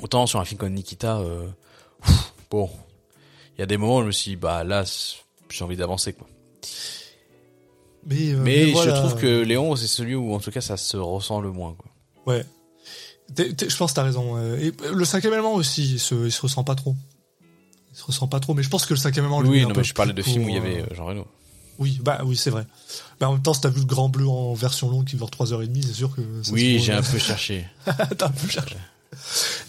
Autant 0.02 0.28
sur 0.28 0.40
un 0.40 0.46
film 0.46 0.60
comme 0.60 0.74
Nikita, 0.74 1.18
euh, 1.18 1.48
pff, 2.06 2.34
bon, 2.52 2.70
il 3.58 3.62
y 3.62 3.64
a 3.64 3.66
des 3.66 3.78
moments 3.78 3.98
où 3.98 4.02
je 4.02 4.08
me 4.08 4.12
suis 4.12 4.32
dit, 4.32 4.36
bah 4.36 4.64
là, 4.64 4.84
j'ai 5.50 5.64
envie 5.64 5.78
d'avancer 5.78 6.14
quoi. 6.14 6.28
Mais, 8.06 8.32
euh, 8.32 8.38
Mais, 8.42 8.72
voilà. 8.72 8.96
je 8.96 9.00
trouve 9.02 9.20
que 9.20 9.42
Léon, 9.42 9.76
c'est 9.76 9.88
celui 9.88 10.16
où 10.16 10.34
en 10.34 10.40
tout 10.40 10.52
cas 10.52 10.62
ça 10.62 10.78
se 10.78 10.96
ressent 10.98 11.42
le 11.42 11.52
moins. 11.52 11.76
Quoi. 11.76 11.92
Ouais. 12.26 12.46
Je 13.36 13.76
pense 13.76 13.92
que 13.92 13.96
t'as 13.96 14.04
raison. 14.04 14.38
Et 14.58 14.72
le 14.94 15.06
cinquième 15.06 15.34
élément 15.34 15.56
aussi, 15.56 15.94
il 15.94 16.00
se, 16.00 16.16
il 16.16 16.32
se 16.32 16.42
ressent 16.42 16.64
pas 16.64 16.76
trop. 16.76 16.96
Il 17.92 17.98
se 17.98 18.06
ressent 18.06 18.28
pas 18.28 18.40
trop, 18.40 18.54
mais 18.54 18.64
je 18.64 18.70
pense 18.70 18.86
que 18.86 18.94
le 18.94 19.00
cinquième 19.00 19.26
élément. 19.26 19.40
oui, 19.40 19.64
non, 19.64 19.74
mais 19.76 19.84
je 19.84 19.94
parlais 19.94 20.14
de 20.14 20.22
films 20.22 20.46
où 20.46 20.50
il 20.50 20.56
y 20.56 20.58
avait 20.58 20.86
Jean 20.94 21.06
Reno. 21.06 21.28
Oui, 21.80 22.00
bah 22.04 22.22
oui, 22.26 22.36
c'est 22.36 22.50
vrai. 22.50 22.66
Mais 23.20 23.28
en 23.28 23.34
même 23.34 23.42
temps, 23.42 23.54
si 23.54 23.62
t'as 23.62 23.70
vu 23.70 23.80
le 23.80 23.86
Grand 23.86 24.10
Bleu 24.10 24.28
en 24.28 24.54
version 24.54 24.90
longue 24.90 25.06
qui 25.06 25.16
dure 25.16 25.30
3h30, 25.30 25.84
c'est 25.84 25.94
sûr 25.94 26.16
que. 26.16 26.22
ça 26.44 26.52
Oui, 26.52 26.80
j'ai 26.80 26.94
un 26.94 27.02
peu 27.02 27.18
cherché. 27.20 27.66
T'as 27.86 28.28
un 28.28 28.32
peu 28.32 28.48
cherché. 28.48 28.76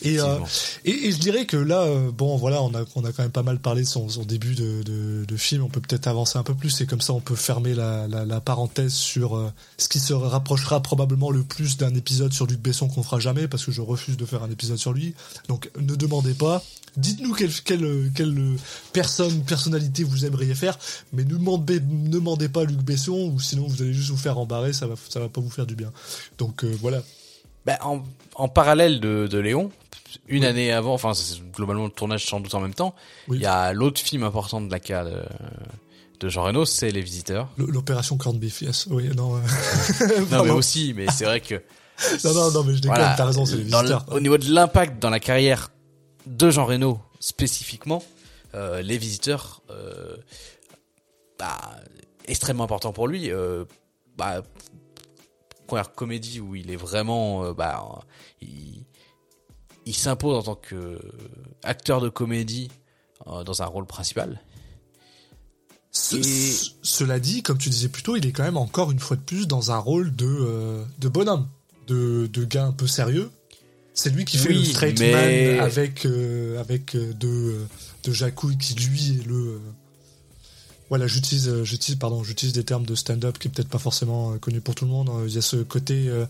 Et, 0.03 0.21
euh, 0.21 0.39
et, 0.85 1.09
et 1.09 1.13
je 1.13 1.19
dirais 1.19 1.47
que 1.47 1.57
là, 1.57 1.83
euh, 1.83 2.11
bon, 2.11 2.37
voilà, 2.37 2.63
on 2.63 2.75
a, 2.75 2.85
on 2.95 3.05
a 3.05 3.13
quand 3.13 3.23
même 3.23 3.33
pas 3.33 3.43
mal 3.43 3.59
parlé 3.59 3.83
de 3.83 3.87
son, 3.87 4.09
son 4.09 4.25
début 4.25 4.55
de, 4.55 4.83
de, 4.83 5.25
de 5.25 5.37
film. 5.37 5.65
On 5.65 5.69
peut 5.69 5.81
peut-être 5.81 6.07
avancer 6.07 6.39
un 6.39 6.43
peu 6.43 6.55
plus 6.55 6.81
et 6.81 6.87
comme 6.87 7.01
ça, 7.01 7.13
on 7.13 7.21
peut 7.21 7.35
fermer 7.35 7.75
la, 7.75 8.07
la, 8.09 8.25
la 8.25 8.41
parenthèse 8.41 8.95
sur 8.95 9.37
euh, 9.37 9.53
ce 9.77 9.89
qui 9.89 10.01
se 10.01 10.13
rapprochera 10.13 10.81
probablement 10.83 11.31
le 11.31 11.43
plus 11.43 11.77
d'un 11.77 11.95
épisode 11.95 12.33
sur 12.33 12.47
Luc 12.47 12.61
Besson 12.61 12.89
qu'on 12.89 13.03
fera 13.03 13.21
jamais 13.21 13.49
parce 13.49 13.65
que 13.65 13.73
je 13.73 13.81
refuse 13.81 14.17
de 14.17 14.27
faire 14.27 14.43
un 14.43 14.51
épisode 14.51 14.79
sur 14.79 14.93
lui. 14.93 15.15
Donc, 15.49 15.71
ne 15.79 15.95
demandez 15.95 16.35
pas. 16.35 16.63
Dites-nous 16.97 17.35
quelle, 17.35 17.53
quelle, 17.65 18.11
quelle 18.15 18.57
personne, 18.93 19.45
personnalité 19.45 20.05
vous 20.05 20.25
aimeriez 20.25 20.55
faire, 20.55 20.79
mais 21.13 21.25
ne 21.25 21.31
demandez, 21.31 21.81
ne 21.81 22.09
demandez 22.09 22.49
pas 22.49 22.65
Luc 22.65 22.79
Besson 22.79 23.33
ou 23.35 23.41
sinon 23.41 23.67
vous 23.69 23.83
allez 23.83 23.93
juste 23.93 24.11
vous 24.11 24.17
faire 24.17 24.39
embarrer, 24.39 24.73
ça 24.73 24.87
va, 24.87 24.95
ça 25.09 25.21
va 25.21 25.29
pas 25.29 25.41
vous 25.41 25.51
faire 25.51 25.67
du 25.67 25.77
bien. 25.77 25.93
Donc 26.39 26.65
voilà. 26.65 27.03
Ben, 27.67 27.77
en, 27.83 28.03
en 28.35 28.49
parallèle 28.49 29.01
de, 29.01 29.27
de 29.27 29.39
Léon, 29.39 29.71
une 30.27 30.45
année 30.45 30.73
avant, 30.73 30.95
enfin 30.95 31.13
globalement 31.55 31.85
le 31.85 31.91
tournage 31.91 32.25
sans 32.27 32.41
doute 32.41 32.55
en 32.55 32.61
même 32.61 32.75
temps, 32.75 32.95
il 33.29 33.33
Oui. 33.35 33.39
y 33.41 33.47
a 33.47 33.73
l'autre 33.73 34.01
film 34.01 34.23
important 34.23 34.61
de 34.61 34.71
la 34.71 34.81
carte 34.81 35.09
de, 35.09 35.23
de 36.21 36.29
Jean 36.29 36.45
Reno, 36.45 36.65
c'est 36.65 36.91
Les 36.91 37.03
Visiteurs. 37.03 37.49
L'opération 37.59 38.17
Corned 38.17 38.41
Beef, 38.41 38.63
yes. 38.63 38.87
Oui, 38.91 39.09
non. 39.15 39.37
euh, 39.37 39.41
Non 40.31 40.45
mais 40.45 40.51
aussi, 40.51 40.95
mais 40.97 41.07
c'est 41.11 41.25
vrai 41.27 41.41
que 41.41 41.57
Non, 42.25 42.33
non, 42.33 42.51
non, 42.53 42.65
mais 42.65 42.75
je 42.75 42.81
déconne, 42.81 42.97
voilà, 42.97 43.15
t'as 43.17 43.25
raison, 43.27 43.45
c'est 43.45 43.57
les 43.57 43.65
le- 43.65 43.71
visiteurs. 43.71 44.07
au 44.11 44.21
niveau 44.21 44.39
de 44.39 44.51
l'impact 44.51 44.99
dans 45.03 45.11
la 45.11 45.21
carrière 45.21 45.71
de 46.27 46.49
Jean 46.51 46.65
Reno 46.65 47.01
spécifiquement, 47.21 48.03
euh, 48.55 48.81
Les 48.83 48.97
Visiteurs, 48.99 49.61
euh, 49.71 50.17
bah, 51.39 51.59
extrêmement 52.27 52.65
important 52.65 52.93
pour 52.93 53.09
lui. 53.09 53.31
Euh, 53.31 53.65
bah, 54.17 54.43
première 55.69 55.93
comédie 55.93 56.41
où 56.41 56.57
il 56.57 56.71
est 56.73 56.77
vraiment, 56.77 57.45
euh, 57.45 57.53
bah, 57.55 58.01
il, 58.43 58.85
il 59.87 59.95
s'impose 59.95 60.35
en 60.37 60.43
tant 60.43 60.55
que 60.57 60.99
acteur 61.63 62.01
de 62.01 62.09
comédie 62.09 62.69
euh, 63.29 63.45
dans 63.45 63.63
un 63.63 63.67
rôle 63.67 63.87
principal. 63.87 64.41
Et- 66.13 66.53
cela 66.83 67.19
dit, 67.21 67.43
comme 67.43 67.59
tu 67.59 67.69
disais 67.71 67.89
plus 67.89 68.03
tôt, 68.03 68.17
il 68.17 68.27
est 68.27 68.33
quand 68.33 68.43
même 68.45 68.57
encore 68.57 68.91
une 68.91 68.99
fois 68.99 69.17
de 69.17 69.23
plus 69.23 69.47
dans 69.47 69.71
un 69.73 69.79
rôle 69.79 70.15
de, 70.15 70.27
euh, 70.27 70.85
de 70.99 71.09
bonhomme, 71.09 71.49
de, 71.87 72.27
de 72.33 72.45
gars 72.45 72.65
un 72.67 72.73
peu 72.73 72.87
sérieux. 72.87 73.31
C'est 73.95 74.11
lui 74.11 74.25
qui 74.25 74.39
fait 74.39 74.51
Oui, 74.51 74.59
le 74.59 74.65
straight 74.65 74.99
mais- 75.01 75.13
man 75.57 75.61
avec, 75.65 76.07
euh, 76.07 76.61
avec 76.61 76.95
euh, 76.95 77.13
de, 77.15 77.27
euh, 77.29 77.67
de 78.05 78.13
Jacouille 78.13 78.57
qui 78.57 78.75
lui 78.75 79.19
est 79.21 79.27
le. 79.27 79.61
Voilà, 80.89 81.07
j'utilise, 81.07 81.49
euh, 81.49 81.65
j'utilise, 81.65 81.99
pardon, 81.99 82.25
j'utilise 82.25 82.55
des 82.55 82.65
termes 82.65 82.87
de 82.87 82.95
stand-up 82.95 83.39
qui 83.39 83.49
est 83.49 83.51
peut-être 83.51 83.69
pas 83.69 83.79
forcément 83.79 84.33
euh, 84.33 84.39
connu 84.39 84.61
pour 84.61 84.75
tout 84.75 84.85
le 84.85 84.91
monde. 84.91 85.11
Il 85.27 85.35
y 85.35 85.39
a 85.39 85.43
ce 85.43 85.57
côté 85.57 86.09
euh, 86.09 86.25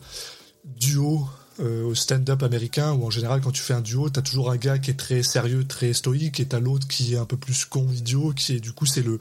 duo 0.64 1.28
euh, 1.60 1.84
au 1.84 1.94
stand-up 1.94 2.42
américain 2.44 2.92
où 2.92 3.04
en 3.04 3.10
général 3.10 3.40
quand 3.40 3.50
tu 3.50 3.62
fais 3.62 3.74
un 3.74 3.80
duo, 3.80 4.08
t'as 4.10 4.22
toujours 4.22 4.50
un 4.50 4.56
gars 4.56 4.78
qui 4.78 4.90
est 4.90 4.94
très 4.94 5.24
sérieux, 5.24 5.66
très 5.66 5.92
stoïque, 5.92 6.38
et 6.38 6.46
t'as 6.46 6.60
l'autre 6.60 6.86
qui 6.86 7.14
est 7.14 7.18
un 7.18 7.24
peu 7.24 7.36
plus 7.36 7.64
con, 7.64 7.88
idiot, 7.92 8.32
qui 8.32 8.54
est 8.54 8.60
du 8.60 8.72
coup 8.72 8.86
c'est 8.86 9.02
le 9.02 9.18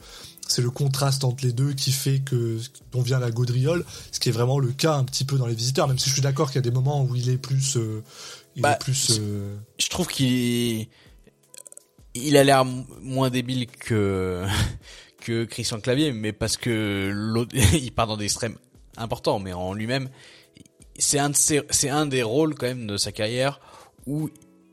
c'est 0.47 0.61
le 0.61 0.69
contraste 0.69 1.23
entre 1.23 1.43
les 1.43 1.51
deux 1.51 1.73
qui 1.73 1.91
fait 1.91 2.19
que 2.19 2.59
dont 2.91 3.01
vient 3.01 3.19
la 3.19 3.31
gaudriole, 3.31 3.83
ce 4.11 4.19
qui 4.19 4.29
est 4.29 4.31
vraiment 4.31 4.59
le 4.59 4.71
cas 4.71 4.93
un 4.93 5.03
petit 5.03 5.25
peu 5.25 5.37
dans 5.37 5.47
les 5.47 5.55
visiteurs. 5.55 5.87
Même 5.87 5.97
si 5.97 6.09
je 6.09 6.13
suis 6.13 6.21
d'accord 6.21 6.51
qu'il 6.51 6.55
y 6.55 6.59
a 6.59 6.61
des 6.61 6.71
moments 6.71 7.03
où 7.03 7.15
il 7.15 7.29
est 7.29 7.37
plus, 7.37 7.75
euh, 7.75 8.03
il 8.55 8.61
Bah, 8.61 8.73
est 8.73 8.83
plus. 8.83 9.19
Je 9.79 9.89
trouve 9.89 10.07
qu'il 10.07 10.87
il 12.13 12.37
a 12.37 12.43
l'air 12.43 12.65
moins 12.65 13.29
débile 13.29 13.67
que 13.67 14.45
que 15.27 15.43
Christian 15.45 15.79
Clavier, 15.81 16.13
mais 16.13 16.31
parce 16.31 16.55
que 16.57 17.09
l'autre, 17.13 17.53
il 17.73 17.91
part 17.91 18.07
dans 18.07 18.15
des 18.17 18.25
extrêmes 18.25 18.57
importants, 18.95 19.39
mais 19.39 19.51
en 19.53 19.73
lui-même, 19.73 20.09
c'est 20.97 21.19
un 21.19 21.29
de 21.31 21.35
ses- 21.35 21.63
c'est 21.69 21.89
un 21.89 22.05
des 22.05 22.23
rôles 22.23 22.55
quand 22.55 22.67
même 22.67 22.87
de 22.87 22.95
sa 22.97 23.11
carrière 23.11 23.59
où 24.05 24.29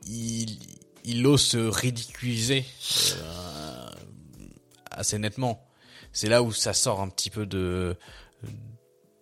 il 0.07 0.57
il 1.03 1.27
ose 1.27 1.41
se 1.41 1.57
ridiculiser 1.57 2.65
euh, 3.17 3.89
assez 4.91 5.19
nettement. 5.19 5.61
C'est 6.13 6.29
là 6.29 6.41
où 6.41 6.51
ça 6.53 6.73
sort 6.73 7.01
un 7.01 7.09
petit 7.09 7.29
peu 7.29 7.45
de 7.45 7.95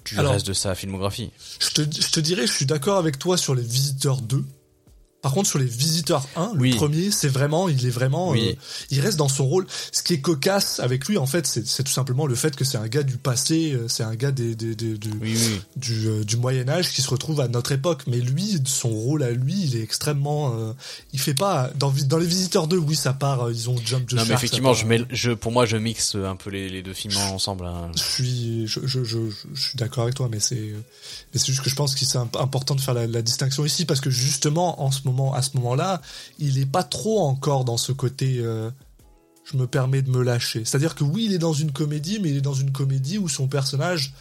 du 0.05 0.17
Alors- 0.19 0.33
reste 0.33 0.45
de 0.47 0.53
sa 0.53 0.75
filmographie. 0.75 1.31
Je 1.59 1.69
te, 1.71 1.81
je 1.81 2.11
te 2.11 2.19
dirais, 2.19 2.45
je 2.47 2.53
suis 2.53 2.65
d'accord 2.65 2.97
avec 2.99 3.17
toi 3.19 3.37
sur 3.37 3.55
les 3.55 3.63
visiteurs 3.63 4.21
2. 4.21 4.45
Par 5.23 5.31
contre, 5.31 5.49
sur 5.49 5.57
les 5.57 5.65
visiteurs 5.65 6.27
1, 6.35 6.51
le 6.55 6.75
premier, 6.75 7.09
c'est 7.09 7.29
vraiment, 7.29 7.69
il 7.69 7.85
est 7.87 7.89
vraiment, 7.89 8.29
Oui. 8.31 8.49
euh, 8.49 8.53
il 8.91 8.99
reste 8.99 9.17
dans 9.17 9.29
son 9.29 9.45
rôle. 9.45 9.65
Ce 9.91 10.03
qui 10.03 10.13
est 10.13 10.19
cocasse 10.21 10.79
avec 10.81 11.07
lui, 11.07 11.17
en 11.17 11.25
fait, 11.25 11.47
c'est 11.47 11.83
tout 11.83 11.91
simplement 11.91 12.27
le 12.27 12.35
fait 12.35 12.55
que 12.55 12.63
c'est 12.65 12.77
un 12.77 12.87
gars 12.87 13.03
du 13.03 13.17
passé, 13.17 13.71
euh, 13.73 13.87
c'est 13.87 14.03
un 14.03 14.15
gars 14.15 14.31
des, 14.31 14.53
des, 14.53 14.75
des- 14.75 14.97
du, 14.97 15.09
Oui, 15.21 15.37
oui. 15.37 15.61
du, 15.77 16.07
euh, 16.09 16.23
du 16.25 16.35
Moyen 16.37 16.67
Âge 16.69 16.91
qui 16.91 17.01
se 17.01 17.09
retrouve 17.09 17.39
à 17.39 17.47
notre 17.47 17.71
époque. 17.71 18.03
Mais 18.07 18.17
lui, 18.19 18.59
son 18.65 18.89
rôle 18.89 19.23
à 19.23 19.31
lui, 19.31 19.55
il 19.63 19.77
est 19.77 19.81
extrêmement, 19.81 20.53
euh, 20.59 20.73
il 21.13 21.19
fait 21.19 21.33
pas 21.33 21.71
dans, 21.79 21.91
les 22.19 22.25
visiteurs 22.25 22.67
2, 22.67 22.77
oui, 22.77 22.95
ça 22.97 23.13
part, 23.13 23.49
ils 23.49 23.69
ont 23.69 23.77
jump 23.77 24.05
the 24.09 24.11
Non, 24.13 24.17
shark, 24.17 24.29
mais 24.29 24.35
effectivement, 24.35 24.73
je 24.73 24.85
mets, 24.85 25.01
je, 25.09 25.31
pour 25.31 25.53
moi, 25.53 25.65
je 25.65 25.77
mixe 25.77 26.15
un 26.15 26.35
peu 26.35 26.49
les, 26.49 26.67
les 26.67 26.83
deux 26.83 26.93
films 26.93 27.15
ensemble. 27.31 27.65
hein. 27.65 27.89
je 27.95 28.03
suis, 28.03 28.67
je, 28.67 28.81
je, 28.85 29.03
je, 29.05 29.17
je 29.53 29.61
suis 29.61 29.77
d'accord 29.77 30.03
avec 30.03 30.15
toi, 30.15 30.27
mais 30.29 30.41
c'est, 30.41 30.73
mais 31.33 31.39
c'est 31.39 31.47
juste 31.47 31.63
que 31.63 31.69
je 31.69 31.75
pense 31.75 31.95
qu'il 31.95 32.07
c'est 32.07 32.19
imp- 32.19 32.35
important 32.35 32.75
de 32.75 32.81
faire 32.81 32.93
la, 32.93 33.21
distinction 33.21 33.65
ici 33.65 33.85
parce 33.85 34.01
que 34.01 34.09
justement, 34.09 34.87
à 35.33 35.41
ce 35.41 35.57
moment-là, 35.57 36.01
il 36.37 36.59
est 36.59 36.65
pas 36.65 36.83
trop 36.83 37.21
encore 37.21 37.65
dans 37.65 37.77
ce 37.77 37.91
côté. 37.91 38.37
euh, 38.39 38.69
je 39.43 39.57
me 39.57 39.67
permets 39.67 40.01
de 40.01 40.09
me 40.09 40.23
lâcher. 40.23 40.63
C'est-à-dire 40.63 40.95
que 40.95 41.03
oui, 41.03 41.25
il 41.25 41.33
est 41.33 41.39
dans 41.39 41.51
une 41.51 41.73
comédie, 41.73 42.19
mais 42.21 42.29
il 42.29 42.37
est 42.37 42.41
dans 42.41 42.53
une 42.53 42.71
comédie 42.71 43.17
où 43.17 43.27
son 43.27 43.47
personnage, 43.47 44.13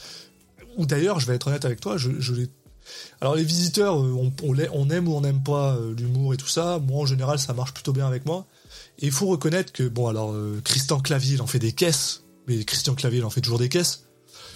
ou 0.76 0.84
d'ailleurs, 0.84 1.20
je 1.20 1.26
vais 1.28 1.36
être 1.36 1.46
honnête 1.46 1.64
avec 1.64 1.80
toi, 1.80 1.96
je, 1.96 2.32
l'ai. 2.32 2.48
Alors 3.20 3.36
les 3.36 3.44
visiteurs, 3.44 4.02
euh, 4.02 4.32
on, 4.42 4.90
aime 4.90 5.06
ou 5.06 5.14
on 5.14 5.20
n'aime 5.20 5.42
pas 5.44 5.76
euh, 5.76 5.94
l'humour 5.94 6.34
et 6.34 6.36
tout 6.36 6.48
ça. 6.48 6.80
Moi, 6.80 7.02
en 7.02 7.06
général, 7.06 7.38
ça 7.38 7.52
marche 7.52 7.72
plutôt 7.72 7.92
bien 7.92 8.06
avec 8.06 8.26
moi. 8.26 8.46
Et 8.98 9.06
il 9.06 9.12
faut 9.12 9.26
reconnaître 9.26 9.72
que 9.72 9.84
bon, 9.84 10.08
alors 10.08 10.34
Christian 10.64 10.98
Clavier, 10.98 11.34
il 11.34 11.42
en 11.42 11.46
fait 11.46 11.60
des 11.60 11.72
caisses, 11.72 12.24
mais 12.48 12.64
Christian 12.64 12.94
Clavier, 12.94 13.20
il 13.20 13.24
en 13.24 13.30
fait 13.30 13.42
toujours 13.42 13.58
des 13.58 13.68
caisses. 13.68 14.06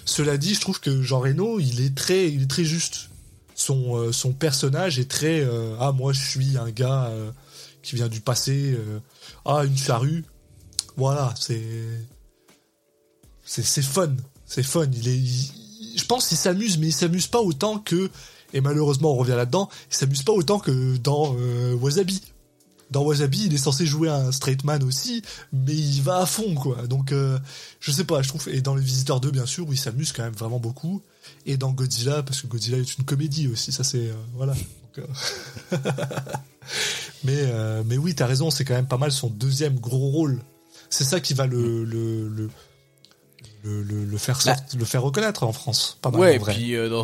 Cela 0.07 0.37
dit, 0.37 0.55
je 0.55 0.61
trouve 0.61 0.79
que 0.79 1.01
Jean 1.01 1.19
Reno, 1.19 1.59
il 1.59 1.81
est 1.81 1.93
très, 1.93 2.31
il 2.31 2.43
est 2.43 2.49
très 2.49 2.63
juste. 2.63 3.09
Son, 3.55 3.97
euh, 3.97 4.11
son 4.13 4.31
personnage 4.31 4.99
est 4.99 5.09
très 5.09 5.41
euh, 5.41 5.75
ah 5.79 5.91
moi 5.91 6.13
je 6.13 6.23
suis 6.23 6.57
un 6.57 6.69
gars 6.69 7.05
euh, 7.05 7.31
qui 7.81 7.95
vient 7.95 8.07
du 8.07 8.21
passé 8.21 8.77
ah 9.45 9.65
une 9.65 9.75
charrue. 9.75 10.23
Voilà 10.95 11.33
c'est 11.39 11.61
c'est 13.43 13.81
fun. 13.81 14.15
C'est 14.45 14.63
fun. 14.63 14.85
Il 14.93 15.07
est 15.07 15.97
je 15.97 16.05
pense 16.05 16.27
qu'il 16.27 16.37
s'amuse 16.37 16.77
mais 16.77 16.87
il 16.87 16.93
s'amuse 16.93 17.27
pas 17.27 17.41
autant 17.41 17.79
que 17.79 18.09
et 18.53 18.61
malheureusement 18.61 19.11
on 19.11 19.15
revient 19.15 19.31
là-dedans 19.31 19.69
il 19.89 19.95
s'amuse 19.95 20.23
pas 20.23 20.33
autant 20.33 20.59
que 20.59 20.95
dans 20.97 21.35
Wasabi 21.81 22.21
dans 22.91 23.03
Wasabi, 23.03 23.45
il 23.47 23.53
est 23.53 23.57
censé 23.57 23.85
jouer 23.85 24.09
un 24.09 24.31
straight 24.31 24.63
man 24.63 24.81
aussi, 24.83 25.21
mais 25.51 25.75
il 25.75 26.01
va 26.01 26.19
à 26.19 26.25
fond, 26.25 26.55
quoi. 26.55 26.87
Donc, 26.87 27.11
euh, 27.11 27.37
je 27.79 27.91
sais 27.91 28.03
pas, 28.05 28.21
je 28.21 28.29
trouve. 28.29 28.47
Et 28.49 28.61
dans 28.61 28.75
Les 28.75 28.81
Visiteurs 28.83 29.19
2, 29.19 29.31
bien 29.31 29.45
sûr, 29.45 29.67
où 29.67 29.73
il 29.73 29.77
s'amuse 29.79 30.11
quand 30.13 30.23
même 30.23 30.33
vraiment 30.33 30.59
beaucoup. 30.59 31.01
Et 31.45 31.57
dans 31.57 31.71
Godzilla, 31.71 32.23
parce 32.23 32.41
que 32.41 32.47
Godzilla 32.47 32.77
est 32.77 32.97
une 32.97 33.03
comédie 33.03 33.47
aussi, 33.49 33.71
ça 33.71 33.83
c'est. 33.83 34.09
euh, 34.09 34.13
voilà. 34.35 34.53
Donc, 34.53 35.05
euh, 35.73 35.77
mais, 37.23 37.35
euh, 37.37 37.83
mais 37.85 37.97
oui, 37.97 38.15
t'as 38.15 38.25
raison, 38.25 38.49
c'est 38.51 38.65
quand 38.65 38.73
même 38.75 38.87
pas 38.87 38.97
mal 38.97 39.11
son 39.11 39.27
deuxième 39.29 39.79
gros 39.79 40.09
rôle. 40.11 40.41
C'est 40.89 41.03
ça 41.03 41.19
qui 41.19 41.33
va 41.33 41.45
le. 41.47 41.83
le, 41.83 42.29
le 42.29 42.49
le, 43.63 43.81
le, 43.83 44.05
le 44.05 44.17
faire 44.17 44.39
Bah. 44.45 44.55
le 44.77 44.85
faire 44.85 45.01
reconnaître 45.01 45.43
en 45.43 45.51
France 45.51 45.97
pas 46.01 46.09
mal 46.11 46.21
Ouais, 46.21 46.37
en 46.37 46.39
vrai. 46.39 46.53
puis 46.53 46.75
euh, 46.75 46.87
dans, 46.89 47.03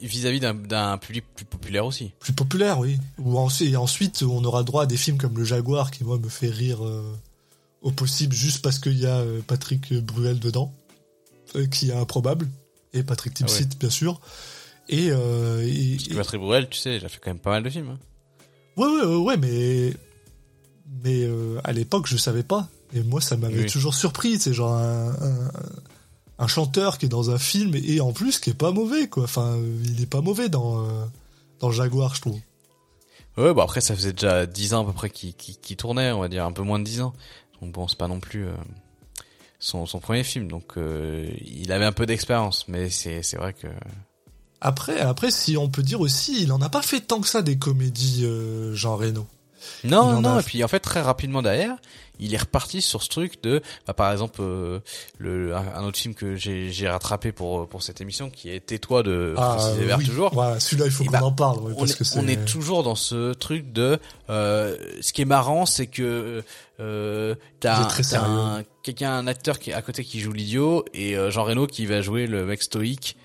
vis-à-vis 0.00 0.40
d'un, 0.40 0.98
public 0.98 1.24
plus 1.34 1.44
populaire 1.44 1.86
aussi. 1.86 2.12
Plus 2.20 2.32
populaire, 2.32 2.78
oui. 2.78 2.98
Ou 3.18 3.38
ensuite, 3.38 3.72
et 3.72 3.76
ensuite, 3.76 4.22
on 4.22 4.44
aura 4.44 4.62
droit 4.62 4.82
à 4.82 4.86
des 4.86 4.96
films 4.96 5.18
comme 5.18 5.36
Le 5.36 5.44
Jaguar, 5.44 5.90
qui 5.90 6.04
moi 6.04 6.18
me 6.18 6.28
fait 6.28 6.50
rire 6.50 6.84
euh, 6.84 7.02
au 7.82 7.90
possible 7.92 8.34
juste 8.34 8.62
parce 8.62 8.78
qu'il 8.78 8.98
y 8.98 9.06
a 9.06 9.18
euh, 9.18 9.40
Patrick 9.46 9.92
Bruel 10.04 10.38
dedans, 10.38 10.74
euh, 11.56 11.66
qui 11.66 11.90
est 11.90 11.94
improbable, 11.94 12.48
et 12.92 13.02
Patrick 13.02 13.34
Ah 13.40 13.44
Timsit, 13.44 13.78
bien 13.78 13.90
sûr. 13.90 14.20
Et, 14.88 15.08
euh, 15.10 15.62
et- 15.66 15.96
Parce 15.96 16.04
que 16.08 16.12
et- 16.12 16.16
Patrick 16.16 16.40
Bruel, 16.40 16.68
tu 16.68 16.78
sais, 16.78 16.96
il 16.96 17.04
a 17.04 17.08
fait 17.08 17.18
quand 17.22 17.30
même 17.30 17.38
pas 17.38 17.50
mal 17.50 17.62
de 17.62 17.70
films. 17.70 17.90
hein. 17.90 17.98
ouais, 18.76 18.86
ouais, 18.88 19.04
ouais, 19.06 19.16
ouais, 19.16 19.36
mais 19.36 19.92
mais 21.04 21.24
euh, 21.24 21.60
à 21.64 21.72
l'époque, 21.72 22.06
je 22.06 22.16
savais 22.16 22.42
pas. 22.42 22.68
Et 22.94 23.02
moi, 23.02 23.20
ça 23.20 23.36
m'avait 23.36 23.64
Oui. 23.64 23.70
toujours 23.70 23.94
surpris. 23.94 24.38
C'est 24.40 24.54
genre 24.54 24.72
un, 24.72 25.08
un, 25.10 25.46
un 25.48 25.50
chanteur 26.46 26.98
qui 26.98 27.06
est 27.06 27.08
dans 27.08 27.30
un 27.30 27.38
film 27.38 27.74
et 27.74 28.00
en 28.00 28.12
plus 28.12 28.38
qui 28.38 28.50
est 28.50 28.54
pas 28.54 28.70
mauvais, 28.70 29.08
quoi. 29.08 29.24
Enfin, 29.24 29.56
euh, 29.56 29.82
il 29.84 30.00
est 30.00 30.06
pas 30.06 30.20
mauvais 30.20 30.48
dans 30.48 30.84
euh, 30.84 31.04
dans 31.58 31.70
Jaguar, 31.70 32.14
je 32.14 32.20
trouve. 32.20 32.40
Ouais, 33.36 33.54
bon 33.54 33.62
après 33.62 33.80
ça 33.80 33.94
faisait 33.94 34.12
déjà 34.12 34.46
10 34.46 34.74
ans 34.74 34.82
à 34.82 34.86
peu 34.86 34.92
près 34.92 35.10
qu'il, 35.10 35.34
qu'il, 35.34 35.56
qu'il 35.58 35.76
tournait, 35.76 36.10
on 36.12 36.20
va 36.20 36.28
dire 36.28 36.44
un 36.44 36.52
peu 36.52 36.62
moins 36.62 36.78
de 36.78 36.84
10 36.84 37.02
ans. 37.02 37.14
Donc 37.60 37.72
bon, 37.72 37.88
c'est 37.88 37.98
pas 37.98 38.08
non 38.08 38.20
plus 38.20 38.46
euh, 38.46 38.52
son, 39.58 39.86
son 39.86 40.00
premier 40.00 40.24
film, 40.24 40.48
donc 40.48 40.76
euh, 40.76 41.28
il 41.44 41.72
avait 41.72 41.84
un 41.84 41.92
peu 41.92 42.06
d'expérience, 42.06 42.66
mais 42.68 42.90
c'est, 42.90 43.22
c'est 43.22 43.36
vrai 43.36 43.52
que... 43.52 43.66
Après, 44.60 44.98
après, 45.00 45.30
si 45.30 45.56
on 45.56 45.68
peut 45.68 45.82
dire 45.82 46.00
aussi, 46.00 46.42
il 46.42 46.52
en 46.52 46.60
a 46.60 46.68
pas 46.68 46.82
fait 46.82 47.00
tant 47.00 47.20
que 47.20 47.28
ça 47.28 47.42
des 47.42 47.58
comédies 47.58 48.24
euh, 48.24 48.74
Jean 48.74 48.96
Reno. 48.96 49.26
Non, 49.84 50.20
non, 50.20 50.36
a- 50.36 50.40
et 50.40 50.42
puis 50.42 50.62
en 50.64 50.68
fait 50.68 50.80
très 50.80 51.00
rapidement 51.00 51.42
derrière, 51.42 51.76
il 52.20 52.34
est 52.34 52.38
reparti 52.38 52.82
sur 52.82 53.02
ce 53.02 53.08
truc 53.08 53.42
de, 53.42 53.62
bah, 53.86 53.94
par 53.94 54.10
exemple, 54.10 54.40
euh, 54.42 54.80
le, 55.18 55.54
un 55.54 55.84
autre 55.84 55.98
film 55.98 56.14
que 56.14 56.34
j'ai, 56.34 56.70
j'ai 56.72 56.88
rattrapé 56.88 57.30
pour 57.32 57.68
pour 57.68 57.82
cette 57.82 58.00
émission, 58.00 58.28
qui 58.30 58.50
est 58.50 58.60
Tais-toi 58.60 59.02
de 59.02 59.34
Francis 59.36 59.68
euh, 59.68 59.74
Weber 59.80 59.98
oui. 59.98 60.06
toujours. 60.06 60.34
Voilà, 60.34 60.58
celui-là, 60.58 60.86
il 60.86 60.90
faut 60.92 61.04
Et 61.04 61.06
qu'on 61.06 61.12
bah, 61.12 61.24
en 61.24 61.32
parle, 61.32 61.58
ouais, 61.60 61.72
on, 61.76 61.80
parce 61.80 61.92
est, 61.92 61.98
que 62.14 62.18
on 62.18 62.26
est 62.26 62.44
toujours 62.44 62.82
dans 62.82 62.96
ce 62.96 63.32
truc 63.34 63.72
de 63.72 63.98
euh, 64.30 64.76
ce 65.00 65.12
qui 65.12 65.22
est 65.22 65.26
marrant 65.26 65.64
c'est 65.66 65.86
que 65.86 66.42
euh, 66.80 67.34
t'as 67.60 67.84
quelqu'un 68.82 69.12
un 69.12 69.26
acteur 69.26 69.58
qui 69.58 69.70
est 69.70 69.74
à 69.74 69.82
côté 69.82 70.04
qui 70.04 70.20
joue 70.20 70.32
l'idiot 70.32 70.84
et 70.94 71.16
euh, 71.16 71.30
Jean 71.30 71.44
Reno 71.44 71.66
qui 71.66 71.86
va 71.86 72.00
jouer 72.00 72.26
le 72.26 72.44
mec 72.46 72.62
stoïque 72.62 73.16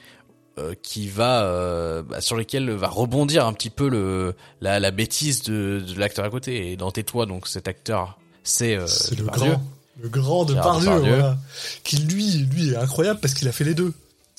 qui 0.81 1.07
va 1.09 1.43
euh, 1.43 2.03
bah, 2.03 2.21
sur 2.21 2.35
lequel 2.35 2.69
va 2.71 2.87
rebondir 2.87 3.45
un 3.45 3.53
petit 3.53 3.69
peu 3.69 3.89
le 3.89 4.35
la, 4.61 4.79
la 4.79 4.91
bêtise 4.91 5.43
de, 5.43 5.83
de 5.85 5.99
l'acteur 5.99 6.25
à 6.25 6.29
côté 6.29 6.71
et 6.71 6.77
dans 6.77 6.91
tais-toi 6.91 7.25
donc 7.25 7.47
cet 7.47 7.67
acteur 7.67 8.17
c'est 8.43 8.75
euh, 8.75 8.87
C'est 8.87 9.17
le 9.17 9.25
grand, 9.25 9.61
le 10.01 10.09
grand 10.09 10.45
de 10.45 10.53
Pardieu, 10.53 10.91
voilà. 10.91 11.37
Qui 11.83 11.97
lui, 11.97 12.29
lui 12.51 12.71
est 12.71 12.75
incroyable 12.75 13.19
parce 13.21 13.33
qu'il 13.33 13.47
a 13.47 13.51
fait 13.51 13.63
les 13.63 13.73
deux. 13.73 13.93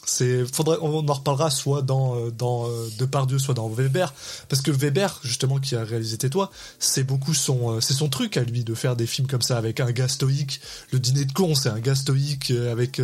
C'est, 0.06 0.44
faudrait, 0.52 0.78
on 0.82 1.08
en 1.08 1.12
reparlera 1.12 1.50
soit 1.50 1.82
dans 1.82 2.16
euh, 2.16 2.30
dans 2.30 2.68
euh, 2.68 2.88
Depardieu, 2.98 3.38
soit 3.38 3.54
dans 3.54 3.68
Weber, 3.68 4.12
parce 4.48 4.62
que 4.62 4.70
Weber, 4.70 5.20
justement, 5.22 5.58
qui 5.58 5.76
a 5.76 5.84
réalisé 5.84 6.18
Tais-toi, 6.18 6.50
c'est 6.78 7.04
beaucoup 7.04 7.34
son, 7.34 7.72
euh, 7.76 7.80
c'est 7.80 7.94
son 7.94 8.08
truc 8.08 8.36
à 8.36 8.42
lui 8.42 8.64
de 8.64 8.74
faire 8.74 8.96
des 8.96 9.06
films 9.06 9.26
comme 9.26 9.42
ça 9.42 9.56
avec 9.56 9.80
un 9.80 9.90
gars 9.92 10.08
stoïque. 10.08 10.60
Le 10.90 10.98
dîner 10.98 11.24
de 11.24 11.32
con, 11.32 11.54
c'est 11.54 11.70
un 11.70 11.80
gars 11.80 11.94
stoïque 11.94 12.50
avec 12.50 13.00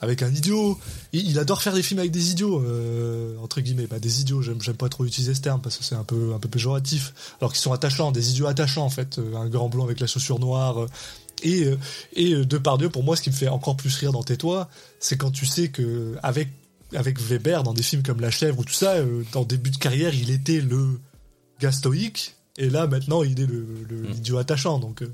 avec 0.00 0.22
un 0.22 0.28
idiot. 0.28 0.78
Il, 1.12 1.38
adore 1.38 1.62
faire 1.62 1.74
des 1.74 1.82
films 1.82 2.00
avec 2.00 2.12
des 2.12 2.30
idiots, 2.30 2.62
euh, 2.64 3.36
entre 3.42 3.60
guillemets, 3.60 3.86
bah, 3.86 3.98
des 3.98 4.20
idiots. 4.20 4.42
J'aime 4.42 4.60
j'aime 4.60 4.76
pas 4.76 4.88
trop 4.88 5.04
utiliser 5.04 5.34
ce 5.34 5.40
terme 5.40 5.60
parce 5.60 5.76
que 5.76 5.84
c'est 5.84 5.94
un 5.94 6.04
peu 6.04 6.32
un 6.34 6.38
peu 6.38 6.48
péjoratif. 6.48 7.12
Alors 7.40 7.52
qu'ils 7.52 7.62
sont 7.62 7.72
attachants, 7.72 8.12
des 8.12 8.30
idiots 8.30 8.46
attachants 8.46 8.84
en 8.84 8.90
fait. 8.90 9.20
Un 9.36 9.48
grand 9.48 9.68
blond 9.68 9.84
avec 9.84 10.00
la 10.00 10.06
chaussure 10.06 10.38
noire. 10.38 10.86
Euh, 11.46 11.76
et, 12.14 12.32
euh, 12.34 12.40
euh, 12.40 12.44
Depardieu, 12.44 12.88
pour 12.90 13.02
moi, 13.04 13.16
ce 13.16 13.22
qui 13.22 13.30
me 13.30 13.34
fait 13.34 13.48
encore 13.48 13.76
plus 13.76 13.94
rire 13.96 14.12
dans 14.12 14.22
Tais-toi, 14.22 14.68
c'est 15.00 15.16
quand 15.16 15.30
tu 15.30 15.46
sais 15.46 15.68
que 15.68 16.14
avec, 16.22 16.48
avec 16.94 17.20
Weber, 17.20 17.62
dans 17.62 17.74
des 17.74 17.82
films 17.82 18.02
comme 18.02 18.20
La 18.20 18.30
Chèvre 18.30 18.58
ou 18.60 18.64
tout 18.64 18.72
ça, 18.74 18.92
euh, 18.94 19.22
dans 19.32 19.44
début 19.44 19.70
de 19.70 19.76
carrière, 19.76 20.14
il 20.14 20.30
était 20.30 20.60
le 20.60 21.00
gars 21.60 21.72
stoïque, 21.72 22.34
et 22.56 22.70
là, 22.70 22.86
maintenant, 22.86 23.22
il 23.22 23.40
est 23.40 23.46
le, 23.46 23.66
le- 23.88 24.02
Mm. 24.02 24.12
l'idiot 24.12 24.38
attachant. 24.38 24.78
Donc, 24.78 25.02
euh, 25.02 25.12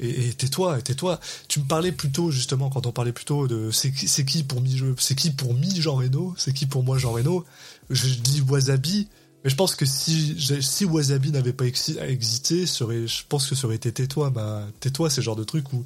et, 0.00 0.32
tais-toi, 0.32 0.80
tais-toi. 0.80 1.18
Tu 1.48 1.58
me 1.60 1.64
parlais 1.64 1.90
plutôt, 1.92 2.30
justement, 2.30 2.70
quand 2.70 2.86
on 2.86 2.92
parlait 2.92 3.12
plutôt 3.12 3.48
de 3.48 3.70
c'est 3.72 3.90
qui, 3.90 4.42
pour 4.44 4.60
mi, 4.60 4.80
c'est 4.98 5.14
qui 5.16 5.30
pour 5.30 5.54
mi 5.54 5.80
Jean 5.80 5.96
Reno, 5.96 6.34
c'est 6.38 6.52
qui 6.54 6.66
pour 6.66 6.84
moi 6.84 6.98
Jean 6.98 7.12
Reno? 7.12 7.44
Je 7.90 8.08
dis 8.14 8.40
Wasabi, 8.42 9.08
mais 9.44 9.50
je 9.50 9.56
pense 9.56 9.74
que 9.74 9.86
si, 9.86 10.36
si 10.60 10.84
Wasabi 10.84 11.30
n'avait 11.30 11.52
pas 11.52 11.64
exi- 11.64 12.00
existé, 12.02 12.66
je 12.66 13.22
pense 13.28 13.48
que 13.48 13.54
ça 13.54 13.66
aurait 13.66 13.76
été 13.76 13.92
Tais-toi. 13.92 14.30
Bah, 14.30 14.66
Tais-toi, 14.80 15.10
c'est 15.10 15.22
genre 15.22 15.36
de 15.36 15.44
truc 15.44 15.72
où 15.72 15.84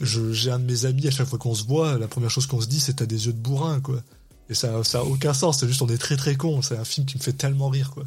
j'ai 0.00 0.50
un 0.50 0.58
de 0.58 0.64
mes 0.64 0.84
amis, 0.86 1.06
à 1.06 1.10
chaque 1.10 1.28
fois 1.28 1.38
qu'on 1.38 1.54
se 1.54 1.64
voit, 1.64 1.98
la 1.98 2.08
première 2.08 2.30
chose 2.30 2.46
qu'on 2.46 2.60
se 2.60 2.66
dit, 2.66 2.80
c'est 2.80 2.94
t'as 2.94 3.06
des 3.06 3.26
yeux 3.26 3.32
de 3.32 3.38
bourrin, 3.38 3.80
quoi. 3.80 4.02
Et 4.50 4.54
ça, 4.54 4.84
ça 4.84 4.98
a 4.98 5.02
aucun 5.02 5.32
sens, 5.32 5.60
c'est 5.60 5.68
juste 5.68 5.80
on 5.82 5.88
est 5.88 5.96
très 5.98 6.16
très 6.16 6.34
con, 6.36 6.60
c'est 6.60 6.76
un 6.76 6.84
film 6.84 7.06
qui 7.06 7.16
me 7.16 7.22
fait 7.22 7.32
tellement 7.32 7.68
rire, 7.68 7.90
quoi. 7.92 8.04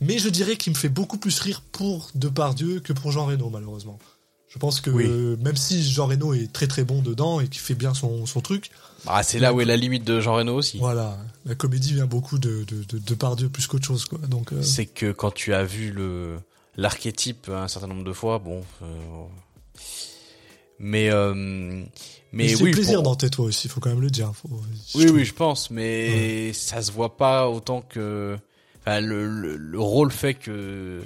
Mais 0.00 0.18
je 0.18 0.28
dirais 0.28 0.56
qu'il 0.56 0.72
me 0.72 0.76
fait 0.78 0.88
beaucoup 0.90 1.16
plus 1.18 1.38
rire 1.40 1.62
pour 1.72 2.10
Depardieu 2.14 2.80
que 2.80 2.92
pour 2.92 3.10
Jean 3.12 3.26
Reno, 3.26 3.48
malheureusement. 3.50 3.98
Je 4.48 4.58
pense 4.58 4.80
que 4.80 4.88
Oui. 4.90 5.04
euh, 5.06 5.36
même 5.44 5.56
si 5.56 5.82
Jean 5.82 6.06
Reno 6.06 6.32
est 6.32 6.50
très 6.52 6.66
très 6.66 6.82
bon 6.84 7.02
dedans 7.02 7.40
et 7.40 7.48
qui 7.48 7.58
fait 7.58 7.74
bien 7.74 7.92
son, 7.94 8.24
son 8.26 8.40
truc, 8.40 8.70
Ah, 9.06 9.22
c'est 9.22 9.38
là 9.38 9.52
où 9.52 9.60
est 9.60 9.64
la 9.66 9.76
limite 9.76 10.04
de 10.04 10.20
Jean 10.20 10.34
Reno 10.34 10.54
aussi. 10.56 10.78
voilà, 10.78 11.18
la 11.44 11.54
comédie 11.54 11.92
vient 11.94 12.06
beaucoup 12.06 12.38
de, 12.38 12.64
de, 12.64 12.82
de 12.84 12.98
Depardieu 12.98 13.48
plus 13.50 13.66
qu'autre 13.66 13.86
chose, 13.86 14.06
quoi. 14.06 14.18
Donc, 14.26 14.52
euh, 14.52 14.62
C'est 14.62 14.86
que 14.86 15.12
quand 15.12 15.30
tu 15.32 15.52
as 15.52 15.64
vu 15.64 15.92
le 15.92 16.38
l'archétype 16.76 17.48
un 17.50 17.68
certain 17.68 17.88
nombre 17.88 18.04
de 18.04 18.12
fois, 18.12 18.38
bon. 18.38 18.62
euh, 18.82 18.86
mais 20.78 21.10
euh, 21.10 21.34
mais 22.32 22.50
il 22.50 22.56
fait 22.56 22.62
oui. 22.64 22.70
plaisir 22.70 22.94
pour- 22.96 23.02
dans 23.04 23.16
Tais-toi 23.16 23.46
aussi, 23.46 23.68
faut 23.68 23.80
quand 23.80 23.90
même 23.90 24.00
le 24.00 24.10
dire. 24.10 24.32
Faut- 24.34 24.48
Oui, 24.94 25.04
trouve. 25.04 25.16
oui, 25.16 25.24
je 25.24 25.34
pense, 25.34 25.70
mais 25.70 26.52
ça 26.52 26.82
se 26.82 26.92
voit 26.92 27.16
pas 27.16 27.48
autant 27.48 27.82
que. 27.82 28.36
Enfin, 28.80 29.00
le, 29.00 29.26
le, 29.28 29.56
le 29.56 29.80
rôle 29.80 30.10
fait 30.12 30.34
que 30.34 31.02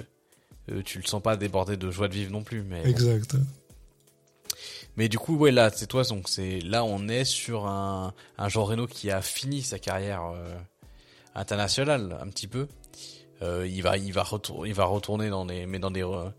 tu 0.85 0.99
le 0.99 1.05
sens 1.05 1.21
pas 1.21 1.35
débordé 1.37 1.77
de 1.77 1.91
joie 1.91 2.07
de 2.07 2.13
vivre 2.13 2.31
non 2.31 2.43
plus. 2.43 2.63
Mais, 2.63 2.81
bon. 2.83 2.89
Exact. 2.89 3.35
mais 4.95 5.09
du 5.09 5.17
coup, 5.17 5.35
ouais, 5.37 5.51
là, 5.51 5.69
c'est 5.73 5.87
toi, 5.87 6.03
donc 6.03 6.29
c'est 6.29 6.59
là, 6.61 6.83
on 6.83 7.07
est 7.07 7.25
sur 7.25 7.65
un, 7.67 8.13
un 8.37 8.49
Jean 8.49 8.63
Reno 8.63 8.87
qui 8.87 9.09
a 9.11 9.21
fini 9.21 9.61
sa 9.61 9.79
carrière 9.79 10.23
euh, 10.35 10.55
internationale 11.35 12.17
un 12.21 12.27
petit 12.27 12.47
peu. 12.47 12.67
Euh, 13.41 13.67
il 13.67 13.81
va, 13.81 13.97
il 13.97 14.13
va 14.13 14.23
retourner, 14.23 14.69
il 14.69 14.75
va 14.75 14.85
retourner 14.85 15.29
dans 15.29 15.45
des, 15.45 15.65
mais 15.65 15.79
dans 15.79 15.91
des 15.91 16.03
euh, 16.03 16.29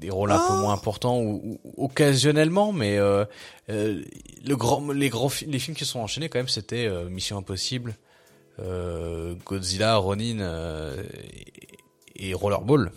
des 0.00 0.10
rôles 0.10 0.30
un 0.30 0.36
peu 0.38 0.44
Ah. 0.54 0.60
moins 0.60 0.74
importants 0.74 1.18
ou, 1.20 1.58
ou- 1.64 1.84
occasionnellement, 1.84 2.72
mais 2.72 2.98
euh, 2.98 3.24
euh, 3.68 4.02
le 4.46 4.56
grand, 4.56 4.92
les 4.92 5.08
grands, 5.08 5.30
les 5.46 5.58
films 5.58 5.76
qui 5.76 5.84
sont 5.84 5.98
enchaînés 6.00 6.28
quand 6.28 6.38
même, 6.38 6.48
c'était 6.48 6.86
euh, 6.86 7.08
Mission 7.08 7.38
Impossible, 7.38 7.96
euh, 8.60 9.34
Godzilla, 9.44 9.96
Ronin 9.96 10.38
euh, 10.40 11.02
et, 12.18 12.30
et 12.30 12.34
Rollerball. 12.34 12.92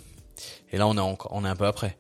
Et 0.72 0.78
là, 0.78 0.88
on 0.88 0.96
est 0.98 1.00
encore, 1.02 1.32
on 1.34 1.44
est 1.46 1.50
un 1.50 1.56
peu 1.56 1.66
après. 1.68 1.98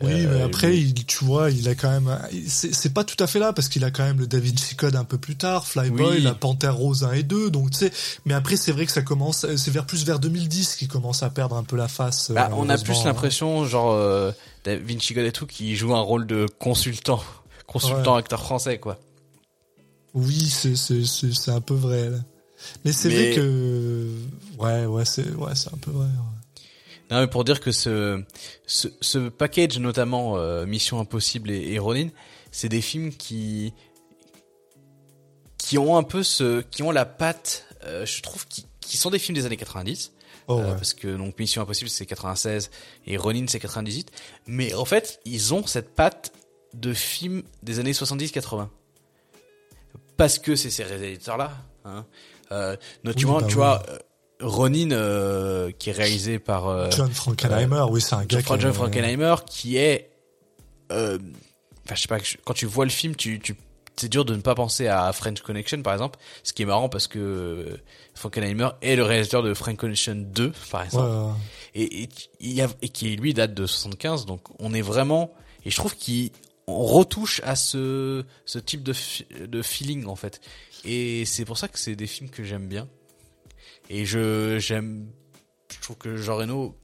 Oui, 0.00 0.26
mais 0.26 0.26
Euh, 0.26 0.46
après, 0.46 0.68
lui- 0.70 0.80
il, 0.96 1.06
tu 1.06 1.24
vois, 1.24 1.50
il 1.52 1.68
a 1.68 1.76
quand 1.76 1.88
même. 1.88 2.18
C'est 2.48 2.92
pas 2.92 3.04
tout 3.04 3.22
à 3.22 3.28
fait 3.28 3.38
là 3.38 3.52
parce 3.52 3.68
qu'il 3.68 3.84
a 3.84 3.92
quand 3.92 4.02
même 4.02 4.18
le 4.18 4.26
Da 4.26 4.40
Vinci 4.40 4.74
Code 4.74 4.96
un 4.96 5.04
peu 5.04 5.16
plus 5.16 5.36
tard, 5.36 5.64
Flyboy, 5.66 6.16
Oui. 6.16 6.20
la 6.22 6.34
Panthère 6.34 6.74
Rose 6.74 7.04
1 7.04 7.12
et 7.12 7.22
2. 7.22 7.50
Donc, 7.50 7.70
tu 7.70 7.78
sais. 7.78 7.92
Mais 8.24 8.34
après, 8.34 8.56
c'est 8.56 8.72
vrai 8.72 8.84
que 8.84 8.90
ça 8.92 9.02
commence. 9.02 9.46
C'est 9.56 9.70
vers 9.70 9.86
plus 9.86 10.04
vers 10.04 10.18
2010 10.18 10.74
qu'il 10.74 10.88
commence 10.88 11.22
à 11.22 11.30
perdre 11.30 11.54
un 11.56 11.62
peu 11.62 11.76
la 11.76 11.86
face. 11.86 12.32
Bah, 12.32 12.50
on 12.52 12.68
a 12.68 12.78
plus 12.78 13.04
l'impression, 13.04 13.64
genre, 13.64 13.92
euh, 13.92 14.32
Vinci 14.66 15.14
Code 15.14 15.24
et 15.26 15.30
tout, 15.32 15.46
qui 15.46 15.76
joue 15.76 15.94
un 15.94 16.00
rôle 16.00 16.26
de 16.26 16.46
consultant, 16.58 17.22
consultant 17.68 18.14
Ouais. 18.14 18.18
acteur 18.18 18.42
français, 18.42 18.78
quoi. 18.78 18.98
Oui, 20.14 20.46
c'est 20.48 20.74
c'est 20.76 21.04
c'est 21.06 21.32
c'est 21.32 21.52
un 21.52 21.60
peu 21.60 21.74
vrai. 21.74 22.10
là. 22.10 22.18
Mais 22.84 22.92
c'est 22.92 23.08
Mais- 23.08 23.14
vrai 23.14 23.36
que. 23.36 24.08
Ouais, 24.58 24.84
ouais, 24.86 25.04
c'est 25.04 25.30
ouais, 25.30 25.52
un 25.72 25.78
peu 25.78 25.90
vrai. 25.92 26.06
ouais. 26.06 26.31
Non, 27.12 27.20
mais 27.20 27.26
pour 27.26 27.44
dire 27.44 27.60
que 27.60 27.72
ce, 27.72 28.24
ce, 28.66 28.88
ce 29.02 29.28
package, 29.28 29.78
notamment 29.78 30.38
euh, 30.38 30.64
Mission 30.64 30.98
Impossible 30.98 31.50
et, 31.50 31.74
et 31.74 31.78
Ronin, 31.78 32.08
c'est 32.50 32.70
des 32.70 32.80
films 32.80 33.12
qui 33.12 33.74
qui 35.58 35.76
ont 35.76 35.96
un 35.98 36.02
peu 36.02 36.22
ce, 36.22 36.62
qui 36.62 36.82
ont 36.82 36.90
la 36.90 37.04
patte, 37.04 37.66
euh, 37.84 38.06
je 38.06 38.22
trouve, 38.22 38.46
qui, 38.48 38.66
qui 38.80 38.96
sont 38.96 39.10
des 39.10 39.18
films 39.18 39.36
des 39.36 39.44
années 39.44 39.58
90, 39.58 40.12
Oh, 40.48 40.58
euh, 40.58 40.74
parce 40.74 40.94
que 40.94 41.16
donc 41.16 41.38
Mission 41.38 41.62
Impossible 41.62 41.88
c'est 41.88 42.04
96 42.04 42.70
et 43.06 43.16
Ronin 43.16 43.44
c'est 43.46 43.60
98, 43.60 44.10
mais 44.46 44.74
en 44.74 44.84
fait 44.84 45.20
ils 45.24 45.54
ont 45.54 45.66
cette 45.66 45.94
patte 45.94 46.32
de 46.74 46.92
films 46.92 47.42
des 47.62 47.78
années 47.78 47.92
70-80, 47.92 48.68
parce 50.16 50.38
que 50.38 50.56
c'est 50.56 50.70
ces 50.70 50.82
réalisateurs 50.82 51.36
là. 51.36 51.52
Hein. 51.84 52.06
Euh, 52.50 52.76
notamment, 53.04 53.40
bah 53.40 53.46
tu 53.46 53.54
vois, 53.54 53.82
Ronin 54.42 54.90
euh, 54.90 55.70
qui 55.78 55.90
est 55.90 55.94
réalisé 55.94 56.38
par 56.38 56.68
euh, 56.68 56.90
John 56.90 57.10
Frankenheimer, 57.10 57.84
oui, 57.90 58.00
c'est 58.00 58.14
un 58.14 58.24
gars 58.24 58.40
John, 58.58 58.72
Frankenheimer 58.72 59.36
qui 59.46 59.76
est 59.76 60.10
euh, 60.90 61.18
enfin 61.86 61.94
je 61.94 62.02
sais 62.02 62.08
pas 62.08 62.18
quand 62.44 62.54
tu 62.54 62.66
vois 62.66 62.84
le 62.84 62.90
film 62.90 63.16
tu 63.16 63.40
tu 63.40 63.56
c'est 63.96 64.08
dur 64.08 64.24
de 64.24 64.34
ne 64.34 64.40
pas 64.40 64.54
penser 64.54 64.88
à 64.88 65.12
French 65.12 65.40
Connection 65.42 65.82
par 65.82 65.92
exemple 65.92 66.18
ce 66.42 66.52
qui 66.52 66.62
est 66.62 66.66
marrant 66.66 66.88
parce 66.88 67.06
que 67.08 67.18
euh, 67.18 67.76
Frankenheimer 68.14 68.70
est 68.82 68.96
le 68.96 69.04
réalisateur 69.04 69.42
de 69.42 69.54
French 69.54 69.76
Connection 69.76 70.14
2 70.16 70.52
par 70.70 70.80
Ouais, 70.80 70.86
exemple 70.86 71.08
ouais. 71.08 71.32
et, 71.74 72.02
et, 72.04 72.08
il 72.40 72.52
y 72.52 72.62
a, 72.62 72.68
et 72.82 72.88
qui 72.88 73.14
lui 73.16 73.34
date 73.34 73.54
de 73.54 73.66
75 73.66 74.26
donc 74.26 74.40
on 74.58 74.74
est 74.74 74.82
vraiment 74.82 75.32
et 75.64 75.70
je 75.70 75.76
trouve 75.76 75.94
qu'il 75.96 76.30
on 76.66 76.84
retouche 76.84 77.40
à 77.44 77.56
ce, 77.56 78.24
ce 78.44 78.58
type 78.58 78.82
de, 78.84 78.94
de 79.46 79.62
feeling 79.62 80.06
en 80.06 80.14
fait. 80.14 80.40
Et 80.84 81.24
c'est 81.24 81.44
pour 81.44 81.58
ça 81.58 81.66
que 81.66 81.76
c'est 81.78 81.96
des 81.96 82.06
films 82.06 82.30
que 82.30 82.44
j'aime 82.44 82.68
bien. 82.68 82.88
Et 83.94 84.06
je 84.06 84.58
j'aime, 84.58 85.06
je 85.70 85.78
trouve 85.82 85.98
que 85.98 86.16
Jean 86.16 86.36
Reno, 86.36 86.74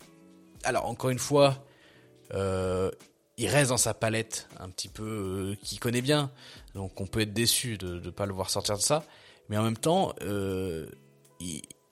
alors 0.63 0.85
encore 0.85 1.09
une 1.09 1.19
fois, 1.19 1.65
euh, 2.35 2.91
il 3.39 3.49
reste 3.49 3.71
dans 3.71 3.79
sa 3.79 3.95
palette 3.95 4.47
un 4.61 4.69
petit 4.69 4.89
peu 4.89 5.05
euh, 5.05 5.57
qu'il 5.65 5.81
connaît 5.81 6.03
bien, 6.03 6.31
donc 6.75 7.01
on 7.01 7.07
peut 7.07 7.23
être 7.23 7.33
déçu 7.33 7.79
de 7.79 7.99
ne 7.99 8.11
pas 8.11 8.27
le 8.27 8.35
voir 8.35 8.51
sortir 8.51 8.77
de 8.77 8.83
ça. 8.83 9.05
Mais 9.49 9.57
en 9.57 9.63
même 9.63 9.79
temps, 9.79 10.13
euh, 10.21 10.87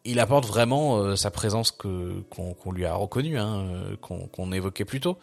il, 0.05 0.21
apporte 0.21 0.45
vraiment 0.45 1.17
sa 1.17 1.31
présence 1.31 1.71
que 1.71 2.21
qu'on 2.29 2.71
lui 2.71 2.85
a 2.85 2.95
reconnue, 2.95 3.39
hein, 3.39 3.97
qu'on 4.03 4.53
évoquait 4.53 4.85
plus 4.85 5.01
tôt. 5.01 5.19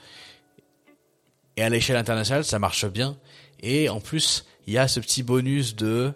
Et 1.56 1.62
à 1.62 1.70
l'échelle 1.70 1.98
internationale, 1.98 2.44
ça 2.44 2.58
marche 2.58 2.88
bien. 2.88 3.16
Et 3.62 3.90
en 3.90 4.00
plus, 4.00 4.48
il 4.66 4.74
y 4.74 4.80
a 4.80 4.88
ce 4.88 5.00
petit 5.00 5.22
bonus 5.22 5.76
de 5.76 6.14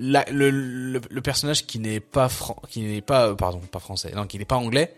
la, 0.00 0.24
le, 0.30 0.50
le, 0.50 1.00
le, 1.08 1.20
personnage 1.20 1.66
qui 1.66 1.78
n'est 1.78 2.00
pas 2.00 2.30
qui 2.68 2.80
n'est 2.80 3.02
pas 3.02 3.34
pardon 3.34 3.60
pas 3.60 3.80
français 3.80 4.12
non 4.16 4.26
qui 4.26 4.38
n'est 4.38 4.46
pas 4.46 4.56
anglais 4.56 4.94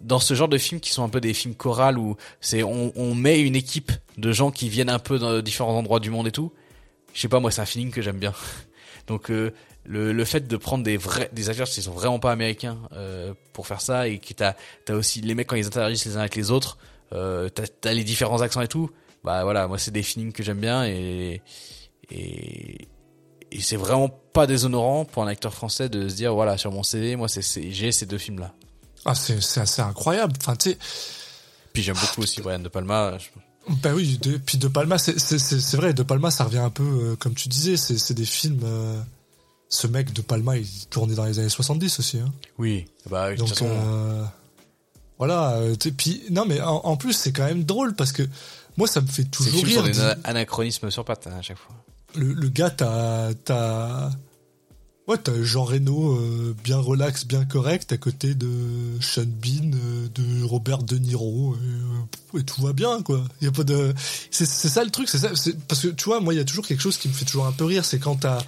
dans 0.00 0.20
ce 0.20 0.34
genre 0.34 0.48
de 0.48 0.58
films 0.58 0.80
qui 0.80 0.90
sont 0.90 1.02
un 1.02 1.08
peu 1.08 1.20
des 1.20 1.34
films 1.34 1.54
chorales 1.54 1.98
où 1.98 2.16
c'est 2.40 2.62
on, 2.62 2.92
on, 2.96 3.14
met 3.14 3.40
une 3.40 3.56
équipe 3.56 3.90
de 4.18 4.30
gens 4.30 4.50
qui 4.50 4.68
viennent 4.68 4.90
un 4.90 5.00
peu 5.00 5.18
dans 5.18 5.40
différents 5.40 5.76
endroits 5.76 6.00
du 6.00 6.10
monde 6.10 6.28
et 6.28 6.32
tout 6.32 6.52
je 7.12 7.20
sais 7.20 7.28
pas 7.28 7.40
moi 7.40 7.50
c'est 7.50 7.62
un 7.62 7.66
feeling 7.66 7.90
que 7.90 8.02
j'aime 8.02 8.18
bien. 8.18 8.34
Donc 9.06 9.30
euh, 9.30 9.52
le, 9.84 10.12
le 10.12 10.24
fait 10.24 10.46
de 10.46 10.56
prendre 10.56 10.84
des 10.84 10.96
vrais 10.96 11.30
des 11.32 11.48
acteurs 11.48 11.66
qui 11.68 11.82
sont 11.82 11.92
vraiment 11.92 12.18
pas 12.18 12.30
américains 12.30 12.78
euh, 12.92 13.34
pour 13.52 13.66
faire 13.66 13.80
ça 13.80 14.06
et 14.06 14.18
qui 14.18 14.34
t'as 14.34 14.54
t'as 14.84 14.94
aussi 14.94 15.22
les 15.22 15.34
mecs 15.34 15.46
quand 15.46 15.56
ils 15.56 15.66
interagissent 15.66 16.06
les 16.06 16.16
uns 16.16 16.20
avec 16.20 16.36
les 16.36 16.50
autres 16.50 16.78
euh, 17.12 17.48
t'as 17.48 17.64
as 17.90 17.94
les 17.94 18.04
différents 18.04 18.42
accents 18.42 18.60
et 18.60 18.68
tout 18.68 18.90
bah 19.24 19.44
voilà 19.44 19.66
moi 19.66 19.78
c'est 19.78 19.92
des 19.92 20.02
feelings 20.02 20.32
que 20.32 20.42
j'aime 20.42 20.60
bien 20.60 20.84
et 20.84 21.40
et, 22.10 22.88
et 23.52 23.60
c'est 23.60 23.76
vraiment 23.76 24.08
pas 24.08 24.46
déshonorant 24.46 25.04
pour 25.04 25.22
un 25.22 25.28
acteur 25.28 25.54
français 25.54 25.88
de 25.88 26.08
se 26.08 26.14
dire 26.14 26.34
voilà 26.34 26.58
sur 26.58 26.72
mon 26.72 26.82
CV 26.82 27.16
moi 27.16 27.28
c'est 27.28 27.70
j'ai 27.72 27.92
ces 27.92 28.06
deux 28.06 28.18
films 28.18 28.40
là 28.40 28.52
ah 29.04 29.14
c'est 29.14 29.40
c'est 29.40 29.60
assez 29.60 29.82
incroyable. 29.82 30.34
Enfin 30.40 30.56
tu 30.56 30.76
puis 31.72 31.82
j'aime 31.82 31.96
beaucoup 31.96 32.22
aussi 32.22 32.40
Brian 32.42 32.58
de 32.58 32.68
Palma 32.68 33.18
je... 33.18 33.26
bah 33.82 33.92
oui 33.94 34.18
de, 34.18 34.36
puis 34.38 34.58
de 34.58 34.68
Palma 34.68 34.98
c'est 34.98 35.18
c'est 35.18 35.38
c'est 35.38 35.76
vrai 35.76 35.94
de 35.94 36.02
Palma 36.02 36.30
ça 36.30 36.44
revient 36.44 36.58
un 36.58 36.70
peu 36.70 36.82
euh, 36.82 37.16
comme 37.16 37.34
tu 37.34 37.48
disais 37.48 37.76
c'est 37.76 37.98
c'est 37.98 38.14
des 38.14 38.24
films 38.24 38.60
euh, 38.64 39.00
ce 39.68 39.86
mec 39.86 40.12
de 40.12 40.22
Palma 40.22 40.56
il 40.56 40.66
tournait 40.90 41.14
dans 41.14 41.24
les 41.24 41.38
années 41.38 41.48
70 41.48 41.98
aussi 42.00 42.18
hein. 42.18 42.32
oui 42.58 42.86
bah 43.08 43.28
oui, 43.30 43.36
donc 43.36 43.48
façon... 43.50 43.68
euh, 43.68 44.24
voilà 45.18 45.52
euh, 45.56 45.76
puis 45.96 46.22
non 46.30 46.44
mais 46.46 46.60
en, 46.60 46.76
en 46.76 46.96
plus 46.96 47.12
c'est 47.12 47.32
quand 47.32 47.44
même 47.44 47.64
drôle 47.64 47.94
parce 47.94 48.12
que 48.12 48.22
moi 48.76 48.88
ça 48.88 49.00
me 49.00 49.06
fait 49.06 49.24
toujours 49.24 49.62
rire 49.64 49.82
des 49.82 50.00
anachronismes 50.24 50.90
sur 50.90 51.04
pattes 51.04 51.26
hein, 51.26 51.36
à 51.38 51.42
chaque 51.42 51.58
fois 51.58 51.74
le, 52.16 52.48
gars, 52.48 52.70
t'as, 52.70 53.34
t'as, 53.34 54.10
ouais, 55.08 55.18
t'as 55.18 55.42
Jean 55.42 55.64
Reno 55.64 56.16
euh, 56.16 56.54
bien 56.64 56.78
relax, 56.78 57.26
bien 57.26 57.44
correct, 57.44 57.92
à 57.92 57.96
côté 57.96 58.34
de 58.34 58.48
Sean 59.00 59.24
Bean, 59.24 59.70
euh, 59.72 60.08
de 60.14 60.44
Robert 60.44 60.82
De 60.82 60.96
Niro, 60.96 61.54
et, 61.54 62.36
euh, 62.36 62.40
et, 62.40 62.44
tout 62.44 62.62
va 62.62 62.72
bien, 62.72 63.02
quoi. 63.02 63.24
Y 63.40 63.46
a 63.46 63.52
pas 63.52 63.64
de, 63.64 63.94
c'est, 64.30 64.46
ça 64.46 64.84
le 64.84 64.90
truc, 64.90 65.08
c'est 65.08 65.18
ça, 65.18 65.28
parce 65.68 65.82
que 65.82 65.88
tu 65.88 66.04
vois, 66.04 66.20
moi, 66.20 66.34
il 66.34 66.36
y 66.36 66.40
a 66.40 66.44
toujours 66.44 66.66
quelque 66.66 66.82
chose 66.82 66.96
qui 66.96 67.08
me 67.08 67.14
fait 67.14 67.24
toujours 67.24 67.46
un 67.46 67.52
peu 67.52 67.64
rire, 67.64 67.84
c'est 67.84 67.98
quand 67.98 68.16
t'as, 68.16 68.42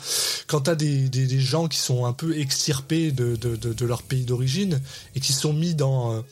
quand 0.47 0.63
t'as 0.63 0.75
des, 0.75 1.09
des, 1.09 1.41
gens 1.41 1.69
qui 1.69 1.79
sont 1.79 2.07
un 2.07 2.13
peu 2.13 2.39
extirpés 2.39 3.13
de, 3.13 3.37
de, 3.37 3.57
de, 3.57 3.73
de 3.73 3.87
leur 3.87 4.03
pays 4.03 4.25
d'origine 4.25 4.81
et 5.15 5.21
qui 5.21 5.33
sont 5.33 5.53
mis 5.53 5.75
dans, 5.75 6.25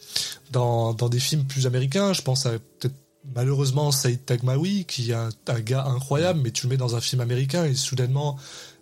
dans, 0.50 0.94
dans 0.94 1.08
des 1.08 1.20
films 1.20 1.44
plus 1.44 1.66
américains. 1.66 2.12
Je 2.12 2.22
pense 2.22 2.46
à 2.46 2.52
peut-être 2.52 2.94
malheureusement 3.34 3.90
Saïd 3.90 4.24
Tagmaoui 4.24 4.84
qui 4.86 5.10
est 5.10 5.14
un, 5.14 5.30
un, 5.48 5.60
gars 5.60 5.84
incroyable 5.84 6.40
mais 6.42 6.50
tu 6.50 6.66
le 6.66 6.70
mets 6.70 6.76
dans 6.76 6.96
un 6.96 7.00
film 7.00 7.20
américain 7.20 7.64
et 7.64 7.74
soudainement 7.74 8.36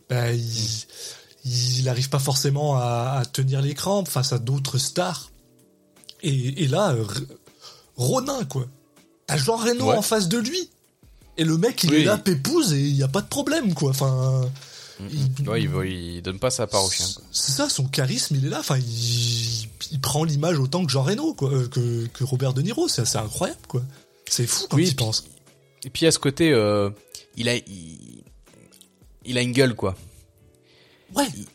ben, 0.08 0.34
il, 0.34 1.80
il 1.80 1.88
arrive 1.88 2.08
pas 2.08 2.18
forcément 2.18 2.76
à, 2.76 3.18
à 3.20 3.24
tenir 3.24 3.62
l'écran 3.62 4.04
face 4.04 4.32
à 4.32 4.38
d'autres 4.38 4.78
stars 4.78 5.30
et, 6.22 6.64
et 6.64 6.68
là 6.68 6.94
Ronin 7.96 8.44
quoi 8.44 8.66
t'as 9.26 9.36
Jean 9.36 9.56
Reno 9.56 9.90
ouais. 9.90 9.96
en 9.96 10.02
face 10.02 10.28
de 10.28 10.38
lui 10.38 10.70
et 11.36 11.44
le 11.44 11.56
mec 11.56 11.82
il 11.84 11.90
oui. 11.90 11.96
est 11.96 12.04
là 12.04 12.18
pépouse 12.18 12.72
et 12.72 12.80
il 12.80 12.96
y 12.96 13.02
a 13.02 13.08
pas 13.08 13.22
de 13.22 13.28
problème 13.28 13.74
quoi 13.74 13.90
enfin 13.90 14.48
il, 15.10 15.48
ouais, 15.48 15.62
il, 15.62 16.14
il, 16.16 16.22
donne 16.22 16.38
pas 16.38 16.50
sa 16.50 16.66
part 16.66 16.84
au 16.84 16.90
chien. 16.90 17.06
C'est 17.32 17.52
ça, 17.52 17.68
son 17.68 17.84
charisme, 17.84 18.36
il 18.36 18.46
est 18.46 18.48
là. 18.48 18.60
Enfin, 18.60 18.78
il, 18.78 19.68
il 19.90 20.00
prend 20.00 20.24
l'image 20.24 20.58
autant 20.58 20.84
que 20.84 20.90
Jean 20.90 21.02
Reno, 21.02 21.34
quoi, 21.34 21.50
que, 21.68 22.06
que 22.06 22.24
Robert 22.24 22.54
De 22.54 22.62
Niro. 22.62 22.88
C'est 22.88 23.02
assez 23.02 23.18
incroyable, 23.18 23.60
quoi. 23.66 23.82
C'est 24.34 24.48
fou 24.48 24.66
quand 24.68 24.78
oui, 24.78 24.88
tu 24.88 24.96
penses. 24.96 25.28
Et 25.84 25.90
puis 25.90 26.06
à 26.06 26.10
ce 26.10 26.18
côté, 26.18 26.50
euh, 26.52 26.90
il 27.36 27.48
a, 27.48 27.54
il, 27.54 28.24
il, 29.24 29.38
a 29.38 29.42
une 29.42 29.52
gueule 29.52 29.76
quoi. 29.76 29.94
Ouais. 31.14 31.26
Il, 31.36 31.46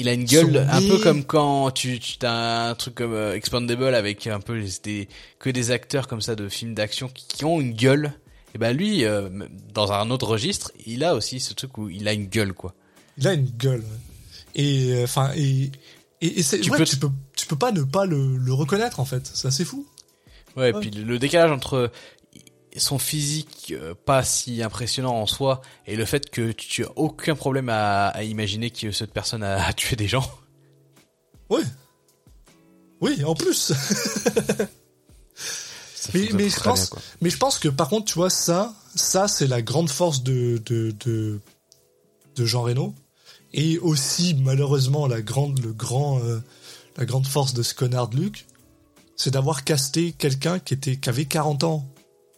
il 0.00 0.08
a 0.08 0.14
une 0.14 0.24
gueule 0.24 0.56
un 0.68 0.80
peu 0.80 0.98
comme 0.98 1.22
quand 1.22 1.70
tu, 1.70 2.00
tu 2.00 2.18
as 2.26 2.70
un 2.70 2.74
truc 2.74 2.96
comme 2.96 3.14
euh, 3.14 3.36
Expandable 3.36 3.94
avec 3.94 4.26
un 4.26 4.40
peu 4.40 4.60
des, 4.82 5.08
que 5.38 5.48
des 5.48 5.70
acteurs 5.70 6.08
comme 6.08 6.20
ça 6.20 6.34
de 6.34 6.48
films 6.48 6.74
d'action 6.74 7.06
qui, 7.06 7.24
qui, 7.28 7.44
ont 7.44 7.60
une 7.60 7.72
gueule. 7.72 8.12
Et 8.56 8.58
ben 8.58 8.76
lui, 8.76 9.04
euh, 9.04 9.28
dans 9.72 9.92
un 9.92 10.10
autre 10.10 10.26
registre, 10.26 10.72
il 10.86 11.04
a 11.04 11.14
aussi 11.14 11.38
ce 11.38 11.54
truc 11.54 11.78
où 11.78 11.88
il 11.88 12.08
a 12.08 12.12
une 12.12 12.26
gueule 12.26 12.52
quoi. 12.52 12.74
Il 13.16 13.28
a 13.28 13.34
une 13.34 13.48
gueule. 13.48 13.84
Et 14.56 15.02
enfin 15.04 15.30
et 15.36 15.70
et, 16.20 16.40
et 16.40 16.42
c'est 16.42 16.58
tu, 16.58 16.72
ouais, 16.72 16.78
peux... 16.78 16.84
tu 16.84 16.96
peux 16.96 17.10
tu 17.36 17.46
peux 17.46 17.56
pas 17.56 17.70
ne 17.70 17.84
pas 17.84 18.06
le, 18.06 18.36
le 18.38 18.52
reconnaître 18.52 18.98
en 18.98 19.04
fait. 19.04 19.30
C'est 19.32 19.46
assez 19.46 19.64
fou. 19.64 19.86
Ouais, 20.56 20.72
ouais, 20.72 20.80
puis 20.80 20.90
le 20.90 21.18
décalage 21.18 21.50
entre 21.52 21.90
son 22.80 22.98
physique 22.98 23.72
euh, 23.76 23.94
pas 23.94 24.24
si 24.24 24.62
impressionnant 24.62 25.14
en 25.14 25.26
soi 25.26 25.62
et 25.86 25.96
le 25.96 26.04
fait 26.04 26.30
que 26.30 26.52
tu 26.52 26.84
as 26.84 26.90
aucun 26.96 27.34
problème 27.34 27.68
à, 27.68 28.08
à 28.08 28.22
imaginer 28.24 28.70
que 28.70 28.90
cette 28.90 29.12
personne 29.12 29.42
a, 29.42 29.64
a, 29.66 29.72
tué 29.72 29.96
des 29.96 30.08
gens. 30.08 30.28
Oui. 31.50 31.62
Oui, 33.00 33.22
en 33.24 33.34
plus. 33.34 33.72
mais 36.14 36.28
mais 36.34 36.48
je 36.48 36.60
pense 36.60 36.90
bien, 36.90 37.00
mais 37.20 37.30
je 37.30 37.36
pense 37.36 37.58
que 37.58 37.68
par 37.68 37.88
contre 37.88 38.06
tu 38.06 38.14
vois 38.14 38.30
ça 38.30 38.74
ça 38.94 39.28
c'est 39.28 39.46
la 39.46 39.62
grande 39.62 39.88
force 39.88 40.22
de 40.22 40.60
de 40.66 40.94
de 41.04 41.40
de 42.36 42.44
Jean 42.44 42.62
Reno 42.62 42.94
et 43.52 43.78
aussi 43.78 44.34
malheureusement 44.34 45.06
la 45.06 45.22
grande 45.22 45.62
le 45.64 45.72
grand 45.72 46.18
euh, 46.20 46.42
la 46.96 47.06
grande 47.06 47.26
force 47.26 47.54
de 47.54 47.62
ce 47.62 47.74
connard 47.74 48.08
de 48.08 48.16
Luc 48.16 48.46
c'est 49.16 49.30
d'avoir 49.30 49.64
casté 49.64 50.12
quelqu'un 50.12 50.58
qui 50.58 50.74
était 50.74 50.96
qui 50.96 51.08
avait 51.08 51.24
40 51.24 51.64
ans 51.64 51.86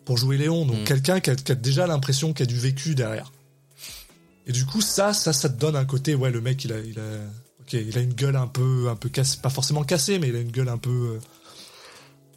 pour 0.07 0.17
jouer 0.17 0.39
Léon, 0.39 0.65
donc 0.65 0.81
mm. 0.81 0.85
quelqu'un 0.85 1.21
qui, 1.21 1.35
qui 1.37 1.53
a, 1.53 1.55
déjà 1.55 1.87
l'impression 1.87 2.33
qu'il 2.33 2.47
y 2.47 2.49
a 2.49 2.53
du 2.53 2.59
vécu 2.59 2.95
derrière. 2.95 3.33
Et 4.47 4.53
du 4.53 4.65
coup, 4.65 4.81
ça, 4.81 5.13
ça, 5.13 5.35
ça 5.35 5.51
te 5.51 5.59
donne 5.59 5.77
un 5.77 5.85
côté, 5.85 6.15
ouais, 6.15 6.31
le 6.31 6.41
mec, 6.41 6.65
il 6.65 6.73
a, 6.73 6.79
il 6.79 6.99
a, 6.99 7.03
ok, 7.61 7.73
il 7.75 7.99
a 7.99 8.01
une 8.01 8.15
gueule 8.15 8.37
un 8.37 8.47
peu, 8.47 8.89
un 8.89 8.97
peu 8.97 9.11
cassée, 9.11 9.39
pas 9.43 9.51
forcément 9.51 9.83
cassée, 9.83 10.19
mais 10.19 10.29
il 10.29 10.37
a 10.37 10.41
une 10.41 10.53
gueule 10.53 10.69
un 10.69 10.79
peu, 10.79 11.19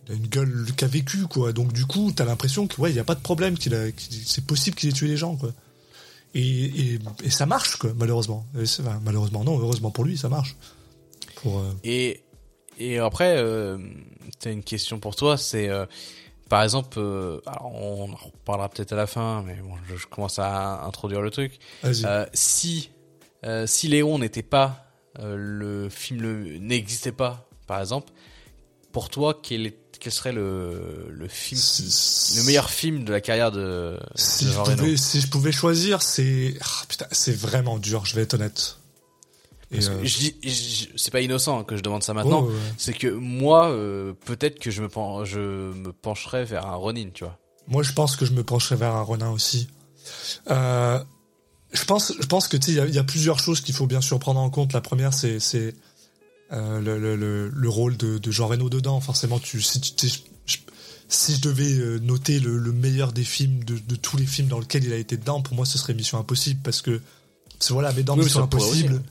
il 0.08 0.14
a 0.14 0.16
une 0.16 0.28
gueule 0.28 0.66
qui 0.76 0.84
a 0.84 0.88
vécu, 0.88 1.28
quoi. 1.28 1.54
Donc 1.54 1.72
du 1.72 1.86
coup, 1.86 2.12
t'as 2.14 2.26
l'impression 2.26 2.68
que, 2.68 2.82
ouais, 2.82 2.90
il 2.90 2.96
y 2.96 3.00
a 3.00 3.04
pas 3.04 3.16
de 3.16 3.22
problème, 3.22 3.58
qu'il 3.58 3.76
a, 3.76 3.92
qu 3.92 4.08
c'est 4.26 4.46
possible 4.46 4.76
qu'il 4.76 4.90
ait 4.90 4.94
tué 4.94 5.08
les 5.08 5.18
gens, 5.18 5.36
quoi. 5.38 5.54
Et, 6.34 6.66
et, 6.66 7.00
et 7.24 7.30
ça 7.30 7.46
marche, 7.46 7.76
quoi, 7.76 7.94
malheureusement. 7.96 8.46
Enfin, 8.60 9.00
malheureusement, 9.06 9.44
non, 9.44 9.60
heureusement 9.60 9.92
pour 9.92 10.04
lui, 10.04 10.18
ça 10.18 10.30
marche. 10.30 10.56
Pour, 11.36 11.60
euh... 11.60 11.72
Et 11.84 12.24
et 12.80 12.98
après, 12.98 13.36
euh, 13.38 13.78
t'as 14.40 14.52
une 14.52 14.64
question 14.64 15.00
pour 15.00 15.16
toi, 15.16 15.38
c'est 15.38 15.70
euh, 15.70 15.86
par 16.50 16.64
exemple, 16.64 16.97
euh, 17.00 17.39
on 17.62 18.12
en 18.12 18.16
reparlera 18.16 18.70
peut-être 18.70 18.93
à 18.93 18.95
la 18.95 19.08
fin, 19.08 19.43
mais 19.43 19.56
bon, 19.56 19.76
je, 19.88 19.95
je, 19.95 20.08
commence 20.08 20.39
à 20.39 20.84
introduire 20.84 21.22
le 21.22 21.30
truc. 21.30 21.60
Euh, 21.86 22.26
si 22.34 22.89
euh, 23.45 23.68
si 23.68 23.88
Léon 23.88 24.20
n'était 24.20 24.43
pas 24.43 24.86
le 25.22 25.89
film 25.89 26.60
n'existait 26.60 27.12
pas, 27.12 27.50
par 27.68 27.82
exemple, 27.82 28.14
pour 28.93 29.10
toi, 29.10 29.38
quel, 29.41 29.68
est, 29.68 29.78
quel 30.00 30.14
serait 30.14 30.32
le, 30.32 31.08
le 31.10 31.28
film, 31.28 31.60
le 32.38 32.45
meilleur 32.45 32.70
film 32.70 33.04
de 33.04 33.12
la 33.12 33.20
carrière 33.20 33.52
de, 33.52 34.00
si 34.16 34.45
de 34.45 34.52
Jean 34.52 34.64
je 34.64 34.72
pouvais, 34.72 34.97
Si 34.97 35.20
je 35.20 35.28
pouvais 35.28 35.52
choisir, 35.52 36.02
c'est 36.02 36.58
putain, 36.88 37.06
c'est 37.12 37.36
vraiment 37.36 37.80
dur. 37.80 38.06
Je 38.06 38.16
vais 38.16 38.22
être 38.22 38.36
honnête. 38.36 38.79
Parce 39.72 39.90
que 39.90 40.04
je 40.04 40.18
dis, 40.18 40.90
c'est 40.96 41.12
pas 41.12 41.22
innocent 41.22 41.64
que 41.64 41.78
je 41.78 41.82
demande 41.82 42.04
ça 42.04 42.14
maintenant. 42.14 42.46
Oh, 42.46 42.50
ouais. 42.50 42.56
C'est 42.78 42.94
que 42.94 43.08
moi, 43.08 43.70
euh, 43.70 44.14
peut-être 44.26 44.60
que 44.60 44.72
je 44.72 44.82
me, 44.82 44.90
pen, 44.90 45.24
je 45.26 45.40
me 45.40 45.94
pencherais 45.94 46.44
vers 46.44 46.66
un 46.66 46.76
Ronin, 46.76 47.10
tu 47.14 47.24
vois. 47.24 47.38
Moi, 47.68 47.84
je 47.84 47.94
pense 47.94 48.16
que 48.16 48.26
je 48.26 48.34
me 48.34 48.44
pencherais 48.44 48.78
vers 48.78 48.96
un 48.96 49.04
Ronin 49.04 49.30
aussi. 49.30 49.68
Euh, 50.50 51.00
je 51.72 51.86
pense, 51.86 52.14
je 52.20 52.26
pense 52.26 52.48
que 52.48 52.58
tu 52.58 52.74
sais, 52.74 52.82
il 52.84 52.90
y, 52.90 52.96
y, 52.96 53.00
a 53.00 53.04
plusieurs 53.04 53.38
choses 53.38 53.62
qu'il 53.62 53.76
faut 53.76 53.86
bien 53.86 54.02
sûr 54.02 54.18
prendre 54.18 54.40
en 54.40 54.50
compte. 54.50 54.74
La 54.74 54.82
première, 54.82 55.14
c'est 55.14 55.40
c'est 55.40 55.76
euh, 56.52 56.82
le, 56.82 56.98
le, 56.98 57.50
le, 57.50 57.70
rôle 57.70 57.96
de, 57.96 58.18
de 58.18 58.32
Jean 58.32 58.48
Reno 58.48 58.70
dedans. 58.70 59.00
Forcément, 59.02 59.38
tu 59.38 59.62
si 59.62 59.80
tu 59.80 60.08
je, 60.48 60.58
si 61.08 61.36
je 61.36 61.42
devais 61.42 61.74
euh, 61.74 62.00
noter 62.00 62.40
le, 62.40 62.58
le 62.58 62.72
meilleur 62.72 63.14
des 63.14 63.24
films 63.24 63.64
de, 63.64 63.78
de 63.78 63.96
tous 63.96 64.18
les 64.18 64.26
films 64.26 64.48
dans 64.48 64.60
lesquels 64.60 64.84
il 64.84 64.94
a 64.94 64.98
été 64.98 65.16
dedans, 65.16 65.42
pour 65.42 65.56
moi, 65.56 65.68
ce 65.68 65.78
serait 65.78 65.94
Mission 65.94 66.18
Impossible 66.18 66.60
parce 66.64 66.82
que 66.82 67.02
voilà, 67.70 67.91
mais 67.93 68.03
dans 68.03 68.16
Mission 68.16 68.43
Impossible, 68.43 69.01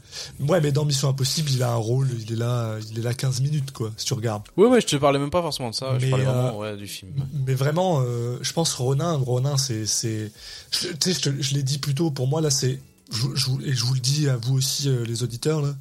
ouais, 0.40 0.60
mais 0.60 0.72
dans 0.72 0.84
Mission 0.84 1.08
Impossible, 1.08 1.50
il 1.50 1.62
a 1.62 1.72
un 1.72 1.76
rôle, 1.76 2.08
il 2.20 2.32
est 2.32 2.36
là, 2.36 2.76
il 2.90 2.98
est 2.98 3.02
là 3.02 3.14
15 3.14 3.40
minutes, 3.40 3.72
quoi, 3.72 3.92
si 3.96 4.06
tu 4.06 4.14
regardes. 4.14 4.42
Ouais, 4.56 4.66
ouais, 4.66 4.80
je 4.80 4.86
te 4.86 4.96
parlais 4.96 5.18
même 5.18 5.30
pas 5.30 5.42
forcément 5.42 5.70
de 5.70 5.74
ça, 5.74 5.98
je 5.98 6.08
parlais 6.08 6.24
vraiment, 6.24 6.58
ouais, 6.58 6.76
du 6.76 6.86
film. 6.86 7.12
Mais 7.46 7.54
vraiment, 7.54 8.02
je 8.02 8.52
pense 8.52 8.72
Ronin, 8.74 9.14
Ronin, 9.14 9.56
c'est, 9.56 9.86
c'est, 9.86 10.32
tu 10.70 11.12
sais, 11.12 11.20
je, 11.20 11.42
je 11.42 11.54
l'ai 11.54 11.62
dit 11.62 11.78
plus 11.78 11.94
tôt, 11.94 12.10
pour 12.10 12.26
moi, 12.26 12.40
là, 12.40 12.50
c'est, 12.50 12.80
je, 13.12 13.26
je, 13.34 13.50
et 13.64 13.72
je 13.74 13.84
vous 13.84 13.94
le 13.94 14.00
dis 14.00 14.28
à 14.28 14.36
vous 14.36 14.56
aussi, 14.56 14.88
les 15.06 15.22
auditeurs, 15.22 15.60
là, 15.60 15.74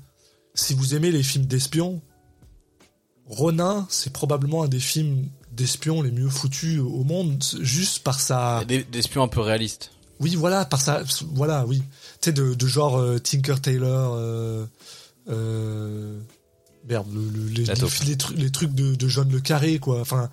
si 0.58 0.74
vous 0.74 0.96
aimez 0.96 1.12
les 1.12 1.24
films 1.24 1.46
d'espions, 1.46 2.02
Ronin, 3.28 3.86
c'est 3.90 4.12
probablement 4.12 4.64
un 4.64 4.68
des 4.68 4.80
films 4.80 5.28
d'espions 5.52 6.02
les 6.02 6.12
mieux 6.12 6.30
foutus 6.30 6.80
au 6.80 7.04
monde, 7.04 7.44
juste 7.62 8.00
par 8.00 8.20
sa. 8.20 8.64
D'espions 8.66 9.24
un 9.24 9.28
peu 9.28 9.42
réalistes. 9.42 9.92
Oui, 10.20 10.36
voilà, 10.36 10.66
par 10.66 10.82
sa. 10.82 11.04
Voilà, 11.34 11.66
oui. 11.66 11.84
Tu 12.22 12.30
sais, 12.30 12.32
de, 12.32 12.54
de, 12.54 12.68
genre 12.68 12.98
euh, 12.98 13.20
Tinker 13.20 13.62
Taylor. 13.62 14.16
Euh, 14.16 14.66
euh, 15.30 16.20
merde, 16.88 17.08
le, 17.14 17.50
les, 17.50 17.66
les, 18.36 18.52
trucs 18.52 18.74
de, 18.74 18.96
de 18.96 19.08
John 19.08 19.30
Le 19.32 19.40
Carré, 19.40 19.80
quoi. 19.80 20.02
Enfin, 20.02 20.30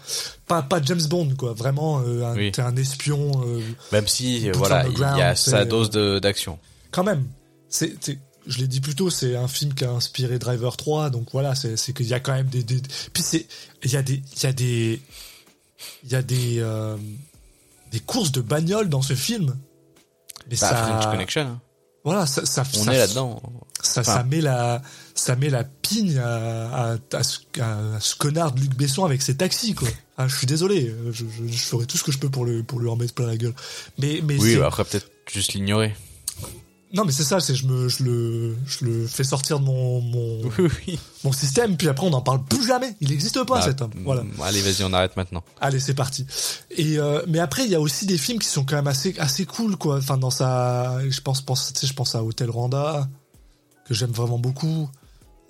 pas, 0.47 0.63
pas 0.63 0.81
James 0.83 1.07
Bond, 1.09 1.35
quoi. 1.37 1.53
Vraiment, 1.53 2.01
un, 2.01 2.35
t'es 2.35 2.61
un 2.61 2.77
espion. 2.77 3.45
Même 3.93 4.07
si, 4.07 4.51
voilà, 4.51 4.87
il 4.89 4.99
y 4.99 5.03
a 5.03 5.35
sa 5.35 5.65
dose 5.65 5.91
d'action. 5.91 6.59
Quand 6.91 7.05
même. 7.05 7.27
C'est 7.69 7.99
je 8.47 8.59
l'ai 8.59 8.69
dit 8.69 8.81
plus 8.81 8.95
tôt, 8.95 9.11
c'est 9.11 9.37
un 9.37 9.49
film 9.49 9.75
qui 9.75 9.85
a 9.85 9.91
inspiré 9.91 10.39
Driver 10.39 10.77
3, 10.77 11.11
donc 11.11 11.29
voilà, 11.33 11.55
c'est 11.55 11.93
qu'il 11.93 12.07
y 12.07 12.15
a 12.15 12.21
quand 12.21 12.35
même 12.35 12.49
des, 12.49 12.63
des 12.63 12.81
puis 13.13 13.23
c'est 13.23 13.47
il 13.83 13.93
y 13.93 13.97
a 13.97 14.03
des 14.03 14.23
il 14.37 14.43
y 14.43 14.47
a 14.47 14.53
des 14.53 15.03
il 16.03 16.11
y 16.11 16.15
a 16.15 16.23
des 16.23 16.59
euh, 16.61 16.97
des 17.91 18.01
courses 18.01 18.33
de 18.33 18.41
bagnole 18.41 18.89
dans 18.89 19.03
ce 19.03 19.15
film. 19.15 19.57
Mais 20.51 20.57
bah, 20.61 20.69
ça 20.69 20.77
French 20.77 21.05
Connection. 21.11 21.43
Hein. 21.43 21.61
Voilà, 22.05 22.27
ça, 22.27 22.45
ça 22.45 22.65
on 22.79 22.91
est 22.91 22.99
là-dedans. 22.99 23.43
Ça, 23.83 24.05
ça 24.05 24.23
met 24.25 24.41
la 24.41 24.83
ça 25.15 25.37
met 25.37 25.49
la 25.49 25.65
pigne 25.65 26.19
à, 26.19 26.93
à, 26.93 26.97
à, 27.13 27.23
ce, 27.23 28.17
connard 28.17 28.53
de 28.53 28.61
Luc 28.61 28.75
Besson 28.77 29.05
avec 29.05 29.23
ses 29.23 29.37
taxis 29.37 29.75
quoi. 29.75 29.89
Ah, 30.17 30.29
je 30.29 30.37
suis 30.37 30.47
désolé, 30.47 30.95
je, 31.11 31.25
je, 31.25 31.53
je, 31.53 31.59
ferai 31.59 31.87
tout 31.87 31.97
ce 31.97 32.05
que 32.05 32.13
je 32.13 32.19
peux 32.19 32.29
pour 32.29 32.45
le 32.45 32.63
pour 32.63 32.79
lui 32.79 32.89
remettre 32.89 33.15
plein 33.15 33.27
la 33.27 33.37
gueule. 33.37 33.53
Mais 33.99 34.21
mais 34.23 34.39
oui, 34.39 34.55
bah 34.55 34.67
après 34.69 34.85
peut-être 34.85 35.11
juste 35.29 35.55
l'ignorer. 35.55 35.93
Non, 36.95 37.05
mais 37.05 37.13
c'est 37.13 37.25
ça, 37.25 37.41
c'est 37.41 37.57
je 37.57 37.67
me, 37.67 37.89
je 37.89 38.05
le, 38.05 38.57
je 38.67 38.85
le 38.85 39.07
fais 39.07 39.25
sortir 39.25 39.59
de 39.59 39.65
mon, 39.65 40.01
mon, 40.01 40.41
mon 41.25 41.33
système, 41.33 41.77
puis 41.77 41.89
après 41.89 42.07
on 42.07 42.11
n'en 42.11 42.21
parle 42.21 42.45
plus 42.45 42.65
jamais. 42.65 42.95
Il 43.01 43.11
n'existe 43.11 43.43
pas 43.45 43.57
bah, 43.57 43.63
cet 43.63 43.83
homme. 43.83 43.91
Voilà. 44.05 44.23
Mm, 44.23 44.43
allez, 44.43 44.63
vas-y, 44.63 44.85
on 44.85 44.93
arrête 44.93 45.17
maintenant. 45.17 45.43
Allez, 45.61 45.81
c'est 45.81 45.95
parti. 45.95 46.25
Et 46.71 46.99
euh, 46.99 47.23
mais 47.27 47.41
après, 47.41 47.65
il 47.65 47.71
y 47.71 47.75
a 47.75 47.81
aussi 47.81 48.07
des 48.07 48.17
films 48.17 48.39
qui 48.39 48.49
sont 48.49 48.65
quand 48.65 48.77
même 48.77 48.87
assez, 48.87 49.15
assez 49.19 49.45
cool, 49.45 49.77
quoi. 49.77 49.97
Enfin, 49.97 50.19
dans 50.19 50.31
sa, 50.31 50.99
je 51.09 51.21
pense, 51.21 51.41
pense, 51.41 51.73
tu 51.73 51.81
sais, 51.81 51.87
je 51.89 51.95
pense 51.95 52.15
à 52.15 52.23
Hotel 52.23 52.49
Rwanda 52.49 53.09
que 53.87 53.93
j'aime 53.93 54.13
vraiment 54.13 54.39
beaucoup. 54.39 54.89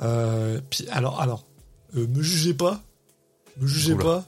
Euh, 0.02 0.60
puis 0.70 0.86
alors, 0.90 1.20
alors, 1.20 1.44
euh, 1.96 2.06
me 2.08 2.22
jugez 2.22 2.54
pas, 2.54 2.80
me 3.60 3.66
jugez 3.66 3.94
pas, 3.94 4.24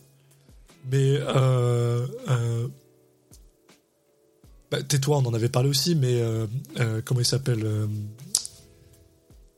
mais 0.90 1.18
euh, 1.18 2.06
Tais-toi, 4.82 5.18
on 5.18 5.26
en 5.26 5.34
avait 5.34 5.48
parlé 5.48 5.68
aussi, 5.68 5.94
mais 5.94 6.20
euh, 6.20 6.46
euh, 6.78 7.00
comment 7.04 7.20
il 7.20 7.26
s'appelle 7.26 7.64
euh, 7.64 7.86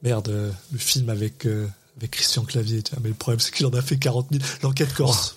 Merde, 0.02 0.54
le 0.72 0.78
film 0.78 1.08
avec, 1.08 1.46
avec 1.96 2.10
Christian 2.12 2.44
Clavier. 2.44 2.82
mais 3.02 3.08
le 3.08 3.14
problème, 3.14 3.40
c'est 3.40 3.52
qu'il 3.52 3.66
en 3.66 3.70
a 3.70 3.82
fait 3.82 3.98
40 3.98 4.28
000. 4.30 4.44
L'enquête 4.62 4.92
corse. 4.94 5.36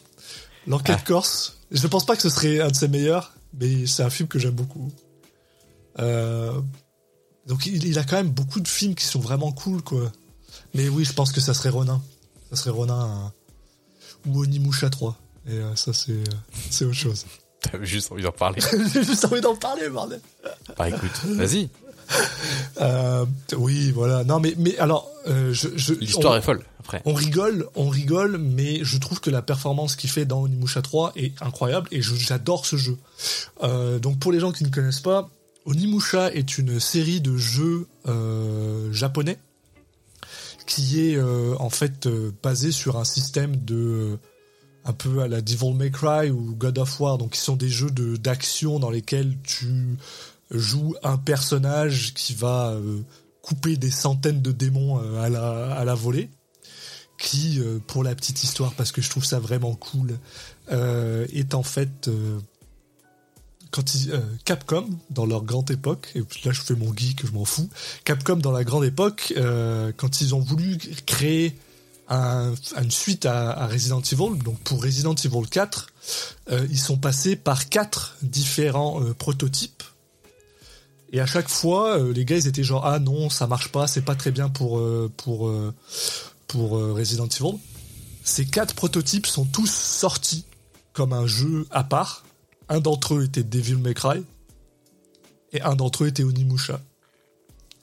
L'enquête 0.68 1.00
ah. 1.00 1.06
corse. 1.06 1.58
Je 1.72 1.82
ne 1.82 1.88
pense 1.88 2.06
pas 2.06 2.16
que 2.16 2.22
ce 2.22 2.30
serait 2.30 2.62
un 2.62 2.70
de 2.70 2.76
ses 2.76 2.88
meilleurs, 2.88 3.34
mais 3.60 3.88
c'est 3.88 4.04
un 4.04 4.10
film 4.10 4.28
que 4.28 4.38
j'aime 4.38 4.52
beaucoup. 4.52 4.92
donc 5.98 7.66
il, 7.66 7.98
a 7.98 8.04
quand 8.04 8.18
même 8.18 8.30
beaucoup 8.30 8.60
de 8.60 8.68
films 8.68 8.94
qui 8.96 9.06
sont 9.06 9.20
vraiment 9.20 9.52
cool, 9.52 9.82
quoi. 9.82 10.12
Mais 10.74 10.90
oui, 10.90 11.06
je 11.06 11.14
pense 11.14 11.32
que 11.32 11.42
ça 11.42 11.54
serait 11.54 11.70
Ronin. 11.70 12.02
Ça 12.52 12.58
serait 12.58 12.72
Ronin 12.72 13.32
ou 14.28 14.44
Onimusha 14.44 14.90
3. 14.90 15.18
Et 15.48 15.60
ça, 15.76 15.92
c'est 15.94 16.86
autre 16.86 16.94
chose. 16.94 17.26
T'avais 17.72 17.86
juste 17.86 18.12
envie 18.12 18.24
d'en 18.24 18.32
parler. 18.32 18.60
J'ai 18.94 19.04
juste 19.04 19.26
envie 19.26 19.42
d'en 19.42 19.56
parler, 19.56 19.88
bordel. 19.90 20.20
Bah 20.78 20.90
écoute, 20.90 21.12
vas-y. 21.26 21.70
Euh, 22.82 23.26
oui, 23.56 23.92
voilà. 23.92 24.24
Non, 24.24 24.40
mais 24.40 24.54
mais 24.58 24.78
alors, 24.80 25.10
euh, 25.28 25.54
je, 25.54 25.70
je 25.76 25.94
l'histoire 25.94 26.36
est 26.36 26.42
folle. 26.42 26.64
Après, 26.80 27.02
on 27.06 27.14
rigole, 27.14 27.68
on 27.76 27.88
rigole, 27.88 28.38
mais 28.38 28.84
je 28.84 28.98
trouve 28.98 29.22
que 29.22 29.30
la 29.30 29.42
performance 29.42 29.96
qu'il 29.96 30.10
fait 30.10 30.26
dans 30.26 30.42
Onimusha 30.42 30.82
3 30.82 31.14
est 31.16 31.40
incroyable 31.42 31.88
et 31.92 32.02
j'adore 32.02 32.66
ce 32.66 32.76
jeu. 32.76 32.98
Euh, 33.64 34.00
donc 34.00 34.20
pour 34.20 34.32
les 34.32 34.40
gens 34.40 34.52
qui 34.52 34.64
ne 34.64 34.70
connaissent 34.70 35.00
pas, 35.00 35.30
Onimusha 35.66 36.34
est 36.34 36.58
une 36.58 36.80
série 36.80 37.22
de 37.22 37.38
jeux 37.38 37.88
japonais 38.92 39.38
qui 40.66 41.02
est 41.02 41.22
en 41.22 41.70
fait 41.70 42.10
basée 42.42 42.72
sur 42.72 42.98
un 42.98 43.06
système 43.06 43.56
de 43.56 44.18
un 44.86 44.94
peu 44.94 45.22
à 45.22 45.28
la 45.28 45.42
Devil 45.42 45.74
May 45.74 45.92
Cry 45.92 46.32
ou 46.32 46.56
God 46.56 46.78
of 46.80 47.00
War, 47.00 47.18
donc 47.18 47.32
qui 47.32 47.40
sont 47.40 47.56
des 47.56 47.70
jeux 47.70 47.92
d'action 47.92 48.80
dans 48.80 48.90
lesquels 48.90 49.38
tu 49.44 49.98
joues 50.52 50.96
un 51.04 51.18
personnage 51.18 52.14
qui 52.14 52.34
va 52.34 52.72
euh, 52.72 53.02
couper 53.42 53.78
des 53.78 53.92
centaines 53.92 54.42
de 54.42 54.52
démons 54.52 55.00
euh, 55.00 55.22
à 55.22 55.86
la 55.86 55.96
volée, 55.96 56.30
qui 57.18 57.60
euh, 57.60 57.80
pour 57.86 58.04
la 58.04 58.16
petite 58.16 58.44
histoire 58.44 58.74
parce 58.74 58.92
que 58.92 59.02
je 59.02 59.10
trouve 59.10 59.26
ça 59.26 59.40
vraiment 59.40 59.76
cool 59.76 60.18
est 61.34 61.54
en 61.54 61.64
fait 61.64 62.10
Capcom 64.46 64.88
dans 65.10 65.26
leur 65.26 65.44
grande 65.44 65.70
époque 65.70 66.12
et 66.16 66.20
là 66.46 66.54
je 66.54 66.62
fais 66.62 66.76
mon 66.76 66.96
geek 66.96 67.26
je 67.26 67.32
m'en 67.34 67.44
fous. 67.44 67.70
Capcom 68.06 68.38
dans 68.38 68.54
la 68.54 68.64
grande 68.64 68.86
époque 68.86 69.34
quand 69.98 70.22
ils 70.22 70.34
ont 70.34 70.40
voulu 70.40 70.78
créer 71.06 71.58
une 72.12 72.92
suite 72.92 73.26
à, 73.26 73.68
Resident 73.68 74.02
Evil. 74.02 74.38
Donc 74.44 74.60
pour 74.60 74.84
Resident 74.84 75.16
Evil 75.16 75.48
4, 75.50 75.88
euh, 76.52 76.68
ils 76.70 76.80
sont 76.80 76.98
passés 76.98 77.36
par 77.36 77.70
quatre 77.70 78.18
différents 78.22 79.04
euh, 79.04 79.14
prototypes. 79.14 79.84
Et 81.14 81.20
à 81.20 81.26
chaque 81.26 81.50
fois, 81.50 81.98
euh, 81.98 82.14
les 82.14 82.26
gars, 82.26 82.38
ils 82.38 82.48
étaient 82.48 82.64
genre 82.64 82.86
ah 82.86 83.00
non, 83.00 83.30
ça 83.30 83.48
marche 83.48 83.70
pas, 83.70 83.88
c'est 83.88 84.02
pas 84.02 84.16
très 84.16 84.32
bien 84.32 84.50
pour 84.50 84.82
pour 85.18 85.52
pour 86.48 86.72
Resident 86.72 87.28
Evil. 87.28 87.58
Ces 88.24 88.46
quatre 88.46 88.76
prototypes 88.76 89.28
sont 89.28 89.46
tous 89.46 89.72
sortis 89.72 90.46
comme 90.94 91.14
un 91.14 91.28
jeu 91.28 91.66
à 91.72 91.84
part. 91.84 92.24
Un 92.70 92.80
d'entre 92.80 93.16
eux 93.16 93.24
était 93.26 93.44
Devil 93.44 93.76
May 93.76 93.94
Cry 93.94 94.24
et 95.52 95.62
un 95.62 95.76
d'entre 95.76 96.06
eux 96.06 96.08
était 96.08 96.24
Onimusha. 96.24 96.80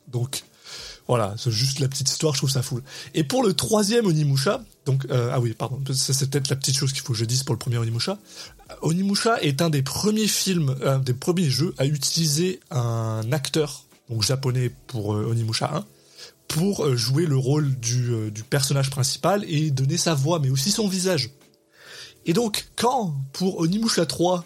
Donc 0.07 0.45
voilà, 1.09 1.35
c'est 1.39 1.51
juste 1.51 1.81
la 1.81 1.89
petite 1.89 2.11
histoire, 2.11 2.35
je 2.35 2.41
trouve 2.41 2.51
ça 2.51 2.63
fou. 2.63 2.81
Et 3.15 3.25
pour 3.25 3.43
le 3.43 3.55
troisième 3.55 4.05
Onimusha, 4.05 4.63
donc 4.85 5.07
euh, 5.11 5.31
ah 5.33 5.41
oui, 5.41 5.55
pardon, 5.55 5.81
c'est 5.91 6.29
peut-être 6.29 6.51
la 6.51 6.57
petite 6.57 6.77
chose 6.77 6.93
qu'il 6.93 7.01
faut 7.01 7.15
que 7.15 7.19
je 7.19 7.25
dise 7.25 7.45
pour 7.45 7.55
le 7.55 7.59
premier 7.59 7.79
Onimusha. 7.79 8.19
Onimusha 8.83 9.41
est 9.41 9.63
un 9.63 9.71
des 9.71 9.83
premiers 9.83 10.29
films, 10.29 10.77
un 10.85 10.99
des 10.99 11.15
premiers 11.15 11.49
jeux 11.49 11.75
à 11.79 11.87
utiliser 11.87 12.61
un 12.71 13.23
acteur, 13.33 13.85
donc 14.11 14.23
japonais 14.23 14.71
pour 14.87 15.15
euh, 15.15 15.31
Onimusha 15.31 15.75
1, 15.75 15.85
pour 16.47 16.85
euh, 16.85 16.95
jouer 16.95 17.25
le 17.25 17.39
rôle 17.39 17.75
du, 17.77 18.31
du 18.31 18.43
personnage 18.43 18.91
principal 18.91 19.47
et 19.49 19.71
donner 19.71 19.97
sa 19.97 20.15
voix, 20.15 20.41
mais 20.41 20.51
aussi 20.51 20.71
son 20.71 20.89
visage. 20.89 21.31
Et 22.27 22.35
donc, 22.35 22.69
quand 22.77 23.15
pour 23.33 23.61
Onimusha 23.61 24.05
3, 24.05 24.45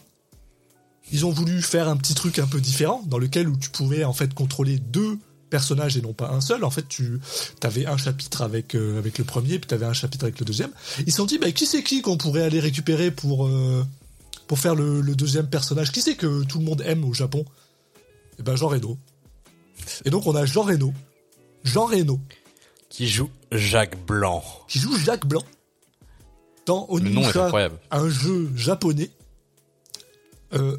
ils 1.10 1.26
ont 1.26 1.30
voulu 1.30 1.60
faire 1.60 1.88
un 1.88 1.96
petit 1.96 2.14
truc 2.14 2.38
un 2.38 2.46
peu 2.46 2.60
différent, 2.60 3.02
dans 3.06 3.18
lequel 3.18 3.48
où 3.48 3.56
tu 3.56 3.70
pouvais 3.70 4.04
en 4.04 4.12
fait 4.12 4.32
contrôler 4.32 4.78
deux 4.78 5.18
personnages 5.53 5.98
et 5.98 6.00
non 6.00 6.14
pas 6.14 6.30
un 6.30 6.40
seul. 6.40 6.64
En 6.64 6.70
fait, 6.70 6.88
tu 6.88 7.20
avais 7.62 7.84
un 7.84 7.98
chapitre 7.98 8.40
avec 8.40 8.74
euh, 8.74 8.98
avec 8.98 9.18
le 9.18 9.24
premier, 9.24 9.59
puis 9.59 9.68
tu 9.68 9.74
avais 9.74 9.84
un 9.84 9.92
chapitre 9.92 10.24
avec 10.24 10.40
le 10.40 10.46
deuxième. 10.46 10.70
Ils 11.07 11.12
se 11.12 11.18
sont 11.18 11.26
dit, 11.26 11.38
bah, 11.38 11.53
qui 11.53 11.66
c'est 11.66 11.82
qui 11.82 12.00
qu'on 12.00 12.16
pourrait 12.16 12.42
aller 12.42 12.59
récupérer 12.59 13.11
pour 13.11 13.46
euh, 13.46 13.84
pour 14.46 14.59
faire 14.59 14.74
le, 14.74 15.03
deuxième 15.14 15.46
personnage? 15.46 15.92
Qui 15.92 16.00
c'est 16.00 16.16
que 16.16 16.42
tout 16.44 16.59
le 16.59 16.64
monde 16.64 16.82
aime 16.86 17.05
au 17.05 17.12
Japon? 17.12 17.44
Et 17.44 18.36
eh 18.38 18.42
ben 18.42 18.57
Jean 18.57 18.68
Reno. 18.68 18.96
Et 20.07 20.11
donc 20.11 20.26
on 20.26 20.34
a 20.34 20.46
Jean 20.46 20.62
Reno, 20.62 20.94
Jean 21.64 21.84
Reno, 21.84 22.18
qui 22.88 23.07
joue 23.07 23.28
Jacques 23.53 23.98
Blanc, 24.07 24.42
qui 24.68 24.78
joue 24.78 24.96
Jacques 24.96 25.26
Blanc 25.26 25.44
dans 26.64 26.86
Onimusha, 26.88 27.50
un 27.90 28.09
jeu 28.09 28.50
japonais 28.57 29.11
euh, 30.55 30.78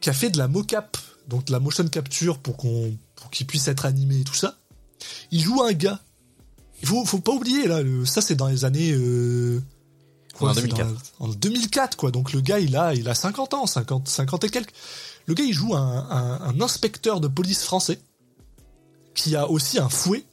qui 0.00 0.10
a 0.10 0.12
fait 0.12 0.30
de 0.30 0.38
la 0.38 0.46
mocap, 0.46 0.96
donc 1.26 1.46
de 1.46 1.52
la 1.52 1.58
motion 1.58 1.88
capture 1.88 2.38
pour 2.38 2.56
qu'on 2.56 2.96
pour 3.20 3.30
qu'il 3.30 3.46
puisse 3.46 3.68
être 3.68 3.84
animé 3.86 4.20
et 4.20 4.24
tout 4.24 4.34
ça. 4.34 4.56
Il 5.30 5.40
joue 5.40 5.62
un 5.62 5.72
gars. 5.72 6.00
Il 6.82 6.88
faut, 6.88 7.04
faut 7.04 7.18
pas 7.18 7.32
oublier 7.32 7.66
là, 7.66 7.80
ça 8.06 8.22
c'est 8.22 8.34
dans 8.34 8.46
les 8.46 8.64
années 8.64 8.92
euh, 8.92 9.60
quoi, 10.34 10.50
en 10.50 10.54
2004. 10.54 10.88
en 11.18 11.28
2004 11.28 11.96
quoi. 11.96 12.10
Donc 12.10 12.32
le 12.32 12.40
gars 12.40 12.58
il 12.58 12.74
a 12.74 12.94
il 12.94 13.06
a 13.08 13.14
50 13.14 13.54
ans, 13.54 13.66
50 13.66 14.08
50 14.08 14.44
et 14.44 14.48
quelques. 14.48 14.72
Le 15.26 15.34
gars 15.34 15.44
il 15.44 15.52
joue 15.52 15.76
un, 15.76 16.40
un, 16.40 16.60
inspecteur 16.60 17.20
de 17.20 17.28
police 17.28 17.62
français 17.62 18.00
qui 19.14 19.36
a 19.36 19.48
aussi 19.48 19.78
un 19.78 19.90
fouet 19.90 20.24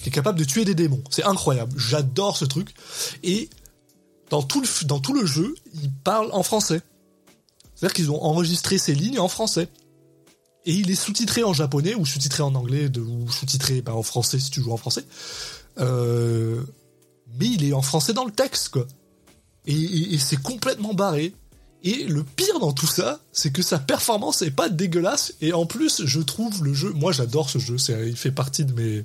qui 0.00 0.08
est 0.08 0.12
capable 0.12 0.38
de 0.38 0.44
tuer 0.44 0.64
des 0.64 0.76
démons. 0.76 1.02
C'est 1.10 1.24
incroyable. 1.24 1.72
J'adore 1.76 2.36
ce 2.36 2.44
truc 2.44 2.72
et 3.24 3.50
dans 4.30 4.42
tout 4.42 4.60
le 4.60 4.86
dans 4.86 5.00
tout 5.00 5.12
le 5.12 5.26
jeu, 5.26 5.54
il 5.74 5.90
parle 5.90 6.30
en 6.32 6.44
français. 6.44 6.80
C'est-à-dire 7.74 7.94
qu'ils 7.94 8.10
ont 8.12 8.22
enregistré 8.22 8.78
ces 8.78 8.94
lignes 8.94 9.18
en 9.18 9.28
français. 9.28 9.68
Et 10.66 10.72
il 10.72 10.90
est 10.90 10.94
sous-titré 10.94 11.44
en 11.44 11.52
japonais 11.52 11.94
ou 11.94 12.06
sous-titré 12.06 12.42
en 12.42 12.54
anglais 12.54 12.88
de, 12.88 13.00
ou 13.00 13.30
sous-titré 13.30 13.82
bah, 13.82 13.94
en 13.94 14.02
français 14.02 14.38
si 14.38 14.50
tu 14.50 14.62
joues 14.62 14.72
en 14.72 14.76
français. 14.78 15.04
Euh, 15.78 16.62
mais 17.38 17.46
il 17.46 17.64
est 17.64 17.72
en 17.72 17.82
français 17.82 18.12
dans 18.12 18.24
le 18.24 18.32
texte, 18.32 18.70
quoi. 18.70 18.86
Et, 19.66 20.18
c'est 20.18 20.40
complètement 20.40 20.94
barré. 20.94 21.34
Et 21.82 22.04
le 22.04 22.22
pire 22.22 22.60
dans 22.60 22.72
tout 22.72 22.86
ça, 22.86 23.20
c'est 23.32 23.52
que 23.52 23.62
sa 23.62 23.78
performance 23.78 24.42
est 24.42 24.50
pas 24.50 24.68
dégueulasse. 24.68 25.34
Et 25.40 25.52
en 25.52 25.66
plus, 25.66 26.04
je 26.06 26.20
trouve 26.20 26.64
le 26.64 26.72
jeu. 26.72 26.92
Moi, 26.92 27.12
j'adore 27.12 27.50
ce 27.50 27.58
jeu. 27.58 27.76
Il 28.06 28.16
fait 28.16 28.30
partie 28.30 28.64
de 28.64 28.72
mes. 28.72 29.04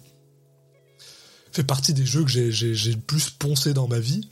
fait 1.51 1.63
partie 1.63 1.93
des 1.93 2.05
jeux 2.05 2.23
que 2.23 2.29
j'ai, 2.29 2.51
le 2.51 3.01
plus 3.01 3.29
poncé 3.31 3.73
dans 3.73 3.87
ma 3.87 3.99
vie. 3.99 4.29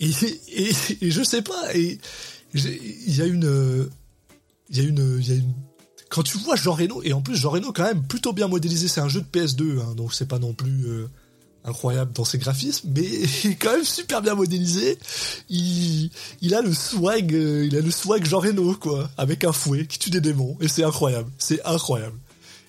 Et, 0.00 0.10
et, 0.48 0.72
et 1.02 1.10
je 1.10 1.22
sais 1.22 1.42
pas. 1.42 1.74
Et 1.74 1.98
il 2.54 3.16
y 3.16 3.20
a 3.20 3.26
une. 3.26 3.88
Il 4.70 4.76
y 4.76 4.80
a 4.80 4.84
une. 4.84 5.18
Il 5.18 5.28
y 5.28 5.32
a 5.32 5.34
une 5.34 5.54
quand 6.08 6.22
tu 6.22 6.38
vois 6.38 6.56
Jean 6.56 6.74
Reno, 6.74 7.02
et 7.02 7.12
en 7.12 7.20
plus 7.20 7.36
Jean 7.36 7.50
Reno 7.50 7.72
quand 7.72 7.84
même 7.84 8.02
plutôt 8.02 8.32
bien 8.32 8.48
modélisé, 8.48 8.88
c'est 8.88 9.00
un 9.00 9.08
jeu 9.08 9.20
de 9.20 9.26
PS2, 9.26 9.80
hein, 9.80 9.94
donc 9.96 10.14
c'est 10.14 10.28
pas 10.28 10.38
non 10.38 10.52
plus 10.52 10.86
euh, 10.86 11.08
incroyable 11.64 12.12
dans 12.12 12.24
ses 12.24 12.38
graphismes, 12.38 12.90
mais 12.94 13.04
il 13.44 13.50
est 13.50 13.54
quand 13.56 13.72
même 13.72 13.84
super 13.84 14.22
bien 14.22 14.34
modélisé. 14.34 14.98
Il, 15.48 16.10
il 16.42 16.54
a 16.54 16.62
le 16.62 16.72
swag, 16.72 17.34
euh, 17.34 17.66
il 17.66 17.76
a 17.76 17.80
le 17.80 17.90
swag 17.90 18.24
Jean 18.24 18.40
Reno 18.40 18.74
quoi, 18.74 19.10
avec 19.16 19.44
un 19.44 19.52
fouet 19.52 19.86
qui 19.86 19.98
tue 19.98 20.10
des 20.10 20.20
démons, 20.20 20.56
et 20.60 20.68
c'est 20.68 20.84
incroyable, 20.84 21.30
c'est 21.38 21.64
incroyable. 21.64 22.16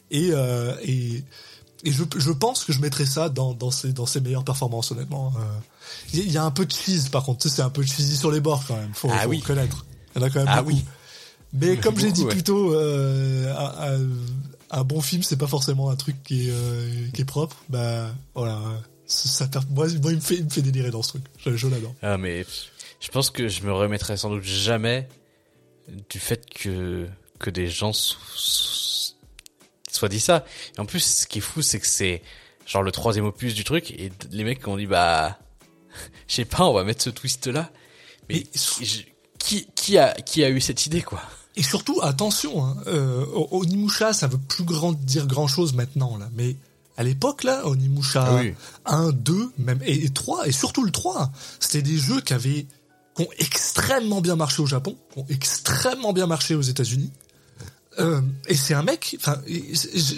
Et, 0.09 0.29
euh, 0.31 0.73
et, 0.83 1.23
et 1.83 1.91
je, 1.91 2.03
je, 2.15 2.31
pense 2.31 2.63
que 2.63 2.73
je 2.73 2.79
mettrais 2.79 3.05
ça 3.05 3.29
dans, 3.29 3.53
dans, 3.53 3.71
ses, 3.71 3.91
dans 3.91 4.05
ses 4.05 4.21
meilleures 4.21 4.45
performances, 4.45 4.91
honnêtement. 4.91 5.33
Il 6.13 6.31
y 6.31 6.37
a 6.37 6.43
un 6.43 6.51
peu 6.51 6.65
de 6.65 6.71
cheese, 6.71 7.09
par 7.09 7.23
contre, 7.23 7.39
tu 7.39 7.49
sais, 7.49 7.57
c'est 7.57 7.61
un 7.61 7.69
peu 7.69 7.83
de 7.83 7.87
cheesy 7.87 8.15
sur 8.15 8.31
les 8.31 8.39
bords 8.39 8.63
quand 8.67 8.77
même, 8.77 8.91
faut, 8.93 9.09
ah 9.11 9.27
oui. 9.27 9.39
reconnaître. 9.41 9.85
Il 10.15 10.21
y 10.21 10.23
en 10.23 10.27
a 10.27 10.29
quand 10.29 10.39
même 10.39 10.47
ah 10.49 10.63
beaucoup. 10.63 10.75
Oui. 10.75 10.85
Mais 11.53 11.77
comme 11.77 11.97
j'ai 11.97 12.11
dit 12.11 12.25
plus 12.25 12.43
tôt, 12.43 12.73
euh, 12.73 13.53
un, 14.69 14.83
bon 14.83 15.01
film, 15.01 15.23
c'est 15.23 15.37
pas 15.37 15.47
forcément 15.47 15.89
un 15.89 15.95
truc 15.95 16.21
qui 16.23 16.47
est, 16.47 16.51
euh, 16.51 17.07
qui 17.13 17.21
est 17.21 17.25
propre. 17.25 17.57
Bah 17.69 18.11
voilà, 18.35 18.59
ça, 19.05 19.47
moi, 19.69 19.87
moi, 20.01 20.11
il 20.11 20.17
me 20.17 20.21
fait, 20.21 20.35
il 20.35 20.45
me 20.45 20.49
fait 20.49 20.61
délirer 20.61 20.91
dans 20.91 21.01
ce 21.01 21.09
truc. 21.09 21.23
Je, 21.45 21.55
je 21.55 21.67
l'adore. 21.67 21.95
Ah 22.01 22.17
mais 22.17 22.45
je 22.99 23.09
pense 23.09 23.29
que 23.29 23.47
je 23.47 23.63
me 23.63 23.71
remettrai 23.71 24.17
sans 24.17 24.29
doute 24.29 24.43
jamais 24.43 25.07
du 26.09 26.19
fait 26.19 26.45
que 26.49 27.07
que 27.39 27.49
des 27.49 27.67
gens 27.67 27.93
soient 27.93 30.09
dit 30.09 30.19
ça. 30.19 30.45
Et 30.75 30.79
en 30.79 30.85
plus, 30.85 30.99
ce 30.99 31.27
qui 31.27 31.39
est 31.39 31.41
fou, 31.41 31.61
c'est 31.61 31.79
que 31.79 31.87
c'est 31.87 32.21
genre 32.65 32.83
le 32.83 32.91
troisième 32.91 33.25
opus 33.25 33.53
du 33.53 33.63
truc 33.63 33.91
et 33.91 34.11
les 34.31 34.43
mecs 34.43 34.67
ont 34.67 34.77
dit 34.77 34.87
bah, 34.87 35.39
je 36.27 36.35
sais 36.35 36.45
pas, 36.45 36.65
on 36.65 36.73
va 36.73 36.83
mettre 36.83 37.03
ce 37.03 37.09
twist 37.09 37.47
là. 37.47 37.71
Mais, 38.29 38.43
qui 39.37 39.67
qui 39.75 39.97
a 39.97 40.13
qui 40.13 40.43
a 40.43 40.49
eu 40.49 40.61
cette 40.61 40.85
idée 40.85 41.01
quoi 41.01 41.21
et 41.57 41.63
surtout, 41.63 41.99
attention, 42.03 42.63
hein, 42.63 42.77
euh, 42.85 43.25
Onimusha, 43.49 44.13
ça 44.13 44.27
veut 44.27 44.37
plus 44.37 44.63
grand 44.63 44.93
dire 44.93 45.25
grand 45.25 45.47
chose 45.47 45.73
maintenant, 45.73 46.15
là. 46.15 46.29
Mais 46.35 46.55
à 46.97 47.03
l'époque, 47.03 47.43
là, 47.43 47.65
Onimusha 47.65 48.43
1, 48.85 49.11
2, 49.11 49.51
même, 49.57 49.79
et, 49.83 50.07
3, 50.09 50.47
et 50.47 50.51
surtout 50.51 50.83
le 50.83 50.91
3, 50.91 51.31
c'était 51.59 51.81
des 51.81 51.97
jeux 51.97 52.21
qui 52.21 52.33
avaient, 52.33 52.67
qui 53.15 53.23
ont 53.23 53.27
extrêmement 53.39 54.21
bien 54.21 54.35
marché 54.35 54.61
au 54.61 54.67
Japon, 54.67 54.95
qui 55.11 55.19
ont 55.19 55.25
extrêmement 55.29 56.13
bien 56.13 56.27
marché 56.27 56.53
aux 56.53 56.61
États-Unis. 56.61 57.11
Euh, 57.99 58.21
et 58.47 58.55
c'est 58.55 58.75
un 58.75 58.83
mec, 58.83 59.17
enfin, 59.19 59.41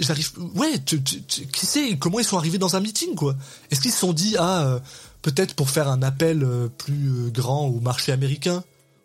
j'arrive, 0.01 0.31
ouais, 0.55 0.79
tu, 0.79 1.01
qui 1.01 1.65
sait 1.65 1.97
comment 1.97 2.19
ils 2.19 2.25
sont 2.25 2.37
arrivés 2.37 2.57
dans 2.57 2.75
un 2.75 2.81
meeting, 2.81 3.15
quoi 3.15 3.37
Est-ce 3.71 3.79
qu'ils 3.79 3.93
se 3.93 3.99
sont 3.99 4.11
dit, 4.11 4.35
ah, 4.37 4.63
euh, 4.63 4.79
peut-être 5.21 5.53
pour 5.53 5.69
faire 5.69 5.87
un 5.87 6.01
appel 6.01 6.43
euh, 6.43 6.67
plus 6.67 7.31
grand 7.31 7.67
au 7.67 7.79
marché 7.79 8.11
américain, 8.11 8.61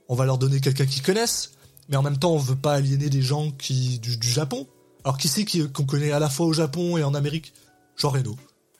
on 0.09 0.15
va 0.15 0.25
leur 0.25 0.39
donner 0.39 0.61
quelqu'un 0.61 0.87
qu'ils 0.87 1.03
connaissent 1.03 1.51
mais 1.89 1.97
en 1.97 2.03
même 2.03 2.19
temps 2.19 2.33
on 2.33 2.39
veut 2.39 2.57
pas 2.57 2.75
aliéner 2.75 3.11
des 3.11 3.23
gens 3.23 3.51
qui 3.53 3.99
du, 3.99 4.19
Japon. 4.23 4.67
Alors 5.05 5.19
qui 5.19 5.29
c'est 5.29 5.45
qu'on 5.45 5.85
connaît 5.85 6.13
à 6.13 6.19
la 6.19 6.31
fois 6.31 6.47
au 6.47 6.53
Japon 6.53 6.97
et 6.97 7.05
en 7.05 7.15
Amérique? 7.15 7.53
Jean 7.97 8.11
Reno. 8.11 8.37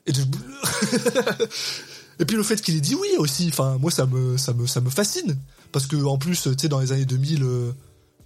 Et, 0.07 0.13
puis 2.27 2.37
le 2.37 2.43
fait 2.43 2.61
qu'il 2.61 2.77
ait 2.77 2.81
dit 2.81 2.95
oui 2.95 3.09
aussi, 3.19 3.53
moi 3.81 3.91
ça 3.91 4.07
me 4.07 4.91
fascine 4.91 5.39
parce 5.73 5.87
que 5.87 5.97
en 5.97 6.19
plus 6.19 6.43
tu 6.43 6.51
sais 6.59 6.69
dans 6.69 6.81
les 6.81 6.93
années 6.93 7.05
2000 7.05 7.43
euh, 7.43 7.73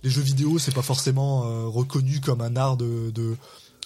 les 0.02 0.10
jeux 0.10 0.22
vidéo 0.22 0.58
c'est 0.58 0.74
pas 0.74 0.82
forcément 0.82 1.46
euh, 1.46 1.66
reconnu 1.66 2.20
comme 2.20 2.40
un 2.40 2.56
art 2.56 2.76
de, 2.76 3.10
de 3.10 3.36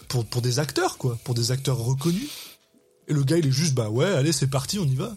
pour 0.08 0.26
pour 0.26 0.42
des 0.42 0.58
acteurs 0.58 0.98
quoi, 0.98 1.18
pour 1.24 1.34
des 1.34 1.50
acteurs 1.50 1.78
reconnus. 1.78 2.28
Et 3.08 3.14
le 3.14 3.24
gars 3.24 3.38
il 3.38 3.46
est 3.46 3.52
juste 3.52 3.74
bah 3.74 3.90
ouais 3.90 4.06
allez 4.06 4.32
c'est 4.32 4.46
parti 4.46 4.78
on 4.78 4.86
y 4.86 4.94
va. 4.94 5.14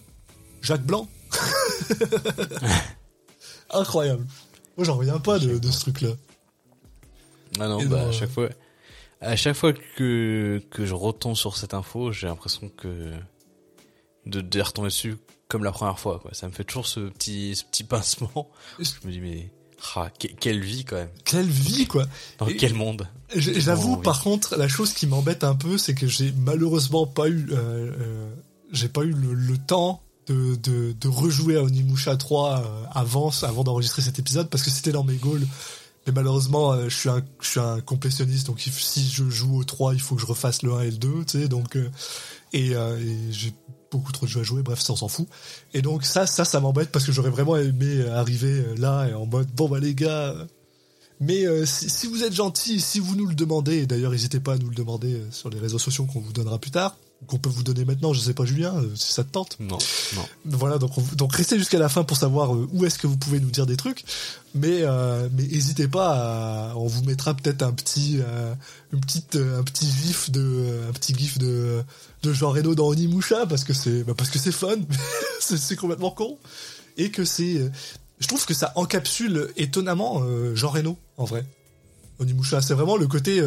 Jacques 0.62 0.86
Blanc. 0.86 1.08
Incroyable. 3.72 4.26
Moi, 4.78 4.86
j'en 4.86 4.98
reviens 4.98 5.20
pas 5.20 5.40
de, 5.40 5.72
ce 5.72 5.80
truc-là. 5.80 6.10
Ah 7.60 7.68
non, 7.68 7.84
bah, 7.86 8.08
à 8.08 8.12
chaque 8.12 8.30
fois, 8.30 8.50
à 9.22 9.36
chaque 9.36 9.56
fois 9.56 9.74
que, 9.74 10.62
que 10.70 10.86
je 10.86 10.94
retombe 10.94 11.36
sur 11.36 11.58
cette 11.58 11.74
info, 11.74 12.12
j'ai 12.12 12.28
l'impression 12.28 12.70
que 12.70 13.12
de, 14.26 14.42
de 14.42 14.62
retomber 14.62 14.90
dessus 14.90 15.18
comme 15.48 15.64
la 15.64 15.72
première 15.72 16.00
fois, 16.00 16.20
quoi. 16.20 16.32
Ça 16.34 16.48
me 16.48 16.52
fait 16.52 16.64
toujours 16.64 16.88
ce 16.88 17.02
petit, 17.02 17.56
ce 17.56 17.64
petit 17.64 17.84
pincement. 17.84 18.50
Je 18.80 19.08
me 19.08 19.12
dis, 19.12 19.22
mais, 19.22 19.52
ah, 19.96 20.10
quelle 20.40 20.62
vie, 20.62 20.84
quand 20.84 20.98
même. 20.98 21.10
Quelle 21.24 21.48
vie, 21.48 21.88
quoi. 21.88 22.06
Dans 22.40 22.48
quel 22.48 22.74
monde? 22.74 23.08
J'avoue, 23.36 23.98
par 23.98 24.22
contre, 24.22 24.58
la 24.58 24.68
chose 24.68 24.94
qui 24.94 25.08
m'embête 25.08 25.44
un 25.44 25.56
peu, 25.56 25.78
c'est 25.78 25.96
que 25.96 26.08
j'ai 26.08 26.32
malheureusement 26.32 27.08
pas 27.08 27.30
eu, 27.30 27.48
euh, 27.52 27.92
euh, 28.00 28.36
j'ai 28.72 28.90
pas 28.90 29.04
eu 29.04 29.14
le 29.14 29.58
temps 29.58 30.02
de, 30.28 30.56
de, 30.56 30.94
de, 30.94 31.08
rejouer 31.08 31.58
à 31.58 31.64
Onimusha 31.64 32.16
3 32.16 32.60
euh, 32.60 32.86
avant, 32.92 33.32
avant 33.44 33.64
d'enregistrer 33.64 34.02
cet 34.02 34.20
épisode 34.20 34.50
parce 34.50 34.64
que 34.64 34.70
c'était 34.70 34.92
dans 34.92 35.04
mes 35.04 35.16
goals. 35.16 35.46
Mais 36.06 36.14
malheureusement, 36.14 36.74
euh, 36.74 36.90
je 36.90 36.96
suis 36.96 37.10
un, 37.10 37.24
je 37.42 37.50
suis 37.50 37.60
un 37.60 37.82
complétionniste, 37.82 38.48
donc 38.48 38.60
si 38.60 39.10
je 39.10 39.30
joue 39.30 39.60
au 39.60 39.64
3, 39.64 39.94
il 39.94 40.02
faut 40.02 40.16
que 40.16 40.22
je 40.22 40.28
refasse 40.28 40.62
le 40.62 40.74
1 40.74 40.82
et 40.82 40.92
le 40.92 40.98
2, 40.98 41.26
tu 41.26 41.42
sais, 41.42 41.48
donc, 41.48 41.76
euh, 41.76 41.90
et, 42.54 42.72
et 42.72 43.32
j'ai 43.32 43.54
beaucoup 43.92 44.12
trop 44.12 44.26
de 44.26 44.32
jeux 44.32 44.42
à 44.42 44.44
jouer, 44.44 44.62
bref, 44.62 44.80
ça 44.82 44.94
on 44.94 44.96
s'en 44.96 45.08
fout. 45.08 45.28
Et 45.74 45.82
donc 45.82 46.06
ça, 46.06 46.28
ça, 46.28 46.46
ça 46.46 46.60
m'embête 46.60 46.92
parce 46.92 47.06
que 47.06 47.12
j'aurais 47.12 47.30
vraiment 47.30 47.56
aimé 47.58 48.06
arriver 48.10 48.64
là 48.78 49.08
et 49.08 49.14
en 49.14 49.26
mode, 49.26 49.48
bon 49.56 49.68
bah 49.68 49.80
les 49.80 49.96
gars, 49.96 50.36
mais 51.20 51.44
si, 51.66 51.90
si, 51.90 52.08
vous 52.08 52.24
êtes 52.24 52.34
gentil, 52.34 52.82
si 52.82 53.00
vous 53.00 53.16
nous 53.16 53.26
le 53.26 53.36
demandez, 53.36 53.78
et 53.78 53.86
d'ailleurs 53.86 54.12
n'hésitez 54.12 54.40
pas 54.40 54.54
à 54.54 54.58
nous 54.58 54.70
le 54.70 54.76
demander 54.76 55.22
sur 55.32 55.50
les 55.50 55.60
réseaux 55.60 55.80
sociaux 55.80 56.06
qu'on 56.06 56.20
vous 56.20 56.34
donnera 56.34 56.60
plus 56.60 56.72
tard, 56.72 56.98
qu'on 57.28 57.38
peut 57.38 57.50
vous 57.50 57.64
donner 57.64 57.86
maintenant, 57.86 58.14
je 58.14 58.20
sais 58.20 58.34
pas 58.34 58.46
Julien, 58.46 58.76
euh, 58.76 58.96
si 58.96 59.14
ça 59.14 59.24
te 59.24 59.32
tente. 59.32 59.58
Non, 59.60 59.78
non. 60.16 60.26
Voilà, 60.46 60.78
donc, 60.78 61.16
donc 61.16 61.34
restez 61.34 61.58
jusqu'à 61.58 61.80
la 61.80 61.90
fin 61.90 62.04
pour 62.04 62.18
savoir 62.18 62.54
euh, 62.54 62.68
où 62.72 62.86
est-ce 62.86 63.00
que 63.00 63.08
vous 63.08 63.18
pouvez 63.18 63.40
nous 63.40 63.50
dire 63.50 63.66
des 63.66 63.78
trucs, 63.78 64.04
mais 64.54 64.82
euh, 64.82 65.28
mais 65.34 65.44
n'hésitez 65.44 65.88
pas, 65.88 66.72
à, 66.72 66.76
on 66.76 66.88
vous 66.88 67.04
mettra 67.04 67.34
peut-être 67.34 67.64
un 67.64 67.72
petit 67.72 68.20
une 68.94 69.02
petite 69.02 69.36
un 69.36 69.64
petit 69.64 69.88
gif 69.88 70.30
de 70.32 70.82
un 70.90 70.94
petit 70.94 71.16
gif 71.16 71.38
de 71.38 71.84
de 72.24 72.34
Jean 72.34 72.52
Reno 72.52 72.76
dans 72.76 72.88
Onimusha 72.88 73.46
parce 73.46 73.64
que 73.64 73.74
c'est 73.74 74.04
bah 74.04 74.14
parce 74.16 74.30
que 74.30 74.40
c'est 74.40 74.52
fun, 74.52 74.78
c'est 75.40 75.76
complètement 75.76 76.12
con 76.12 76.38
et 76.98 77.12
que 77.12 77.26
c'est 77.26 77.72
je 78.20 78.28
trouve 78.28 78.46
que 78.46 78.54
ça 78.54 78.72
encapsule 78.76 79.50
étonnamment 79.58 80.22
Jean 80.54 80.70
Reno 80.70 80.98
en 81.18 81.26
vrai. 81.26 81.46
Onimusha, 82.20 82.62
c'est 82.62 82.74
vraiment 82.74 82.98
le 82.98 83.08
côté 83.08 83.42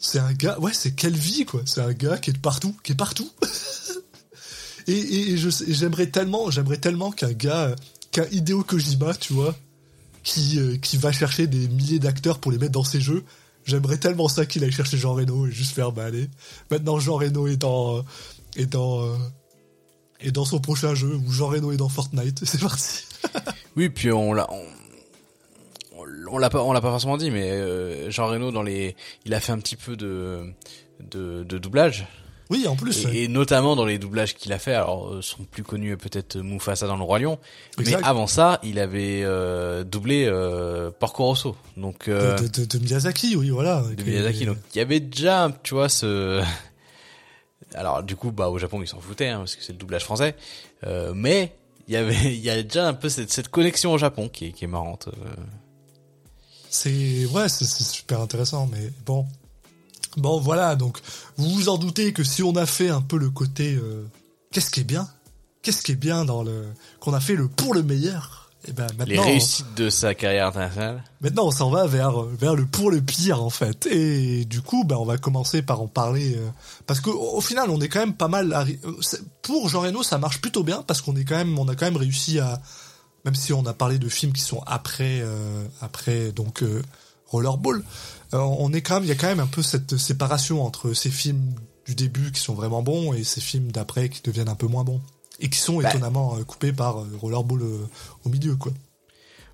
c'est 0.00 0.18
un 0.18 0.32
gars, 0.32 0.58
ouais, 0.58 0.72
c'est 0.72 0.92
quelle 0.92 1.16
vie, 1.16 1.44
quoi. 1.44 1.60
C'est 1.66 1.82
un 1.82 1.92
gars 1.92 2.16
qui 2.16 2.30
est 2.30 2.38
partout, 2.38 2.74
qui 2.82 2.92
est 2.92 2.96
partout. 2.96 3.30
et, 4.86 5.32
et, 5.32 5.36
j'aimerais 5.36 6.06
tellement, 6.06 6.50
j'aimerais 6.50 6.78
tellement 6.78 7.12
qu'un 7.12 7.32
gars, 7.32 7.76
qu'un 8.10 8.24
Hideo 8.32 8.64
Kojima, 8.64 9.14
tu 9.14 9.34
vois, 9.34 9.54
qui, 10.24 10.58
euh, 10.58 10.78
qui 10.78 10.96
va 10.96 11.12
chercher 11.12 11.46
des 11.46 11.68
milliers 11.68 11.98
d'acteurs 11.98 12.38
pour 12.38 12.50
les 12.50 12.56
mettre 12.56 12.72
dans 12.72 12.84
ses 12.84 13.00
jeux. 13.00 13.24
J'aimerais 13.66 13.98
tellement 13.98 14.28
ça 14.28 14.46
qu'il 14.46 14.64
aille 14.64 14.72
chercher 14.72 14.96
Jean 14.96 15.12
Reno 15.12 15.46
et 15.46 15.52
juste 15.52 15.74
faire, 15.74 15.92
bah 15.92 16.06
allez. 16.06 16.30
Maintenant, 16.70 16.98
Jean 16.98 17.16
Reno 17.16 17.46
est 17.46 17.58
dans, 17.58 18.02
est 18.56 18.64
dans, 18.64 19.04
euh, 19.04 19.16
est 20.18 20.32
dans 20.32 20.46
son 20.46 20.60
prochain 20.60 20.94
jeu, 20.94 21.14
ou 21.14 21.30
Jean 21.30 21.48
Reno 21.48 21.72
est 21.72 21.76
dans 21.76 21.90
Fortnite. 21.90 22.40
C'est 22.44 22.60
parti. 22.60 23.04
oui, 23.76 23.90
puis 23.90 24.10
on 24.12 24.32
l'a, 24.32 24.48
l'a 26.38 26.50
pas, 26.50 26.62
on 26.62 26.72
l'a 26.72 26.80
pas 26.80 26.90
forcément 26.90 27.16
dit, 27.16 27.30
mais 27.30 27.50
euh, 27.50 28.10
Jean 28.10 28.26
Reno 28.26 28.50
dans 28.50 28.62
les, 28.62 28.96
il 29.24 29.34
a 29.34 29.40
fait 29.40 29.52
un 29.52 29.58
petit 29.58 29.76
peu 29.76 29.96
de 29.96 30.44
de, 31.00 31.44
de 31.44 31.58
doublage. 31.58 32.06
Oui, 32.50 32.66
en 32.66 32.74
plus. 32.74 33.06
Et, 33.12 33.28
notamment 33.28 33.76
dans 33.76 33.84
les 33.84 33.98
doublages 33.98 34.34
qu'il 34.34 34.52
a 34.52 34.58
fait, 34.58 34.74
alors 34.74 35.08
euh, 35.08 35.22
sont 35.22 35.44
plus 35.44 35.62
connus 35.62 35.96
peut-être 35.96 36.36
Mufasa 36.36 36.88
dans 36.88 36.96
le 36.96 37.04
Roi 37.04 37.20
Lion, 37.20 37.38
mais 37.78 37.94
avant 38.02 38.26
ça, 38.26 38.58
il 38.64 38.80
avait 38.80 39.22
euh, 39.22 39.84
doublé 39.84 40.26
euh, 40.26 40.90
Porco 40.90 41.24
Rosso. 41.24 41.56
Donc 41.76 42.08
euh, 42.08 42.36
de, 42.36 42.48
de, 42.48 42.64
de, 42.64 42.78
Miyazaki, 42.80 43.36
oui, 43.36 43.50
voilà. 43.50 43.84
De 43.96 44.02
Miyazaki, 44.02 44.46
donc 44.46 44.56
il 44.74 44.78
y 44.78 44.80
avait 44.80 44.98
déjà, 44.98 45.50
tu 45.62 45.74
vois, 45.74 45.88
ce. 45.88 46.42
Alors 47.74 48.02
du 48.02 48.16
coup, 48.16 48.32
bah 48.32 48.48
au 48.48 48.58
Japon 48.58 48.82
ils 48.82 48.88
s'en 48.88 48.98
foutaient 48.98 49.28
hein, 49.28 49.38
parce 49.38 49.54
que 49.54 49.62
c'est 49.62 49.72
le 49.72 49.78
doublage 49.78 50.02
français, 50.02 50.34
mais 51.14 51.54
il 51.86 51.94
y 51.94 51.96
avait, 51.96 52.16
il 52.34 52.40
y 52.40 52.50
a 52.50 52.60
déjà 52.60 52.88
un 52.88 52.94
peu 52.94 53.08
cette, 53.08 53.30
cette 53.30 53.48
connexion 53.48 53.92
au 53.92 53.98
Japon 53.98 54.28
qui 54.28 54.46
est, 54.46 54.52
qui 54.52 54.64
est 54.64 54.68
marrante. 54.68 55.08
C'est 56.70 57.26
ouais, 57.26 57.48
c'est 57.48 57.64
super 57.66 58.20
intéressant, 58.20 58.68
mais 58.70 58.92
bon, 59.04 59.26
bon 60.16 60.38
voilà. 60.40 60.76
Donc 60.76 60.98
vous 61.36 61.48
vous 61.50 61.68
en 61.68 61.78
doutez 61.78 62.12
que 62.12 62.22
si 62.24 62.42
on 62.42 62.54
a 62.56 62.66
fait 62.66 62.90
un 62.90 63.00
peu 63.02 63.18
le 63.18 63.28
côté, 63.30 63.74
euh, 63.74 64.04
qu'est-ce 64.52 64.70
qui 64.70 64.80
est 64.80 64.84
bien, 64.84 65.08
qu'est-ce 65.62 65.82
qui 65.82 65.92
est 65.92 65.96
bien 65.96 66.24
dans 66.24 66.42
le, 66.42 66.66
qu'on 67.00 67.12
a 67.12 67.20
fait 67.20 67.34
le 67.34 67.48
pour 67.48 67.74
le 67.74 67.82
meilleur, 67.82 68.50
Et 68.68 68.72
ben 68.72 68.86
Les 68.90 69.16
maintenant, 69.16 69.24
réussites 69.24 69.74
de 69.74 69.90
sa 69.90 70.14
carrière 70.14 70.46
internationale. 70.46 71.02
maintenant 71.20 71.46
on 71.46 71.50
s'en 71.50 71.70
va 71.70 71.86
vers 71.86 72.22
vers 72.22 72.54
le 72.54 72.66
pour 72.66 72.90
le 72.92 73.00
pire 73.00 73.42
en 73.42 73.50
fait. 73.50 73.86
Et 73.86 74.44
du 74.44 74.62
coup, 74.62 74.84
ben 74.84 74.96
on 74.96 75.04
va 75.04 75.18
commencer 75.18 75.62
par 75.62 75.80
en 75.80 75.88
parler 75.88 76.36
euh, 76.36 76.48
parce 76.86 77.00
qu'au 77.00 77.18
au 77.36 77.40
final, 77.40 77.68
on 77.70 77.80
est 77.80 77.88
quand 77.88 78.00
même 78.00 78.14
pas 78.14 78.28
mal. 78.28 78.52
euh, 78.52 78.92
Pour 79.42 79.68
Jean 79.68 79.80
Reno, 79.80 80.04
ça 80.04 80.18
marche 80.18 80.40
plutôt 80.40 80.62
bien 80.62 80.82
parce 80.86 81.00
qu'on 81.02 81.16
est 81.16 81.24
quand 81.24 81.36
même, 81.36 81.58
on 81.58 81.66
a 81.68 81.74
quand 81.74 81.86
même 81.86 81.96
réussi 81.96 82.38
à, 82.38 82.60
même 83.24 83.34
si 83.34 83.52
on 83.52 83.64
a 83.66 83.74
parlé 83.74 83.98
de 83.98 84.08
films 84.08 84.32
qui 84.32 84.42
sont 84.42 84.62
après 84.66 85.20
euh, 85.20 85.64
après 85.80 86.32
donc 86.32 86.62
euh, 86.62 86.82
Rollerball, 87.26 87.82
euh, 88.34 88.38
on 88.38 88.72
est 88.72 88.82
quand 88.82 88.94
même, 88.94 89.04
il 89.04 89.08
y 89.08 89.12
a 89.12 89.16
quand 89.16 89.28
même 89.28 89.40
un 89.40 89.46
peu 89.46 89.62
cette 89.62 89.96
séparation 89.96 90.64
entre 90.64 90.92
ces 90.94 91.10
films 91.10 91.54
du 91.86 91.94
début 91.94 92.32
qui 92.32 92.40
sont 92.40 92.54
vraiment 92.54 92.82
bons 92.82 93.12
et 93.12 93.24
ces 93.24 93.40
films 93.40 93.70
d'après 93.72 94.08
qui 94.08 94.22
deviennent 94.22 94.48
un 94.48 94.54
peu 94.54 94.66
moins 94.66 94.84
bons 94.84 95.00
et 95.38 95.48
qui 95.48 95.58
sont 95.58 95.80
Bah. 95.80 95.88
étonnamment 95.90 96.36
coupés 96.44 96.72
par 96.72 97.04
Rollerball 97.20 97.62
au 98.24 98.28
milieu 98.28 98.56
quoi. 98.56 98.72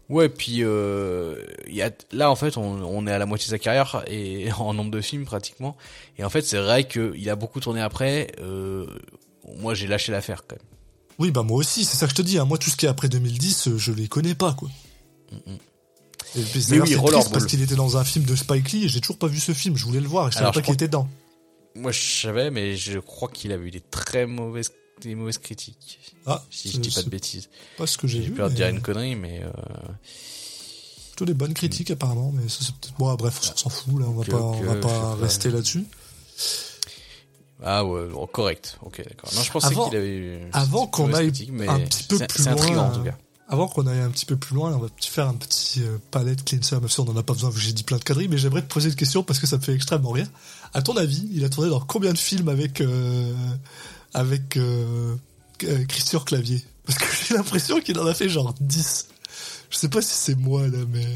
Ouais, 0.08 0.28
puis 0.28 0.58
euh, 0.62 1.42
il 1.66 1.74
y 1.74 1.82
a 1.82 1.90
là 2.12 2.30
en 2.30 2.36
fait 2.36 2.56
on, 2.56 2.62
on 2.62 3.06
est 3.08 3.12
à 3.12 3.18
la 3.18 3.26
moitié 3.26 3.46
de 3.46 3.50
sa 3.50 3.58
carrière 3.58 4.04
et 4.06 4.50
en 4.58 4.72
nombre 4.72 4.90
de 4.92 5.00
films 5.00 5.24
pratiquement. 5.24 5.76
Et 6.16 6.24
en 6.24 6.30
fait 6.30 6.42
c'est 6.42 6.58
vrai 6.58 6.84
qu'il 6.86 7.28
a 7.28 7.36
beaucoup 7.36 7.60
tourné 7.60 7.80
après. 7.80 8.30
Euh, 8.40 8.86
moi 9.58 9.74
j'ai 9.74 9.86
lâché 9.88 10.12
l'affaire 10.12 10.44
quand 10.46 10.56
même. 10.56 10.75
Oui, 11.18 11.30
bah 11.30 11.42
moi 11.42 11.56
aussi, 11.58 11.84
c'est 11.84 11.96
ça 11.96 12.06
que 12.06 12.10
je 12.10 12.16
te 12.16 12.22
dis. 12.22 12.38
hein. 12.38 12.44
Moi, 12.44 12.58
tout 12.58 12.68
ce 12.70 12.76
qui 12.76 12.86
est 12.86 12.88
après 12.88 13.08
2010, 13.08 13.68
euh, 13.68 13.78
je 13.78 13.92
les 13.92 14.06
connais 14.08 14.34
pas, 14.34 14.52
quoi. 14.52 14.68
Et 15.32 16.42
puis, 16.42 16.64
Mais 16.70 16.80
oui, 16.80 16.94
Rollerball. 16.94 17.32
parce 17.32 17.46
qu'il 17.46 17.62
était 17.62 17.74
dans 17.76 17.96
un 17.96 18.04
film 18.04 18.24
de 18.26 18.36
Spike 18.36 18.72
Lee 18.72 18.84
et 18.84 18.88
j'ai 18.88 19.00
toujours 19.00 19.18
pas 19.18 19.26
vu 19.26 19.40
ce 19.40 19.52
film. 19.52 19.76
Je 19.76 19.84
voulais 19.84 20.00
le 20.00 20.08
voir 20.08 20.28
et 20.28 20.30
je 20.32 20.36
savais 20.38 20.52
pas 20.52 20.60
qu'il 20.62 20.74
était 20.74 20.86
dedans. 20.88 21.08
Moi 21.74 21.92
je 21.92 22.00
savais 22.22 22.50
mais 22.50 22.74
je 22.76 22.98
crois 22.98 23.28
qu'il 23.28 23.52
avait 23.52 23.66
eu 23.68 23.70
des 23.70 23.80
très 23.82 24.24
mauvaises 24.26 24.70
des 25.02 25.14
mauvaises 25.14 25.36
critiques. 25.36 25.98
Ah, 26.24 26.42
Si 26.50 26.70
je 26.70 26.78
dis 26.78 26.90
pas 26.90 27.02
de 27.02 27.10
bêtises. 27.10 27.50
pas 27.76 27.86
ce 27.86 27.98
que 27.98 28.06
j'ai 28.06 28.22
J'ai 28.22 28.28
vu. 28.28 28.34
peur 28.34 28.48
de 28.48 28.54
dire 28.54 28.68
une 28.68 28.80
connerie 28.80 29.14
mais 29.14 29.42
euh, 29.42 29.50
Plutôt 31.10 31.26
des 31.26 31.34
bonnes 31.34 31.52
critiques 31.54 31.90
apparemment, 31.90 32.32
mais 32.34 32.48
ça 32.48 32.58
c'est 32.60 32.74
peut-être. 32.76 32.94
Bon, 32.98 33.14
bref, 33.14 33.40
on 33.52 33.56
s'en 33.56 33.68
fout 33.70 33.98
là. 34.00 34.06
On 34.08 34.12
va 34.14 34.24
pas, 34.24 34.40
on 34.40 34.62
va 34.62 34.74
pas. 34.76 35.14
rester 35.16 35.50
là-dessus. 35.50 35.84
Ah 37.64 37.84
ouais 37.84 38.06
bon, 38.08 38.26
correct. 38.26 38.78
OK 38.82 38.98
d'accord. 38.98 39.30
Non 39.34 39.42
je 39.42 39.50
pensais 39.50 39.66
Avant- 39.68 39.88
qu'il 39.88 39.98
avait 39.98 40.16
eu 40.16 40.38
avant 40.52 40.86
qu'on 40.86 41.12
aille 41.14 41.32
mais 41.52 41.68
un 41.68 41.80
petit 41.80 42.04
peu 42.04 42.18
plus 42.18 42.42
c'est 42.42 42.48
intriguant 42.50 42.74
loin, 42.74 42.90
en 42.92 42.98
tout 42.98 43.04
cas. 43.04 43.16
Avant 43.48 43.68
qu'on 43.68 43.86
aille 43.86 44.00
un 44.00 44.10
petit 44.10 44.26
peu 44.26 44.36
plus 44.36 44.56
loin, 44.56 44.72
on 44.74 44.78
va 44.80 44.88
faire 45.00 45.28
un 45.28 45.34
petit 45.34 45.80
euh, 45.82 45.98
palette 46.10 46.44
cleanser. 46.44 46.74
Même 46.80 46.88
si 46.88 46.98
on 46.98 47.04
en 47.08 47.16
a 47.16 47.22
pas 47.22 47.32
besoin, 47.32 47.48
vu 47.50 47.56
que 47.56 47.62
j'ai 47.62 47.72
dit 47.72 47.84
plein 47.84 47.96
de 47.96 48.02
conneries, 48.02 48.26
mais 48.26 48.38
j'aimerais 48.38 48.60
te 48.62 48.66
poser 48.66 48.88
une 48.88 48.96
question 48.96 49.22
parce 49.22 49.38
que 49.38 49.46
ça 49.46 49.56
me 49.56 49.62
fait 49.62 49.72
extrêmement 49.72 50.10
rire. 50.10 50.26
À 50.74 50.82
ton 50.82 50.96
avis, 50.96 51.28
il 51.32 51.44
a 51.44 51.48
tourné 51.48 51.70
dans 51.70 51.78
combien 51.78 52.12
de 52.12 52.18
films 52.18 52.48
avec 52.48 52.80
euh, 52.80 53.32
avec 54.14 54.56
euh, 54.56 55.14
euh, 55.62 55.84
Christian 55.86 56.18
Clavier? 56.20 56.60
Parce 56.86 56.98
que 56.98 57.04
j'ai 57.28 57.34
l'impression 57.34 57.78
qu'il 57.80 57.96
en 58.00 58.06
a 58.06 58.14
fait 58.14 58.28
genre 58.28 58.52
10. 58.60 59.06
Je 59.70 59.76
sais 59.76 59.88
pas 59.88 60.02
si 60.02 60.12
c'est 60.14 60.34
moi 60.36 60.66
là, 60.66 60.78
mais 60.88 61.06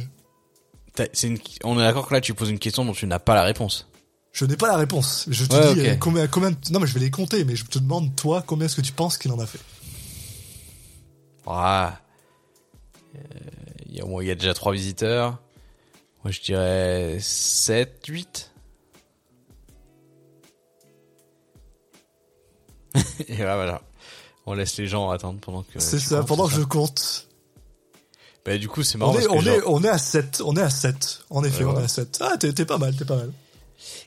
une- 1.25 1.39
On 1.65 1.79
est 1.81 1.83
d'accord 1.83 2.07
que 2.07 2.15
là 2.15 2.21
tu 2.21 2.35
poses 2.35 2.51
une 2.51 2.59
question 2.61 2.85
dont 2.85 2.93
tu 2.93 3.07
n'as 3.09 3.19
pas 3.19 3.35
la 3.35 3.43
réponse. 3.43 3.89
Je 4.33 4.45
n'ai 4.45 4.57
pas 4.57 4.69
la 4.69 4.77
réponse. 4.77 5.27
Je 5.29 5.45
te 5.45 5.55
Ouais, 5.55 5.75
dis 5.75 5.81
ok. 5.81 5.87
euh, 5.87 5.97
combien, 5.97 6.27
combien. 6.29 6.51
Non, 6.71 6.81
mais 6.81 6.87
je 6.87 6.95
vais 6.95 7.01
les 7.01 7.11
compter, 7.11 7.45
mais 7.45 7.57
je 7.57 7.65
te 7.65 7.79
demande 7.79 8.15
toi 8.17 8.43
combien 8.47 8.67
est-ce 8.67 8.77
que 8.77 8.81
tu 8.81 8.93
penses 8.93 9.19
qu'il 9.19 9.33
en 9.33 9.39
a 9.41 9.47
fait? 9.47 9.59
Ah. 11.47 11.99
Euh, 13.17 13.19
Il 13.87 13.97
y, 13.97 14.01
a, 14.01 14.05
bon, 14.05 14.21
il 14.21 14.29
y 14.29 14.31
a 14.31 14.35
déjà 14.37 14.55
trois 14.55 14.73
visiteurs. 14.73 15.39
Moi, 16.23 16.31
je 16.31 16.41
dirais 16.41 17.19
7, 17.21 18.05
8. 18.07 18.53
Et 23.29 23.37
là, 23.39 23.57
voilà. 23.57 23.83
On 24.47 24.55
laisse 24.55 24.77
les 24.79 24.87
gens 24.87 25.11
attendre 25.11 25.39
pendant 25.41 25.63
que. 25.63 25.79
C'est 25.81 25.99
ça. 25.99 26.19
comptes, 26.19 26.29
Pendant 26.29 26.47
que 26.49 26.55
je 26.55 26.61
ça 26.61 26.67
compte, 26.67 27.27
Bah, 28.45 28.59
du 28.59 28.69
coup, 28.69 28.83
c'est 28.83 28.99
marrant 28.99 29.13
on 29.13 29.15
est, 29.15 29.23
parce 29.23 29.27
que 29.29 29.33
on 29.33 29.41
genre- 29.41 29.55
est, 29.57 29.63
on 29.67 29.85
est 29.85 29.89
à 29.89 29.99
7. 29.99 30.43
On 30.45 30.57
est 30.57 30.63
à 30.63 30.71
7. 30.71 31.21
En 31.31 31.45
effet, 31.45 31.65
on 31.65 31.73
est 31.75 31.79
ouais. 31.79 31.83
à 31.85 31.89
7. 31.89 32.19
Ah, 32.21 32.37
t'es 32.39 32.65
pas 32.65 32.79
mal, 32.79 32.95
t'es 32.97 33.05
pas 33.05 33.17
mal. 33.17 33.33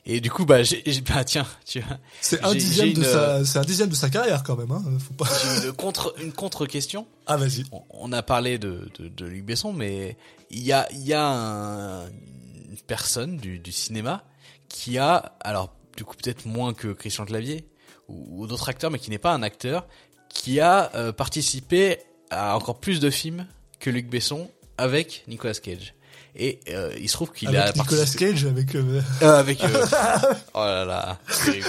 Et 0.06 0.20
du 0.20 0.30
coup, 0.30 0.44
bah, 0.44 0.62
j'ai, 0.62 0.82
bah, 1.08 1.24
tiens, 1.24 1.46
tu 1.66 1.80
vois. 1.80 1.98
C'est 2.20 2.42
un 2.44 2.52
J'ai- 2.52 2.58
dixième 2.58 2.86
j'ai 2.88 2.92
de 2.94 2.98
une, 3.00 3.04
sa, 3.04 3.44
c'est 3.44 3.58
un 3.58 3.62
dixième 3.64 3.88
de 3.88 3.94
sa 3.94 4.10
carrière 4.10 4.42
quand 4.42 4.56
même. 4.56 4.70
Hein. 4.70 4.82
Faut 4.98 5.14
pas. 5.14 5.28
Une 5.64 5.72
contre, 5.72 6.14
une 6.22 6.32
contre-question. 6.32 7.06
Ah 7.26 7.36
vas-y. 7.38 7.64
on, 7.72 7.82
on 7.90 8.12
a 8.12 8.22
parlé 8.22 8.58
de, 8.58 8.90
de, 8.98 9.08
de 9.08 9.24
Luc 9.26 9.44
Besson, 9.46 9.72
mais 9.72 10.16
il 10.50 10.62
y 10.62 10.72
a, 10.72 10.86
il 10.92 11.02
y 11.06 11.14
a 11.14 11.26
un- 11.26 12.06
une 12.06 12.76
personne 12.86 13.36
du, 13.38 13.58
du 13.58 13.72
cinéma 13.72 14.24
qui 14.68 14.98
a, 14.98 15.36
alors 15.40 15.72
du 15.96 16.04
coup 16.04 16.16
peut-être 16.16 16.44
moins 16.44 16.74
que 16.74 16.88
Christian 16.88 17.24
Clavier 17.24 17.64
ou, 18.08 18.42
ou 18.42 18.46
d'autres 18.46 18.68
acteurs, 18.68 18.90
mais 18.90 18.98
qui 18.98 19.08
n'est 19.10 19.18
pas 19.18 19.32
un 19.32 19.42
acteur, 19.42 19.86
qui 20.28 20.60
a 20.60 20.90
euh, 20.96 21.12
participé 21.12 21.98
à 22.30 22.56
encore 22.56 22.78
plus 22.80 23.00
de 23.00 23.08
films 23.10 23.46
que 23.80 23.88
Luc 23.90 24.08
Besson 24.10 24.50
avec 24.76 25.24
Nicolas 25.28 25.54
Cage. 25.54 25.94
Et 26.36 26.58
euh, 26.70 26.92
il 26.98 27.08
se 27.08 27.12
trouve 27.14 27.30
qu'il 27.30 27.48
a 27.56 27.66
Nicolas 27.72 27.72
participé 27.84 28.30
Cage, 28.32 28.44
avec 28.46 28.74
euh, 28.74 29.00
Euh, 29.22 29.38
avec 29.38 29.60
oh 30.54 30.58
là 30.58 30.84
là, 30.84 31.18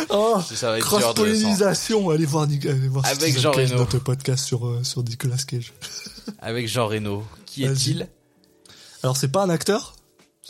oh, 0.10 0.40
ça 0.42 0.72
va 0.72 0.78
être 0.80 0.90
s'en- 0.90 0.98
cross-pollinisation. 1.00 2.10
Allez 2.10 2.26
voir, 2.26 2.44
allez 2.46 2.88
voir 2.88 3.06
Avec 3.06 3.38
Jean 3.40 3.52
Reno. 3.52 3.76
notre 3.76 4.00
podcast 4.00 4.44
sur 4.44 4.66
euh, 4.66 4.84
sur 4.84 5.04
Nicolas 5.04 5.38
Cage. 5.48 5.72
avec 6.40 6.68
Jean 6.68 6.88
Reno. 6.88 7.24
Qui 7.46 7.66
est-il? 7.66 8.08
Alors 9.04 9.16
c'est 9.18 9.28
pas 9.32 9.44
un 9.44 9.50
acteur, 9.50 9.96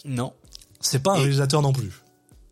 Non. 0.05 0.31
c'est 0.79 1.03
pas 1.03 1.11
un 1.11 1.15
Et- 1.17 1.19
réalisateur 1.23 1.61
non 1.61 1.73
plus. 1.73 1.91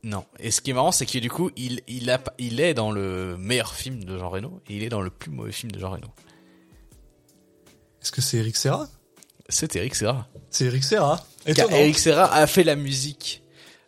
Non. 0.03 0.25
Et 0.39 0.51
ce 0.51 0.59
qui 0.59 0.71
est 0.71 0.73
marrant, 0.73 0.91
c'est 0.91 1.05
que 1.05 1.17
du 1.19 1.29
coup, 1.29 1.49
il, 1.55 1.79
il, 1.87 2.09
a, 2.09 2.21
il 2.39 2.59
est 2.59 2.73
dans 2.73 2.91
le 2.91 3.37
meilleur 3.37 3.73
film 3.73 4.03
de 4.03 4.17
Jean 4.19 4.29
Reno 4.29 4.59
et 4.67 4.75
il 4.75 4.83
est 4.83 4.89
dans 4.89 4.99
le 5.01 5.09
plus 5.09 5.31
mauvais 5.31 5.53
film 5.53 5.71
de 5.71 5.79
Jean 5.79 5.91
Reno. 5.91 6.07
Est-ce 8.01 8.11
que 8.11 8.19
c'est 8.19 8.35
Eric 8.35 8.57
Serra? 8.57 8.89
C'est 9.47 9.73
Eric 9.77 9.95
Serra. 9.95 10.27
C'est 10.53 10.65
Eric 10.65 10.83
Serra. 10.83 11.25
Car. 11.55 11.71
Eric 11.71 11.97
Serra 11.97 12.31
a 12.31 12.45
fait 12.45 12.63
la 12.63 12.75
musique 12.75 13.41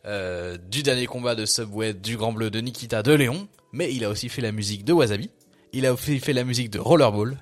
euh, 0.06 0.58
du 0.58 0.82
dernier 0.82 1.06
combat 1.06 1.36
de 1.36 1.46
Subway, 1.46 1.94
du 1.94 2.18
Grand 2.18 2.34
Bleu, 2.34 2.50
de 2.50 2.60
Nikita, 2.60 3.04
de 3.04 3.14
Léon, 3.14 3.48
mais 3.72 3.94
il 3.94 4.04
a 4.04 4.10
aussi 4.10 4.30
fait 4.30 4.42
la 4.42 4.52
musique 4.52 4.84
de 4.84 4.92
Wasabi. 4.92 5.30
Il 5.74 5.86
a 5.86 5.94
aussi 5.94 6.20
fait 6.20 6.34
la 6.34 6.44
musique 6.44 6.72
de 6.72 6.80
Rollerball. 6.80 7.38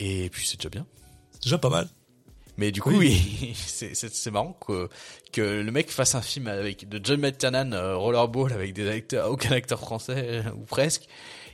Et 0.00 0.30
puis 0.30 0.46
c'est 0.46 0.56
déjà 0.56 0.70
bien. 0.70 0.86
C'est 1.32 1.42
déjà 1.42 1.58
pas 1.58 1.68
mal. 1.68 1.86
Mais 2.56 2.72
du 2.72 2.80
coup, 2.80 2.90
Oui. 2.96 3.52
c'est 3.66 4.30
marrant 4.30 4.54
que, 4.66 4.88
que 5.30 5.42
le 5.42 5.70
mec 5.70 5.90
fasse 5.90 6.14
un 6.14 6.22
film 6.22 6.48
avec 6.48 6.88
de 6.88 7.00
John 7.04 7.20
McTiernan, 7.20 7.72
euh, 7.74 7.96
Rollerball, 7.96 8.54
avec 8.54 8.72
des 8.72 8.88
acteurs, 8.88 9.30
aucun 9.30 9.52
acteur 9.52 9.80
français 9.80 10.42
euh, 10.46 10.50
ou 10.56 10.64
presque, 10.64 11.06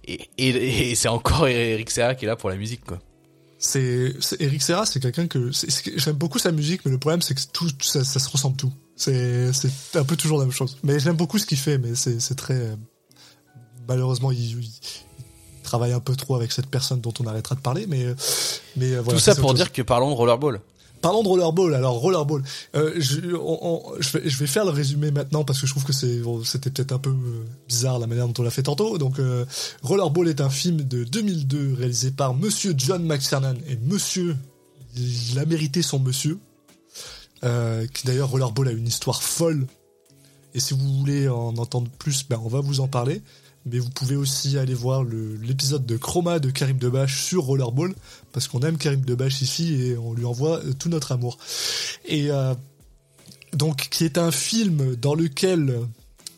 et, 0.06 0.20
et, 0.38 0.90
et 0.90 0.94
c'est 0.94 1.08
encore 1.08 1.48
Eric 1.48 1.90
Serra 1.90 2.14
qui 2.14 2.26
est 2.26 2.28
là 2.28 2.36
pour 2.36 2.48
la 2.48 2.56
musique, 2.56 2.84
quoi. 2.84 3.00
C'est 3.58 4.14
Eric 4.40 4.60
Serra, 4.62 4.84
c'est 4.84 5.00
quelqu'un 5.00 5.26
que 5.26 5.50
j'aime 5.96 6.16
beaucoup 6.16 6.38
sa 6.38 6.52
musique, 6.52 6.82
mais 6.84 6.90
le 6.90 6.98
problème 6.98 7.22
c'est 7.22 7.34
que 7.34 7.40
tout 7.52 7.68
ça, 7.80 8.04
ça 8.04 8.18
se 8.20 8.28
ressemble 8.28 8.56
tout. 8.56 8.72
C'est 8.96 9.52
c'est 9.52 9.70
un 9.96 10.04
peu 10.04 10.16
toujours 10.16 10.38
la 10.38 10.44
même 10.44 10.52
chose. 10.52 10.76
Mais 10.82 10.98
j'aime 11.00 11.16
beaucoup 11.16 11.38
ce 11.38 11.46
qu'il 11.46 11.58
fait, 11.58 11.78
mais 11.78 11.94
c'est 11.94 12.34
très 12.34 12.54
euh, 12.54 12.76
malheureusement 13.88 14.30
il, 14.32 14.38
il- 14.40 14.70
il 15.56 15.62
travaille 15.66 15.92
un 15.92 16.00
peu 16.00 16.14
trop 16.14 16.34
avec 16.34 16.52
cette 16.52 16.66
personne 16.66 17.00
dont 17.00 17.14
on 17.20 17.26
arrêtera 17.26 17.54
de 17.54 17.60
parler, 17.60 17.86
mais 17.88 18.04
mais 18.76 18.92
euh, 18.92 19.00
voilà. 19.00 19.18
Tout 19.18 19.24
ça 19.24 19.34
pour 19.34 19.54
dire 19.54 19.72
que 19.72 19.80
parlons 19.82 20.10
de 20.10 20.14
Rollerball. 20.14 20.60
Parlons 21.04 21.22
de 21.22 21.28
rollerball. 21.28 21.74
Alors 21.74 21.98
rollerball, 21.98 22.42
euh, 22.74 22.94
je, 22.96 23.20
vais, 24.38 24.46
faire 24.46 24.64
le 24.64 24.70
résumé 24.70 25.10
maintenant 25.10 25.44
parce 25.44 25.60
que 25.60 25.66
je 25.66 25.72
trouve 25.72 25.84
que 25.84 25.92
c'était 25.92 26.70
peut-être 26.70 26.92
un 26.92 26.98
peu 26.98 27.10
euh, 27.10 27.44
bizarre 27.68 27.98
la 27.98 28.06
manière 28.06 28.26
dont 28.26 28.32
on 28.38 28.42
l'a 28.42 28.48
fait 28.48 28.62
tantôt. 28.62 28.96
Donc 28.96 29.18
euh, 29.18 29.44
rollerball 29.82 30.28
est 30.28 30.40
un 30.40 30.48
film 30.48 30.78
de 30.78 31.04
2002 31.04 31.74
réalisé 31.74 32.10
par 32.10 32.32
Monsieur 32.32 32.72
John 32.74 33.04
McTiernan 33.04 33.52
et 33.68 33.76
Monsieur, 33.76 34.34
il 34.96 35.38
a 35.38 35.44
mérité 35.44 35.82
son 35.82 35.98
Monsieur. 35.98 36.38
Euh, 37.44 37.86
qui 37.92 38.06
d'ailleurs 38.06 38.30
rollerball 38.30 38.68
a 38.68 38.72
une 38.72 38.86
histoire 38.86 39.22
folle. 39.22 39.66
Et 40.54 40.60
si 40.60 40.72
vous 40.72 41.00
voulez 41.00 41.28
en 41.28 41.54
entendre 41.58 41.90
plus, 41.98 42.26
ben 42.26 42.40
on 42.42 42.48
va 42.48 42.60
vous 42.60 42.80
en 42.80 42.88
parler. 42.88 43.20
Mais 43.66 43.78
vous 43.78 43.90
pouvez 43.90 44.16
aussi 44.16 44.56
aller 44.56 44.72
voir 44.72 45.04
l'épisode 45.04 45.84
de 45.84 45.98
Chroma 45.98 46.38
de 46.38 46.50
Karim 46.50 46.78
Debache 46.78 47.24
sur 47.24 47.44
Rollerball, 47.44 47.94
parce 48.34 48.48
qu'on 48.48 48.60
aime 48.60 48.76
Karim 48.76 49.00
Debache 49.02 49.40
ici 49.40 49.74
et 49.80 49.96
on 49.96 50.12
lui 50.12 50.24
envoie 50.24 50.58
euh, 50.58 50.72
tout 50.74 50.88
notre 50.88 51.12
amour. 51.12 51.38
Et 52.04 52.30
euh, 52.30 52.52
donc, 53.54 53.88
qui 53.90 54.04
est 54.04 54.18
un 54.18 54.32
film 54.32 54.96
dans 54.96 55.14
lequel 55.14 55.80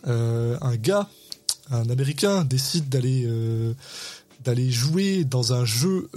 euh, 0.06 0.58
un 0.60 0.76
gars, 0.76 1.08
un 1.70 1.88
Américain, 1.88 2.44
décide 2.44 2.88
d'aller 2.88 3.28
d'aller 4.44 4.70
jouer 4.70 5.24
dans 5.24 5.52
un 5.52 5.64
jeu 5.64 6.08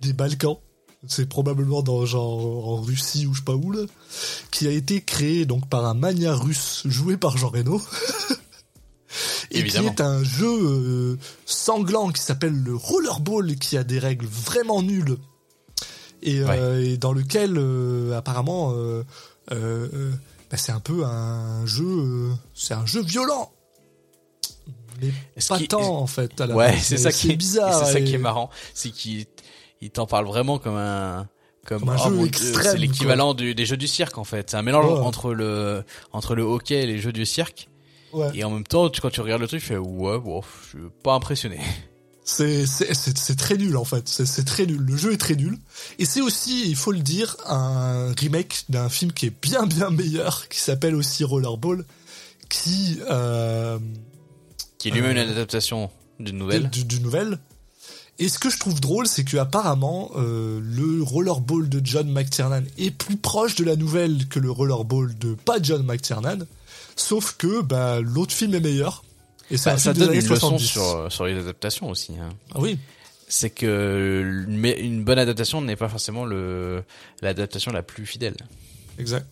des 0.00 0.12
Balkans. 0.12 0.58
C'est 1.08 1.28
probablement 1.28 1.82
dans 1.82 2.06
genre 2.06 2.68
en 2.68 2.80
Russie 2.80 3.26
ou 3.26 3.34
je 3.34 3.40
sais 3.40 3.44
pas 3.44 3.54
où 3.54 3.74
qui 4.52 4.68
a 4.68 4.70
été 4.70 5.00
créé 5.00 5.44
donc 5.44 5.68
par 5.68 5.84
un 5.86 5.94
mania 5.94 6.34
russe 6.34 6.82
joué 6.84 7.16
par 7.16 7.36
Jean 7.36 7.48
Reno. 7.48 7.82
Et 9.54 9.60
Évidemment. 9.60 9.90
qui 9.94 10.02
est 10.02 10.04
un 10.04 10.22
jeu 10.24 10.46
euh, 10.48 11.16
sanglant 11.46 12.10
qui 12.10 12.20
s'appelle 12.20 12.52
le 12.54 12.74
Rollerball, 12.74 13.54
qui 13.56 13.76
a 13.76 13.84
des 13.84 13.98
règles 13.98 14.26
vraiment 14.26 14.82
nulles. 14.82 15.16
Et, 16.22 16.40
euh, 16.40 16.82
et 16.84 16.96
dans 16.96 17.12
lequel, 17.12 17.54
euh, 17.56 18.16
apparemment, 18.16 18.74
bah, 19.50 20.56
c'est 20.56 20.72
un 20.72 20.80
peu 20.80 21.04
un 21.04 21.64
jeu, 21.66 21.84
euh, 21.86 22.32
c'est 22.54 22.74
un 22.74 22.86
jeu 22.86 23.02
violent. 23.02 23.50
Mais 25.02 25.10
pas 25.48 25.58
tant, 25.68 25.98
en 25.98 26.06
fait. 26.06 26.40
à 26.40 26.46
la 26.46 26.54
Ouais, 26.54 26.76
c'est 26.80 26.96
ça 26.98 27.10
qui 27.12 27.30
est 27.32 27.36
bizarre. 27.36 27.84
C'est 27.86 27.92
ça 27.92 27.98
et- 28.00 28.04
qui 28.04 28.14
est 28.14 28.18
marrant, 28.18 28.50
c'est 28.74 28.90
qu'il 28.90 29.26
il 29.80 29.90
t'en 29.90 30.06
parle 30.06 30.26
vraiment 30.26 30.58
comme 30.58 30.76
un 30.76 31.28
comme, 31.66 31.80
Comme 31.80 31.88
un 31.90 31.96
oh 32.06 32.10
jeu 32.20 32.26
extrême, 32.26 32.72
c'est 32.72 32.76
l'équivalent 32.78 33.32
des 33.34 33.64
jeux 33.66 33.76
du 33.78 33.88
cirque 33.88 34.18
en 34.18 34.24
fait. 34.24 34.50
C'est 34.50 34.56
un 34.56 34.62
mélange 34.62 34.84
Ouais. 34.86 35.04
entre 35.06 35.32
le 35.32 35.82
entre 36.12 36.34
le 36.34 36.42
hockey 36.42 36.82
et 36.82 36.86
les 36.86 36.98
jeux 36.98 37.12
du 37.12 37.24
cirque. 37.26 37.68
Ouais. 38.14 38.30
Et 38.34 38.44
en 38.44 38.50
même 38.50 38.64
temps, 38.64 38.88
tu, 38.88 39.00
quand 39.00 39.10
tu 39.10 39.20
regardes 39.20 39.42
le 39.42 39.48
truc, 39.48 39.60
tu 39.60 39.66
fais 39.66 39.76
ouais, 39.76 40.18
bon, 40.18 40.42
je 40.64 40.68
suis 40.78 40.88
pas 41.02 41.14
impressionné. 41.14 41.60
C'est 42.26 42.64
c'est 42.64 42.94
c'est 42.94 43.18
c'est 43.18 43.36
très 43.36 43.56
nul 43.58 43.76
en 43.76 43.84
fait. 43.84 44.08
C'est 44.08 44.24
c'est 44.24 44.44
très 44.44 44.64
nul. 44.64 44.80
Le 44.80 44.96
jeu 44.96 45.12
est 45.12 45.18
très 45.18 45.34
nul. 45.34 45.58
Et 45.98 46.06
c'est 46.06 46.22
aussi, 46.22 46.68
il 46.70 46.76
faut 46.76 46.92
le 46.92 47.00
dire, 47.00 47.36
un 47.46 48.14
remake 48.18 48.64
d'un 48.70 48.88
film 48.88 49.12
qui 49.12 49.26
est 49.26 49.42
bien 49.42 49.66
bien 49.66 49.90
meilleur, 49.90 50.48
qui 50.48 50.58
s'appelle 50.58 50.94
aussi 50.94 51.22
Rollerball, 51.24 51.84
qui 52.48 52.98
euh, 53.10 53.78
Qui 54.78 54.88
est 54.88 54.90
lui-même 54.92 55.16
Euh, 55.18 55.24
une 55.24 55.30
adaptation 55.32 55.90
d'une 56.18 56.38
nouvelle. 56.38 56.70
du, 56.70 56.84
du 56.84 57.00
nouvelle. 57.00 57.38
Et 58.18 58.28
ce 58.28 58.38
que 58.38 58.48
je 58.48 58.58
trouve 58.58 58.80
drôle, 58.80 59.06
c'est 59.08 59.24
que 59.24 59.36
apparemment 59.36 60.12
euh, 60.16 60.60
le 60.62 61.02
Rollerball 61.02 61.68
de 61.68 61.80
John 61.84 62.08
McTiernan 62.10 62.62
est 62.78 62.92
plus 62.92 63.16
proche 63.16 63.56
de 63.56 63.64
la 63.64 63.74
nouvelle 63.76 64.28
que 64.28 64.38
le 64.38 64.50
Rollerball 64.50 65.18
de 65.18 65.34
pas 65.34 65.56
John 65.60 65.82
McTiernan. 65.84 66.46
Sauf 66.96 67.34
que 67.36 67.60
bah, 67.62 68.00
l'autre 68.00 68.32
film 68.32 68.54
est 68.54 68.60
meilleur. 68.60 69.04
Et 69.50 69.56
Bah, 69.64 69.76
ça 69.78 69.92
donne 69.92 70.14
une 70.14 70.20
leçon 70.20 70.58
70. 70.58 70.64
sur 70.66 71.06
sur 71.12 71.24
les 71.26 71.36
adaptations 71.38 71.90
aussi. 71.90 72.12
Hein. 72.20 72.30
Ah 72.54 72.60
oui, 72.60 72.78
C'est 73.28 73.50
que 73.50 74.44
mais 74.48 74.78
une 74.80 75.04
bonne 75.04 75.18
adaptation 75.18 75.60
n'est 75.60 75.76
pas 75.76 75.88
forcément 75.88 76.24
le 76.24 76.82
l'adaptation 77.20 77.72
la 77.72 77.82
plus 77.82 78.06
fidèle. 78.06 78.36
exact. 78.98 79.26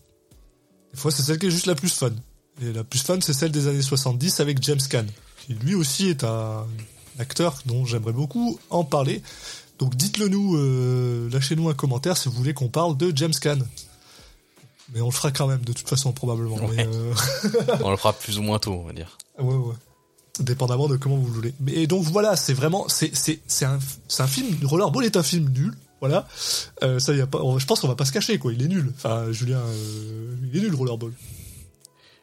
Des 0.93 0.98
fois, 0.98 1.10
c'est 1.10 1.22
celle 1.22 1.39
qui 1.39 1.47
est 1.47 1.51
juste 1.51 1.64
la 1.66 1.74
plus 1.74 1.89
fun. 1.89 2.12
Et 2.60 2.70
la 2.70 2.84
plus 2.84 3.01
fun, 3.02 3.18
c'est 3.22 3.32
celle 3.32 3.51
des 3.51 3.66
années 3.66 3.80
70 3.80 4.40
avec 4.40 4.62
James 4.62 4.80
Caan, 4.90 5.06
qui 5.47 5.55
lui 5.55 5.74
aussi 5.74 6.09
est 6.09 6.22
un 6.22 6.66
acteur 7.18 7.62
dont 7.64 7.86
j'aimerais 7.86 8.12
beaucoup 8.12 8.59
en 8.68 8.84
parler. 8.84 9.22
Donc 9.78 9.94
dites-le 9.97 10.28
nous, 10.28 10.56
euh, 10.59 11.30
lâchez-nous 11.32 11.70
un 11.70 11.74
commentaire 11.74 12.18
si 12.18 12.28
vous 12.28 12.34
voulez 12.34 12.52
qu'on 12.52 12.68
parle 12.68 12.98
de 12.98 13.10
James 13.16 13.32
Caan. 13.40 13.60
Mais 14.94 15.01
on 15.01 15.06
le 15.06 15.12
fera 15.12 15.31
quand 15.31 15.47
même, 15.47 15.62
de 15.64 15.73
toute 15.73 15.89
façon, 15.89 16.12
probablement. 16.12 16.56
Mais, 16.74 16.86
euh, 16.86 17.14
On 17.82 17.90
le 17.90 17.97
fera 17.97 18.12
plus 18.12 18.39
ou 18.39 18.43
moins 18.43 18.59
tôt, 18.59 18.73
on 18.73 18.85
va 18.85 18.93
dire. 18.93 19.16
ouais, 19.39 19.55
ouais. 19.55 19.74
Dépendamment 20.40 20.89
de 20.89 20.97
comment 20.97 21.16
vous 21.16 21.27
le 21.27 21.32
voulez. 21.32 21.55
Mais 21.60 21.73
et 21.73 21.86
donc 21.86 22.05
voilà, 22.05 22.36
c'est 22.36 22.55
vraiment, 22.55 22.89
c'est, 22.89 23.14
c'est, 23.14 23.40
c'est 23.47 23.66
un, 23.66 23.78
c'est 24.09 24.23
un 24.23 24.27
film. 24.27 24.48
Rollerball 24.64 25.05
est 25.05 25.16
un 25.16 25.23
film 25.23 25.51
nul. 25.51 25.74
Voilà. 26.01 26.27
Euh, 26.82 26.98
ça 26.98 27.12
y 27.14 27.20
a 27.20 27.27
pas. 27.27 27.39
on- 27.43 27.59
je 27.59 27.66
pense 27.66 27.81
qu'on 27.81 27.89
va 27.89 27.94
pas 27.94 28.06
se 28.06 28.12
cacher, 28.12 28.39
quoi. 28.39 28.52
Il 28.52 28.62
est 28.62 28.69
nul. 28.69 28.93
Enfin, 28.97 29.31
Julien, 29.31 29.59
euh, 29.59 30.35
il 30.51 30.56
est 30.59 30.60
nul, 30.62 30.74
Rollerball. 30.74 31.12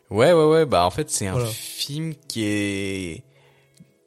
Ouais, 0.09 0.33
ouais, 0.33 0.45
ouais. 0.45 0.65
Bah, 0.65 0.85
en 0.85 0.89
fait, 0.89 1.09
c'est 1.11 1.27
un 1.27 1.33
Voilà. 1.33 1.47
film 1.49 2.13
qui 2.27 2.43
est, 2.43 3.23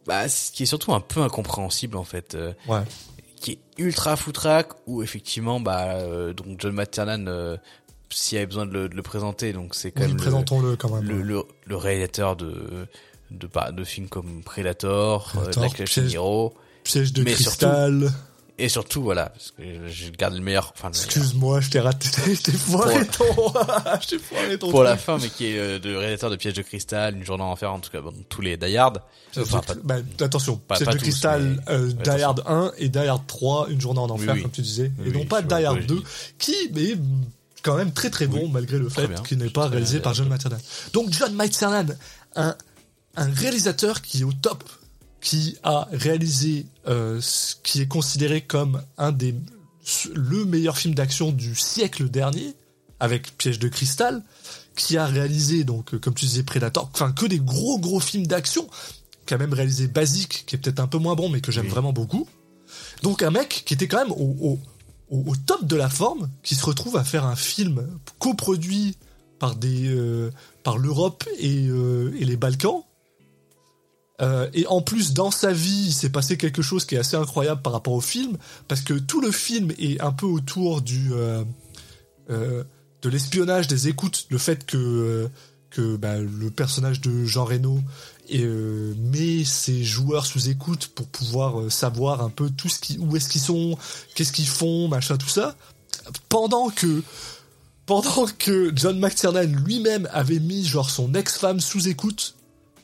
bah, 0.06 0.26
qui 0.28 0.64
est 0.64 0.66
surtout 0.66 0.92
un 0.92 1.00
peu 1.00 1.20
incompréhensible, 1.22 1.96
en 1.96 2.04
fait. 2.04 2.34
euh, 2.34 2.52
Ouais. 2.68 2.82
qui 3.40 3.52
est 3.52 3.58
ultra 3.78 4.16
foutraque, 4.16 4.70
où 4.86 5.02
effectivement, 5.02 5.58
bah, 5.60 5.94
euh, 5.94 6.32
donc 6.32 6.60
John 6.60 6.74
McTiernan, 6.74 7.26
euh, 7.28 7.56
s'il 8.12 8.36
y 8.36 8.38
avait 8.38 8.46
besoin 8.46 8.66
de 8.66 8.72
le, 8.72 8.88
de 8.88 8.94
le 8.94 9.02
présenter, 9.02 9.52
donc 9.52 9.74
c'est 9.74 9.90
quand 9.92 10.00
Oui, 10.02 10.08
même 10.08 10.16
le, 10.16 10.22
présentons-le 10.22 10.76
quand 10.76 10.90
même. 10.94 11.04
le, 11.08 11.22
le, 11.22 11.42
le 11.66 11.76
réalisateur 11.76 12.36
de, 12.36 12.86
de, 13.30 13.46
bah, 13.46 13.72
de 13.72 13.84
films 13.84 14.08
comme 14.08 14.42
Predator, 14.44 15.30
euh, 15.36 15.40
Predator, 15.40 15.62
Black 15.62 15.80
Ocean 15.80 16.02
Piège- 16.02 16.14
Hero, 16.14 16.54
Piège 16.84 17.12
de 17.12 17.22
Mais 17.22 17.32
cristal. 17.32 18.10
et 18.58 18.68
surtout, 18.68 19.02
voilà, 19.02 19.26
parce 19.30 19.50
que 19.52 19.62
je 19.88 20.10
garde 20.10 20.34
le 20.34 20.40
meilleur, 20.40 20.72
enfin, 20.76 20.88
le. 20.90 20.94
Excuse-moi, 20.94 21.60
je 21.60 21.70
t'ai 21.70 21.80
raté. 21.80 22.08
Je 22.34 22.40
t'ai 22.42 22.52
foiré 22.52 23.06
ton. 23.06 23.24
je 24.02 24.06
t'ai 24.08 24.18
foiré 24.18 24.58
ton. 24.58 24.70
pour 24.70 24.82
la 24.82 24.96
fin, 24.96 25.18
mais 25.18 25.28
qui 25.28 25.46
est 25.46 25.58
euh, 25.58 25.78
de 25.78 25.94
réalisateur 25.94 26.30
de 26.30 26.36
Piège 26.36 26.54
de 26.54 26.62
cristal, 26.62 27.16
Une 27.16 27.24
journée 27.24 27.42
en 27.44 27.50
enfer, 27.52 27.72
en 27.72 27.78
tout 27.80 27.90
cas, 27.90 28.00
bon, 28.00 28.12
tous 28.28 28.40
les 28.42 28.56
Die 28.56 28.76
Hard. 28.76 29.00
Enfin, 29.38 29.62
pas- 29.66 29.74
bah, 29.82 29.96
attention, 30.20 30.56
pas- 30.56 30.74
Piège 30.74 30.84
pas 30.86 30.92
de 30.92 30.98
tous, 30.98 31.02
cristal, 31.04 31.62
mais- 31.66 31.72
euh, 31.72 31.86
Die. 31.92 32.22
Hard 32.22 32.42
1 32.46 32.72
et 32.76 32.88
Die 32.90 32.98
Hard 32.98 33.26
3, 33.26 33.68
Une 33.70 33.80
journée 33.80 34.00
en 34.00 34.10
enfer, 34.10 34.34
oui. 34.34 34.42
comme 34.42 34.50
tu 34.50 34.60
disais, 34.60 34.92
Oui, 34.98 35.08
et 35.08 35.12
non 35.12 35.24
pas 35.24 35.40
Die 35.40 35.54
Hard 35.64 35.78
ouais, 35.78 35.84
2, 35.86 35.96
je- 35.96 36.02
qui 36.44 36.52
est 36.52 36.98
quand 37.62 37.76
même 37.76 37.92
très 37.92 38.10
très 38.10 38.26
bon 38.26 38.44
Oui, 38.44 38.50
malgré 38.50 38.78
le 38.78 38.88
fait 38.88 39.08
qu'il 39.22 39.38
n'est 39.38 39.50
pas 39.50 39.68
réalisé 39.68 40.00
par 40.00 40.14
John 40.14 40.28
McTiernan. 40.28 40.58
Donc 40.92 41.10
John 41.12 41.34
McTiernan, 41.34 41.86
un, 42.36 42.56
un 43.16 43.30
réalisateur 43.32 44.02
qui 44.02 44.20
est 44.20 44.24
au 44.24 44.32
top, 44.32 44.64
qui 45.20 45.56
a 45.62 45.88
réalisé 45.92 46.66
euh, 46.88 47.18
ce 47.20 47.54
qui 47.62 47.80
est 47.80 47.86
considéré 47.86 48.40
comme 48.42 48.82
un 48.98 49.12
des 49.12 49.34
le 50.14 50.44
meilleur 50.44 50.78
film 50.78 50.94
d'action 50.94 51.32
du 51.32 51.54
siècle 51.56 52.08
dernier 52.08 52.54
avec 53.00 53.36
Piège 53.36 53.58
de 53.58 53.66
cristal, 53.68 54.22
qui 54.76 54.96
a 54.96 55.06
réalisé 55.06 55.64
donc 55.64 55.94
euh, 55.94 55.98
comme 55.98 56.14
tu 56.14 56.24
disais 56.26 56.42
Predator, 56.44 56.88
enfin 56.94 57.10
que 57.12 57.26
des 57.26 57.38
gros 57.40 57.78
gros 57.78 57.98
films 58.00 58.26
d'action, 58.26 58.68
qui 59.26 59.34
a 59.34 59.38
même 59.38 59.52
réalisé 59.52 59.88
Basic, 59.88 60.44
qui 60.46 60.54
est 60.54 60.58
peut-être 60.58 60.80
un 60.80 60.86
peu 60.86 60.98
moins 60.98 61.14
bon 61.16 61.28
mais 61.28 61.40
que 61.40 61.50
j'aime 61.52 61.64
Oui. 61.64 61.70
vraiment 61.70 61.92
beaucoup. 61.92 62.28
Donc 63.02 63.22
un 63.22 63.30
mec 63.30 63.62
qui 63.66 63.74
était 63.74 63.88
quand 63.88 63.98
même 63.98 64.12
au, 64.12 64.36
au, 64.40 64.60
au- 65.12 65.36
top 65.36 65.64
de 65.66 65.76
la 65.76 65.88
forme, 65.88 66.30
qui 66.42 66.54
se 66.54 66.64
retrouve 66.64 66.96
à 66.96 67.04
faire 67.04 67.24
un 67.26 67.36
film 67.36 67.86
coproduit 68.18 68.96
par 69.38 69.56
euh, 69.64 70.30
l'Europe 70.78 71.24
et, 71.38 71.66
euh, 71.68 72.12
et 72.18 72.24
les 72.24 72.36
Balkans. 72.36 72.82
Euh, 74.20 74.48
et 74.54 74.66
en 74.66 74.82
plus, 74.82 75.12
dans 75.14 75.30
sa 75.30 75.52
vie, 75.52 75.86
il 75.86 75.92
s'est 75.92 76.10
passé 76.10 76.36
quelque 76.36 76.62
chose 76.62 76.84
qui 76.84 76.94
est 76.94 76.98
assez 76.98 77.16
incroyable 77.16 77.60
par 77.62 77.72
rapport 77.72 77.94
au 77.94 78.00
film, 78.00 78.38
parce 78.68 78.80
que 78.82 78.94
tout 78.94 79.20
le 79.20 79.30
film 79.30 79.72
est 79.78 80.00
un 80.00 80.12
peu 80.12 80.26
autour 80.26 80.80
du 80.82 81.10
de 82.28 83.08
l'espionnage, 83.08 83.66
des 83.66 83.88
écoutes, 83.88 84.26
le 84.30 84.38
fait 84.38 84.64
que 84.64 85.28
que 85.72 85.96
bah, 85.96 86.18
le 86.18 86.50
personnage 86.50 87.00
de 87.00 87.24
Jean 87.24 87.44
Reno 87.44 87.80
et, 88.28 88.42
euh, 88.42 88.94
met 88.98 89.44
ses 89.44 89.82
joueurs 89.82 90.26
sous 90.26 90.48
écoute 90.48 90.88
pour 90.94 91.06
pouvoir 91.08 91.60
euh, 91.60 91.70
savoir 91.70 92.22
un 92.22 92.30
peu 92.30 92.50
tout 92.50 92.68
ce 92.68 92.78
qui, 92.78 92.98
où 92.98 93.16
est-ce 93.16 93.28
qu'ils 93.28 93.40
sont, 93.40 93.76
qu'est-ce 94.14 94.32
qu'ils 94.32 94.46
font, 94.46 94.88
machin, 94.88 95.16
tout 95.16 95.28
ça. 95.28 95.56
Pendant 96.28 96.70
que 96.70 97.02
pendant 97.86 98.26
que 98.38 98.72
John 98.74 98.98
McTiernan 98.98 99.52
lui-même 99.64 100.08
avait 100.12 100.38
mis 100.38 100.64
genre 100.64 100.88
son 100.88 101.14
ex-femme 101.14 101.60
sous 101.60 101.88
écoute 101.88 102.36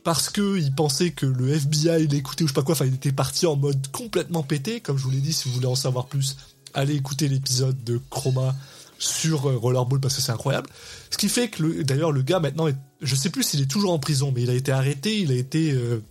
parce 0.02 0.28
que 0.28 0.59
il 0.59 0.74
pensait 0.74 1.10
que 1.10 1.27
le 1.27 1.51
FBI 1.51 2.06
l'écoutait 2.09 2.44
ou 2.44 2.48
je 2.48 2.52
sais 2.52 2.55
pas 2.55 2.62
quoi, 2.62 2.74
enfin 2.74 2.86
il 2.86 2.94
était 2.94 3.12
parti 3.12 3.47
en 3.47 3.56
mode 3.56 3.86
complètement 3.93 4.43
pété, 4.43 4.81
comme 4.81 4.97
je 4.97 5.05
vous 5.05 5.10
l'ai 5.10 5.20
dit, 5.20 5.32
si 5.32 5.48
vous 5.48 5.55
voulez 5.55 5.66
en 5.66 5.74
savoir 5.74 6.06
plus, 6.06 6.36
allez 6.74 6.94
écouter 6.94 7.28
l'épisode 7.28 7.82
de 7.85 8.01
Chroma 8.10 8.55
sur 8.98 9.48
euh, 9.48 9.56
Rollerball 9.56 10.00
parce 10.00 10.16
que 10.16 10.20
c'est 10.22 10.32
incroyable. 10.32 10.68
Ce 11.10 11.16
qui 11.18 11.28
fait 11.28 11.48
que 11.48 11.62
le- 11.62 11.84
d'ailleurs 11.84 12.12
le 12.12 12.22
gars 12.22 12.40
maintenant, 12.40 12.66
est, 12.66 12.76
je 13.00 13.14
sais 13.14 13.30
plus 13.30 13.42
s'il 13.44 13.62
est 13.62 13.70
toujours 13.70 13.92
en 13.92 13.98
prison, 13.98 14.32
mais 14.34 14.42
il 14.42 14.50
a 14.50 14.54
été 14.54 14.72
arrêté, 14.72 15.18
il 15.20 15.30
a 15.32 15.36
été 15.36 15.70
euh, 15.72 16.02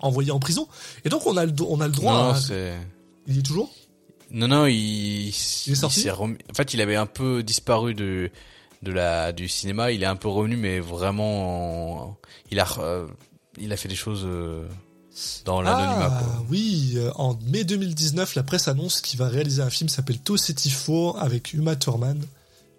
envoyé 0.00 0.30
en 0.32 0.38
prison, 0.40 0.68
et 1.04 1.08
donc 1.08 1.26
on 1.26 1.36
a 1.36 1.46
le, 1.46 1.52
on 1.68 1.80
a 1.80 1.86
le 1.86 1.92
droit. 1.92 2.12
non, 2.12 2.30
à... 2.30 2.38
Il 3.28 3.38
est 3.38 3.42
toujours? 3.42 3.72
Non, 4.30 4.48
non, 4.48 4.66
il, 4.66 5.28
il 5.28 5.32
est 5.32 5.74
sorti? 5.74 6.10
En 6.10 6.34
fait, 6.54 6.74
il 6.74 6.80
avait 6.80 6.96
un 6.96 7.06
peu 7.06 7.42
disparu 7.44 7.94
de, 7.94 8.30
de 8.82 8.92
la, 8.92 9.32
du 9.32 9.46
cinéma. 9.48 9.92
Il 9.92 10.02
est 10.02 10.06
un 10.06 10.16
peu 10.16 10.26
revenu, 10.28 10.56
mais 10.56 10.80
vraiment, 10.80 12.02
en- 12.10 12.16
il 12.50 12.58
a, 12.58 12.66
euh, 12.80 13.06
il 13.58 13.72
a 13.72 13.76
fait 13.76 13.88
des 13.88 13.94
choses 13.94 14.22
euh, 14.24 14.66
dans 15.44 15.62
l'anonymat, 15.62 16.20
Ah 16.20 16.42
oui, 16.50 16.94
euh, 16.96 17.10
en 17.14 17.38
mai 17.46 17.64
2019, 17.64 18.34
la 18.34 18.42
presse 18.42 18.68
annonce 18.68 19.00
qu'il 19.00 19.18
va 19.18 19.28
réaliser 19.28 19.62
un 19.62 19.70
film 19.70 19.88
qui 19.88 19.94
s'appelle 19.94 20.18
To 20.18 20.36
City 20.36 20.70
4 20.70 21.16
avec 21.18 21.54
Uma 21.54 21.76
Thurman 21.76 22.20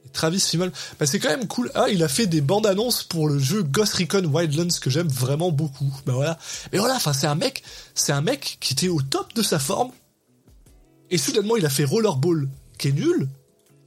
et 0.05 0.09
Travis 0.09 0.39
Fimmel. 0.39 0.71
Bah, 0.99 1.05
c'est 1.05 1.19
quand 1.19 1.29
même 1.29 1.47
cool. 1.47 1.71
Ah, 1.73 1.89
il 1.89 2.03
a 2.03 2.07
fait 2.07 2.27
des 2.27 2.41
bandes 2.41 2.67
annonces 2.67 3.03
pour 3.03 3.27
le 3.27 3.39
jeu 3.39 3.63
Ghost 3.63 3.95
Recon 3.95 4.25
Wildlands 4.25 4.79
que 4.81 4.89
j'aime 4.89 5.07
vraiment 5.07 5.51
beaucoup. 5.51 5.91
Bah 6.05 6.13
voilà. 6.13 6.37
Mais 6.71 6.79
voilà, 6.79 6.95
enfin 6.95 7.13
c'est 7.13 7.27
un 7.27 7.35
mec, 7.35 7.63
c'est 7.95 8.11
un 8.11 8.21
mec 8.21 8.57
qui 8.59 8.73
était 8.73 8.89
au 8.89 9.01
top 9.01 9.33
de 9.33 9.41
sa 9.41 9.59
forme 9.59 9.91
et 11.09 11.17
soudainement 11.17 11.55
il 11.55 11.65
a 11.65 11.69
fait 11.69 11.85
Rollerball 11.85 12.49
qui 12.77 12.89
est 12.89 12.91
nul 12.91 13.27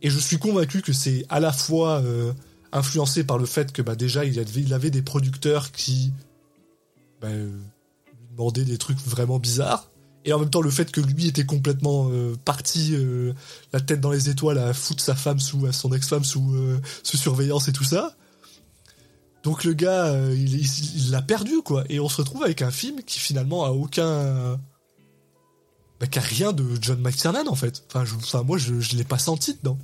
et 0.02 0.10
je 0.10 0.18
suis 0.18 0.38
convaincu 0.38 0.82
que 0.82 0.92
c'est 0.92 1.24
à 1.28 1.38
la 1.38 1.52
fois 1.52 2.00
euh, 2.00 2.32
influencé 2.72 3.24
par 3.24 3.38
le 3.38 3.46
fait 3.46 3.72
que 3.72 3.82
bah 3.82 3.94
déjà 3.94 4.24
il 4.24 4.38
avait, 4.38 4.62
il 4.62 4.72
avait 4.72 4.90
des 4.90 5.02
producteurs 5.02 5.70
qui 5.70 6.12
bah, 7.20 7.28
euh, 7.28 7.50
lui 8.30 8.36
demandaient 8.36 8.64
des 8.64 8.78
trucs 8.78 8.98
vraiment 8.98 9.38
bizarres. 9.38 9.90
Et 10.24 10.32
en 10.32 10.38
même 10.38 10.50
temps 10.50 10.60
le 10.60 10.70
fait 10.70 10.90
que 10.92 11.00
lui 11.00 11.26
était 11.28 11.46
complètement 11.46 12.08
euh, 12.10 12.34
parti 12.44 12.90
euh, 12.92 13.32
la 13.72 13.80
tête 13.80 14.00
dans 14.00 14.10
les 14.10 14.28
étoiles 14.28 14.58
à 14.58 14.74
foutre 14.74 15.02
sa 15.02 15.14
femme 15.14 15.40
sous 15.40 15.64
à 15.66 15.72
son 15.72 15.92
ex-femme 15.92 16.24
sous, 16.24 16.54
euh, 16.54 16.78
sous 17.02 17.16
surveillance 17.16 17.68
et 17.68 17.72
tout 17.72 17.84
ça. 17.84 18.16
Donc 19.42 19.64
le 19.64 19.72
gars 19.72 20.14
il 20.34 21.10
l'a 21.10 21.22
perdu 21.22 21.62
quoi. 21.64 21.84
Et 21.88 21.98
on 22.00 22.08
se 22.10 22.18
retrouve 22.18 22.42
avec 22.44 22.60
un 22.60 22.70
film 22.70 23.02
qui 23.02 23.18
finalement 23.18 23.64
a 23.64 23.70
aucun 23.70 24.60
bah, 25.98 26.06
qui 26.06 26.18
a 26.18 26.22
rien 26.22 26.52
de 26.52 26.66
John 26.80 27.00
McTiernan 27.00 27.46
en 27.48 27.54
fait. 27.54 27.84
Enfin, 27.88 28.04
je, 28.04 28.14
enfin 28.16 28.42
moi 28.42 28.58
je, 28.58 28.78
je 28.80 28.96
l'ai 28.96 29.04
pas 29.04 29.18
senti 29.18 29.54
dedans. 29.54 29.78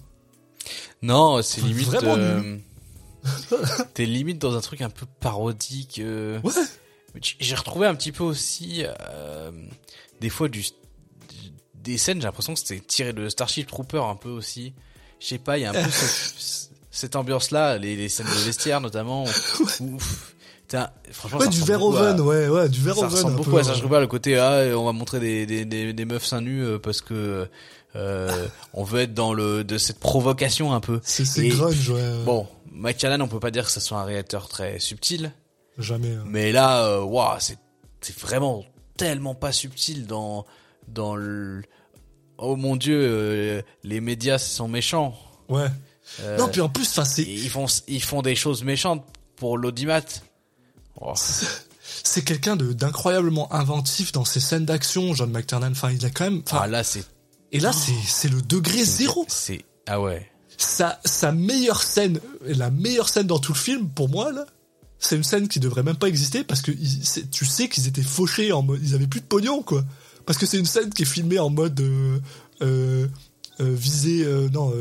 Non, 1.02 1.40
c'est 1.42 1.62
limite. 1.62 1.86
vraiment 1.86 2.16
euh, 2.16 2.56
T'es 3.94 4.06
limite 4.06 4.38
dans 4.38 4.56
un 4.56 4.60
truc 4.60 4.82
un 4.82 4.90
peu 4.90 5.06
parodique. 5.20 5.98
euh, 5.98 6.40
ouais 6.42 6.52
J'ai 7.20 7.54
retrouvé 7.54 7.86
un 7.86 7.94
petit 7.94 8.12
peu 8.12 8.24
aussi 8.24 8.84
euh, 8.84 9.50
des 10.20 10.28
fois 10.30 10.48
du, 10.48 10.64
des 11.74 11.98
scènes. 11.98 12.20
J'ai 12.20 12.26
l'impression 12.26 12.54
que 12.54 12.60
c'était 12.60 12.80
tiré 12.80 13.12
de 13.12 13.28
Starship 13.28 13.66
Trooper 13.66 14.02
un 14.04 14.16
peu 14.16 14.30
aussi. 14.30 14.74
Je 15.20 15.26
sais 15.28 15.38
pas, 15.38 15.58
il 15.58 15.62
y 15.62 15.64
a 15.64 15.70
un 15.70 15.72
peu 15.84 15.90
ce, 15.90 16.66
cette 16.90 17.16
ambiance-là, 17.16 17.78
les, 17.78 17.96
les 17.96 18.08
scènes 18.08 18.26
de 18.26 18.44
vestiaire 18.44 18.80
notamment. 18.80 19.24
où- 19.80 19.98
Putain, 20.68 20.90
franchement, 21.12 21.38
Ouais, 21.38 21.48
du 21.48 21.72
à- 21.72 21.78
oven, 21.80 22.20
ouais, 22.22 22.48
ouais, 22.48 22.68
du 22.68 22.80
verre 22.82 22.96
ça 22.96 23.06
ressemble 23.06 23.36
beaucoup 23.36 23.50
peu, 23.52 23.58
à 23.60 23.64
Serge. 23.64 23.82
Rubin, 23.82 24.00
le 24.00 24.08
côté 24.08 24.36
ah 24.36 24.64
on 24.76 24.84
va 24.84 24.90
montrer 24.92 25.20
des 25.20 25.46
des 25.46 25.64
des, 25.64 25.92
des 25.92 26.04
meufs 26.04 26.24
seins 26.24 26.40
nus 26.40 26.60
euh, 26.64 26.78
parce 26.80 27.02
que 27.02 27.48
euh, 27.94 28.46
on 28.74 28.82
veut 28.82 29.02
être 29.02 29.14
dans 29.14 29.32
le 29.32 29.62
de 29.62 29.78
cette 29.78 30.00
provocation 30.00 30.72
un 30.72 30.80
peu. 30.80 31.00
C'est 31.04 31.48
grunge, 31.50 31.88
ouais. 31.90 32.24
Bon, 32.24 32.48
Mike 32.72 32.98
Cannon, 32.98 33.24
on 33.24 33.28
peut 33.28 33.38
pas 33.38 33.52
dire 33.52 33.64
que 33.64 33.70
ce 33.70 33.78
soit 33.78 33.98
un 34.00 34.04
réalisateur 34.04 34.48
très 34.48 34.80
subtil, 34.80 35.32
Jamais. 35.78 36.14
hein. 36.14 36.24
mais 36.26 36.52
là, 36.52 36.84
euh, 36.86 37.00
waouh, 37.02 37.36
c'est 37.38 37.58
c'est 38.00 38.18
vraiment 38.18 38.64
tellement 38.96 39.34
pas 39.34 39.52
subtil 39.52 40.06
dans 40.06 40.46
dans 40.88 41.16
le 41.16 41.62
oh 42.38 42.56
mon 42.56 42.76
dieu, 42.76 42.98
euh, 43.00 43.62
les 43.82 44.00
médias 44.00 44.38
sont 44.38 44.68
méchants. 44.68 45.14
Ouais. 45.48 45.66
Euh, 46.20 46.38
Non, 46.38 46.48
puis 46.48 46.60
en 46.60 46.68
plus, 46.68 46.88
enfin, 46.90 47.04
c'est 47.04 47.22
ils 47.24 47.50
font 47.50 47.66
ils 47.88 48.02
font 48.02 48.22
des 48.22 48.36
choses 48.36 48.62
méchantes 48.62 49.04
pour 49.36 49.58
l'audimat. 49.58 50.00
Oh, 51.00 51.12
c'est 51.14 52.22
quelqu'un 52.24 52.56
de 52.56 52.72
d'incroyablement 52.72 53.52
inventif 53.52 54.12
dans 54.12 54.24
ses 54.24 54.40
scènes 54.40 54.64
d'action, 54.64 55.14
John 55.14 55.30
McTiernan. 55.30 55.72
Enfin, 55.72 55.90
il 55.90 56.04
a 56.06 56.10
quand 56.10 56.24
même. 56.24 56.42
Ah, 56.52 56.66
là 56.66 56.84
c'est 56.84 57.04
et 57.52 57.60
là, 57.60 57.72
c'est 57.72 57.92
c'est 58.06 58.28
le 58.28 58.42
degré 58.42 58.84
zéro. 58.84 59.24
c'est 59.28 59.64
ah 59.86 60.00
ouais. 60.00 60.30
Sa 60.58 61.00
sa 61.04 61.32
meilleure 61.32 61.82
scène, 61.82 62.20
la 62.44 62.70
meilleure 62.70 63.08
scène 63.08 63.26
dans 63.26 63.38
tout 63.38 63.52
le 63.52 63.58
film, 63.58 63.88
pour 63.88 64.08
moi 64.08 64.32
là, 64.32 64.46
c'est 64.98 65.16
une 65.16 65.24
scène 65.24 65.48
qui 65.48 65.60
devrait 65.60 65.82
même 65.82 65.96
pas 65.96 66.08
exister 66.08 66.44
parce 66.44 66.62
que 66.62 66.72
tu 66.72 67.44
sais 67.44 67.68
qu'ils 67.68 67.86
étaient 67.86 68.02
fauchés 68.02 68.52
en 68.52 68.62
mode, 68.62 68.80
ils 68.82 68.94
avaient 68.94 69.06
plus 69.06 69.20
de 69.20 69.26
pognon 69.26 69.62
quoi. 69.62 69.84
Parce 70.24 70.38
que 70.38 70.46
c'est 70.46 70.58
une 70.58 70.66
scène 70.66 70.90
qui 70.92 71.02
est 71.02 71.06
filmée 71.06 71.38
en 71.38 71.50
mode 71.50 71.78
euh, 71.80 72.18
euh, 72.62 73.06
euh, 73.60 73.74
visée, 73.74 74.26
non, 74.52 74.72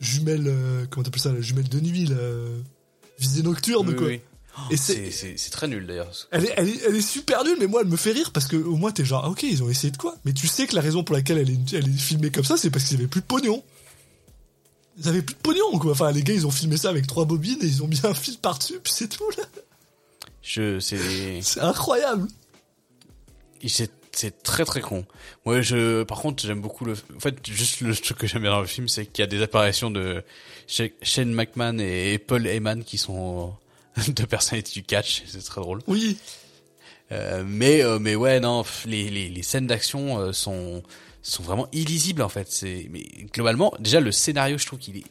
jumelle, 0.00 0.52
comment 0.90 1.04
t'appelles 1.04 1.20
ça, 1.20 1.32
la 1.32 1.40
jumelle 1.40 1.68
de 1.68 1.80
nuit, 1.80 2.06
là, 2.06 2.16
visée 3.18 3.42
nocturne 3.42 3.88
Oui, 3.88 3.96
quoi. 3.96 4.06
oui. 4.08 4.20
Et 4.70 4.76
C'est 4.76 4.94
c'est 4.94 5.10
c'est 5.12 5.34
c'est 5.36 5.50
très 5.50 5.68
nul 5.68 5.86
d'ailleurs. 5.86 6.10
Elle 6.32 6.46
est, 6.46 6.54
elle, 6.56 6.68
est, 6.68 6.82
elle 6.88 6.96
est 6.96 7.00
super 7.00 7.44
nulle, 7.44 7.58
mais 7.60 7.68
moi 7.68 7.82
elle 7.82 7.88
me 7.88 7.96
fait 7.96 8.10
rire 8.10 8.32
parce 8.32 8.48
que 8.48 8.56
au 8.56 8.74
moins 8.74 8.90
t'es 8.90 9.04
genre, 9.04 9.22
ah, 9.24 9.30
ok, 9.30 9.44
ils 9.44 9.62
ont 9.62 9.70
essayé 9.70 9.92
de 9.92 9.96
quoi 9.96 10.16
Mais 10.24 10.32
tu 10.32 10.48
sais 10.48 10.66
que 10.66 10.74
la 10.74 10.80
raison 10.80 11.04
pour 11.04 11.14
laquelle 11.14 11.38
elle 11.38 11.50
est, 11.50 11.72
elle 11.74 11.88
est 11.88 11.98
filmée 11.98 12.30
comme 12.30 12.42
ça, 12.42 12.56
c'est 12.56 12.68
parce 12.70 12.84
qu'ils 12.84 12.96
avaient 12.96 13.06
plus 13.06 13.20
de 13.20 13.26
pognon. 13.26 13.62
Ils 14.98 15.08
avaient 15.08 15.22
plus 15.22 15.34
de 15.34 15.40
pognon, 15.40 15.78
quoi. 15.78 15.92
Enfin, 15.92 16.10
les 16.12 16.22
gars, 16.22 16.34
ils 16.34 16.46
ont 16.46 16.50
filmé 16.50 16.76
ça 16.76 16.88
avec 16.90 17.06
trois 17.06 17.24
bobines 17.24 17.58
et 17.62 17.66
ils 17.66 17.82
ont 17.82 17.86
mis 17.86 18.00
un 18.04 18.14
fil 18.14 18.36
par-dessus, 18.38 18.80
puis 18.82 18.92
c'est 18.92 19.08
tout, 19.08 19.28
là. 19.36 19.44
Je 20.42 20.80
c'est 20.80 20.98
C'est 21.42 21.60
incroyable. 21.60 22.26
c'est 23.66 23.90
c'est 24.12 24.42
très 24.42 24.64
très 24.64 24.80
con. 24.80 25.04
Moi 25.44 25.60
je 25.60 26.02
par 26.02 26.18
contre 26.20 26.44
j'aime 26.44 26.60
beaucoup 26.60 26.84
le 26.84 26.94
en 27.16 27.20
fait 27.20 27.36
juste 27.46 27.82
le 27.82 27.94
truc 27.94 28.18
que 28.18 28.26
j'aime 28.26 28.42
bien 28.42 28.50
dans 28.50 28.60
le 28.60 28.66
film 28.66 28.88
c'est 28.88 29.06
qu'il 29.06 29.22
y 29.22 29.24
a 29.24 29.28
des 29.28 29.42
apparitions 29.42 29.90
de 29.92 30.24
Sha- 30.66 30.84
Shane 31.02 31.32
McMahon 31.32 31.78
et 31.78 32.18
Paul 32.18 32.46
Heyman 32.46 32.82
qui 32.82 32.98
sont 32.98 33.54
deux 34.08 34.26
personnalités 34.26 34.72
du 34.72 34.82
catch, 34.82 35.22
c'est 35.28 35.44
très 35.44 35.60
drôle. 35.60 35.82
Oui. 35.86 36.16
Euh, 37.12 37.44
mais 37.46 37.82
euh, 37.84 37.98
mais 38.00 38.16
ouais 38.16 38.40
non 38.40 38.64
les 38.86 39.08
les, 39.10 39.28
les 39.28 39.42
scènes 39.44 39.66
d'action 39.68 40.18
euh, 40.18 40.32
sont 40.32 40.82
sont 41.22 41.42
vraiment 41.42 41.66
illisibles 41.72 42.22
en 42.22 42.28
fait. 42.28 42.50
C'est 42.50 42.86
mais 42.90 43.02
globalement 43.32 43.72
déjà 43.78 44.00
le 44.00 44.12
scénario 44.12 44.56
je 44.58 44.66
trouve 44.66 44.78
qu'il 44.78 44.96
est 44.98 45.04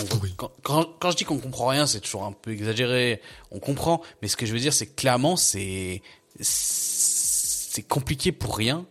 on- 0.00 0.04
quand, 0.36 0.52
quand 0.62 0.84
quand 1.00 1.10
je 1.10 1.16
dis 1.16 1.24
qu'on 1.24 1.38
comprend 1.38 1.66
rien 1.68 1.86
c'est 1.86 2.00
toujours 2.00 2.24
un 2.24 2.32
peu 2.32 2.52
exagéré. 2.52 3.20
On 3.50 3.58
comprend 3.58 4.00
mais 4.22 4.28
ce 4.28 4.36
que 4.36 4.46
je 4.46 4.52
veux 4.52 4.58
dire 4.60 4.72
c'est 4.72 4.94
clairement 4.94 5.36
c'est 5.36 6.02
c'est 6.40 7.82
compliqué 7.82 8.32
pour 8.32 8.56
rien. 8.56 8.86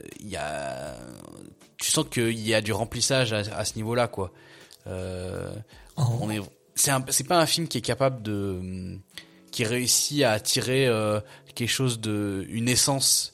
Euh, 0.00 0.04
il 0.20 0.28
y 0.28 0.36
a 0.36 0.96
tu 1.78 1.90
sens 1.90 2.06
qu'il 2.10 2.38
y 2.38 2.54
a 2.54 2.60
du 2.62 2.72
remplissage 2.72 3.32
à, 3.32 3.38
à 3.56 3.64
ce 3.64 3.74
niveau 3.76 3.94
là 3.94 4.08
quoi. 4.08 4.32
Euh, 4.86 5.52
Oh. 5.98 6.02
on 6.20 6.30
est 6.30 6.40
c'est 6.74 6.90
un 6.90 7.02
c'est 7.08 7.26
pas 7.26 7.38
un 7.40 7.46
film 7.46 7.68
qui 7.68 7.78
est 7.78 7.82
capable 7.82 8.22
de 8.22 8.98
qui 9.50 9.64
réussit 9.64 10.22
à 10.24 10.32
attirer 10.32 10.86
euh, 10.86 11.20
quelque 11.54 11.70
chose 11.70 12.00
de 12.00 12.44
une 12.50 12.68
essence 12.68 13.32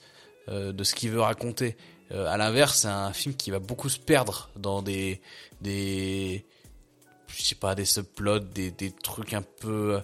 euh, 0.49 0.71
de 0.73 0.85
ce 0.85 0.95
qu'il 0.95 1.11
veut 1.11 1.21
raconter 1.21 1.77
Euh, 2.13 2.27
à 2.27 2.37
l'inverse 2.37 2.81
c'est 2.81 2.89
un 2.89 3.13
film 3.13 3.35
qui 3.35 3.51
va 3.51 3.59
beaucoup 3.59 3.89
se 3.89 3.99
perdre 3.99 4.51
dans 4.57 4.83
des 4.83 5.21
des 5.61 6.45
je 7.29 7.43
sais 7.43 7.55
pas 7.55 7.75
des 7.75 7.87
subplots 7.87 8.41
des 8.41 8.91
trucs 9.03 9.33
un 9.33 9.43
peu 9.43 10.01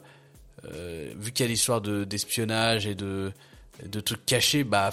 euh, 0.64 1.12
vu 1.16 1.32
qu'il 1.32 1.44
y 1.44 1.48
a 1.48 1.50
l'histoire 1.50 1.80
de 1.82 2.04
d'espionnage 2.04 2.86
et 2.86 2.94
de 2.94 3.32
de 3.84 4.00
trucs 4.00 4.24
cachés 4.24 4.64
bah 4.64 4.90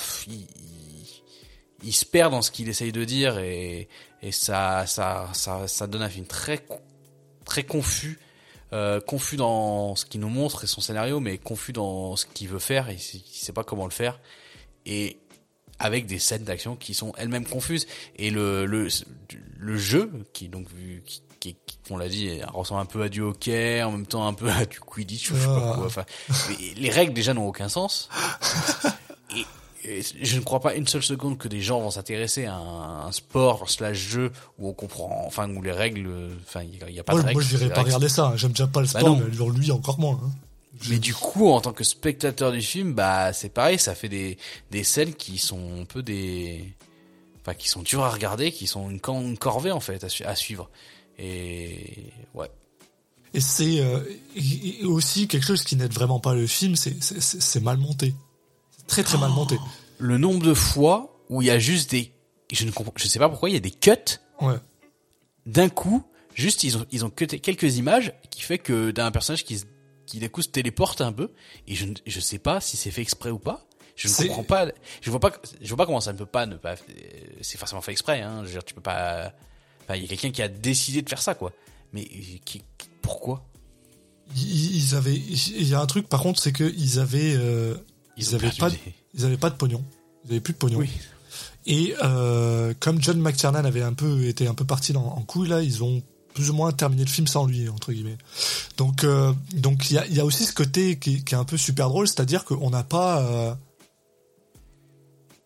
il, 1.83 1.93
se 1.93 2.05
perd 2.05 2.31
dans 2.31 2.41
ce 2.41 2.51
qu'il 2.51 2.67
essaye 2.67 2.91
de 2.91 3.05
dire 3.05 3.37
et 3.39 3.87
et 4.21 4.31
ça 4.31 4.85
ça 4.85 5.31
ça 5.33 5.87
donne 5.87 6.01
un 6.01 6.09
film 6.09 6.25
très 6.25 6.65
très 7.45 7.63
confus 7.63 8.19
euh, 8.73 8.99
confus 8.99 9.37
dans 9.37 9.95
ce 9.95 10.05
qu'il 10.05 10.19
nous 10.19 10.29
montre 10.29 10.63
et 10.63 10.67
son 10.67 10.81
scénario, 10.81 11.19
mais 11.19 11.37
confus 11.37 11.71
dans 11.71 12.15
ce 12.15 12.25
qu'il 12.25 12.49
veut 12.49 12.59
faire, 12.59 12.87
sait- 12.99 13.17
il 13.19 13.37
sait 13.37 13.53
pas 13.53 13.63
comment 13.63 13.85
le 13.85 13.91
faire, 13.91 14.19
et 14.85 15.17
avec 15.79 16.05
des 16.05 16.19
scènes 16.19 16.43
d'action 16.43 16.75
qui 16.75 16.93
sont 16.93 17.13
elles-mêmes 17.17 17.45
confuses. 17.45 17.85
Et 18.17 18.29
le, 18.31 18.65
le, 18.65 18.87
le 19.57 19.77
jeu, 19.77 20.11
qui 20.33 20.47
donc 20.49 20.67
vu, 20.69 21.03
qui, 21.05 21.21
qui, 21.39 21.55
qui- 21.65 21.77
on 21.89 21.97
l'a 21.97 22.09
dit, 22.09 22.39
ressemble 22.53 22.81
un 22.81 22.85
peu 22.85 23.03
à 23.03 23.09
du 23.09 23.21
hockey, 23.21 23.83
en 23.83 23.91
même 23.91 24.07
temps 24.07 24.25
un 24.27 24.33
peu 24.33 24.49
à 24.49 24.65
du 24.65 24.79
Quidditch, 24.79 25.29
ou 25.31 25.35
je 25.35 25.41
sais 25.41 25.45
pas 25.47 25.71
Ah. 25.73 25.75
quoi. 25.77 25.85
Enfin, 25.85 26.05
les 26.77 26.89
règles 26.89 27.13
déjà 27.13 27.33
n'ont 27.33 27.47
aucun 27.47 27.69
sens. 27.69 28.09
Et, 29.83 29.99
et 29.99 30.01
je 30.25 30.37
ne 30.37 30.41
crois 30.43 30.59
pas 30.61 30.73
une 30.75 30.87
seule 30.87 31.03
seconde 31.03 31.37
que 31.37 31.47
des 31.47 31.61
gens 31.61 31.79
vont 31.79 31.91
s'intéresser 31.91 32.45
à 32.45 32.55
un, 32.55 33.05
un 33.07 33.11
sport 33.11 33.69
slash 33.69 33.97
jeu 33.97 34.31
où 34.57 34.69
on 34.69 34.73
comprend, 34.73 35.23
enfin 35.27 35.47
où 35.53 35.61
les 35.61 35.71
règles, 35.71 36.09
enfin 36.47 36.63
il 36.63 36.75
y, 36.91 36.99
a- 36.99 37.03
pas 37.03 37.13
Moi, 37.13 37.21
de 37.21 37.27
règles. 37.27 37.39
moi, 37.39 37.43
je 37.43 37.49
dirais 37.49 37.63
les 37.65 37.69
pas 37.69 37.75
règles 37.75 37.87
regarder 37.89 38.09
ça. 38.09 38.27
hein. 38.27 38.33
J'aime 38.37 38.51
déjà 38.51 38.65
pas 38.67 38.81
le 38.81 38.87
Bah 38.87 38.99
sport, 39.01 39.15
non. 39.17 39.23
mais 39.29 39.59
lui 39.59 39.71
encore 39.71 39.99
moins. 39.99 40.19
hein. 40.23 40.31
Mais 40.89 40.99
du 40.99 41.13
coup, 41.13 41.47
en 41.49 41.61
tant 41.61 41.73
que 41.73 41.83
spectateur 41.83 42.51
du 42.51 42.61
film, 42.61 42.93
bah 42.93 43.31
c'est 43.33 43.49
pareil, 43.49 43.79
ça 43.79 43.95
fait 43.95 44.09
des 44.09 44.37
des 44.71 44.83
scènes 44.83 45.13
qui 45.13 45.37
sont 45.37 45.81
un 45.81 45.85
peu 45.85 46.03
des, 46.03 46.75
enfin 47.41 47.53
qui 47.53 47.69
sont 47.69 47.81
dures 47.81 48.03
à 48.03 48.09
regarder, 48.09 48.51
qui 48.51 48.67
sont 48.67 48.89
une, 48.89 48.99
cor- 48.99 49.21
une 49.21 49.37
corvée 49.37 49.71
en 49.71 49.79
fait 49.79 50.03
à, 50.03 50.09
su- 50.09 50.23
à 50.25 50.35
suivre. 50.35 50.69
Et 51.17 52.11
ouais, 52.33 52.49
Et 53.33 53.39
c'est 53.39 53.79
euh, 53.79 54.01
aussi 54.83 55.27
quelque 55.27 55.45
chose 55.45 55.63
qui 55.63 55.75
n'aide 55.77 55.93
vraiment 55.93 56.19
pas 56.19 56.33
le 56.33 56.45
film, 56.47 56.75
c'est 56.75 57.61
mal 57.61 57.77
monté. 57.77 58.13
Très 58.87 59.03
très 59.03 59.17
mal 59.17 59.31
monté. 59.31 59.57
le 59.97 60.17
nombre 60.17 60.45
de 60.45 60.53
fois 60.53 61.17
où 61.29 61.41
il 61.41 61.45
y 61.47 61.51
a 61.51 61.57
juste 61.57 61.91
des, 61.91 62.11
je 62.51 62.65
ne 62.65 62.71
comprends, 62.71 62.93
je 62.97 63.07
sais 63.07 63.17
pas 63.19 63.29
pourquoi 63.29 63.49
il 63.49 63.53
y 63.53 63.57
a 63.57 63.61
des 63.61 63.71
cuts 63.71 64.19
Ouais. 64.41 64.55
d'un 65.45 65.69
coup, 65.69 66.03
juste 66.33 66.63
ils 66.63 66.77
ont 66.77 66.85
ils 66.91 67.05
ont 67.05 67.09
cuté 67.09 67.39
quelques 67.39 67.77
images 67.77 68.13
qui 68.29 68.41
fait 68.41 68.57
que 68.59 68.91
d'un 68.91 69.09
personnage 69.11 69.45
qui 69.45 69.59
se- 69.59 69.65
qui 70.15 70.19
d'un 70.21 70.27
coup 70.29 70.41
se 70.41 70.49
téléporte 70.49 71.01
un 71.01 71.11
peu 71.11 71.31
et 71.67 71.75
je 71.75 71.85
ne 71.85 71.93
je 72.05 72.19
sais 72.19 72.39
pas 72.39 72.61
si 72.61 72.77
c'est 72.77 72.91
fait 72.91 73.01
exprès 73.01 73.29
ou 73.29 73.39
pas. 73.39 73.65
Je 73.95 74.07
ne 74.09 74.13
comprends 74.27 74.43
pas. 74.43 74.67
Je 75.01 75.09
vois 75.09 75.19
pas. 75.19 75.31
Je 75.61 75.67
vois 75.69 75.77
pas 75.77 75.85
comment 75.85 76.01
ça 76.01 76.11
ne 76.11 76.17
peut 76.17 76.25
pas 76.25 76.45
ne 76.45 76.55
pas. 76.55 76.73
euh, 76.73 77.03
C'est 77.41 77.57
forcément 77.57 77.81
fait 77.81 77.91
exprès. 77.93 78.21
Hein. 78.21 78.39
Je 78.41 78.47
veux 78.47 78.51
dire, 78.53 78.63
tu 78.65 78.73
peux 78.73 78.81
pas. 78.81 79.33
Enfin, 79.83 79.95
il 79.95 80.01
y 80.01 80.05
a 80.05 80.07
quelqu'un 80.09 80.31
qui 80.31 80.41
a 80.41 80.47
décidé 80.49 81.01
de 81.01 81.07
faire 81.09 81.21
ça, 81.21 81.33
quoi. 81.35 81.53
Mais 81.93 82.01
euh, 82.01 82.37
qui, 82.43 82.61
pourquoi? 83.01 83.45
Ils, 84.35 84.75
ils 84.77 84.95
avaient, 84.95 85.15
il 85.15 85.67
y 85.67 85.73
a 85.75 85.79
un 85.79 85.85
truc 85.85 86.09
par 86.09 86.21
contre, 86.21 86.41
c'est 86.41 86.51
que 86.51 86.63
ils 86.77 86.99
avaient, 86.99 87.35
euh, 87.37 87.75
ils, 88.17 88.33
ont 88.33 88.39
avaient 88.39 88.51
pas, 88.57 88.69
des- 88.69 88.79
ils 89.13 89.23
avaient 89.25 89.37
pas 89.37 89.49
de 89.49 89.55
pognon. 89.55 89.85
Ils 90.25 90.31
avaient 90.31 90.39
plus 90.41 90.53
de 90.53 90.57
pognon. 90.57 90.79
Oui. 90.79 90.89
Et 91.67 91.93
euh, 92.03 92.73
comme 92.79 93.01
John 93.01 93.19
McTiernan 93.19 93.63
avait 93.65 93.81
un 93.81 93.93
peu 93.93 94.25
été 94.25 94.47
un 94.47 94.53
peu 94.55 94.65
parti 94.65 94.93
dans, 94.93 95.05
en 95.05 95.21
couille 95.21 95.47
là, 95.47 95.61
ils 95.61 95.83
ont 95.83 96.03
plus 96.35 96.51
ou 96.51 96.53
moins 96.53 96.71
terminé 96.71 97.03
le 97.03 97.09
film 97.09 97.25
sans 97.25 97.47
lui 97.47 97.67
entre 97.69 97.91
guillemets. 97.91 98.17
Donc 98.77 99.03
euh, 99.03 99.33
donc 99.53 99.89
il 99.89 99.95
y 99.95 99.97
a, 99.97 100.05
y 100.07 100.19
a 100.19 100.25
aussi 100.25 100.45
ce 100.45 100.53
côté 100.53 100.99
qui, 100.99 101.23
qui 101.23 101.33
est 101.33 101.37
un 101.37 101.45
peu 101.45 101.57
super 101.57 101.89
drôle, 101.89 102.07
c'est-à-dire 102.07 102.45
qu'on 102.45 102.69
n'a 102.69 102.83
pas 102.83 103.21
euh, 103.23 103.55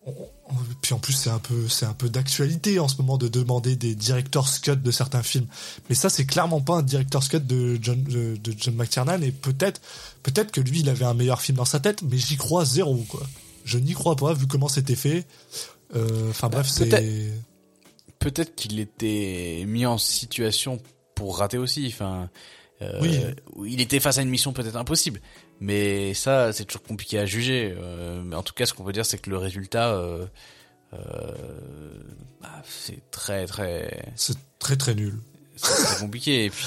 on- 0.06 0.10
on- 0.48 0.54
puis 0.82 0.94
en 0.94 0.98
plus 0.98 1.12
c'est 1.12 1.30
un 1.30 1.38
peu 1.38 1.68
c'est 1.68 1.86
un 1.86 1.92
peu 1.92 2.08
d'actualité 2.08 2.78
en 2.80 2.88
ce 2.88 2.96
moment 2.96 3.18
de 3.18 3.28
demander 3.28 3.76
des 3.76 3.94
director's 3.94 4.58
cut 4.58 4.76
de 4.76 4.90
certains 4.90 5.22
films. 5.22 5.46
Mais 5.88 5.94
ça 5.94 6.10
c'est 6.10 6.26
clairement 6.26 6.60
pas 6.60 6.76
un 6.78 6.82
director's 6.82 7.28
cut 7.28 7.40
de 7.40 7.78
John 7.80 8.02
de, 8.02 8.36
de 8.36 8.54
John 8.58 8.74
McTiernan 8.74 9.20
et 9.22 9.30
peut-être 9.30 9.80
peut-être 10.22 10.50
que 10.50 10.60
lui 10.60 10.80
il 10.80 10.88
avait 10.88 11.04
un 11.04 11.14
meilleur 11.14 11.40
film 11.40 11.58
dans 11.58 11.64
sa 11.64 11.80
tête, 11.80 12.02
mais 12.02 12.18
j'y 12.18 12.36
crois 12.36 12.64
zéro 12.64 12.96
quoi. 13.08 13.22
Je 13.64 13.78
n'y 13.78 13.92
crois 13.92 14.16
pas 14.16 14.32
vu 14.32 14.46
comment 14.46 14.68
c'était 14.68 14.96
fait. 14.96 15.26
Euh, 15.94 16.30
Enfin 16.30 16.48
bref, 16.48 16.68
Peut-être. 16.74 16.96
c'est 17.04 17.32
Peut-être 18.20 18.54
qu'il 18.54 18.78
était 18.78 19.64
mis 19.66 19.84
en 19.86 19.98
situation 19.98 20.78
pour 21.16 21.38
rater 21.38 21.58
aussi. 21.58 21.86
Enfin, 21.92 22.30
euh, 22.82 22.98
Oui. 23.02 23.18
il 23.66 23.80
était 23.80 23.98
face 24.00 24.18
à 24.18 24.22
une 24.22 24.28
mission 24.30 24.52
peut-être 24.52 24.76
impossible. 24.76 25.20
Mais 25.58 26.14
ça, 26.14 26.52
c'est 26.52 26.64
toujours 26.64 26.82
compliqué 26.84 27.18
à 27.18 27.26
juger. 27.26 27.74
Euh, 27.76 28.22
mais 28.24 28.36
en 28.36 28.42
tout 28.42 28.54
cas, 28.54 28.64
ce 28.66 28.72
qu'on 28.74 28.84
peut 28.84 28.92
dire, 28.92 29.04
c'est 29.04 29.18
que 29.18 29.28
le 29.30 29.36
résultat, 29.38 29.90
euh, 29.94 30.26
euh, 30.92 31.32
bah, 32.40 32.62
c'est 32.68 33.10
très 33.10 33.46
très 33.46 34.02
c'est 34.16 34.36
très 34.58 34.76
très 34.76 34.94
nul. 34.94 35.18
c'est 35.56 35.74
très 35.84 36.00
compliqué. 36.00 36.44
Et 36.46 36.50
puis 36.50 36.66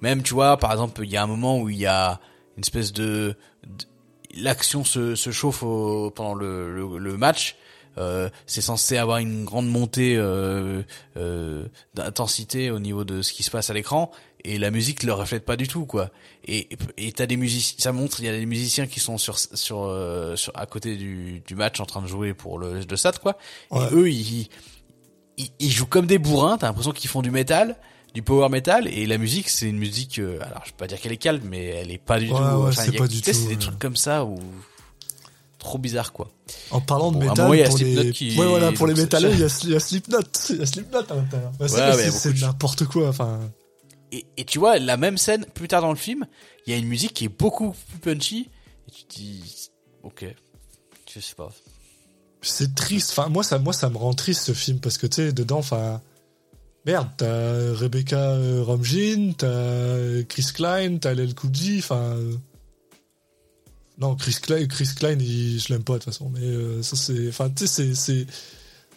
même, 0.00 0.22
tu 0.22 0.34
vois, 0.34 0.56
par 0.58 0.72
exemple, 0.72 1.02
il 1.04 1.10
y 1.10 1.16
a 1.16 1.22
un 1.22 1.26
moment 1.26 1.60
où 1.60 1.68
il 1.68 1.76
y 1.78 1.86
a 1.86 2.20
une 2.56 2.62
espèce 2.62 2.92
de, 2.92 3.34
de- 3.66 3.84
l'action 4.40 4.84
se, 4.84 5.14
se 5.14 5.30
chauffe 5.30 5.62
au- 5.62 6.10
pendant 6.10 6.34
le, 6.34 6.74
le, 6.74 6.98
le 6.98 7.16
match. 7.16 7.56
Euh, 7.98 8.28
c'est 8.46 8.60
censé 8.60 8.96
avoir 8.96 9.18
une 9.18 9.44
grande 9.44 9.68
montée 9.68 10.16
euh, 10.16 10.82
euh, 11.16 11.66
d'intensité 11.94 12.70
au 12.70 12.78
niveau 12.78 13.04
de 13.04 13.22
ce 13.22 13.32
qui 13.32 13.42
se 13.42 13.50
passe 13.50 13.70
à 13.70 13.74
l'écran 13.74 14.10
et 14.46 14.58
la 14.58 14.70
musique 14.70 15.02
le 15.02 15.12
reflète 15.12 15.44
pas 15.44 15.56
du 15.56 15.66
tout 15.66 15.86
quoi. 15.86 16.10
Et 16.46 16.68
et 16.96 17.12
t'as 17.12 17.26
des 17.26 17.36
musiciens, 17.36 17.76
ça 17.78 17.92
montre 17.92 18.20
il 18.20 18.26
y 18.26 18.28
a 18.28 18.32
des 18.38 18.46
musiciens 18.46 18.86
qui 18.86 19.00
sont 19.00 19.18
sur 19.18 19.38
sur 19.38 19.82
euh, 19.84 20.36
sur 20.36 20.52
à 20.56 20.66
côté 20.66 20.96
du 20.96 21.42
du 21.46 21.54
match 21.54 21.80
en 21.80 21.86
train 21.86 22.00
de 22.02 22.06
jouer 22.06 22.32
pour 22.34 22.58
le 22.58 22.84
de 22.84 22.96
SAT 22.96 23.12
quoi. 23.22 23.36
Ouais. 23.70 23.86
Et 23.90 23.94
eux 23.94 24.10
ils, 24.10 24.48
ils 25.36 25.50
ils 25.58 25.70
jouent 25.70 25.86
comme 25.86 26.06
des 26.06 26.18
bourrins, 26.18 26.58
t'as 26.58 26.68
l'impression 26.68 26.92
qu'ils 26.92 27.10
font 27.10 27.22
du 27.22 27.30
métal, 27.30 27.76
du 28.14 28.22
power 28.22 28.48
metal 28.48 28.86
et 28.86 29.06
la 29.06 29.18
musique 29.18 29.48
c'est 29.48 29.68
une 29.68 29.78
musique 29.78 30.18
euh, 30.18 30.38
alors 30.42 30.62
je 30.64 30.70
peux 30.70 30.78
pas 30.78 30.86
dire 30.86 31.00
qu'elle 31.00 31.12
est 31.12 31.16
calme 31.18 31.42
mais 31.44 31.64
elle 31.66 31.90
est 31.90 31.98
pas 31.98 32.18
du 32.18 32.26
Ouais, 32.26 32.38
tout 32.38 32.44
ouais, 32.44 32.68
enfin, 32.68 32.84
c'est 33.22 33.48
des 33.48 33.56
trucs 33.56 33.78
comme 33.78 33.96
ça 33.96 34.24
où 34.24 34.38
trop 35.66 35.78
bizarre 35.78 36.12
quoi. 36.12 36.28
En 36.70 36.80
parlant 36.80 37.10
de 37.10 37.16
Bon, 37.18 37.28
métal, 37.28 37.48
moment, 37.48 37.68
pour 37.68 37.78
les... 37.78 38.10
Qui- 38.12 38.38
ouais, 38.38 38.46
voilà, 38.46 38.72
pour 38.72 38.86
les 38.86 38.94
métalleux, 38.94 39.32
il 39.32 39.40
y 39.40 39.42
a, 39.42 39.76
a 39.76 39.80
Slipknot, 39.80 40.20
il 40.50 40.56
y 40.56 40.62
a 40.62 40.66
Slipknot 40.66 40.98
à 41.10 41.14
l'intérieur. 41.14 41.52
Bah, 41.58 41.66
c'est 41.68 41.74
Ouais, 41.76 42.32
de- 42.32 42.40
n'importe 42.40 42.84
quoi, 42.86 43.08
enfin. 43.08 43.40
Et, 44.12 44.24
et 44.36 44.44
tu 44.44 44.58
vois, 44.60 44.78
la 44.78 44.96
même 44.96 45.18
scène, 45.18 45.44
plus 45.54 45.66
tard 45.68 45.82
dans 45.82 45.90
le 45.90 45.96
film, 45.96 46.26
il 46.66 46.72
y 46.72 46.76
a 46.76 46.78
une 46.78 46.86
musique 46.86 47.12
qui 47.12 47.24
est 47.24 47.28
beaucoup 47.28 47.74
plus 47.88 47.98
punchy. 47.98 48.48
Et 48.88 48.90
tu 48.92 49.04
te 49.04 49.14
dis, 49.16 49.70
ok, 50.04 50.24
je 51.12 51.20
sais 51.20 51.34
pas. 51.34 51.50
C'est 52.40 52.74
triste. 52.76 53.10
Enfin, 53.10 53.28
moi, 53.28 53.42
ça, 53.42 53.58
moi, 53.58 53.72
ça 53.72 53.90
me 53.90 53.96
rend 53.96 54.14
triste 54.14 54.42
ce 54.44 54.52
film 54.52 54.78
parce 54.78 54.98
que 54.98 55.08
tu 55.08 55.16
sais, 55.16 55.32
dedans, 55.32 55.58
enfin, 55.58 56.00
merde, 56.84 57.08
t'as 57.16 57.72
Rebecca 57.74 58.16
euh, 58.30 58.62
Romijn, 58.62 59.34
t'as 59.36 60.22
Chris 60.28 60.46
Klein, 60.54 60.98
t'as 60.98 61.14
Lel 61.14 61.34
Cool 61.34 61.50
enfin. 61.78 62.16
Non, 63.98 64.14
Chris 64.16 64.36
Klein, 64.42 64.66
Chris 64.66 64.90
Klein, 64.96 65.16
il- 65.20 65.58
je 65.58 65.72
l'aime 65.72 65.82
pas 65.82 65.94
de 65.94 65.98
toute 65.98 66.04
façon, 66.12 66.30
mais 66.34 66.40
euh, 66.44 66.82
ça 66.82 66.96
c'est, 66.96 67.28
enfin, 67.28 67.48
tu 67.50 67.66
sais, 67.66 67.94
c'est, 67.94 68.26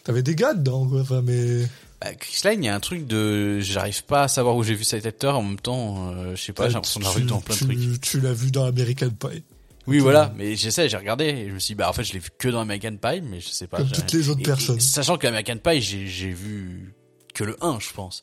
t'avais 0.04 0.22
des 0.22 0.34
gars 0.34 0.52
dedans, 0.54 0.86
quoi. 0.86 1.00
Enfin, 1.00 1.22
mais 1.22 1.62
Bah, 2.02 2.14
Chris 2.14 2.40
Line, 2.44 2.62
il 2.64 2.66
y 2.66 2.68
a 2.68 2.74
un 2.74 2.80
truc 2.80 3.06
de, 3.06 3.60
j'arrive 3.60 4.04
pas 4.04 4.24
à 4.24 4.28
savoir 4.28 4.56
où 4.56 4.62
j'ai 4.62 4.74
vu 4.74 4.84
cet 4.84 5.04
acteur 5.06 5.38
en 5.38 5.42
même 5.42 5.58
temps, 5.60 6.10
euh, 6.12 6.34
je 6.36 6.42
sais 6.42 6.52
pas, 6.52 6.68
j'ai 6.68 6.74
l'impression 6.74 7.00
de 7.00 7.04
l'avoir 7.04 7.20
vu 7.22 7.26
dans 7.28 7.40
plein 7.40 7.54
de 7.54 7.58
tu, 7.58 7.64
trucs. 7.66 8.00
Tu 8.00 8.20
l'as 8.20 8.32
vu 8.32 8.50
dans 8.50 8.64
American 8.64 9.10
Pie, 9.10 9.42
Oui, 9.86 9.98
voilà, 9.98 10.32
mais 10.36 10.54
j'essaie, 10.56 10.88
j'ai 10.88 10.96
regardé 10.98 11.24
et 11.24 11.48
je 11.48 11.54
me 11.54 11.58
suis 11.58 11.72
dit, 11.72 11.76
bah 11.76 11.88
en 11.88 11.92
fait, 11.94 12.04
je 12.04 12.12
l'ai 12.12 12.18
vu 12.18 12.28
que 12.38 12.48
dans 12.48 12.60
American 12.60 12.96
Pie, 12.96 13.20
mais 13.22 13.40
je 13.40 13.48
sais 13.48 13.66
pas. 13.66 13.78
comme 13.78 13.90
toutes 13.90 14.12
les 14.12 14.28
autres 14.28 14.40
et- 14.40 14.42
et 14.42 14.46
personnes. 14.46 14.80
sachant 14.80 15.16
que 15.18 15.26
American 15.26 15.56
Pie, 15.56 15.80
j'ai 15.80 16.30
vu 16.32 16.94
que 17.34 17.44
le 17.44 17.56
1, 17.62 17.78
je 17.80 17.92
pense. 17.94 18.22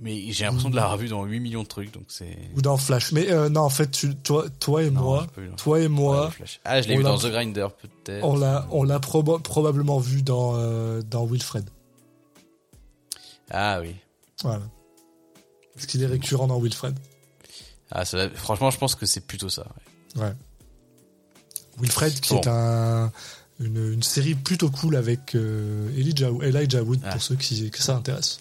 Mais 0.00 0.32
j'ai 0.32 0.44
l'impression 0.44 0.70
de 0.70 0.76
l'avoir 0.76 0.96
vu 0.96 1.08
dans 1.08 1.24
8 1.24 1.40
millions 1.40 1.62
de 1.62 1.68
trucs, 1.68 1.92
donc 1.92 2.04
c'est... 2.08 2.36
Ou 2.56 2.62
dans 2.62 2.76
Flash. 2.76 3.12
Mais 3.12 3.30
euh, 3.30 3.48
non, 3.48 3.62
en 3.62 3.68
fait, 3.70 3.90
tu, 3.90 4.14
toi, 4.16 4.46
toi 4.60 4.82
et 4.82 4.90
Non, 4.90 5.02
moi, 5.02 5.26
toi 5.56 5.80
et 5.80 5.88
moi. 5.88 6.32
Ah, 6.64 6.80
je 6.82 6.88
l'ai 6.88 6.96
vu 6.96 7.02
dans 7.02 7.18
The 7.18 7.26
Grinder, 7.26 7.66
peut-être. 7.80 8.24
on 8.24 8.36
l'a, 8.36 8.66
on 8.70 8.82
l'a 8.84 8.98
proba- 8.98 9.40
probablement 9.42 9.98
vu 9.98 10.22
dans, 10.22 10.52
euh, 10.56 11.02
dans 11.02 11.24
Wilfred. 11.26 11.68
Ah 13.50 13.80
oui. 13.80 13.96
Voilà. 14.42 14.62
Parce 15.74 15.86
qu'il 15.86 16.02
est 16.02 16.06
récurrent 16.06 16.46
dans 16.46 16.60
Wilfred. 16.60 16.98
Ah, 17.90 18.04
ça, 18.04 18.28
franchement, 18.30 18.70
je 18.70 18.78
pense 18.78 18.94
que 18.94 19.06
c'est 19.06 19.26
plutôt 19.26 19.48
ça. 19.48 19.66
ouais. 20.16 20.22
Ouais. 20.22 20.32
Wilfred, 21.80 22.20
qui 22.20 22.34
Bon. 22.34 22.40
est 22.40 22.48
un, 22.48 23.10
une, 23.58 23.92
une 23.94 24.02
série 24.02 24.34
plutôt 24.34 24.70
cool 24.70 24.96
avec 24.96 25.34
euh, 25.34 25.88
Elijah, 25.96 26.28
Elijah 26.42 26.82
Wood, 26.82 27.00
Ah. 27.04 27.12
pour 27.12 27.22
ceux 27.22 27.36
qui, 27.36 27.70
que 27.70 27.82
ça 27.82 27.96
intéresse. 27.96 28.40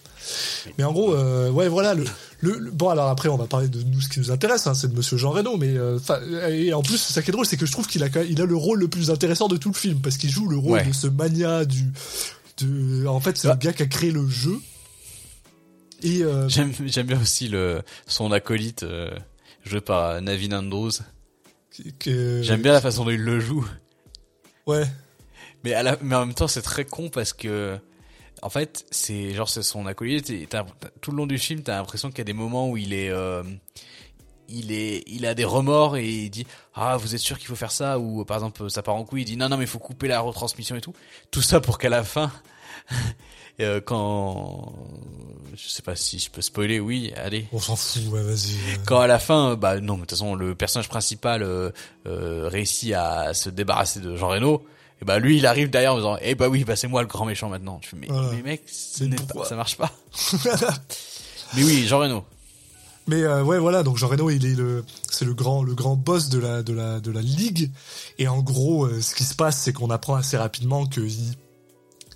Mais 0.78 0.84
en 0.84 0.91
gros, 0.91 1.14
euh, 1.14 1.50
ouais, 1.50 1.68
voilà. 1.68 1.94
Le, 1.94 2.04
le, 2.41 2.58
le- 2.60 2.72
bon, 2.72 2.90
alors 2.90 3.08
après, 3.10 3.30
on 3.30 3.38
va 3.38 3.46
parler 3.48 3.68
de 3.68 3.82
nous, 3.84 4.02
ce 4.02 4.10
qui 4.10 4.20
nous 4.20 4.32
intéresse, 4.32 4.68
hein, 4.68 4.74
c'est 4.74 4.90
de 4.91 4.96
Monsieur 4.96 5.18
Jean 5.18 5.32
Reno. 5.32 5.58
Mais 5.58 5.78
euh, 5.78 6.00
'fin, 6.00 6.20
et 6.50 6.74
en 6.74 6.82
plus, 6.82 6.98
ça 6.98 7.22
qui 7.22 7.30
est 7.30 7.34
drôle, 7.34 7.46
c'est 7.46 7.58
que 7.58 7.66
je 7.66 7.72
trouve 7.72 7.88
qu'il 7.88 8.04
a, 8.04 8.08
il 8.24 8.41
a 8.41 8.46
le 8.46 8.56
rôle 8.56 8.80
le 8.80 8.88
plus 8.88 9.10
intéressant 9.12 9.48
de 9.48 9.58
tout 9.58 9.70
le 9.70 9.76
film 9.76 10.00
parce 10.02 10.18
qu'il 10.18 10.30
joue 10.30 10.48
le 10.48 10.58
rôle 10.58 10.74
Ouais. 10.80 10.86
de 10.86 10.94
ce 10.94 11.08
mania 11.08 11.66
du. 11.66 11.86
De, 12.62 13.08
en 13.08 13.20
fait, 13.20 13.38
c'est 13.38 13.48
Ah. 13.48 13.54
le 13.54 13.60
gars 13.60 13.74
qui 13.74 13.84
a 13.84 13.88
créé 13.88 14.12
le 14.12 14.28
jeu. 14.28 14.58
Et 16.04 16.24
euh, 16.24 16.48
J'aime, 16.48 16.72
j'aime 16.86 17.08
bien 17.08 17.22
aussi 17.22 17.48
le, 17.50 17.82
son 18.08 18.32
acolyte, 18.32 18.84
euh, 18.84 19.10
joué 19.66 19.82
par 19.82 20.22
Navin 20.22 20.52
Andrews. 20.58 20.91
que- 22.00 22.41
J'aime 22.41 22.62
bien 22.62 22.72
la 22.74 22.82
façon 22.82 23.04
dont 23.06 23.12
il 23.12 23.22
le 23.22 23.40
joue. 23.40 23.66
Ouais. 24.68 24.86
Mais 25.64 25.74
à 25.74 25.84
la, 25.84 25.98
mais 26.02 26.16
en 26.16 26.26
même 26.26 26.36
temps, 26.36 26.48
c'est 26.48 26.62
très 26.62 26.86
con 26.86 27.10
parce 27.10 27.34
que, 27.34 27.78
en 28.41 28.49
fait, 28.49 28.86
c'est, 28.91 29.34
genre, 29.34 29.49
c'est 29.49 29.64
son 29.64 29.86
acolyte 29.86 30.32
tout 31.02 31.11
le 31.11 31.18
long 31.18 31.28
du 31.28 31.38
film, 31.38 31.61
t'as 31.61 31.78
l'impression 31.78 32.10
qu'il 32.10 32.20
y 32.20 32.22
a 32.22 32.26
des 32.26 32.34
moments 32.34 32.70
où 32.70 32.78
il 32.78 32.94
est, 32.94 33.10
euh, 33.10 33.44
il 34.48 34.72
est, 34.72 35.03
il 35.07 35.26
a 35.26 35.34
des 35.34 35.45
remords 35.45 35.98
et 35.98 36.07
il 36.07 36.30
dit, 36.30 36.45
ah, 36.74 36.98
vous 36.98 37.16
êtes 37.16 37.22
sûr 37.22 37.38
qu'il 37.38 37.48
faut 37.48 37.56
faire 37.56 37.72
ça? 37.72 37.99
Ou, 37.99 38.26
par 38.26 38.38
exemple, 38.38 38.70
ça 38.70 38.82
part 38.82 38.95
en 38.95 39.03
couille, 39.03 39.22
il 39.22 39.26
dit, 39.26 39.38
non, 39.38 39.49
non, 39.49 39.57
mais 39.57 39.64
il 39.64 39.70
faut 39.70 39.80
couper 39.80 40.07
la 40.07 40.20
retransmission 40.20 40.76
et 40.76 40.82
tout. 40.82 40.94
Tout 41.32 41.41
ça 41.41 41.60
pour 41.60 41.78
qu'à 41.78 41.90
la 41.90 42.03
fin, 42.03 42.32
euh, 43.60 43.82
quand, 43.82 44.74
je 45.56 45.68
sais 45.68 45.82
pas 45.82 45.95
si 45.95 46.20
je 46.20 46.30
peux 46.30 46.41
spoiler, 46.41 46.80
oui, 46.80 47.14
allez. 47.16 47.48
On 47.52 47.60
s'en 47.60 47.76
fout, 47.76 48.02
ouais, 48.10 48.24
vas-y. 48.24 48.80
Quand 48.86 48.99
à 48.99 49.07
la 49.07 49.20
fin, 49.20 49.56
bah 49.56 49.80
non, 49.80 49.94
mais 49.94 50.02
de 50.02 50.06
toute 50.06 50.11
façon, 50.11 50.36
le 50.36 50.56
personnage 50.56 50.90
principal 50.90 51.44
euh, 51.44 51.72
réussit 52.06 52.94
à 52.94 53.34
se 53.34 53.49
débarrasser 53.49 53.99
de 53.99 54.16
Jean 54.16 54.30
Reno, 54.30 54.66
et 55.01 55.05
bah 55.05 55.19
lui, 55.19 55.38
il 55.38 55.45
arrive 55.45 55.69
derrière 55.69 55.93
en 55.93 55.97
disant, 55.97 56.17
eh 56.21 56.35
bah 56.35 56.47
oui, 56.49 56.63
bah 56.65 56.76
c'est 56.76 56.88
moi 56.88 57.01
le 57.01 57.07
grand 57.07 57.26
méchant 57.26 57.49
maintenant. 57.49 57.80
Je 57.84 57.89
fais, 57.89 57.97
mais, 57.97 58.07
Voilà. 58.07 58.30
mais 58.31 58.41
mec, 58.41 58.63
ce 58.67 59.03
Mais 59.05 59.15
pas- 59.15 59.45
ça 59.45 59.55
marche 59.55 59.77
pas. 59.77 59.91
mais 61.55 61.63
oui, 61.63 61.85
Jean 61.88 61.99
Reno. 61.99 62.23
Mais 63.07 63.23
euh, 63.23 63.43
ouais, 63.43 63.57
voilà. 63.57 63.81
Donc 63.84 63.97
Jean 63.97 64.07
Reno, 64.07 64.30
il 64.30 64.45
est 64.45 64.55
le, 64.55 64.85
c'est 65.09 65.26
le 65.26 65.34
grand, 65.34 65.63
le 65.63 65.73
grand 65.73 65.95
boss 65.95 66.30
de 66.30 66.38
la, 66.39 66.61
de 66.63 66.73
la, 66.73 66.99
de 66.99 67.11
la 67.11 67.21
ligue. 67.21 67.71
Et 68.19 68.27
en 68.27 68.39
gros, 68.41 68.85
euh, 68.85 69.01
ce 69.01 69.15
qui 69.15 69.23
se 69.23 69.34
passe, 69.35 69.57
c'est 69.57 69.73
qu'on 69.73 69.89
apprend 69.89 70.15
assez 70.15 70.38
rapidement 70.38 70.85
que 70.85 71.01
il, 71.01 71.34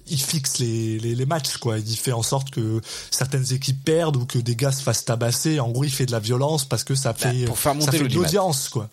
il 0.08 0.22
fixe 0.22 0.60
les, 0.60 1.00
les, 1.00 1.16
les 1.16 1.26
matchs, 1.26 1.58
quoi. 1.58 1.80
Il 1.80 1.96
fait 1.98 2.12
en 2.12 2.22
sorte 2.22 2.52
que 2.52 2.82
certaines 3.10 3.54
équipes 3.54 3.84
perdent 3.84 4.18
ou 4.18 4.26
que 4.26 4.38
des 4.38 4.56
gars 4.56 4.72
se 4.72 4.84
fassent 4.84 5.06
tabasser. 5.06 5.60
En 5.60 5.70
gros, 5.70 5.84
il 5.84 5.92
fait 5.92 6.06
de 6.06 6.12
la 6.12 6.20
violence 6.20 6.66
parce 6.66 6.84
que 6.84 6.94
ça 6.94 7.14
Bah, 7.14 7.32
fait, 7.32 7.46
pour 7.46 7.58
faire 7.58 7.72
ça 7.72 7.78
monter 7.80 7.92
fait 7.92 7.98
de 8.00 8.04
l'audimat. 8.04 8.24
l'audience, 8.24 8.70
quoi. 8.70 8.90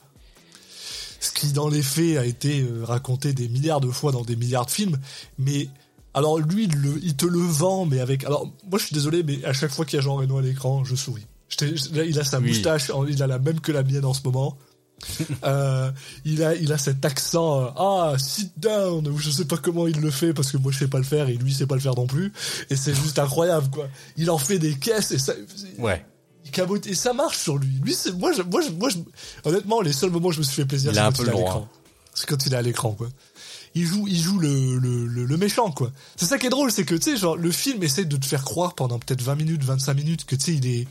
Ce 1.20 1.30
qui, 1.32 1.52
dans 1.52 1.68
les 1.68 1.82
faits, 1.82 2.16
a 2.16 2.24
été 2.24 2.62
euh, 2.62 2.82
raconté 2.84 3.32
des 3.32 3.48
milliards 3.48 3.80
de 3.80 3.90
fois 3.90 4.10
dans 4.10 4.22
des 4.22 4.36
milliards 4.36 4.66
de 4.66 4.70
films. 4.70 4.98
Mais 5.38 5.68
alors 6.14 6.38
lui, 6.38 6.64
il, 6.64 6.74
le- 6.76 6.98
il 7.02 7.14
te 7.14 7.26
le 7.26 7.38
vend, 7.38 7.86
mais 7.86 8.00
avec. 8.00 8.24
Alors 8.24 8.46
moi, 8.68 8.78
je 8.78 8.86
suis 8.86 8.94
désolé, 8.94 9.22
mais 9.22 9.44
à 9.44 9.52
chaque 9.52 9.70
fois 9.70 9.84
qu'il 9.84 9.96
y 9.96 10.00
a 10.00 10.02
Jean 10.02 10.16
Reno 10.16 10.38
à 10.38 10.42
l'écran, 10.42 10.82
je 10.84 10.94
souris. 10.96 11.26
Je 11.48 11.66
je- 11.66 12.04
il 12.04 12.18
a 12.18 12.24
sa 12.24 12.38
Oui. 12.40 12.48
moustache, 12.48 12.90
il 13.08 13.22
a 13.22 13.26
la 13.26 13.38
même 13.38 13.60
que 13.60 13.70
la 13.72 13.82
mienne 13.82 14.04
en 14.04 14.14
ce 14.14 14.22
moment. 14.24 14.56
Euh, 15.44 15.90
il 16.26 16.42
a, 16.44 16.54
il 16.54 16.72
a 16.72 16.78
cet 16.78 17.02
accent, 17.06 17.62
euh, 17.62 17.68
ah, 17.76 18.14
sit 18.18 18.52
down, 18.58 19.08
ou 19.08 19.16
je 19.18 19.30
sais 19.30 19.46
pas 19.46 19.56
comment 19.56 19.86
il 19.86 19.98
le 20.00 20.10
fait 20.10 20.34
parce 20.34 20.52
que 20.52 20.58
moi 20.58 20.70
je 20.72 20.78
sais 20.78 20.88
pas 20.88 20.98
le 20.98 21.04
faire 21.04 21.28
et 21.30 21.34
lui 21.36 21.52
il 21.52 21.54
sait 21.54 21.66
pas 21.66 21.74
le 21.74 21.80
faire 21.80 21.94
non 21.94 22.06
plus. 22.06 22.32
Et 22.68 22.76
c'est 22.76 22.94
juste 22.94 23.18
incroyable, 23.18 23.70
quoi. 23.70 23.88
Il 24.18 24.30
en 24.30 24.36
fait 24.36 24.58
des 24.58 24.74
caisses 24.74 25.10
et 25.12 25.18
ça, 25.18 25.32
Ouais. 25.78 26.04
Il 26.44 26.50
cabote 26.50 26.86
et 26.86 26.94
ça 26.94 27.12
marche 27.12 27.38
sur 27.38 27.58
lui. 27.58 27.68
Lui, 27.82 27.94
c'est, 27.94 28.12
moi, 28.12 28.32
je, 28.32 28.42
moi, 28.42 28.60
je, 28.62 28.70
moi, 28.70 28.88
je- 28.88 28.98
honnêtement, 29.48 29.80
les 29.80 29.92
seuls 29.92 30.10
moments 30.10 30.28
où 30.28 30.32
je 30.32 30.38
me 30.38 30.44
suis 30.44 30.56
fait 30.56 30.64
plaisir, 30.66 30.92
c'est 30.94 31.00
quand 31.00 31.18
il 31.22 31.26
est 31.26 31.30
à 31.30 31.34
l'écran. 31.34 31.68
C'est 32.14 32.26
quand 32.28 32.46
il 32.46 32.52
est 32.52 32.56
à 32.56 32.62
l'écran, 32.62 32.92
quoi. 32.92 33.08
Il 33.74 33.86
joue, 33.86 34.06
il 34.08 34.20
joue 34.20 34.38
le, 34.38 34.78
le, 34.78 35.06
le, 35.06 35.24
le 35.24 35.36
méchant, 35.36 35.70
quoi. 35.70 35.92
C'est 36.16 36.26
ça 36.26 36.38
qui 36.38 36.46
est 36.46 36.50
drôle, 36.50 36.72
c'est 36.72 36.84
que, 36.84 36.96
tu 36.96 37.02
sais, 37.12 37.16
genre, 37.16 37.36
le 37.36 37.52
film 37.52 37.82
essaie 37.84 38.04
de 38.04 38.16
te 38.16 38.26
faire 38.26 38.44
croire 38.44 38.74
pendant 38.74 38.98
peut-être 38.98 39.22
20 39.22 39.36
minutes, 39.36 39.62
25 39.62 39.94
minutes 39.94 40.24
que, 40.24 40.34
tu 40.34 40.44
sais, 40.46 40.54
il 40.54 40.66
est, 40.66 40.88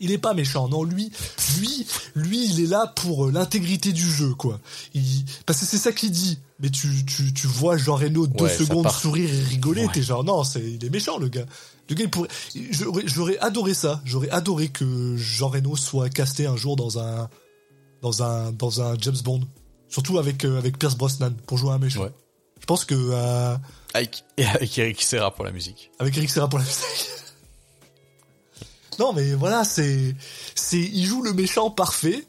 il 0.00 0.10
est 0.12 0.18
pas 0.18 0.32
méchant. 0.32 0.66
Non, 0.68 0.82
lui, 0.82 1.10
lui, 1.58 1.86
lui, 2.14 2.46
il 2.50 2.60
est 2.60 2.66
là 2.66 2.86
pour 2.96 3.26
euh, 3.26 3.32
l'intégrité 3.32 3.92
du 3.92 4.10
jeu, 4.10 4.34
quoi. 4.34 4.60
Il, 4.94 5.02
parce 5.44 5.60
que 5.60 5.66
c'est 5.66 5.78
ça 5.78 5.92
qu'il 5.92 6.10
dit. 6.10 6.38
Mais 6.58 6.70
tu, 6.70 7.04
tu, 7.04 7.34
tu 7.34 7.46
vois 7.46 7.76
Jean 7.76 7.96
Reno 7.96 8.26
deux 8.26 8.44
Ouais, 8.44 8.56
secondes 8.56 8.90
sourire 8.90 9.28
et 9.32 9.40
rigoler, 9.42 9.84
Ouais. 9.84 9.92
t'es 9.92 10.02
genre, 10.02 10.24
non, 10.24 10.42
c'est, 10.42 10.62
il 10.64 10.82
est 10.82 10.90
méchant, 10.90 11.18
le 11.18 11.28
gars. 11.28 11.44
Le 11.88 11.94
gars, 11.94 12.04
il 12.04 12.10
pourrait, 12.10 12.28
j'aurais, 12.70 13.02
j'aurais 13.06 13.38
adoré 13.38 13.72
ça. 13.74 14.00
J'aurais 14.04 14.30
adoré 14.30 14.68
que 14.68 15.16
Jean 15.16 15.48
Reno 15.48 15.76
soit 15.76 16.08
casté 16.08 16.46
un 16.46 16.56
jour 16.56 16.74
dans 16.76 16.98
un, 16.98 17.28
dans 18.02 18.22
un, 18.22 18.52
dans 18.52 18.80
un 18.82 18.96
James 19.00 19.16
Bond. 19.24 19.42
Surtout 19.88 20.18
avec, 20.18 20.44
euh, 20.44 20.58
avec 20.58 20.78
Pierce 20.78 20.96
Brosnan 20.96 21.32
pour 21.46 21.58
jouer 21.58 21.70
un 21.70 21.78
méchant. 21.78 22.02
Ouais. 22.02 22.12
Je 22.60 22.66
pense 22.66 22.84
que, 22.84 22.94
euh, 22.96 23.56
Avec, 23.94 24.24
et 24.36 24.44
avec 24.46 24.76
Eric 24.78 25.00
Serra 25.00 25.32
pour 25.32 25.44
la 25.44 25.52
musique. 25.52 25.90
avec 26.00 26.16
Eric 26.16 26.28
Serra 26.30 26.48
pour 26.48 26.58
la 26.58 26.64
musique. 26.64 27.08
non, 28.98 29.12
mais 29.12 29.34
voilà, 29.34 29.62
c'est, 29.64 30.16
c'est, 30.54 30.80
il 30.80 31.04
joue 31.06 31.22
le 31.22 31.34
méchant 31.34 31.70
parfait, 31.70 32.26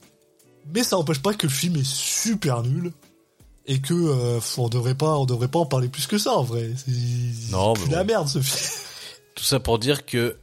mais 0.73 0.83
ça 0.83 0.97
n'empêche 0.97 1.21
pas 1.21 1.33
que 1.33 1.47
le 1.47 1.51
film 1.51 1.77
est 1.77 1.85
super 1.87 2.61
nul 2.61 2.91
et 3.65 3.79
que 3.79 3.93
euh, 3.93 4.39
on 4.57 4.69
devrait 4.69 4.95
pas, 4.95 5.17
on 5.17 5.25
devrait 5.25 5.47
pas 5.47 5.59
en 5.59 5.65
parler 5.65 5.87
plus 5.87 6.05
que 6.07 6.17
ça 6.17 6.33
en 6.33 6.43
vrai. 6.43 6.69
C'est 6.75 6.91
Non, 7.51 7.73
c'est 7.75 7.81
mais 7.83 7.87
de 7.87 7.93
la 7.95 8.03
bon. 8.03 8.07
merde 8.07 8.27
ce 8.27 8.39
film. 8.41 8.69
Tout 9.37 9.43
ça 9.43 9.59
pour 9.59 9.77
dire 9.77 10.05
que 10.07 10.35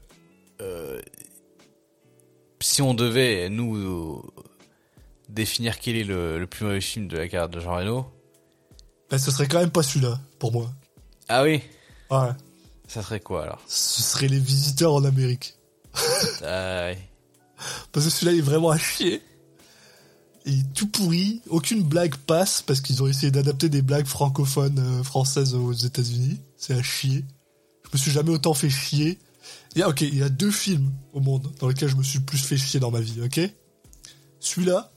euh, 0.62 1.02
si 2.60 2.80
on 2.80 2.94
devait 2.94 3.50
nous 3.50 4.22
définir 5.28 5.80
quel 5.80 5.96
est 5.96 6.04
le, 6.04 6.38
le 6.38 6.46
plus 6.46 6.64
mauvais 6.64 6.80
film 6.80 7.08
de 7.08 7.16
la 7.16 7.26
carrière 7.28 7.48
de 7.48 7.58
Jean 7.58 7.74
Reno, 7.74 8.06
Ben, 9.10 9.18
ce 9.18 9.32
serait 9.32 9.48
quand 9.48 9.58
même 9.58 9.70
pas 9.72 9.82
celui-là 9.82 10.20
pour 10.38 10.52
moi. 10.52 10.72
ah 11.28 11.42
oui, 11.42 11.60
Ouais, 12.10 12.28
ça 12.86 13.02
serait 13.02 13.18
quoi 13.18 13.42
alors? 13.42 13.60
Ce 13.66 14.00
serait 14.00 14.28
les 14.28 14.38
visiteurs 14.38 14.94
en 14.94 15.04
Amérique. 15.04 15.56
Ah, 16.42 16.86
ouais. 16.86 16.98
Parce 17.90 18.06
que 18.06 18.12
celui-là 18.12 18.32
il 18.32 18.38
est 18.38 18.42
vraiment 18.42 18.70
à 18.70 18.78
chier. 18.78 19.22
Il 20.46 20.60
est 20.60 20.72
tout 20.74 20.86
pourri, 20.88 21.42
aucune 21.48 21.82
blague 21.82 22.14
passe 22.16 22.62
parce 22.62 22.80
qu'ils 22.80 23.02
ont 23.02 23.08
essayé 23.08 23.32
d'adapter 23.32 23.68
des 23.68 23.82
blagues 23.82 24.06
francophones 24.06 24.78
euh, 24.78 25.02
françaises 25.02 25.54
aux 25.54 25.72
États-Unis. 25.72 26.38
C'est 26.56 26.74
à 26.74 26.82
chier. 26.82 27.24
Je 27.85 27.90
me 27.93 27.98
suis 27.98 28.11
jamais 28.11 28.31
autant 28.31 28.55
fait 28.55 28.70
chier. 28.70 29.19
Il 29.74 29.81
y 29.81 29.82
a, 29.82 29.89
ok, 29.89 30.01
il 30.02 30.16
y 30.16 30.23
a 30.23 30.28
deux 30.28 30.51
films 30.51 30.90
au 31.12 31.20
monde 31.20 31.52
dans 31.59 31.69
lesquels 31.69 31.89
je 31.89 31.97
me 31.97 32.02
suis 32.02 32.20
plus 32.20 32.39
fait 32.39 32.56
chier 32.56 32.81
dans 32.81 32.90
ma 32.90 33.01
vie, 33.01 33.20
ok? 33.23 33.40
Celui-là, 34.40 34.93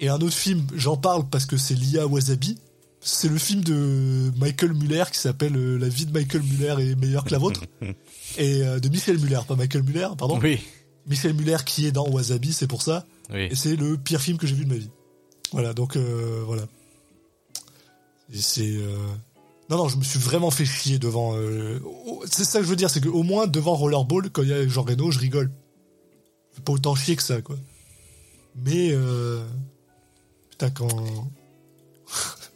et 0.00 0.08
un 0.08 0.16
autre 0.16 0.34
film, 0.34 0.66
j'en 0.74 0.96
parle 0.96 1.28
parce 1.28 1.46
que 1.46 1.56
c'est 1.56 1.74
lié 1.74 1.98
à 1.98 2.06
Wasabi. 2.06 2.58
C'est 3.00 3.28
le 3.28 3.38
film 3.38 3.62
de 3.62 4.30
Michael 4.38 4.74
Muller 4.74 5.04
qui 5.10 5.18
s'appelle 5.18 5.56
euh, 5.56 5.76
La 5.76 5.88
vie 5.88 6.06
de 6.06 6.12
Michael 6.12 6.42
Muller 6.42 6.76
est 6.78 6.94
meilleure 6.94 7.24
que 7.24 7.30
la 7.30 7.38
vôtre. 7.38 7.62
et 8.38 8.62
euh, 8.62 8.78
de 8.78 8.88
Michael 8.88 9.18
Muller, 9.18 9.40
pas 9.46 9.56
Michael 9.56 9.82
Muller, 9.82 10.08
pardon. 10.16 10.38
Oui. 10.40 10.60
Michael 11.06 11.34
Muller 11.34 11.56
qui 11.66 11.86
est 11.86 11.92
dans 11.92 12.08
Wasabi, 12.08 12.52
c'est 12.52 12.68
pour 12.68 12.82
ça. 12.82 13.06
Oui. 13.32 13.48
Et 13.50 13.54
c'est 13.56 13.76
le 13.76 13.96
pire 13.96 14.20
film 14.20 14.38
que 14.38 14.46
j'ai 14.46 14.54
vu 14.54 14.64
de 14.64 14.70
ma 14.70 14.76
vie. 14.76 14.90
Voilà, 15.52 15.74
donc 15.74 15.96
euh, 15.96 16.42
voilà. 16.46 16.62
Et 18.32 18.40
c'est 18.40 18.76
euh, 18.76 18.96
non 19.70 19.76
non, 19.78 19.88
je 19.88 19.96
me 19.96 20.02
suis 20.04 20.18
vraiment 20.18 20.50
fait 20.50 20.64
chier 20.66 20.98
devant. 20.98 21.34
euh, 21.36 21.78
C'est 22.26 22.44
ça 22.44 22.58
que 22.58 22.64
je 22.64 22.70
veux 22.70 22.76
dire, 22.76 22.90
c'est 22.90 23.00
qu'au 23.00 23.22
moins 23.22 23.46
devant 23.46 23.74
Rollerball, 23.74 24.30
quand 24.30 24.42
il 24.42 24.48
y 24.48 24.52
a 24.52 24.66
Jean 24.68 24.82
Reno, 24.82 25.10
je 25.10 25.18
rigole. 25.18 25.50
Je 26.50 26.56
fais 26.56 26.62
pas 26.62 26.72
autant 26.72 26.94
chier 26.94 27.16
que 27.16 27.22
ça, 27.22 27.40
quoi. 27.40 27.56
Mais 28.56 28.90
euh, 28.92 29.42
putain 30.50 30.68
quand 30.70 30.88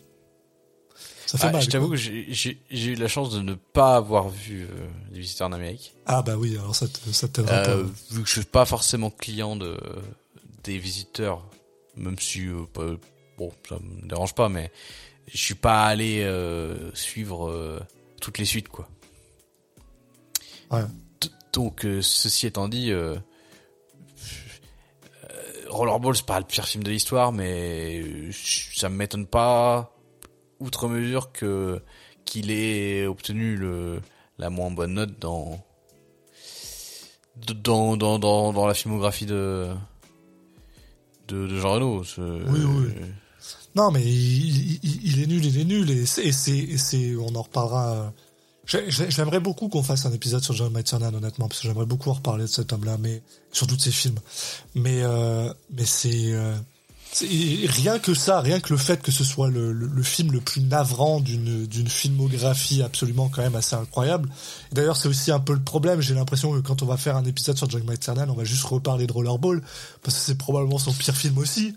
ça 1.27 1.39
fait 1.39 1.47
Ah, 1.49 1.53
mal. 1.53 1.63
je 1.63 1.69
t'avoue 1.71 1.89
que 1.91 1.97
j'ai- 1.97 2.59
eu 2.71 2.95
la 2.95 3.09
chance 3.09 3.31
de 3.33 3.41
ne 3.41 3.55
pas 3.55 3.97
avoir 3.97 4.29
vu 4.29 4.65
euh, 4.65 4.87
Les 5.13 5.21
Visiteurs 5.21 5.49
d'Amérique. 5.51 5.95
Ah 6.07 6.23
bah 6.23 6.37
oui, 6.37 6.57
alors 6.59 6.75
ça 6.77 6.87
te- 6.87 7.11
ça 7.13 7.29
t'aidera 7.29 7.55
Euh, 7.55 7.85
pas. 7.85 7.91
vu 8.11 8.23
que 8.23 8.29
je 8.29 8.33
suis 8.33 8.45
pas 8.45 8.65
forcément 8.65 9.11
client 9.11 9.57
de 9.57 9.77
des 10.65 10.79
visiteurs, 10.79 11.43
même 11.97 12.19
si 12.19 12.47
pas- 12.73 12.97
bon 13.39 13.53
ça 13.69 13.77
me 13.81 14.09
dérange 14.09 14.35
pas, 14.35 14.49
mais 14.49 14.71
je 15.27 15.37
suis 15.37 15.55
pas 15.55 15.85
allé 15.87 16.23
euh, 16.23 16.93
suivre 16.95 17.49
euh, 17.49 17.81
toutes 18.21 18.39
les 18.39 18.45
suites 18.45 18.69
quoi. 18.69 18.89
Ouais. 20.71 20.83
Donc 21.53 21.85
euh, 21.85 22.03
ceci 22.03 22.47
étant 22.47 22.69
dit, 22.69 22.93
Rollerball 25.69 26.15
c'est 26.17 26.27
pas 26.27 26.39
le 26.39 26.45
pire 26.47 26.67
film 26.67 26.85
de 26.85 26.91
l'histoire, 26.91 27.33
mais 27.33 28.03
ça 28.33 28.89
me 28.89 28.97
m'étonne 28.97 29.27
pas 29.27 29.93
outre 30.61 30.89
mesure 30.89 31.33
que 31.33 31.83
qu'il 32.25 32.51
ait 32.51 33.07
obtenu 33.07 33.57
le 33.57 34.01
la 34.39 34.51
moins 34.51 34.71
bonne 34.71 34.95
note 34.95 35.19
dans 35.19 35.65
de- 37.37 37.53
dans, 37.53 37.97
dans, 37.97 38.19
dans, 38.19 38.53
dans 38.53 38.67
la 38.67 38.75
filmographie 38.75 39.27
de, 39.27 39.69
de, 41.29 41.47
de 41.47 41.59
Jean 41.59 41.73
Reno. 41.75 42.03
Oui, 42.19 42.61
oui. 42.65 42.93
Non, 43.77 43.91
mais 43.91 44.03
il, 44.03 44.79
il- 44.83 45.01
il 45.05 45.23
est 45.23 45.27
nul, 45.27 45.45
il 45.45 45.59
est 45.61 45.65
nul, 45.65 45.91
et 45.91 46.07
c'est, 46.07 47.17
on 47.17 47.35
en 47.35 47.43
reparlera. 47.43 47.93
euh, 47.93 48.09
j'ai- 48.67 48.91
j'ai- 48.91 49.11
J'aimerais 49.11 49.39
beaucoup 49.41 49.69
qu'on 49.69 49.83
fasse 49.83 50.07
un 50.07 50.13
épisode 50.13 50.43
sur 50.43 50.55
John 50.55 50.73
McTiernan, 50.73 51.15
honnêtement, 51.15 51.47
parce 51.47 51.61
que 51.61 51.69
j'aimerais 51.69 51.87
beaucoup 51.87 52.11
en 52.11 52.15
reparler 52.15 52.45
de 52.45 52.49
cet 52.49 52.73
homme-là, 52.73 52.97
mais 52.99 53.23
surtout 53.53 53.77
de 53.77 53.81
ses 53.81 53.93
films. 53.93 54.19
Mais, 54.75 55.03
euh, 55.03 55.53
mais 55.71 55.85
c'est, 55.85 56.33
euh, 56.33 56.57
rien 57.21 57.99
que 57.99 58.15
ça, 58.15 58.41
rien 58.41 58.61
que 58.61 58.73
le 58.73 58.79
fait 58.79 59.01
que 59.03 59.13
ce 59.13 59.25
soit 59.25 59.49
le, 59.49 59.73
le, 59.73 59.87
le 59.87 60.03
film 60.03 60.33
le 60.33 60.41
plus 60.41 60.61
navrant 60.63 61.21
d'une, 61.21 61.67
filmographie 61.89 62.83
absolument 62.83 63.29
quand 63.29 63.43
même 63.43 63.55
assez 63.55 63.77
incroyable. 63.77 64.29
D'ailleurs, 64.73 64.97
c'est 64.97 65.09
aussi 65.09 65.31
un 65.31 65.39
peu 65.41 65.53
le 65.55 65.63
problème. 65.63 66.01
J'ai 66.01 66.15
l'impression 66.15 66.53
que 66.53 66.59
quand 66.67 66.83
on 66.83 66.87
va 66.87 66.97
faire 66.97 67.17
un 67.17 67.25
épisode 67.25 67.57
sur 67.57 67.71
John 67.71 67.85
McTiernan, 67.85 68.29
on 68.31 68.35
va 68.35 68.45
juste 68.45 68.65
reparler 68.65 69.07
de 69.07 69.13
Rollerball, 69.13 69.63
parce 70.03 70.17
que 70.17 70.23
c'est 70.25 70.39
probablement 70.39 70.79
son 70.79 70.93
pire 70.93 71.15
film 71.17 71.39
aussi. 71.39 71.75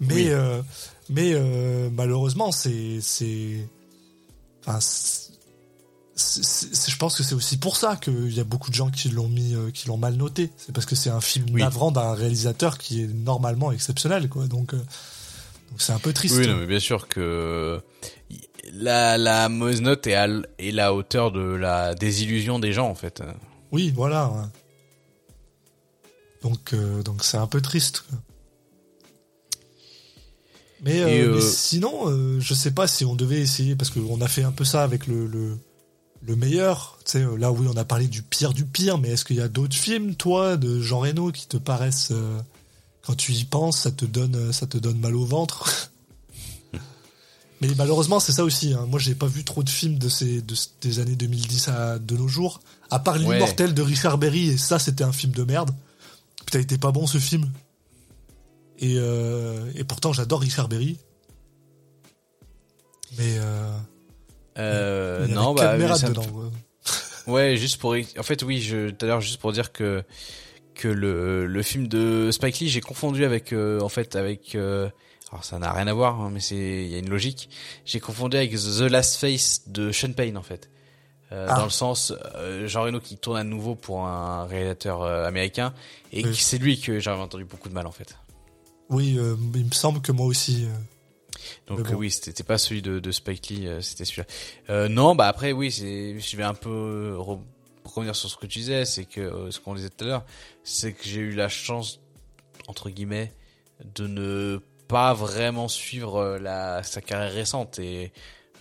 Mais, 0.00 0.14
Oui. 0.14 0.28
euh, 0.30 0.62
mais 1.10 1.32
euh, 1.34 1.88
malheureusement, 1.92 2.52
c'est, 2.52 2.98
enfin, 4.66 4.78
je 6.16 6.96
pense 6.96 7.16
que 7.16 7.22
c'est 7.22 7.34
aussi 7.34 7.56
pour 7.58 7.76
ça 7.76 7.96
qu'il 7.96 8.32
y 8.32 8.40
a 8.40 8.44
beaucoup 8.44 8.70
de 8.70 8.74
gens 8.74 8.90
qui 8.90 9.08
l'ont 9.08 9.28
mis, 9.28 9.54
euh, 9.54 9.70
qui 9.70 9.88
l'ont 9.88 9.96
mal 9.96 10.14
noté. 10.14 10.50
C'est 10.56 10.72
parce 10.72 10.86
que 10.86 10.94
c'est 10.96 11.10
un 11.10 11.20
film 11.20 11.46
Oui. 11.52 11.60
navrant 11.60 11.90
d'un 11.92 12.12
réalisateur 12.14 12.76
qui 12.78 13.02
est 13.02 13.06
normalement 13.06 13.72
exceptionnel, 13.72 14.28
quoi. 14.28 14.46
Donc, 14.46 14.74
euh, 14.74 14.80
c'est 15.76 15.92
un 15.92 15.98
peu 15.98 16.12
triste. 16.12 16.36
Oui, 16.38 16.46
non, 16.46 16.56
mais 16.56 16.66
bien 16.66 16.80
sûr 16.80 17.08
que 17.08 17.80
la, 18.72 19.16
la 19.18 19.48
mauvaise 19.48 19.80
note 19.80 20.06
est 20.06 20.14
à, 20.14 20.26
est 20.58 20.72
la 20.72 20.92
hauteur 20.94 21.30
de 21.30 21.40
la 21.40 21.94
désillusion 21.94 22.58
des 22.58 22.72
gens 22.72 22.88
en 22.88 22.94
fait. 22.94 23.22
Oui, 23.70 23.92
voilà. 23.94 24.28
ouais. 24.28 24.44
Donc, 26.42 26.72
euh, 26.72 27.02
donc 27.02 27.22
c'est 27.24 27.36
un 27.36 27.46
peu 27.46 27.60
triste. 27.60 28.04
quoi. 28.08 28.18
Mais, 30.82 31.00
euh, 31.00 31.08
Et, 31.08 31.20
euh, 31.22 31.34
mais 31.34 31.40
sinon, 31.40 32.08
euh, 32.08 32.38
je 32.40 32.54
sais 32.54 32.70
pas 32.70 32.86
si 32.86 33.04
on 33.04 33.14
devait 33.16 33.40
essayer 33.40 33.74
parce 33.76 33.90
qu'on 33.90 34.20
a 34.20 34.28
fait 34.28 34.44
un 34.44 34.52
peu 34.52 34.64
ça 34.64 34.82
avec 34.84 35.06
le 35.06 35.26
le, 35.26 35.58
le 36.22 36.36
meilleur. 36.36 36.98
Tu 37.04 37.12
sais, 37.12 37.26
là 37.38 37.50
oui, 37.52 37.66
on 37.72 37.76
a 37.76 37.84
parlé 37.84 38.06
du 38.06 38.22
pire 38.22 38.52
du 38.52 38.64
pire, 38.64 38.98
mais 38.98 39.10
est-ce 39.10 39.24
qu'il 39.24 39.36
y 39.36 39.40
a 39.40 39.48
d'autres 39.48 39.76
films, 39.76 40.14
toi, 40.14 40.56
de 40.56 40.80
Jean 40.80 41.00
Reno, 41.00 41.32
qui 41.32 41.46
te 41.48 41.56
paraissent 41.56 42.10
euh, 42.12 42.38
quand 43.04 43.14
tu 43.16 43.32
y 43.32 43.44
penses, 43.44 43.78
ça 43.80 43.90
te 43.90 44.04
donne 44.04 44.52
ça 44.52 44.66
te 44.66 44.78
donne 44.78 44.98
mal 45.00 45.16
au 45.16 45.24
ventre? 45.24 45.90
Mais 47.60 47.68
malheureusement, 47.76 48.20
c'est 48.20 48.30
ça 48.30 48.44
aussi. 48.44 48.72
Hein. 48.72 48.86
Moi, 48.88 49.00
j'ai 49.00 49.16
pas 49.16 49.26
vu 49.26 49.42
trop 49.42 49.64
de 49.64 49.68
films 49.70 49.98
de 49.98 50.08
ces 50.08 50.42
de, 50.42 50.54
des 50.80 51.00
années 51.00 51.16
2010 51.16 51.68
à 51.68 51.98
de 51.98 52.16
nos 52.16 52.28
jours, 52.28 52.60
à 52.88 53.00
part 53.00 53.16
Ouais. 53.16 53.34
l'immortel 53.34 53.74
de 53.74 53.82
Richard 53.82 54.16
Berry. 54.16 54.50
Et 54.50 54.56
ça, 54.56 54.78
c'était 54.78 55.02
un 55.02 55.10
film 55.10 55.32
de 55.32 55.42
merde. 55.42 55.72
Putain, 56.46 56.60
il 56.60 56.62
était 56.62 56.78
pas 56.78 56.92
bon 56.92 57.08
ce 57.08 57.18
film. 57.18 57.50
Et, 58.78 58.94
euh, 58.98 59.70
et 59.74 59.84
pourtant, 59.84 60.12
j'adore 60.12 60.40
Richard 60.40 60.68
Berry. 60.68 60.98
Mais 63.18 63.36
euh, 63.38 63.72
Euh, 64.58 65.24
il 65.26 65.32
y 65.32 65.34
non, 65.34 65.54
bah, 65.54 65.76
dedans. 65.76 66.22
ouais. 66.32 66.50
Ouais, 67.26 67.56
juste 67.56 67.78
pour, 67.78 67.94
en 68.18 68.22
fait, 68.22 68.42
oui, 68.42 68.60
je, 68.60 68.90
tout 68.90 69.04
à 69.04 69.08
l'heure, 69.08 69.20
juste 69.20 69.38
pour 69.40 69.52
dire 69.52 69.70
que, 69.72 70.02
que 70.74 70.88
le, 70.88 71.46
le 71.46 71.62
film 71.62 71.86
de 71.88 72.30
Spike 72.32 72.58
Lee, 72.60 72.68
j'ai 72.68 72.80
confondu 72.80 73.24
avec, 73.24 73.52
euh, 73.52 73.80
en 73.80 73.88
fait, 73.90 74.16
avec, 74.16 74.54
euh, 74.54 74.88
alors 75.30 75.44
ça 75.44 75.58
n'a 75.58 75.72
rien 75.72 75.86
à 75.88 75.92
voir, 75.92 76.20
hein, 76.20 76.30
mais 76.32 76.40
c'est, 76.40 76.56
il 76.56 76.88
y 76.88 76.94
a 76.94 76.98
une 76.98 77.10
logique. 77.10 77.50
J'ai 77.84 78.00
confondu 78.00 78.36
avec 78.38 78.52
The 78.52 78.80
Last 78.90 79.16
Face 79.20 79.68
de 79.68 79.92
Sean 79.92 80.12
Payne, 80.12 80.38
en 80.38 80.42
fait. 80.42 80.70
Euh, 81.32 81.46
Ah. 81.50 81.56
Dans 81.58 81.64
le 81.64 81.70
sens, 81.70 82.14
Jean 82.64 82.82
Reno 82.84 83.00
qui 83.00 83.18
tourne 83.18 83.36
à 83.36 83.44
nouveau 83.44 83.74
pour 83.74 84.06
un 84.06 84.46
réalisateur 84.46 85.02
américain, 85.02 85.74
et 86.12 86.24
Oui. 86.24 86.34
c'est 86.34 86.56
lui 86.58 86.80
que 86.80 86.98
j'avais 86.98 87.20
entendu 87.20 87.44
beaucoup 87.44 87.68
de 87.68 87.74
mal, 87.74 87.86
en 87.86 87.92
fait. 87.92 88.16
Oui, 88.90 89.16
euh, 89.18 89.36
il 89.54 89.66
me 89.66 89.70
semble 89.72 90.00
que 90.00 90.12
moi 90.12 90.26
aussi. 90.26 90.64
euh, 90.66 90.74
Donc 91.66 91.82
bon. 91.82 91.92
euh, 91.92 91.96
oui, 91.96 92.10
c'était 92.10 92.42
pas 92.42 92.58
celui 92.58 92.82
de, 92.82 92.98
de 92.98 93.12
Spike 93.12 93.48
Lee, 93.48 93.66
euh, 93.66 93.80
c'était 93.80 94.04
celui-là. 94.04 94.26
Euh, 94.70 94.88
non, 94.88 95.14
bah 95.14 95.28
après 95.28 95.52
oui, 95.52 95.70
je 95.70 96.36
vais 96.36 96.42
un 96.42 96.54
peu 96.54 97.14
re- 97.18 97.40
revenir 97.84 98.16
sur 98.16 98.28
ce 98.30 98.36
que 98.36 98.46
tu 98.46 98.58
disais, 98.60 98.84
c'est 98.84 99.04
que 99.04 99.20
euh, 99.20 99.50
ce 99.50 99.60
qu'on 99.60 99.74
disait 99.74 99.90
tout 99.90 100.04
à 100.04 100.08
l'heure, 100.08 100.24
c'est 100.64 100.92
que 100.92 101.04
j'ai 101.04 101.20
eu 101.20 101.32
la 101.32 101.48
chance 101.48 102.00
entre 102.66 102.90
guillemets 102.90 103.32
de 103.94 104.06
ne 104.06 104.60
pas 104.88 105.12
vraiment 105.14 105.68
suivre 105.68 106.38
la 106.40 106.82
sa 106.82 107.00
carrière 107.00 107.32
récente 107.32 107.78
et 107.78 108.12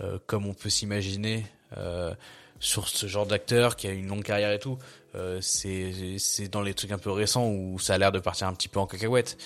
euh, 0.01 0.19
comme 0.27 0.45
on 0.45 0.53
peut 0.53 0.69
s'imaginer 0.69 1.45
euh, 1.77 2.13
sur 2.59 2.87
ce 2.89 3.07
genre 3.07 3.25
d'acteur 3.25 3.75
qui 3.75 3.87
a 3.87 3.91
une 3.91 4.07
longue 4.07 4.23
carrière 4.23 4.51
et 4.51 4.59
tout, 4.59 4.77
euh, 5.15 5.39
c'est 5.41 6.17
c'est 6.19 6.47
dans 6.49 6.61
les 6.61 6.73
trucs 6.73 6.91
un 6.91 6.97
peu 6.97 7.11
récents 7.11 7.47
où 7.49 7.79
ça 7.79 7.93
a 7.95 7.97
l'air 7.97 8.11
de 8.11 8.19
partir 8.19 8.47
un 8.47 8.53
petit 8.53 8.67
peu 8.67 8.79
en 8.79 8.87
cacahuète. 8.87 9.37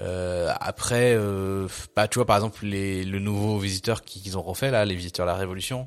Euh, 0.00 0.50
après, 0.60 1.14
euh, 1.14 1.68
bah, 1.94 2.08
tu 2.08 2.18
vois, 2.18 2.26
par 2.26 2.36
exemple, 2.36 2.64
les, 2.64 3.04
le 3.04 3.18
nouveau 3.18 3.58
visiteur 3.58 4.02
qui- 4.02 4.20
qu'ils 4.22 4.38
ont 4.38 4.42
refait, 4.42 4.70
là, 4.70 4.84
les 4.84 4.94
visiteurs 4.94 5.26
de 5.26 5.30
la 5.30 5.36
Révolution, 5.36 5.86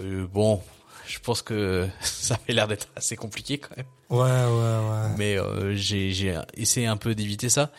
euh, 0.00 0.26
bon, 0.26 0.62
je 1.06 1.18
pense 1.18 1.42
que 1.42 1.86
ça 2.00 2.36
avait 2.42 2.54
l'air 2.54 2.66
d'être 2.68 2.88
assez 2.96 3.16
compliqué 3.16 3.58
quand 3.58 3.76
même. 3.76 3.86
Ouais, 4.08 4.18
ouais, 4.18 4.28
ouais. 4.28 5.14
Mais 5.18 5.36
euh, 5.38 5.74
j'ai 5.74 6.12
j'ai 6.12 6.38
essayé 6.54 6.86
un 6.86 6.96
peu 6.96 7.14
d'éviter 7.14 7.48
ça. 7.48 7.70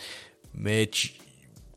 Mais 0.53 0.87
tu- 0.87 1.11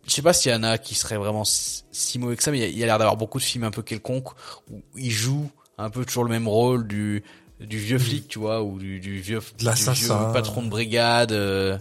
je 0.07 0.13
sais 0.13 0.23
pas 0.23 0.33
s'il 0.35 0.53
y 0.53 0.55
en 0.55 0.63
a 0.63 0.77
qui 0.79 0.95
seraient 0.95 1.17
vraiment 1.17 1.45
si, 1.45 2.19
mauvais 2.19 2.37
que 2.37 2.43
ça, 2.43 2.51
mais 2.51 2.71
il 2.71 2.77
y 2.79 2.83
a- 2.83 2.85
a 2.85 2.87
l'air 2.87 2.99
d'avoir 2.99 3.17
beaucoup 3.17 3.39
de 3.39 3.45
films 3.45 3.65
un 3.65 3.71
peu 3.71 3.83
quelconques 3.83 4.29
où 4.71 4.83
ils 4.97 5.11
jouent 5.11 5.51
un 5.79 5.89
peu 5.91 6.05
toujours 6.05 6.25
le 6.25 6.31
même 6.31 6.49
rôle 6.49 6.87
du 6.87 7.23
du 7.61 7.79
vieux 7.79 7.99
flic, 7.99 8.29
tu 8.29 8.39
vois, 8.39 8.63
ou 8.63 8.79
du, 8.79 9.01
du 9.01 9.19
vieux, 9.19 9.41
De 9.59 9.65
du 9.65 9.65
vieux 9.95 10.09
patron 10.35 10.63
de 10.63 10.69
brigade. 10.69 11.33
euh, 11.33 11.79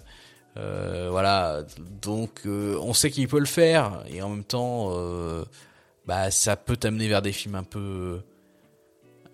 euh, 0.57 1.09
voilà, 1.11 1.63
donc 2.01 2.43
euh, 2.45 2.79
on 2.81 2.93
sait 2.93 3.11
qu'il 3.11 3.27
peut 3.27 3.39
le 3.39 3.45
faire 3.45 4.03
et 4.07 4.21
en 4.21 4.29
même 4.29 4.45
temps, 4.45 4.87
euh, 4.91 5.43
bah 6.05 6.31
ça 6.31 6.55
peut 6.55 6.77
t'amener 6.77 7.09
vers 7.09 7.21
des 7.21 7.33
films 7.33 7.55
un 7.55 7.63
peu, 7.63 8.21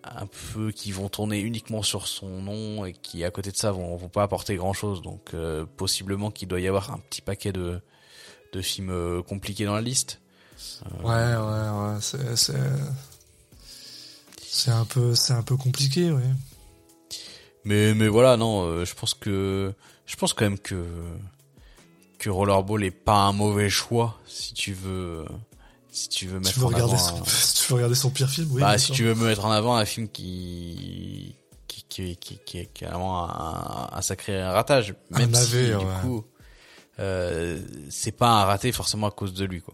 un 0.03 0.25
peu 0.25 0.71
qui 0.71 0.91
vont 0.91 1.09
tourner 1.09 1.39
uniquement 1.39 1.83
sur 1.83 2.07
son 2.07 2.41
nom 2.41 2.85
et 2.85 2.93
qui 2.93 3.23
à 3.23 3.29
côté 3.29 3.51
de 3.51 3.57
ça 3.57 3.71
vont, 3.71 3.95
vont 3.97 4.09
pas 4.09 4.23
apporter 4.23 4.55
grand 4.55 4.73
chose. 4.73 5.03
Donc 5.03 5.35
possiblement 5.77 6.31
qu'il 6.31 6.47
doit 6.47 6.59
y 6.59 6.67
avoir 6.67 6.91
un 6.91 6.97
petit 6.97 7.21
paquet 7.21 7.51
de, 7.51 7.79
de 8.53 8.61
films 8.61 9.21
compliqués 9.27 9.65
dans 9.65 9.75
la 9.75 9.81
liste. 9.81 10.21
Ouais, 11.03 11.05
ouais, 11.05 11.35
ouais. 11.35 11.97
C'est, 11.99 12.35
c'est, 12.35 12.53
c'est 14.41 14.71
un 14.71 14.85
peu, 14.85 15.13
c'est 15.13 15.33
un 15.33 15.43
peu 15.43 15.55
compliqué, 15.55 16.11
ouais. 16.11 16.21
Mais 17.63 17.93
mais 17.93 18.07
voilà, 18.07 18.37
non, 18.37 18.83
je 18.83 18.93
pense 18.95 19.13
que 19.13 19.71
je 20.11 20.15
pense 20.17 20.33
quand 20.33 20.43
même 20.45 20.59
que 20.59 20.83
que 22.19 22.29
Rollerball 22.29 22.83
est 22.83 22.91
pas 22.91 23.15
un 23.23 23.31
mauvais 23.31 23.69
choix 23.69 24.19
si 24.27 24.53
tu 24.53 24.73
veux 24.73 25.25
si 25.91 26.07
tu 26.09 26.27
veux 26.27 26.39
Tu 26.39 26.45
mettre 26.45 26.59
veux, 26.59 26.65
en 26.65 26.69
regarder 26.69 26.93
avant 26.93 27.03
son, 27.17 27.21
un- 27.21 27.25
si 27.25 27.53
tu 27.63 27.67
veux 27.69 27.75
regarder 27.75 27.95
son 27.95 28.09
pire 28.11 28.29
film, 28.29 28.49
oui. 28.51 28.61
bah, 28.61 28.77
si 28.77 28.85
sûr. 28.87 28.95
tu 28.95 29.03
veux 29.05 29.15
me 29.15 29.25
mettre 29.27 29.45
en 29.45 29.51
avant 29.51 29.75
un 29.75 29.85
film 29.85 30.07
qui 30.09 31.35
qui, 31.67 31.83
qui, 31.89 32.15
qui, 32.17 32.39
qui 32.45 32.57
est 32.59 32.65
carrément 32.67 33.23
un, 33.29 33.89
un 33.91 34.01
sacré 34.01 34.41
ratage. 34.43 34.93
Même 35.09 35.33
Un 35.33 35.37
si, 35.41 35.67
du 35.67 35.85
coup, 36.01 36.23
euh, 36.99 37.59
c'est 37.89 38.11
pas 38.11 38.29
un 38.41 38.45
raté 38.45 38.71
forcément 38.71 39.07
à 39.07 39.11
cause 39.11 39.33
de 39.33 39.43
lui, 39.45 39.61
quoi. 39.61 39.73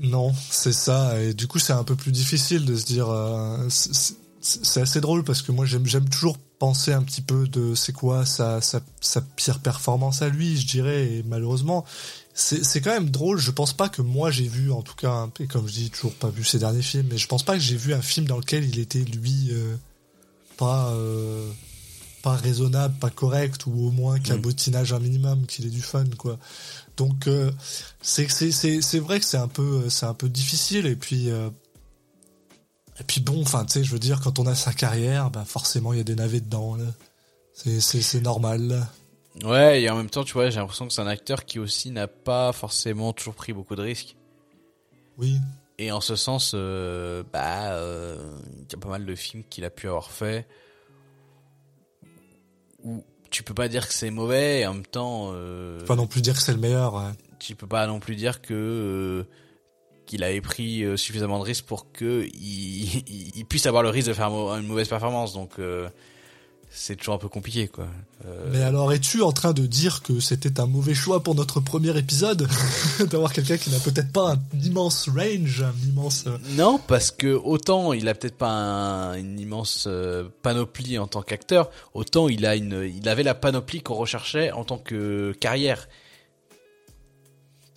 Non, 0.00 0.32
c'est 0.50 0.72
ça. 0.72 1.20
Et 1.20 1.34
du 1.34 1.46
coup, 1.46 1.58
c'est 1.58 1.72
un 1.72 1.84
peu 1.84 1.94
plus 1.96 2.12
difficile 2.12 2.64
de 2.64 2.76
se 2.76 2.84
dire. 2.84 3.08
euh, 3.08 3.66
c'est- 3.70 4.16
assez 4.80 5.00
drôle 5.00 5.24
parce 5.24 5.40
que 5.42 5.52
moi, 5.52 5.64
j'aime 5.64 6.08
toujours 6.08 6.36
penser 6.58 6.92
un 6.92 7.02
petit 7.02 7.22
peu 7.22 7.46
de 7.48 7.74
c'est 7.74 7.92
quoi 7.92 8.24
sa, 8.24 8.60
sa, 8.60 8.80
sa 9.00 9.20
pire 9.20 9.58
performance 9.60 10.22
à 10.22 10.28
lui, 10.28 10.56
je 10.56 10.66
dirais. 10.66 11.06
Et 11.12 11.22
malheureusement, 11.24 11.84
c'est 12.32 12.64
c'est 12.64 12.80
quand 12.80 12.92
même 12.92 13.10
drôle. 13.10 13.38
Je 13.38 13.50
pense 13.50 13.72
pas 13.72 13.88
que 13.88 14.02
moi 14.02 14.30
j'ai 14.30 14.48
vu, 14.48 14.72
en 14.72 14.82
tout 14.82 14.94
cas, 14.94 15.28
et 15.40 15.46
comme 15.46 15.66
je 15.68 15.72
dis, 15.72 15.90
toujours 15.90 16.14
pas 16.14 16.28
vu 16.30 16.44
ses 16.44 16.58
derniers 16.58 16.82
films, 16.82 17.08
mais 17.10 17.18
je 17.18 17.26
pense 17.26 17.42
pas 17.42 17.54
que 17.54 17.60
j'ai 17.60 17.76
vu 17.76 17.94
un 17.94 18.02
film 18.02 18.26
dans 18.26 18.38
lequel 18.38 18.64
il 18.64 18.78
était 18.78 19.04
lui 19.04 19.48
euh, 19.50 19.76
pas 20.56 20.90
euh, 20.92 21.50
pas 22.22 22.36
raisonnable, 22.36 22.94
pas 22.98 23.10
correct, 23.10 23.66
ou 23.66 23.88
au 23.88 23.90
moins 23.90 24.18
qu'un 24.18 24.36
Mm. 24.36 24.40
bottinage 24.40 24.92
un 24.94 24.98
minimum, 25.00 25.46
qu'il 25.46 25.66
ait 25.66 25.70
du 25.70 25.82
fun, 25.82 26.04
quoi. 26.16 26.38
Donc 26.96 27.26
euh, 27.26 27.50
c'est 28.00 28.30
c'est 28.30 28.52
c'est 28.52 28.80
c'est 28.80 29.00
vrai 29.00 29.20
que 29.20 29.26
c'est 29.26 29.36
un 29.36 29.48
peu 29.48 29.90
c'est 29.90 30.06
un 30.06 30.14
peu 30.14 30.28
difficile 30.28 30.86
et 30.86 30.96
puis 30.96 31.28
euh, 31.30 31.50
et 33.00 33.04
puis 33.04 33.20
bon 33.20 33.42
enfin 33.42 33.64
tu 33.64 33.72
sais 33.72 33.84
je 33.84 33.90
veux 33.90 33.98
dire 33.98 34.20
quand 34.20 34.38
on 34.38 34.46
a 34.46 34.54
sa 34.54 34.72
carrière 34.72 35.30
bah 35.30 35.44
forcément 35.44 35.92
il 35.92 35.96
y 35.96 36.00
a 36.00 36.04
des 36.04 36.14
navets 36.14 36.40
dedans 36.40 36.76
là. 36.76 36.84
C'est 37.52 37.80
c'est 37.80 38.02
c'est 38.02 38.20
normal. 38.20 38.62
là. 38.68 38.88
Ouais, 39.44 39.82
et 39.82 39.90
en 39.90 39.96
même 39.96 40.10
temps, 40.10 40.22
tu 40.22 40.32
vois, 40.34 40.48
j'ai 40.50 40.60
l'impression 40.60 40.86
que 40.86 40.92
c'est 40.92 41.00
un 41.00 41.06
acteur 41.08 41.44
qui 41.44 41.58
aussi 41.58 41.90
n'a 41.90 42.06
pas 42.06 42.52
forcément 42.52 43.12
toujours 43.12 43.34
pris 43.34 43.52
beaucoup 43.52 43.74
de 43.74 43.82
risques. 43.82 44.16
Oui. 45.18 45.38
Et 45.78 45.90
en 45.90 46.00
ce 46.00 46.14
sens, 46.14 46.52
euh, 46.54 47.24
bah, 47.32 47.72
euh, 47.72 48.16
il 48.58 48.72
y 48.72 48.74
a 48.76 48.78
pas 48.78 48.88
mal 48.88 49.04
de 49.04 49.14
films 49.16 49.42
qu'il 49.50 49.64
a 49.64 49.70
pu 49.70 49.88
avoir 49.88 50.10
fait 50.12 50.46
où 52.84 53.02
tu 53.30 53.42
peux 53.42 53.54
pas 53.54 53.66
dire 53.68 53.88
que 53.88 53.94
c'est 53.94 54.10
mauvais 54.10 54.60
et 54.60 54.66
en 54.66 54.74
même 54.74 54.86
temps, 54.86 55.30
euh, 55.34 55.80
Faut 55.80 55.86
Pas 55.86 55.96
non 55.96 56.06
plus 56.06 56.20
dire 56.22 56.34
que 56.34 56.42
c'est 56.42 56.52
le 56.52 56.58
meilleur. 56.60 56.94
ouais. 56.94 57.10
tu 57.40 57.56
peux 57.56 57.66
pas 57.66 57.86
non 57.88 57.98
plus 57.98 58.14
dire 58.14 58.40
que 58.40 58.54
euh, 58.54 59.24
qu'il 60.14 60.22
avait 60.24 60.40
pris 60.40 60.82
euh, 60.84 60.96
suffisamment 60.96 61.38
de 61.38 61.44
risques 61.44 61.64
pour 61.66 61.90
que 61.92 62.26
il, 62.34 62.94
il- 63.08 63.32
il 63.36 63.44
puisse 63.44 63.66
avoir 63.66 63.82
le 63.82 63.88
risque 63.90 64.08
de 64.08 64.14
faire 64.14 64.28
une 64.28 64.66
mauvaise 64.66 64.88
performance. 64.88 65.32
Donc 65.32 65.52
euh, 65.58 65.88
c'est 66.76 66.96
toujours 66.96 67.14
un 67.14 67.18
peu 67.18 67.28
compliqué, 67.28 67.68
quoi. 67.68 67.86
Euh, 68.26 68.48
Mais 68.52 68.62
alors 68.62 68.92
es-tu 68.92 69.22
en 69.22 69.30
train 69.30 69.52
de 69.52 69.64
dire 69.64 70.02
que 70.02 70.18
c'était 70.18 70.58
un 70.58 70.66
mauvais 70.66 70.94
choix 70.94 71.22
pour 71.22 71.36
notre 71.36 71.60
premier 71.60 71.96
épisode 71.96 72.48
d'avoir 73.10 73.32
quelqu'un 73.32 73.56
qui 73.58 73.70
n'a 73.70 73.78
peut-être 73.78 74.10
pas 74.10 74.32
un 74.32 74.58
immense 74.64 75.08
range, 75.08 75.62
un 75.62 75.88
immense 75.88 76.24
Non, 76.56 76.80
parce 76.88 77.12
que 77.12 77.28
autant 77.34 77.92
il 77.92 78.08
a 78.08 78.14
peut-être 78.14 78.36
pas 78.36 78.50
un- 78.50 79.14
une 79.14 79.38
immense 79.38 79.88
panoplie 80.42 80.98
en 80.98 81.06
tant 81.06 81.22
qu'acteur, 81.22 81.70
autant 81.92 82.28
il 82.28 82.44
a 82.44 82.56
une, 82.56 82.90
il 82.96 83.08
avait 83.08 83.22
la 83.22 83.34
panoplie 83.34 83.80
qu'on 83.80 83.94
recherchait 83.94 84.50
en 84.50 84.64
tant 84.64 84.78
que 84.78 85.32
carrière. 85.38 85.88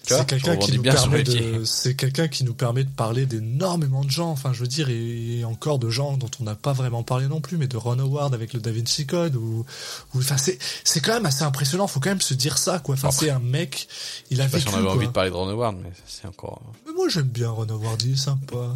C'est 0.07 0.25
quelqu'un 0.25 0.57
qui 0.57 0.71
nous 0.77 0.83
permet 0.83 1.23
de 1.23 1.63
c'est 1.65 1.95
quelqu'un 1.95 2.27
qui 2.27 2.43
nous 2.43 2.53
permet 2.53 2.83
de 2.83 2.89
parler 2.89 3.25
d'énormément 3.25 4.03
de 4.03 4.09
gens 4.09 4.29
enfin 4.29 4.53
je 4.53 4.61
veux 4.61 4.67
dire 4.67 4.89
et, 4.89 5.39
et 5.39 5.45
encore 5.45 5.79
de 5.79 5.89
gens 5.89 6.17
dont 6.17 6.29
on 6.39 6.43
n'a 6.43 6.55
pas 6.55 6.73
vraiment 6.73 7.03
parlé 7.03 7.27
non 7.27 7.41
plus 7.41 7.57
mais 7.57 7.67
de 7.67 7.77
Ron 7.77 7.99
Howard 7.99 8.33
avec 8.33 8.53
le 8.53 8.59
Da 8.59 8.71
Vinci 8.71 9.05
Code 9.05 9.35
ou 9.35 9.65
ou 10.13 10.17
enfin 10.19 10.37
c'est 10.37 10.57
c'est 10.83 11.01
quand 11.01 11.13
même 11.13 11.25
assez 11.25 11.43
impressionnant 11.43 11.87
faut 11.87 11.99
quand 11.99 12.09
même 12.09 12.21
se 12.21 12.33
dire 12.33 12.57
ça 12.57 12.79
quoi 12.79 12.95
enfin 12.95 13.11
c'est 13.11 13.29
un 13.29 13.39
mec 13.39 13.87
il 14.31 14.41
a 14.41 14.47
Je 14.47 14.51
sais 14.51 14.51
pas 14.51 14.57
vécu 14.57 14.69
si 14.69 14.75
on 14.75 14.77
avait 14.77 14.85
quoi. 14.87 14.95
envie 14.95 15.07
de 15.07 15.11
parler 15.11 15.29
de 15.29 15.35
Ron 15.35 15.49
Howard, 15.49 15.75
mais 15.83 15.91
c'est 16.07 16.27
encore. 16.27 16.61
Mais 16.85 16.93
moi 16.93 17.07
j'aime 17.09 17.23
bien 17.23 17.49
Ron 17.49 17.67
Howard, 17.69 18.01
il 18.03 18.13
est 18.13 18.15
sympa. 18.15 18.75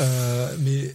Euh, 0.00 0.56
mais 0.60 0.94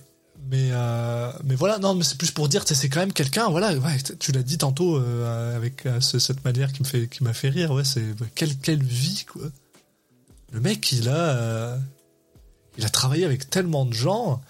mais 0.49 0.69
euh, 0.71 1.31
mais 1.43 1.55
voilà, 1.55 1.77
non, 1.79 1.93
mais 1.95 2.03
c'est 2.03 2.17
plus 2.17 2.31
pour 2.31 2.47
dire, 2.49 2.63
c'est 2.65 2.89
quand 2.89 2.99
même 2.99 3.13
quelqu'un, 3.13 3.49
voilà, 3.49 3.73
tu 4.19 4.31
l'as 4.31 4.43
dit 4.43 4.57
tantôt 4.57 4.97
euh, 4.97 5.55
avec 5.55 5.85
euh, 5.85 5.99
ce- 6.01 6.19
cette 6.19 6.43
manière 6.45 6.71
qui 6.73 7.23
m'a 7.23 7.33
fait 7.33 7.49
rire, 7.49 7.71
ouais, 7.71 7.83
c'est 7.83 8.03
quelle 8.35 8.83
vie 8.83 9.25
quoi. 9.31 9.43
Le 10.51 10.59
mec, 10.61 10.91
il 10.91 11.09
a 11.09 11.77
il 12.77 12.85
a 12.85 12.89
travaillé 12.89 13.25
avec 13.25 13.49
tellement 13.49 13.85
de 13.85 13.93
gens. 13.93 14.41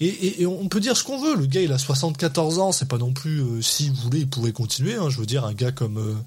Et, 0.00 0.44
on 0.44 0.68
peut 0.68 0.80
dire 0.80 0.96
ce 0.96 1.04
qu'on 1.04 1.18
veut. 1.22 1.36
Le 1.36 1.46
gars, 1.46 1.62
il 1.62 1.72
a 1.72 1.78
74 1.78 2.58
ans. 2.58 2.72
C'est 2.72 2.88
pas 2.88 2.98
non 2.98 3.12
plus. 3.12 3.40
euh, 3.40 3.62
S'il 3.62 3.92
voulait, 3.92 4.20
il 4.20 4.28
pourrait 4.28 4.52
continuer. 4.52 4.94
hein. 4.96 5.08
Je 5.08 5.18
veux 5.18 5.26
dire, 5.26 5.44
un 5.44 5.54
gars 5.54 5.70
comme. 5.72 6.22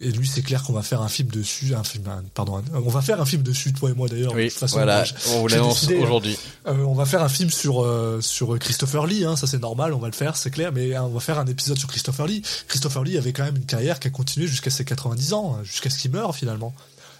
Et 0.00 0.10
lui, 0.10 0.26
c'est 0.28 0.42
clair 0.42 0.62
qu'on 0.62 0.74
va 0.74 0.82
faire 0.82 1.00
un 1.00 1.08
film 1.08 1.28
dessus. 1.30 1.74
Un 1.74 1.82
film, 1.84 2.06
un- 2.08 2.22
pardon. 2.34 2.58
un- 2.58 2.62
on 2.74 2.90
va 2.90 3.00
faire 3.00 3.20
un 3.20 3.24
film 3.24 3.42
dessus, 3.42 3.72
toi 3.72 3.90
et 3.90 3.94
moi 3.94 4.08
d'ailleurs. 4.08 4.32
de 4.32 4.36
Oui, 4.36 4.48
toute 4.50 4.58
façon, 4.58 4.76
voilà, 4.76 5.04
on 5.30 5.40
vous 5.40 5.48
l'annonce 5.48 5.88
hein. 5.88 5.94
aujourd'hui. 6.02 6.36
euh, 6.66 6.76
on 6.84 6.94
va 6.94 7.06
faire 7.06 7.22
un 7.22 7.28
film 7.30 7.50
sur 7.50 7.82
euh, 7.82 8.20
sur 8.20 8.58
Christopher 8.58 9.06
Lee, 9.06 9.24
hein, 9.24 9.36
ça 9.36 9.46
c'est 9.46 9.60
normal, 9.60 9.94
on 9.94 9.98
va 9.98 10.08
le 10.08 10.12
faire, 10.14 10.36
c'est 10.36 10.50
clair, 10.50 10.70
mais 10.72 10.94
hein, 10.94 11.04
on 11.04 11.14
va 11.14 11.20
faire 11.20 11.38
un 11.38 11.46
épisode 11.46 11.78
sur 11.78 11.88
Christopher 11.88 12.26
Lee. 12.26 12.42
Christopher 12.68 13.04
Lee 13.04 13.16
avait 13.16 13.32
quand 13.32 13.44
même 13.44 13.56
une 13.56 13.64
carrière 13.66 13.98
qui 13.98 14.08
a 14.08 14.10
continué 14.10 14.46
jusqu'à 14.46 14.70
ses 14.70 14.84
90 14.84 15.32
ans, 15.32 15.56
hein, 15.58 15.64
jusqu'à 15.64 15.88
ce 15.90 15.98
qu'il 15.98 16.10
meure 16.10 16.34
finalement. 16.34 16.74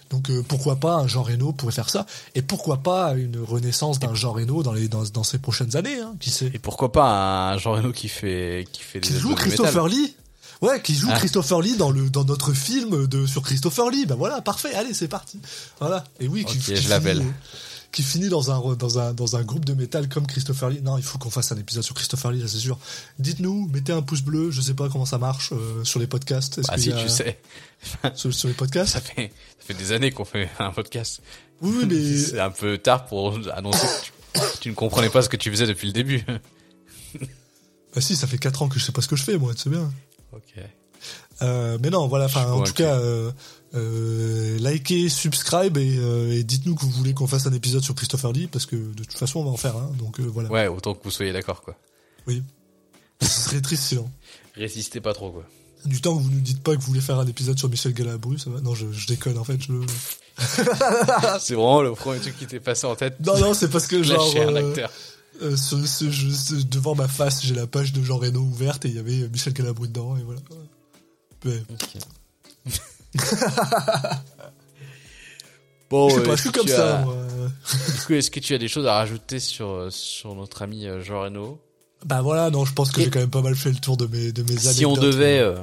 Donc 0.09 0.29
euh, 0.29 0.41
pourquoi 0.47 0.77
pas 0.77 0.93
un 0.93 1.07
Jean 1.07 1.23
Reno 1.23 1.51
pourrait 1.51 1.73
faire 1.73 1.89
ça 1.89 2.05
et 2.33 2.41
pourquoi 2.41 2.77
pas 2.77 3.13
une 3.15 3.39
renaissance 3.43 3.99
d'un 3.99 4.13
Jean 4.15 4.31
Reno 4.31 4.63
dans 4.63 4.71
les 4.71 4.87
dans, 4.87 5.03
dans 5.03 5.23
ces 5.23 5.37
prochaines 5.39 5.75
années, 5.75 5.99
hein, 5.99 6.13
qui 6.19 6.29
sait 6.29 6.49
Et 6.53 6.59
pourquoi 6.59 6.93
pas 6.93 7.51
un 7.53 7.57
Jean 7.57 7.73
Reno 7.73 7.91
qui 7.91 8.07
fait 8.07 8.65
qui 8.71 8.83
fait 8.83 8.99
des 9.01 9.07
Qui 9.09 9.13
joue 9.19 9.31
albums 9.31 9.43
de 9.45 9.49
métal 9.49 9.65
Christopher 9.65 9.87
Lee 9.89 10.15
Ouais, 10.61 10.81
qui 10.81 10.95
joue 10.95 11.07
Ah. 11.11 11.17
Christopher 11.19 11.61
Lee 11.61 11.77
dans 11.77 11.91
le 11.91 12.09
dans 12.09 12.23
notre 12.25 12.51
film 12.53 13.05
de 13.07 13.25
sur 13.27 13.41
Christopher 13.43 13.89
Lee. 13.89 14.05
Ben 14.05 14.15
voilà, 14.15 14.41
parfait. 14.41 14.73
Allez, 14.73 14.93
c'est 14.93 15.07
parti. 15.07 15.39
Voilà. 15.79 16.03
Et 16.19 16.27
oui, 16.27 16.45
qui, 16.45 16.57
Ok, 16.57 16.63
qui 16.63 16.71
je 16.71 16.75
finit, 16.77 16.87
l'appelle. 16.89 17.23
Qui 17.91 18.03
finit 18.03 18.27
dans 18.29 18.51
un 18.51 18.75
dans 18.75 18.99
un 18.99 19.13
dans 19.13 19.35
un 19.35 19.43
groupe 19.43 19.65
de 19.65 19.73
métal 19.73 20.09
comme 20.09 20.25
Christopher 20.27 20.69
Lee. 20.71 20.81
Non, 20.81 20.97
il 20.97 21.03
faut 21.03 21.17
qu'on 21.19 21.29
fasse 21.29 21.51
un 21.51 21.57
épisode 21.57 21.83
sur 21.83 21.93
Christopher 21.95 22.31
Lee, 22.31 22.43
c'est 22.47 22.57
sûr. 22.57 22.77
Dites-nous, 23.19 23.67
mettez 23.71 23.93
un 23.93 24.01
pouce 24.01 24.21
bleu. 24.21 24.49
Je 24.51 24.61
sais 24.61 24.73
pas 24.73 24.89
comment 24.89 25.05
ça 25.05 25.17
marche 25.19 25.51
euh, 25.53 25.83
sur 25.83 25.99
les 25.99 26.07
podcasts. 26.07 26.59
Ah 26.67 26.73
qu'il 26.73 26.83
si, 26.83 26.91
a- 26.91 27.01
tu 27.03 27.07
sais, 27.09 27.39
sur, 28.15 28.33
sur 28.33 28.47
les 28.47 28.53
podcasts? 28.55 28.93
ça 28.93 29.01
fait 29.01 29.31
ça 29.59 29.65
fait 29.67 29.73
des 29.75 29.91
années 29.91 30.11
qu'on 30.11 30.25
fait 30.25 30.49
un 30.59 30.71
podcast. 30.71 31.21
Oui, 31.61 31.85
mais 31.87 32.17
C'est 32.25 32.39
un 32.39 32.49
peu 32.51 32.77
tard 32.77 33.05
pour 33.05 33.39
annoncer 33.53 33.85
que 34.33 34.39
tu, 34.39 34.41
tu 34.61 34.69
ne 34.69 34.75
comprenais 34.75 35.09
pas 35.09 35.21
ce 35.21 35.29
que 35.29 35.37
tu 35.37 35.49
faisais 35.51 35.67
depuis 35.67 35.87
le 35.87 35.93
début. 35.93 36.25
bah 37.93 38.01
si, 38.01 38.15
ça 38.15 38.27
fait 38.27 38.37
4 38.37 38.63
ans 38.63 38.69
que 38.69 38.79
je 38.79 38.85
sais 38.85 38.91
pas 38.91 39.01
ce 39.01 39.07
que 39.07 39.15
je 39.15 39.23
fais, 39.23 39.37
moi. 39.37 39.53
C'est 39.55 39.69
bien. 39.69 39.91
Ok. 40.33 40.63
Euh, 41.41 41.77
mais 41.81 41.89
non, 41.89 42.07
voilà. 42.07 42.25
Enfin, 42.25 42.51
en 42.51 42.63
tout 42.63 42.73
cas, 42.73 42.95
euh, 42.95 43.31
euh, 43.75 44.57
likez, 44.57 45.09
subscribe 45.09 45.77
et, 45.77 45.95
et 46.37 46.43
dites-nous 46.43 46.75
que 46.75 46.81
vous 46.81 46.91
voulez 46.91 47.13
qu'on 47.13 47.27
fasse 47.27 47.45
un 47.45 47.53
épisode 47.53 47.83
sur 47.83 47.95
Christopher 47.95 48.31
Lee 48.31 48.47
parce 48.47 48.65
que 48.65 48.75
de 48.75 49.03
toute 49.03 49.17
façon, 49.17 49.39
on 49.39 49.43
va 49.45 49.51
en 49.51 49.57
faire 49.57 49.75
un. 49.77 49.91
Donc 49.99 50.19
euh, 50.19 50.23
voilà. 50.23 50.49
Ouais, 50.49 50.67
autant 50.67 50.93
que 50.93 51.03
vous 51.03 51.11
soyez 51.11 51.31
d'accord, 51.33 51.61
quoi. 51.61 51.75
Oui. 52.25 52.43
Ce 53.21 53.41
serait 53.41 53.61
triste 53.61 53.83
sinon. 53.83 54.09
Résistez 54.55 55.01
pas 55.01 55.13
trop, 55.13 55.31
quoi. 55.31 55.43
Du 55.85 56.01
temps 56.01 56.17
que 56.17 56.23
vous 56.23 56.31
nous 56.31 56.39
dites 56.41 56.61
pas 56.61 56.75
que 56.75 56.81
vous 56.81 56.87
voulez 56.87 57.01
faire 57.01 57.19
un 57.19 57.27
épisode 57.27 57.57
sur 57.57 57.69
Michel 57.69 57.93
Galabru, 57.93 58.39
ça 58.39 58.49
va? 58.49 58.59
Non, 58.61 58.73
je, 58.73 58.91
je 58.91 59.07
déconne 59.07 59.37
en 59.37 59.43
fait. 59.43 59.59
Je... 59.61 59.73
C'est 61.39 61.53
vraiment 61.53 61.81
le 61.81 61.93
premier 61.93 62.19
truc 62.19 62.37
qui 62.37 62.47
t'est 62.47 62.59
passé 62.59 62.85
en 62.87 62.95
tête. 62.95 63.15
Non, 63.25 63.39
non, 63.39 63.53
c'est 63.53 63.69
parce 63.69 63.87
que 63.87 64.01
genre 64.03 64.25
Lâcher 64.25 64.43
un 64.43 64.55
acteur. 64.55 64.91
Euh, 65.41 65.55
ce, 65.57 65.85
ce- 65.85 66.09
je- 66.11 66.29
ce- 66.29 66.55
devant 66.55 66.95
ma 66.95 67.07
face, 67.07 67.43
j'ai 67.45 67.53
la 67.55 67.67
page 67.67 67.93
de 67.93 68.01
Jean 68.03 68.17
Reno 68.17 68.39
ouverte 68.41 68.85
et 68.85 68.89
il 68.89 68.95
y 68.95 68.99
avait 68.99 69.21
euh, 69.23 69.29
Michel 69.29 69.53
Galabru 69.53 69.87
dedans 69.87 70.15
et 70.17 70.23
voilà. 70.23 70.39
Ouais. 71.45 71.63
Bon, 75.89 76.09
je 76.09 76.19
pas, 76.19 76.35
suis 76.35 76.49
que 76.51 76.57
comme 76.59 76.65
tu 76.67 76.73
ça. 76.73 76.97
as- 76.99 77.05
Moi. 77.05 77.15
Est-ce 77.87 78.05
que, 78.07 78.13
est-ce 78.15 78.29
que 78.31 78.39
tu 78.41 78.53
as 78.53 78.57
des 78.57 78.67
choses 78.67 78.85
à 78.87 78.95
rajouter 78.95 79.39
sur, 79.39 79.69
euh, 79.69 79.89
sur 79.89 80.35
notre 80.35 80.61
ami 80.61 80.85
Jean 81.01 81.21
Reno? 81.21 81.61
Bah 82.05 82.21
voilà, 82.21 82.49
non, 82.49 82.65
je 82.65 82.73
pense 82.73 82.91
que 82.91 82.99
Et- 82.99 83.05
j'ai 83.05 83.09
quand 83.09 83.19
même 83.19 83.29
pas 83.29 83.41
mal 83.41 83.55
fait 83.55 83.69
le 83.69 83.77
tour 83.77 83.95
de 83.95 84.05
mes 84.05 84.31
de 84.33 84.43
mes 84.43 84.57
Si 84.57 84.85
on 84.85 84.95
devait, 84.95 85.39
euh, 85.39 85.55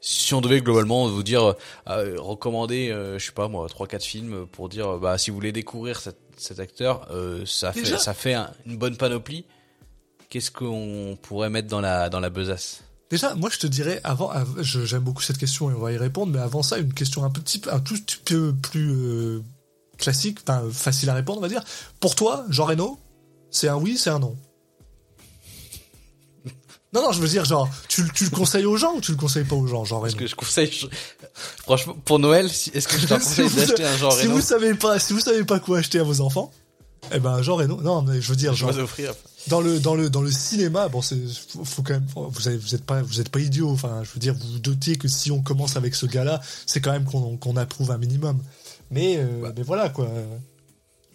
si 0.00 0.34
on 0.34 0.40
devait 0.40 0.60
globalement 0.60 1.06
vous 1.06 1.22
dire, 1.22 1.54
euh, 1.88 2.16
recommander, 2.18 2.90
euh, 2.90 3.18
je 3.20 3.26
sais 3.26 3.32
pas 3.32 3.46
moi, 3.46 3.68
trois 3.68 3.86
quatre 3.86 4.04
films 4.04 4.46
pour 4.50 4.68
dire, 4.68 4.98
bah 4.98 5.16
si 5.16 5.30
vous 5.30 5.36
voulez 5.36 5.52
découvrir 5.52 6.00
cet, 6.00 6.16
cet 6.42 6.58
acteur, 6.60 7.06
euh, 7.10 7.44
ça 7.46 7.72
fait, 7.72 7.82
Déjà 7.82 7.98
ça 7.98 8.14
fait 8.14 8.34
un- 8.34 8.50
une 8.66 8.76
bonne 8.76 8.96
panoplie. 8.96 9.44
Qu'est-ce 10.28 10.50
qu'on 10.50 11.18
pourrait 11.22 11.50
mettre 11.50 11.68
dans 11.68 11.80
la 11.80 12.08
dans 12.08 12.20
la 12.20 12.30
besace? 12.30 12.82
Déjà, 13.10 13.34
moi 13.34 13.50
je 13.52 13.58
te 13.58 13.66
dirais 13.66 14.00
avant, 14.04 14.30
av- 14.30 14.62
je- 14.62 14.84
j'aime 14.86 15.02
beaucoup 15.02 15.22
cette 15.22 15.36
question 15.38 15.70
et 15.70 15.74
on 15.74 15.78
va 15.80 15.92
y 15.92 15.98
répondre, 15.98 16.32
mais 16.32 16.38
avant 16.40 16.62
ça, 16.62 16.78
une 16.78 16.94
question 16.94 17.24
un 17.24 17.30
petit 17.30 17.60
un 17.70 17.80
tout 17.80 17.94
petit 17.94 18.16
peu 18.24 18.54
plus 18.54 18.90
euh, 18.90 19.42
classique, 19.98 20.38
enfin 20.46 20.62
facile 20.72 21.10
à 21.10 21.14
répondre, 21.14 21.38
on 21.38 21.42
va 21.42 21.48
dire. 21.48 21.62
Pour 22.00 22.14
toi, 22.14 22.44
Jean 22.48 22.64
Reno, 22.64 22.98
c'est 23.50 23.68
un 23.68 23.76
oui, 23.76 23.98
c'est 23.98 24.10
un 24.10 24.18
non? 24.18 24.36
Non, 26.94 27.00
non, 27.02 27.12
je 27.12 27.20
veux 27.22 27.28
dire, 27.28 27.44
genre, 27.46 27.70
tu, 27.88 28.02
tu 28.14 28.24
le 28.24 28.30
conseilles 28.30 28.66
aux 28.66 28.76
gens 28.76 28.94
ou 28.96 29.00
tu 29.00 29.12
le 29.12 29.16
conseilles 29.16 29.44
pas 29.44 29.56
aux 29.56 29.66
gens, 29.66 29.82
Jean 29.84 30.04
Est-ce 30.04 30.14
Reno? 30.14 30.24
que 30.24 30.30
je 30.30 30.34
conseille, 30.34 30.70
franchement, 31.34 31.96
pour 32.04 32.18
Noël, 32.18 32.48
si- 32.50 32.70
est-ce 32.74 32.88
que 32.88 32.98
je 32.98 33.06
te 33.06 33.14
Si 33.20 33.42
conseille 33.42 33.48
vous- 33.48 33.56
d'acheter 33.56 33.84
un 33.84 33.96
Jean 33.96 34.10
Si 34.10 34.22
Reno 34.22 34.34
vous 34.34 34.40
savez 34.40 34.74
pas, 34.74 34.98
si 34.98 35.12
vous 35.12 35.20
savez 35.20 35.44
pas 35.44 35.60
quoi 35.60 35.78
acheter 35.78 35.98
à 35.98 36.02
vos 36.02 36.20
enfants, 36.20 36.52
eh 37.12 37.18
ben 37.18 37.42
Jean 37.42 37.56
Reno. 37.56 37.80
Non, 37.80 38.02
mais 38.02 38.20
je 38.20 38.28
veux 38.28 38.36
dire, 38.36 38.52
Je 38.54 38.58
genre, 38.60 38.76
offrir. 38.78 39.12
dans 39.48 39.60
le 39.60 39.80
dans 39.80 39.94
le 39.94 40.08
dans 40.08 40.22
le 40.22 40.30
cinéma 40.30 40.88
bon 40.88 41.02
c'est 41.02 41.16
faut, 41.64 41.82
quand 41.82 41.94
même 41.94 42.06
vous 42.14 42.46
avez, 42.48 42.56
vous 42.56 42.74
êtes 42.76 42.84
pas 42.84 43.02
vous 43.02 43.20
êtes 43.20 43.28
pas 43.28 43.40
idiot 43.40 43.68
enfin 43.70 44.02
je 44.04 44.10
veux 44.12 44.20
dire 44.20 44.34
vous 44.34 44.52
vous 44.52 44.58
doutez 44.60 44.96
que 44.96 45.08
si 45.08 45.32
on 45.32 45.42
commence 45.42 45.76
avec 45.76 45.96
ce 45.96 46.06
gars 46.06 46.22
là 46.22 46.40
c'est 46.64 46.80
quand 46.80 46.92
même 46.92 47.04
qu'on 47.04 47.36
qu'on 47.38 47.56
approuve 47.56 47.90
un 47.90 47.98
minimum 47.98 48.38
mais 48.92 49.16
euh, 49.18 49.50
mais 49.56 49.64
voilà 49.64 49.88
quoi 49.88 50.08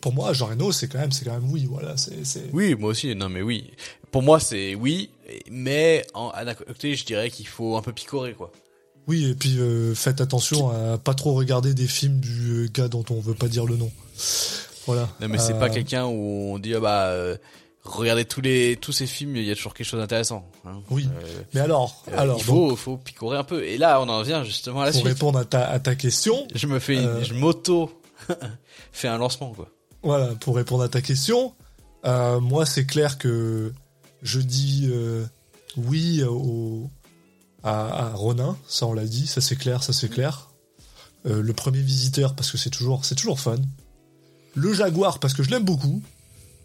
pour 0.02 0.12
moi 0.14 0.34
Jean 0.34 0.48
Reno 0.48 0.74
c'est 0.74 0.90
quand 0.90 1.00
même 1.00 1.14
c'est 1.14 1.24
quand 1.24 1.40
même 1.40 1.50
oui 1.50 1.66
voilà 1.70 1.96
c'est 1.96 2.26
c'est 2.26 2.50
Oui, 2.52 2.76
moi 2.76 2.90
aussi. 2.90 3.16
Non, 3.16 3.30
mais 3.30 3.42
oui. 3.42 3.72
pour 4.12 4.24
moi, 4.24 4.42
c'est 4.42 4.76
oui, 4.76 5.10
mais 5.50 6.06
en, 6.14 6.28
à 6.30 6.54
côté, 6.54 6.96
je 6.96 7.06
dirais 7.06 7.30
qu'il 7.32 7.48
faut 7.48 7.78
un 7.78 7.82
peu 7.82 7.94
picorer, 7.94 8.34
quoi. 8.34 8.52
Oui, 9.08 9.26
et 9.26 9.36
puis 9.36 9.58
euh, 9.60 9.96
faites 9.96 10.20
attention 10.22 10.70
à 10.70 10.98
pas 10.98 11.14
trop 11.14 11.34
regarder 11.34 11.74
des 11.74 11.88
films 11.88 12.20
du 12.20 12.52
euh, 12.66 12.68
gars 12.74 12.88
dont 12.90 13.06
on 13.10 13.20
veut 13.20 13.34
pas 13.34 13.48
dire 13.48 13.66
le 13.66 13.78
nom. 13.78 13.92
Voilà. 14.86 15.10
Non, 15.22 15.28
mais 15.30 15.38
c'est 15.38 15.54
Euh, 15.54 15.60
pas 15.60 15.70
quelqu'un 15.70 16.06
où 16.06 16.52
on 16.54 16.60
dit 16.60 16.74
ah 16.76 16.80
bah 16.80 17.06
euh, 17.08 17.38
regardez 17.84 18.26
tous 18.26 18.42
les 18.42 18.78
tous 18.80 18.92
ces 18.92 19.08
films, 19.08 19.36
il 19.38 19.44
y 19.44 19.52
a 19.52 19.56
toujours 19.56 19.74
quelque 19.74 19.88
chose 19.88 20.00
d'intéressant. 20.00 20.46
Hein. 20.66 20.82
Oui. 20.90 21.08
Euh, 21.24 21.42
Mais 21.54 21.62
alors, 21.62 22.04
euh, 22.10 22.18
alors 22.18 22.38
il 22.42 22.46
donc, 22.46 22.70
faut 22.70 22.76
faut 22.76 22.98
picorer 22.98 23.38
un 23.38 23.44
peu. 23.44 23.64
Et 23.64 23.78
là, 23.78 24.02
on 24.02 24.10
en 24.10 24.22
vient 24.24 24.44
justement 24.44 24.82
à 24.82 24.86
la 24.86 24.92
pour 24.92 25.00
suite. 25.02 25.14
répondre 25.14 25.40
à 25.40 25.46
ta, 25.46 25.68
à 25.70 25.80
ta 25.80 25.96
question, 25.96 26.46
Je 26.54 26.68
me 26.68 26.80
fais, 26.80 26.98
Euh. 26.98 27.24
je 27.24 27.34
m'auto 27.34 27.90
fais 28.92 29.08
un 29.08 29.18
lancement 29.18 29.54
quoi. 29.54 29.70
voilà, 30.04 30.28
pour 30.36 30.56
répondre 30.58 30.84
à 30.84 30.90
ta 30.90 31.02
question, 31.02 31.54
euh, 32.06 32.40
moi 32.42 32.66
c'est 32.66 32.86
clair 32.86 33.18
que 33.18 33.72
je 34.22 34.40
dis 34.40 34.88
euh, 34.92 35.26
oui 35.78 36.24
au, 36.24 36.90
à, 37.64 38.12
Ronin, 38.14 38.58
ça 38.68 38.86
on 38.86 38.94
l'a 38.94 39.06
dit, 39.06 39.28
ça 39.28 39.42
c'est 39.42 39.56
clair, 39.56 39.84
ça 39.84 39.94
c'est 39.94 40.10
clair. 40.10 40.50
Euh, 41.26 41.42
le 41.42 41.54
premier 41.54 41.82
visiteur 41.82 42.36
parce 42.36 42.52
que 42.52 42.58
c'est 42.58 42.70
toujours, 42.70 43.06
c'est 43.06 43.16
toujours 43.16 43.40
fun. 43.40 43.58
Le 44.56 44.74
Jaguar 44.74 45.20
parce 45.20 45.34
que 45.34 45.44
je 45.44 45.50
l'aime 45.50 45.66
beaucoup. 45.66 46.02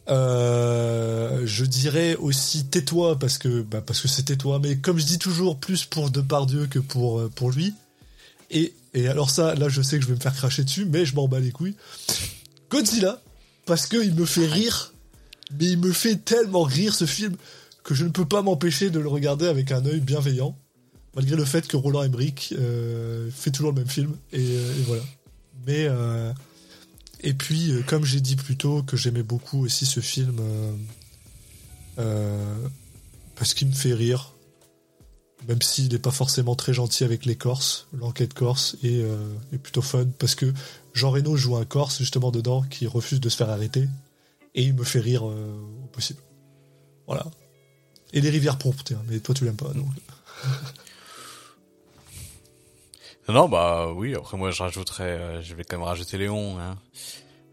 Euh, 0.09 1.43
je 1.45 1.65
dirais 1.65 2.17
aussi 2.17 2.65
tais-toi 2.67 3.19
parce 3.19 3.39
que 3.39 3.63
bah, 3.63 3.81
parce 3.81 4.01
que 4.01 4.09
c'est 4.09 4.25
tais-toi, 4.25 4.59
mais 4.59 4.79
comme 4.79 4.99
je 4.99 5.07
dis 5.07 5.19
toujours 5.19 5.59
plus 5.59 5.85
pour 5.85 6.11
Depardieu 6.11 6.67
que 6.67 6.79
pour 6.79 7.21
euh, 7.21 7.31
pour 7.35 7.51
lui. 7.51 7.75
Et 8.51 8.75
et 8.95 9.09
alors 9.09 9.31
ça, 9.31 9.55
là 9.55 9.69
je 9.69 9.81
sais 9.81 9.97
que 9.99 10.03
je 10.03 10.09
vais 10.09 10.17
me 10.17 10.21
faire 10.21 10.35
cracher 10.35 10.65
dessus, 10.65 10.85
mais 10.85 11.07
je 11.07 11.15
m'en 11.15 11.29
bats 11.29 11.41
les 11.41 11.53
couilles. 11.53 11.77
Godzilla 12.71 13.21
parce 13.67 13.87
que 13.87 13.97
il 13.97 14.15
me 14.15 14.27
fait 14.27 14.47
rire, 14.47 14.93
mais 15.59 15.67
il 15.67 15.79
me 15.79 15.93
fait 15.93 16.17
tellement 16.17 16.63
rire 16.63 16.95
ce 16.95 17.07
film 17.07 17.37
que 17.85 17.95
je 17.95 18.05
ne 18.05 18.11
peux 18.11 18.27
pas 18.27 18.43
m'empêcher 18.43 18.91
de 18.91 18.99
le 18.99 19.09
regarder 19.09 19.47
avec 19.47 19.73
un 19.73 19.85
œil 19.87 20.01
bienveillant, 20.01 20.57
malgré 21.15 21.37
le 21.37 21.45
fait 21.45 21.67
que 21.67 21.77
Roland 21.77 22.03
Emmerich 22.03 22.55
euh, 22.57 23.31
fait 23.31 23.51
toujours 23.51 23.73
le 23.73 23.79
même 23.79 23.89
film 23.89 24.17
et, 24.33 24.41
euh, 24.41 24.75
voilà. 24.87 25.03
Mais 25.67 25.87
euh, 25.87 26.33
et 27.21 27.35
puis, 27.35 27.73
comme 27.87 28.05
j'ai 28.05 28.21
dit 28.21 28.35
plus 28.35 28.57
tôt, 28.57 28.83
que 28.83 28.97
j'aimais 28.97 29.23
beaucoup 29.23 29.65
aussi 29.65 29.87
ce 29.87 30.01
film 30.01 30.41
parce 33.37 33.55
qu'il 33.55 33.69
me 33.69 33.73
fait 33.73 33.95
rire, 33.95 34.33
même 35.49 35.63
s'il 35.63 35.93
n'est 35.93 36.01
pas 36.01 36.11
forcément 36.11 36.57
très 36.57 36.73
gentil 36.73 37.05
avec 37.05 37.25
les 37.25 37.37
Corses. 37.37 37.87
L'enquête 37.93 38.35
corse 38.35 38.77
est, 38.83 39.05
plutôt 39.63 39.83
fun 39.83 40.07
parce 40.19 40.35
que 40.35 40.53
Jean 40.95 41.11
Reno 41.11 41.37
joue 41.37 41.57
un 41.57 41.65
Corse 41.65 41.99
justement 41.99 42.33
dedans 42.33 42.63
qui 42.63 42.89
refuse 42.89 43.21
de 43.21 43.29
se 43.29 43.37
faire 43.37 43.51
arrêter 43.51 43.89
et 44.57 44.65
il 44.65 44.75
me 44.75 44.83
fait 44.83 45.01
rire 45.01 45.23
au 45.23 45.87
possible. 45.93 46.21
Voilà. 47.07 47.27
Et 48.13 48.21
les 48.21 48.31
rivières 48.31 48.59
pourpres, 48.59 48.83
tiens, 48.83 49.03
mais 49.09 49.21
toi 49.21 49.33
tu 49.33 49.45
l'aimes 49.45 49.55
pas 49.55 49.73
donc. 49.73 49.87
Non, 53.29 53.49
bah 53.49 53.93
oui. 53.95 54.15
Après 54.15 54.37
moi, 54.37 54.51
je 54.51 54.63
rajouterais, 54.63 55.05
euh, 55.05 55.43
je 55.43 55.55
vais 55.55 55.65
quand 55.65 55.77
même 55.79 55.87
rajouter 55.87 56.19
Léon. 56.19 56.59
Hein. 56.59 56.77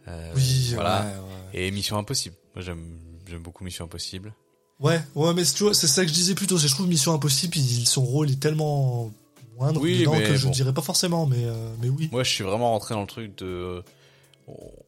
Euh, 0.07 0.31
Oui, 0.35 0.71
voilà. 0.73 1.01
ouais, 1.01 1.07
ouais. 1.53 1.65
Et 1.65 1.71
Mission 1.71 1.97
Impossible. 1.97 2.35
Moi, 2.55 2.63
j'aime 2.63 2.97
j'aime 3.27 3.41
beaucoup 3.41 3.63
Mission 3.63 3.85
Impossible. 3.85 4.33
Ouais, 4.79 4.99
ouais, 5.15 5.33
mais 5.33 5.43
tu 5.43 5.63
vois, 5.63 5.73
c'est 5.73 5.87
ça 5.87 6.03
que 6.03 6.07
je 6.09 6.13
disais 6.13 6.35
plutôt. 6.35 6.57
c'est- 6.57 6.67
Je 6.67 6.73
trouve 6.73 6.87
Mission 6.87 7.13
Impossible, 7.13 7.57
il- 7.57 7.85
son 7.85 8.03
rôle 8.03 8.31
est 8.31 8.39
tellement 8.39 9.11
moindre 9.57 9.81
Oui, 9.81 9.99
dedans 9.99 10.13
que 10.17 10.35
je 10.35 10.45
bon. 10.45 10.51
dirais 10.51 10.73
pas 10.73 10.81
forcément, 10.81 11.25
mais, 11.25 11.43
euh, 11.45 11.73
mais 11.81 11.89
oui. 11.89 12.09
Moi, 12.11 12.23
je 12.23 12.31
suis 12.31 12.43
vraiment 12.43 12.71
rentré 12.71 12.95
dans 12.95 13.01
le 13.01 13.07
truc 13.07 13.37
de. 13.37 13.83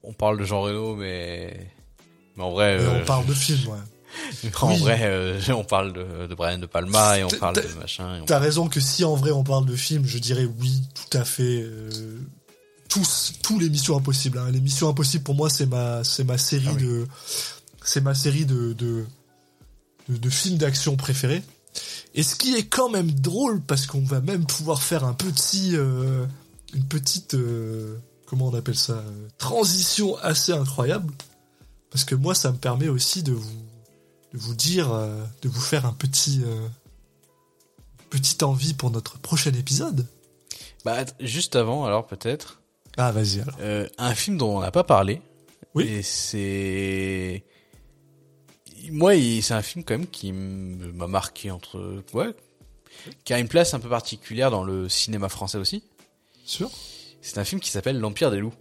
on- 0.04 0.14
parle 0.14 0.40
de 0.40 0.44
Jean 0.46 0.62
Reno, 0.62 0.96
mais 0.96 1.68
mais 2.36 2.44
en 2.44 2.52
vrai, 2.52 2.78
Mais 2.78 2.84
euh, 2.86 3.02
on 3.02 3.06
parle 3.06 3.26
de 3.28 3.34
film, 3.34 3.68
ouais. 3.68 3.78
en 4.62 4.74
Oui. 4.74 4.80
vrai, 4.80 5.00
euh, 5.04 5.40
on 5.50 5.64
parle 5.64 5.94
de, 5.94 6.28
de 6.28 6.36
Brian 6.36 6.58
de 6.58 6.66
Palma 6.66 7.18
et 7.20 7.24
on 7.24 7.28
T'as- 7.28 7.38
parle 7.38 7.56
t'as- 7.56 7.62
de 7.68 7.74
machin. 7.74 8.18
et 8.18 8.22
on- 8.22 8.26
T'as 8.26 8.40
raison 8.40 8.68
que 8.68 8.80
si 8.80 9.04
en 9.04 9.16
vrai 9.16 9.32
on 9.32 9.44
parle 9.44 9.66
de 9.66 9.76
film, 9.76 10.06
je 10.06 10.18
dirais 10.18 10.48
oui, 10.60 10.82
tout 10.94 11.18
à 11.18 11.24
fait. 11.26 11.62
euh, 11.64 11.90
tous, 12.90 13.34
tous 13.42 13.58
les 13.58 13.70
Missions 13.70 13.96
Impossibles. 13.98 14.38
Hein. 14.38 14.52
Les 14.52 14.60
Missions 14.60 14.90
Impossibles 14.90 15.24
pour 15.24 15.36
moi 15.36 15.50
c'est 15.50 15.66
ma, 15.66 16.04
c'est 16.04 16.26
ma 16.26 16.38
série 16.38 16.66
Ah 16.70 16.74
oui. 16.76 16.84
de, 16.84 17.08
c'est 17.86 18.02
ma 18.02 18.14
série 18.14 18.46
de, 18.46 18.74
de, 18.74 19.06
de, 20.10 20.18
de 20.18 20.30
films 20.30 20.58
d'action 20.58 20.98
préférés. 20.98 21.42
Et 22.16 22.24
ce 22.24 22.36
qui 22.36 22.56
est 22.56 22.66
quand 22.66 22.90
même 22.90 23.10
drôle 23.12 23.62
parce 23.62 23.86
qu'on 23.88 24.02
va 24.04 24.20
même 24.20 24.46
pouvoir 24.46 24.84
faire 24.84 25.06
un 25.06 25.14
petit, 25.14 25.72
euh, 25.78 26.26
une 26.74 26.84
petite, 26.84 27.38
comment 28.26 28.50
on 28.50 28.54
appelle 28.54 28.76
ça, 28.76 29.02
transition 29.38 30.18
assez 30.18 30.52
incroyable. 30.52 31.14
Parce 31.92 32.04
que 32.04 32.16
moi 32.16 32.36
ça 32.36 32.52
me 32.52 32.58
permet 32.58 32.90
aussi 32.90 33.24
de 33.24 33.32
vous, 33.32 33.64
de 34.34 34.38
vous 34.38 34.56
dire, 34.56 34.92
euh, 34.94 35.24
de 35.42 35.50
vous 35.50 35.62
faire 35.62 35.86
un 35.86 35.94
petit. 35.94 36.42
euh, 36.46 36.68
petite 38.10 38.44
envie 38.44 38.74
pour 38.74 38.92
notre 38.92 39.18
prochain 39.20 39.54
épisode. 39.54 40.06
Bah, 40.84 41.06
juste 41.22 41.56
avant, 41.56 41.86
alors 41.86 42.06
peut-être 42.08 42.62
Ah, 42.98 43.12
vas-y 43.12 43.40
alors. 43.40 43.56
euh, 43.62 43.88
un 43.98 44.14
film 44.16 44.38
dont 44.38 44.58
on 44.58 44.62
n'a 44.62 44.72
pas 44.72 44.84
parlé. 44.84 45.22
Oui. 45.76 45.86
Et 45.88 46.02
c'est 46.04 47.46
moi, 48.90 49.14
c'est 49.42 49.54
un 49.54 49.62
film 49.62 49.86
quand 49.86 49.94
même 49.94 50.08
qui 50.08 50.32
m'a 50.34 51.08
marqué 51.08 51.52
entre 51.52 52.04
ouais, 52.14 52.36
qui 53.24 53.34
a 53.34 53.40
une 53.40 53.48
place 53.48 53.74
un 53.74 53.80
peu 53.80 53.88
particulière 53.90 54.52
dans 54.52 54.64
le 54.64 54.90
cinéma 54.90 55.30
français 55.30 55.58
aussi. 55.60 55.84
Sûr 56.44 56.70
C'est 57.22 57.38
un 57.38 57.46
film 57.46 57.62
qui 57.62 57.70
s'appelle 57.70 58.00
L'Empire 58.00 58.32
des 58.32 58.40
loups. 58.40 58.54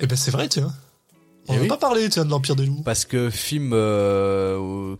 Eh 0.00 0.06
ben 0.06 0.16
c'est 0.16 0.30
vrai, 0.32 0.48
tiens. 0.48 0.74
On 1.48 1.54
n'a 1.54 1.60
oui. 1.62 1.68
pas 1.68 1.76
parlé, 1.76 2.08
tiens, 2.08 2.24
de 2.24 2.30
l'Empire 2.30 2.54
des 2.56 2.66
loups. 2.66 2.82
Parce 2.84 3.04
que 3.04 3.28
film 3.30 3.72
euh, 3.72 4.56
au- 4.56 4.96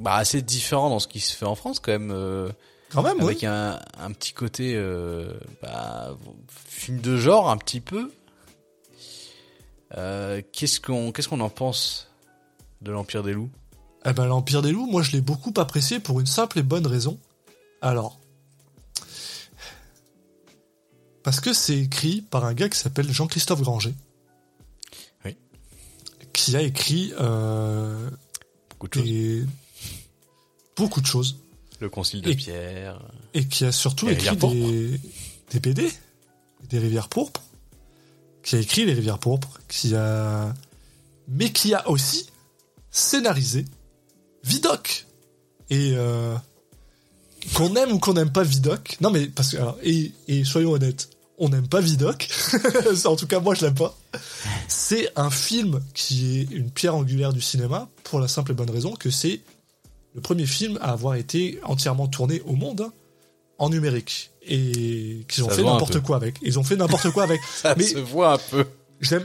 bah, 0.00 0.14
assez 0.16 0.42
différent 0.42 0.90
dans 0.90 0.98
ce 0.98 1.06
qui 1.08 1.20
se 1.20 1.36
fait 1.36 1.46
en 1.46 1.54
France 1.54 1.78
quand 1.80 1.92
même. 1.92 2.10
euh, 2.10 2.50
Quand 2.90 3.02
même, 3.02 3.18
oui. 3.18 3.24
avec 3.26 3.44
un, 3.44 3.78
un 3.98 4.10
petit 4.12 4.32
côté 4.32 4.72
euh, 4.74 5.32
bah, 5.62 6.16
film 6.48 7.00
de 7.00 7.16
genre 7.16 7.48
un 7.50 7.56
petit 7.56 7.80
peu. 7.80 8.10
Euh, 9.96 10.40
qu'est-ce 10.52 10.80
qu'on 10.80 11.12
qu'est-ce 11.12 11.28
qu'on 11.28 11.40
en 11.40 11.48
pense 11.50 12.08
de 12.82 12.90
l'Empire 12.92 13.22
des 13.22 13.32
loups? 13.32 13.50
Eh 14.04 14.12
ben 14.12 14.24
l'Empire 14.26 14.62
des 14.62 14.72
loups, 14.72 14.86
moi 14.86 15.02
je 15.02 15.12
l'ai 15.12 15.20
beaucoup 15.20 15.52
apprécié 15.56 16.00
pour 16.00 16.20
une 16.20 16.26
simple 16.26 16.58
et 16.58 16.62
bonne 16.62 16.86
raison. 16.86 17.18
Alors. 17.82 18.18
Parce 21.22 21.40
que 21.40 21.52
c'est 21.52 21.78
écrit 21.78 22.22
par 22.22 22.44
un 22.44 22.54
gars 22.54 22.68
qui 22.68 22.78
s'appelle 22.78 23.12
Jean-Christophe 23.12 23.60
Granger. 23.60 23.94
Qui 26.32 26.56
a 26.56 26.62
écrit 26.62 27.12
euh, 27.20 28.08
Beaucoup 28.70 28.88
de 28.88 28.94
choses. 28.94 29.04
des- 29.04 29.46
beaucoup 30.76 31.00
de 31.00 31.06
choses. 31.06 31.36
Le 31.80 31.88
Concile 31.88 32.22
de 32.22 32.30
Et- 32.30 32.34
Pierre. 32.36 33.00
et 33.34 33.46
qui 33.46 33.64
a 33.64 33.72
surtout 33.72 34.06
Les 34.06 34.12
écrit 34.14 34.36
des, 34.36 35.00
des 35.50 35.60
BD, 35.60 35.90
des 36.68 36.78
rivières 36.78 37.08
pourpres, 37.08 37.42
qui 38.42 38.56
a 38.56 38.58
écrit 38.58 38.84
les 38.86 38.92
rivières 38.94 39.18
pourpres, 39.18 39.60
qui 39.68 39.94
a, 39.94 40.54
mais 41.28 41.52
qui 41.52 41.74
a 41.74 41.88
aussi 41.88 42.26
scénarisé 42.90 43.64
Vidocq. 44.44 45.06
Et 45.70 45.92
euh, 45.94 46.36
qu'on 47.54 47.74
aime 47.76 47.92
ou 47.92 47.98
qu'on 47.98 48.14
n'aime 48.14 48.32
pas 48.32 48.42
Vidocq, 48.42 48.96
non 49.00 49.10
mais 49.10 49.26
parce 49.26 49.52
que 49.52 49.56
alors, 49.56 49.78
et, 49.82 50.12
et 50.28 50.44
soyons 50.44 50.72
honnêtes, 50.72 51.10
on 51.40 51.48
n'aime 51.48 51.66
pas 51.66 51.80
Vidocq, 51.80 52.28
en 53.06 53.16
tout 53.16 53.26
cas 53.26 53.40
moi 53.40 53.54
je 53.54 53.64
l'aime 53.64 53.74
pas. 53.74 53.96
C'est 54.68 55.08
un 55.16 55.30
film 55.30 55.80
qui 55.94 56.40
est 56.40 56.50
une 56.54 56.70
pierre 56.70 56.94
angulaire 56.94 57.32
du 57.32 57.40
cinéma 57.40 57.88
pour 58.04 58.20
la 58.20 58.28
simple 58.28 58.52
et 58.52 58.54
bonne 58.54 58.70
raison 58.70 58.94
que 58.94 59.10
c'est 59.10 59.40
le 60.14 60.20
premier 60.20 60.46
film 60.46 60.78
à 60.80 60.92
avoir 60.92 61.14
été 61.14 61.58
entièrement 61.64 62.06
tourné 62.08 62.40
au 62.42 62.54
monde 62.54 62.82
hein, 62.82 62.92
en 63.58 63.70
numérique 63.70 64.30
et 64.46 65.24
qu'ils 65.28 65.44
ont 65.44 65.48
Ça 65.48 65.56
fait 65.56 65.62
n'importe 65.62 66.00
quoi 66.00 66.16
avec. 66.16 66.36
Ils 66.42 66.58
ont 66.58 66.64
fait 66.64 66.76
n'importe 66.76 67.10
quoi 67.10 67.22
avec. 67.24 67.40
Ça 67.54 67.74
Mais- 67.76 67.84
se 67.84 67.98
voit 67.98 68.34
un 68.34 68.38
peu. 68.38 68.66
J'aime, 69.00 69.24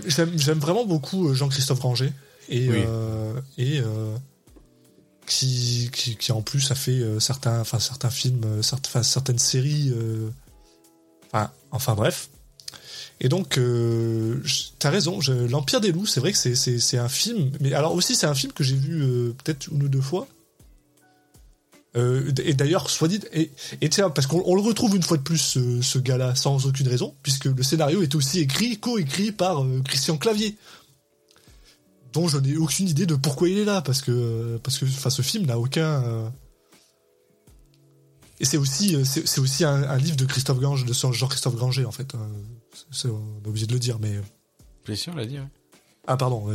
vraiment 0.60 0.86
beaucoup 0.86 1.28
euh, 1.30 1.34
Jean-Christophe 1.34 1.80
Granger 1.80 2.12
et 2.50 2.70
Oui. 2.70 2.84
euh, 2.88 3.34
et 3.58 3.80
euh, 3.80 4.16
qui, 5.28 5.90
qui 5.92 6.16
qui 6.16 6.32
en 6.32 6.42
plus 6.42 6.72
a 6.72 6.76
fait 6.76 7.02
certains 7.20 7.60
enfin 7.60 7.80
certains 7.80 8.10
films 8.12 8.62
certaines 8.62 9.40
séries 9.40 9.92
euh, 9.96 10.30
enfin 11.36 11.52
enfin 11.72 11.96
bref 11.96 12.30
et 13.20 13.30
donc 13.30 13.58
euh, 13.58 14.42
t'as 14.80 14.90
raison 14.90 15.20
l'Empire 15.50 15.82
des 15.82 15.92
loups 15.92 16.06
c'est 16.06 16.20
vrai 16.20 16.32
que 16.32 16.38
c'est, 16.38 16.98
un 16.98 17.10
film 17.10 17.52
mais 17.60 17.74
alors 17.74 17.94
aussi 17.94 18.16
c'est 18.16 18.28
un 18.28 18.36
film 18.36 18.54
que 18.54 18.64
j'ai 18.64 18.76
vu 18.76 19.02
euh, 19.02 19.36
peut-être 19.44 19.68
une 19.68 19.84
ou 19.84 19.90
deux 19.90 20.02
fois 20.02 20.28
Euh, 21.98 22.30
et 22.44 22.54
d'ailleurs, 22.54 22.90
soit 22.90 23.08
dit, 23.08 23.22
et, 23.32 23.52
et 23.80 23.90
parce 24.14 24.28
qu'on 24.28 24.44
on 24.46 24.56
le 24.56 24.62
retrouve 24.62 24.98
une 24.98 25.04
fois 25.04 25.16
de 25.16 25.22
plus, 25.22 25.58
ce, 25.82 25.98
gars-là, 25.98 26.36
sans 26.36 26.66
aucune 26.66 26.90
raison, 26.90 27.16
puisque 27.24 27.46
le 27.46 27.64
scénario 27.64 28.02
est 28.02 28.16
aussi 28.16 28.42
écrit, 28.42 28.78
co-écrit 28.78 29.32
par 29.32 29.64
euh, 29.64 29.82
Christian 29.82 30.18
Clavier, 30.18 30.58
dont 32.12 32.28
je 32.28 32.38
n'ai 32.38 32.58
aucune 32.58 32.90
idée 32.90 33.06
de 33.06 33.16
pourquoi 33.16 33.48
il 33.48 33.58
est 33.58 33.64
là, 33.64 33.82
parce 33.82 34.02
que, 34.02 34.60
parce 34.62 34.78
que, 34.78 34.86
ce 34.88 35.22
film 35.22 35.46
n'a 35.46 35.58
aucun. 35.58 36.34
Euh, 38.36 38.42
Et 38.42 38.46
c'est 38.46 38.58
aussi, 38.58 38.96
euh, 38.96 39.04
c'est 39.06 39.40
aussi 39.40 39.64
un, 39.64 39.84
un 39.84 39.98
livre 39.98 40.18
de 40.18 40.26
Christophe 40.26 40.60
Granger, 40.60 40.86
de 40.86 40.94
Jean-Christophe 40.94 41.56
Granger, 41.56 41.86
en 41.86 41.92
fait. 41.92 42.14
euh, 42.16 42.18
c'est- 42.92 43.08
on 43.08 43.42
est 43.44 43.48
obligé 43.48 43.66
de 43.68 43.74
le 43.74 43.80
dire, 43.80 43.98
mais. 44.00 44.20
Bien 44.86 44.96
sûr, 44.96 45.16
l'a 45.16 45.26
dit. 45.26 45.38
ouais. 45.40 45.48
Ah 46.08 46.18
pardon. 46.18 46.52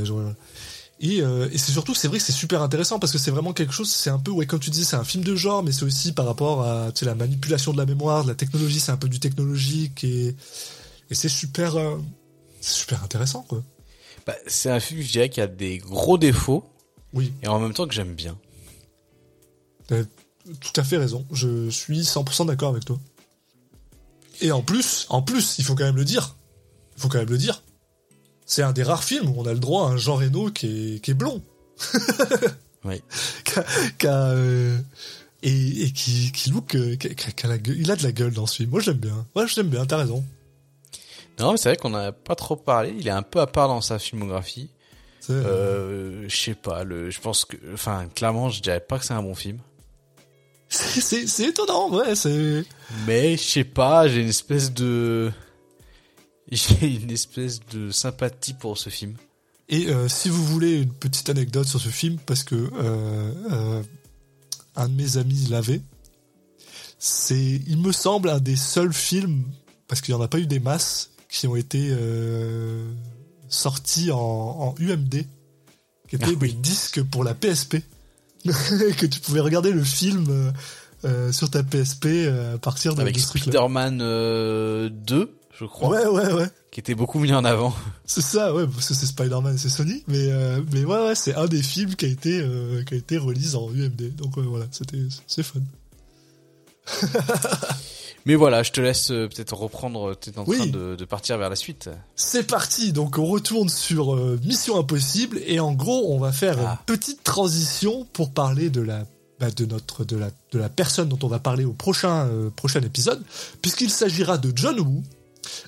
Et, 1.03 1.23
euh, 1.23 1.49
et 1.51 1.57
c'est 1.59 1.73
surtout, 1.73 1.95
c'est 1.95 2.09
vrai 2.09 2.19
que 2.19 2.25
c'est 2.25 2.31
super 2.33 2.61
intéressant 2.63 2.99
parce 2.99 3.11
que 3.11 3.17
c'est 3.19 3.31
vraiment 3.31 3.53
quelque 3.55 3.73
chose, 3.73 3.91
c'est 3.91 4.11
un 4.11 4.19
peu, 4.19 4.31
ouais, 4.31 4.47
comme 4.47 4.61
tu 4.61 4.69
dis, 4.71 4.85
c'est 4.85 4.97
un 4.97 5.03
film 5.05 5.25
de 5.25 5.35
genre, 5.35 5.63
mais 5.63 5.73
c'est 5.73 5.85
aussi 5.85 6.13
par 6.13 6.27
rapport 6.27 6.63
à 6.63 6.93
tu 6.93 7.01
sais, 7.01 7.07
la 7.07 7.15
manipulation 7.15 7.73
de 7.73 7.79
la 7.79 7.87
mémoire, 7.87 8.23
de 8.25 8.29
la 8.29 8.35
technologie, 8.35 8.79
c'est 8.81 8.93
un 8.93 8.99
peu 8.99 9.09
du 9.09 9.19
technologique 9.19 10.05
et, 10.05 10.37
et 11.09 11.15
c'est 11.15 11.31
super, 11.31 11.77
euh, 11.77 11.97
super 12.61 13.03
intéressant, 13.03 13.43
quoi. 13.49 13.65
Bah, 14.27 14.35
c'est 14.47 14.71
un 14.71 14.79
film, 14.79 15.01
je 15.01 15.11
dirais, 15.11 15.31
qui 15.31 15.41
a 15.41 15.47
des 15.47 15.79
gros 15.79 16.19
défauts. 16.19 16.65
Oui. 17.15 17.33
Et 17.43 17.49
en 17.49 17.59
même 17.59 17.73
temps 17.73 17.87
que 17.89 17.95
j'aime 17.95 18.15
bien. 18.15 18.39
Tout 20.61 20.73
à 20.81 20.83
fait 20.85 20.97
raison. 20.97 21.27
Je 21.33 21.69
suis 21.71 22.01
100% 22.01 22.47
d'accord 22.47 22.71
avec 22.71 22.85
toi. 22.85 22.99
Et 24.41 24.53
en 24.53 24.63
plus, 24.63 25.07
en 25.11 25.23
plus, 25.23 25.59
il 25.59 25.65
faut 25.65 25.75
quand 25.75 25.85
même 25.85 25.97
le 25.97 26.05
dire. 26.05 26.37
Il 26.97 27.03
faut 27.03 27.09
quand 27.09 27.19
même 27.19 27.29
le 27.31 27.39
dire. 27.39 27.63
C'est 28.47 28.63
un 28.63 28.73
des 28.73 28.83
rares 28.83 29.05
films 29.05 29.29
où 29.29 29.35
on 29.41 29.47
a 29.47 29.53
le 29.53 29.59
droit 29.61 29.87
à 29.89 29.91
un 29.93 29.97
Jean 29.97 30.17
Reno 30.17 30.51
qui 30.51 30.95
est, 30.97 31.01
qui 31.01 31.11
est 31.13 31.15
blond. 31.15 31.43
Oui. 32.83 33.03
Qu'a- 33.45 33.65
qu'a, 33.99 34.29
euh, 34.31 34.79
et, 35.43 35.83
et 35.83 35.93
qui, 35.93 36.33
qui 36.33 36.49
look, 36.49 36.75
euh, 36.75 36.97
qu'a- 36.97 37.11
qu'a 37.15 37.47
la 37.47 37.59
gueule- 37.59 37.77
il 37.79 37.91
a 37.91 37.97
de 37.97 38.03
la 38.03 38.11
gueule 38.11 38.33
dans 38.33 38.47
ce 38.47 38.57
film. 38.57 38.71
Moi, 38.71 38.81
j'aime 38.81 38.97
bien. 38.97 39.27
Ouais, 39.37 39.47
j'aime 39.47 39.69
bien. 39.69 39.85
T'as 39.85 39.99
raison. 39.99 40.25
Non, 41.39 41.53
mais 41.53 41.59
c'est 41.59 41.69
vrai 41.69 41.77
qu'on 41.77 41.91
n'a 41.91 42.11
pas 42.13 42.35
trop 42.35 42.57
parlé. 42.57 42.95
Il 42.99 43.07
est 43.07 43.11
un 43.11 43.21
peu 43.23 43.39
à 43.41 43.47
part 43.47 43.69
dans 43.69 43.83
sa 43.83 43.99
filmographie. 43.99 44.71
Euh, 45.29 46.25
je 46.27 46.35
sais 46.35 46.55
pas. 46.55 46.83
Le, 46.85 47.11
je 47.11 47.21
pense 47.21 47.45
que, 47.45 47.57
enfin, 47.75 48.09
clairement, 48.15 48.49
je 48.49 48.63
dirais 48.63 48.81
pas 48.81 48.99
que 48.99 49.05
c'est 49.05 49.13
un 49.13 49.23
bon 49.23 49.35
film. 49.35 49.59
c'est, 50.71 51.41
étonnant. 51.41 51.91
Ouais, 51.91 52.15
c'est. 52.15 52.65
Mais 53.07 53.37
je 53.37 53.43
sais 53.43 53.65
pas. 53.65 54.07
J'ai 54.07 54.21
une 54.21 54.29
espèce 54.29 54.73
de, 54.73 55.33
j'ai 56.51 56.87
une 56.87 57.11
espèce 57.11 57.61
de 57.73 57.91
sympathie 57.91 58.55
pour 58.55 58.79
ce 58.79 58.89
film. 58.89 59.15
Et 59.69 59.89
euh, 59.89 60.09
si 60.09 60.29
vous 60.29 60.45
voulez 60.45 60.83
une 60.83 60.93
petite 60.93 61.29
anecdote 61.29 61.67
sur 61.67 61.81
ce 61.81 61.89
film, 61.89 62.19
parce 62.27 62.45
que 62.45 62.55
euh, 62.55 63.33
euh, 63.53 63.83
un 64.77 64.89
de 64.89 64.95
mes 64.95 65.17
amis 65.17 65.47
l'avait, 65.49 65.81
c'est, 66.99 67.61
il 67.67 67.79
me 67.79 67.93
semble, 67.93 68.29
un 68.29 68.41
des 68.41 68.57
seuls 68.57 68.93
films, 68.93 69.45
parce 69.89 70.01
qu'il 70.01 70.15
n'y 70.15 70.21
en 70.21 70.25
a 70.25 70.29
pas 70.29 70.39
eu 70.39 70.47
des 70.47 70.61
masses, 70.61 71.11
qui 71.29 71.47
ont 71.47 71.55
été 71.55 71.97
sortis 73.49 74.11
en, 74.11 74.19
en 74.19 74.75
UMD, 74.81 75.25
qui 76.09 76.17
étaient 76.17 76.25
Ah 76.27 76.31
oui. 76.41 76.53
des 76.53 76.53
disques 76.55 77.05
pour 77.05 77.23
la 77.23 77.35
PSP, 77.35 77.77
que 78.99 79.07
tu 79.07 79.21
pouvais 79.21 79.41
regarder 79.41 79.73
le 79.73 79.85
film 79.85 80.27
euh, 80.31 80.51
euh, 81.05 81.33
sur 81.33 81.51
ta 81.51 81.63
PSP 81.63 82.07
euh, 82.07 82.55
à 82.55 82.59
partir 82.59 82.95
de, 82.95 83.03
Avec. 83.03 83.19
Spider-Man 83.19 84.01
euh, 84.03 84.89
2, 84.91 85.31
je 85.59 85.65
crois, 85.65 85.91
Ouais, 85.91 86.07
ouais, 86.07 86.33
ouais. 86.33 86.49
qui 86.71 86.81
était 86.81 86.95
beaucoup 86.95 87.19
mis 87.19 87.33
en 87.33 87.45
avant. 87.45 87.75
C'est 88.07 88.23
ça, 88.23 88.55
ouais, 88.55 88.67
parce 88.67 88.89
que 88.89 88.95
c'est 88.95 89.07
Spider-Man, 89.07 89.59
c'est 89.59 89.69
Sony, 89.69 90.05
mais 90.09 90.29
mais 90.73 90.85
ouais, 90.85 91.07
ouais, 91.07 91.15
c'est 91.15 91.35
un 91.35 91.47
des 91.47 91.63
films 91.63 91.95
qui 91.97 92.07
a 92.07 92.09
été 92.09 92.45
qui 92.87 92.95
a 92.95 92.97
été 92.97 93.19
release 93.19 93.55
en 93.57 93.71
UMD. 93.71 94.17
Donc 94.17 94.39
voilà, 94.39 94.67
c'était 94.71 94.99
c'est 95.27 95.43
fun. 95.43 95.61
Mais 98.27 98.35
voilà, 98.35 98.63
je 98.63 98.71
te 98.73 98.81
laisse 98.81 99.11
euh, 99.11 99.29
peut-être 99.29 99.55
reprendre. 99.55 100.15
T'es 100.15 100.39
en 100.39 100.45
Oui. 100.47 100.57
train 100.59 100.67
de, 100.67 100.95
de 100.97 101.05
partir 101.05 101.39
vers 101.39 101.49
la 101.51 101.57
suite. 101.57 101.89
C'est 102.17 102.47
parti, 102.47 102.93
donc 102.93 103.19
on 103.19 103.25
retourne 103.27 103.69
sur 103.69 104.15
euh, 104.15 104.39
Mission 104.45 104.79
Impossible 104.79 105.41
et 105.47 105.59
en 105.61 105.73
gros, 105.73 106.13
on 106.13 106.19
va 106.19 106.33
faire 106.33 106.57
Ah. 106.61 106.79
une 106.81 106.85
petite 106.97 107.23
transition 107.25 108.07
pour 108.13 108.31
parler 108.33 108.69
de 108.71 108.81
la 108.83 109.05
bah, 109.39 109.51
de 109.51 109.65
notre 109.65 110.05
de 110.05 110.17
la 110.19 110.31
de 110.53 110.59
la 110.59 110.69
personne 110.69 111.09
dont 111.09 111.19
on 111.23 111.29
va 111.29 111.39
parler 111.39 111.65
au 111.65 111.73
prochain 111.73 112.27
euh, 112.27 112.51
prochain 112.51 112.81
épisode, 112.83 113.23
puisqu'il 113.63 113.89
s'agira 113.91 114.37
de 114.37 114.53
John 114.55 114.79
Woo, 114.81 115.03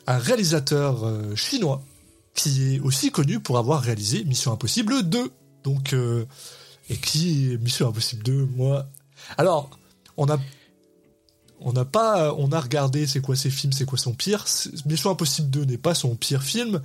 un 0.07 0.19
réalisateur 0.19 1.05
euh, 1.07 1.35
chinois 1.37 1.83
qui 2.35 2.75
est 2.77 2.81
aussi 2.81 3.11
connu 3.11 3.41
pour 3.41 3.57
avoir 3.59 3.81
réalisé 3.81 4.25
Mission 4.25 4.53
Impossible 4.53 5.03
2. 5.05 5.31
Donc 5.65 5.95
euh, 5.95 6.27
et 6.91 6.97
qui 6.99 7.57
Mission 7.63 7.89
Impossible 7.89 8.23
2, 8.25 8.49
moi. 8.57 8.87
Alors, 9.39 9.71
on 10.19 10.29
a 10.29 10.39
on 11.65 11.73
n'a 11.73 11.85
pas 11.85 12.35
on 12.39 12.51
a 12.53 12.61
regardé 12.61 13.07
c'est 13.07 13.21
quoi 13.21 13.37
ses 13.37 13.51
films, 13.51 13.73
c'est 13.73 13.85
quoi 13.85 13.99
son 13.99 14.13
pire. 14.13 14.47
C'est- 14.47 14.85
Mission 14.87 15.11
Impossible 15.11 15.51
2 15.51 15.65
n'est 15.65 15.79
pas 15.79 15.95
son 15.95 16.15
pire 16.17 16.43
film, 16.43 16.81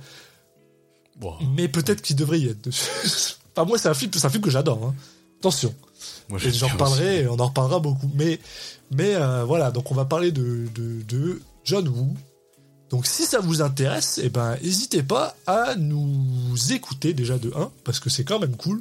mais 1.56 1.68
peut-être 1.68 2.00
qu'il 2.02 2.16
devrait 2.16 2.40
y 2.40 2.48
être. 2.48 2.68
enfin, 3.56 3.66
moi, 3.66 3.78
c'est 3.78 3.88
un 3.88 3.94
film, 3.94 4.10
c'est 4.14 4.24
un 4.24 4.30
film 4.30 4.42
que 4.42 4.50
j'adore. 4.50 4.82
hein. 4.84 4.94
Attention. 5.40 5.74
moi 6.28 6.38
j'en 6.38 6.68
reparlerai, 6.68 7.22
et 7.22 7.28
on 7.28 7.38
en 7.38 7.46
reparlera 7.46 7.78
beaucoup. 7.80 8.10
Mais, 8.14 8.40
mais 8.90 9.14
euh, 9.14 9.44
voilà, 9.44 9.70
donc 9.70 9.90
on 9.90 9.94
va 9.94 10.04
parler 10.04 10.32
de, 10.32 10.66
de, 10.74 11.02
de 11.02 11.40
John 11.64 11.86
Woo. 11.88 12.14
Donc 12.90 13.06
si 13.06 13.24
ça 13.24 13.38
vous 13.40 13.60
intéresse, 13.62 14.18
eh 14.22 14.30
ben, 14.30 14.56
n'hésitez 14.62 15.02
pas 15.02 15.36
à 15.46 15.74
nous 15.76 16.54
écouter 16.72 17.14
déjà 17.14 17.38
de 17.38 17.52
1, 17.54 17.70
parce 17.84 18.00
que 18.00 18.10
c'est 18.10 18.24
quand 18.24 18.38
même 18.38 18.56
cool, 18.56 18.80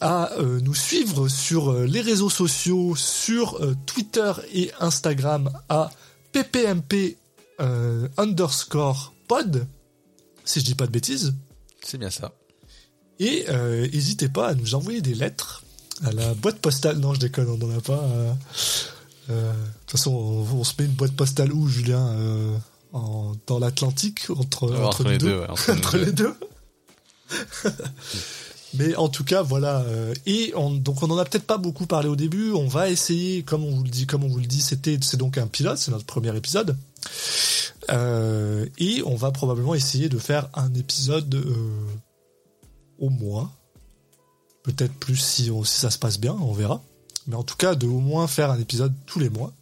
à 0.00 0.32
euh, 0.32 0.60
nous 0.60 0.74
suivre 0.74 1.28
sur 1.28 1.70
euh, 1.70 1.86
les 1.86 2.00
réseaux 2.00 2.30
sociaux, 2.30 2.96
sur 2.96 3.62
euh, 3.62 3.76
Twitter 3.86 4.32
et 4.52 4.70
Instagram 4.80 5.50
à 5.68 5.90
ppmp 6.32 7.16
underscore 8.16 9.12
pod, 9.28 9.66
si 10.46 10.60
je 10.60 10.64
dis 10.64 10.74
pas 10.74 10.86
de 10.86 10.92
bêtises. 10.92 11.34
C'est 11.82 11.98
bien 11.98 12.08
ça. 12.08 12.32
Et 13.18 13.44
n'hésitez 13.92 14.30
pas 14.30 14.48
à 14.48 14.54
nous 14.54 14.74
envoyer 14.74 15.02
des 15.02 15.14
lettres 15.14 15.62
à 16.02 16.10
la 16.12 16.32
boîte 16.32 16.58
postale. 16.60 16.96
Non, 16.96 17.12
je 17.12 17.20
déconne, 17.20 17.50
on 17.50 17.58
n'en 17.58 17.76
a 17.76 17.82
pas. 17.82 18.00
De 19.28 19.34
toute 19.80 19.90
façon, 19.90 20.10
on, 20.10 20.60
on 20.60 20.64
se 20.64 20.72
met 20.78 20.86
une 20.86 20.94
boîte 20.94 21.12
postale 21.12 21.52
où, 21.52 21.68
Julien 21.68 22.16
en, 22.94 23.32
Dans 23.46 23.58
l'Atlantique, 23.58 24.30
entre, 24.30 25.04
les 25.04 25.18
deux. 25.18 25.28
deux, 25.28 25.40
ouais, 25.40 25.50
entre 25.50 25.98
les 25.98 26.12
deux. 26.12 26.34
Mais 28.74 28.94
en 28.96 29.08
tout 29.08 29.24
cas, 29.24 29.42
voilà. 29.42 29.80
euh, 29.80 30.14
et 30.26 30.52
on, 30.54 30.70
donc, 30.70 31.02
on 31.02 31.10
en 31.10 31.18
a 31.18 31.24
peut-être 31.24 31.46
pas 31.46 31.58
beaucoup 31.58 31.86
parlé 31.86 32.08
au 32.08 32.16
début. 32.16 32.52
On 32.52 32.68
va 32.68 32.88
essayer, 32.88 33.42
comme 33.42 33.64
on 33.64 33.70
vous 33.74 33.82
le 33.82 33.88
dit, 33.90 34.06
comme 34.06 34.22
on 34.24 34.28
vous 34.28 34.38
le 34.38 34.46
dit, 34.46 34.60
c'était, 34.60 34.98
c'est 35.02 35.16
donc 35.16 35.38
un 35.38 35.46
pilote, 35.48 35.78
c'est 35.78 35.90
notre 35.90 36.04
premier 36.06 36.34
épisode. 36.36 36.76
Euh, 37.90 38.66
et 38.78 39.02
on 39.04 39.16
va 39.16 39.30
probablement 39.32 39.74
essayer 39.74 40.08
de 40.08 40.18
faire 40.18 40.48
un 40.54 40.72
épisode 40.74 41.34
euh, 41.34 41.86
au 42.98 43.08
mois. 43.10 43.50
Peut-être 44.62 44.92
plus 44.94 45.16
si, 45.16 45.50
on- 45.50 45.64
si 45.64 45.78
ça 45.80 45.90
se 45.90 45.98
passe 45.98 46.20
bien, 46.20 46.36
on 46.40 46.52
verra. 46.52 46.82
Mais 47.26 47.34
en 47.36 47.42
tout 47.42 47.56
cas, 47.56 47.74
de 47.74 47.86
au 47.86 47.98
moins 48.00 48.26
faire 48.28 48.50
un 48.50 48.60
épisode 48.60 48.92
tous 49.06 49.18
les 49.18 49.30
mois. 49.30 49.52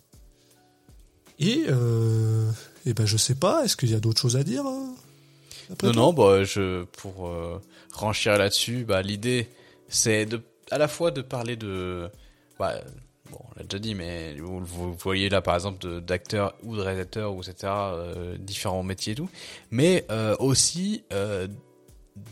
Et, 1.38 1.64
euh, 1.68 2.50
et 2.84 2.94
ben 2.94 3.06
je 3.06 3.16
sais 3.16 3.36
pas, 3.36 3.64
est-ce 3.64 3.76
qu'il 3.76 3.90
y 3.90 3.94
a 3.94 4.00
d'autres 4.00 4.20
choses 4.20 4.36
à 4.36 4.42
dire 4.42 4.66
euh, 4.66 5.72
après 5.72 5.86
Non, 5.88 5.92
non, 5.94 6.12
bah, 6.12 6.42
je, 6.44 6.84
pour 6.84 7.30
renchir 7.98 8.36
là-dessus, 8.38 8.84
bah, 8.84 9.02
l'idée, 9.02 9.48
c'est 9.88 10.26
de, 10.26 10.40
à 10.70 10.78
la 10.78 10.88
fois 10.88 11.10
de 11.10 11.22
parler 11.22 11.56
de, 11.56 12.10
bah, 12.58 12.74
bon, 13.30 13.38
on 13.44 13.58
l'a 13.58 13.64
déjà 13.64 13.78
dit, 13.78 13.94
mais 13.94 14.34
vous, 14.36 14.60
vous 14.64 14.94
voyez 14.94 15.28
là, 15.28 15.40
par 15.42 15.54
exemple, 15.54 16.00
d'acteurs 16.00 16.54
ou 16.62 16.76
de 16.76 16.80
réalisateurs 16.82 17.34
ou 17.34 17.40
etc., 17.42 17.56
euh, 17.64 18.36
différents 18.38 18.82
métiers 18.82 19.12
et 19.12 19.16
tout, 19.16 19.30
mais 19.70 20.04
euh, 20.10 20.36
aussi 20.38 21.04
euh, 21.12 21.46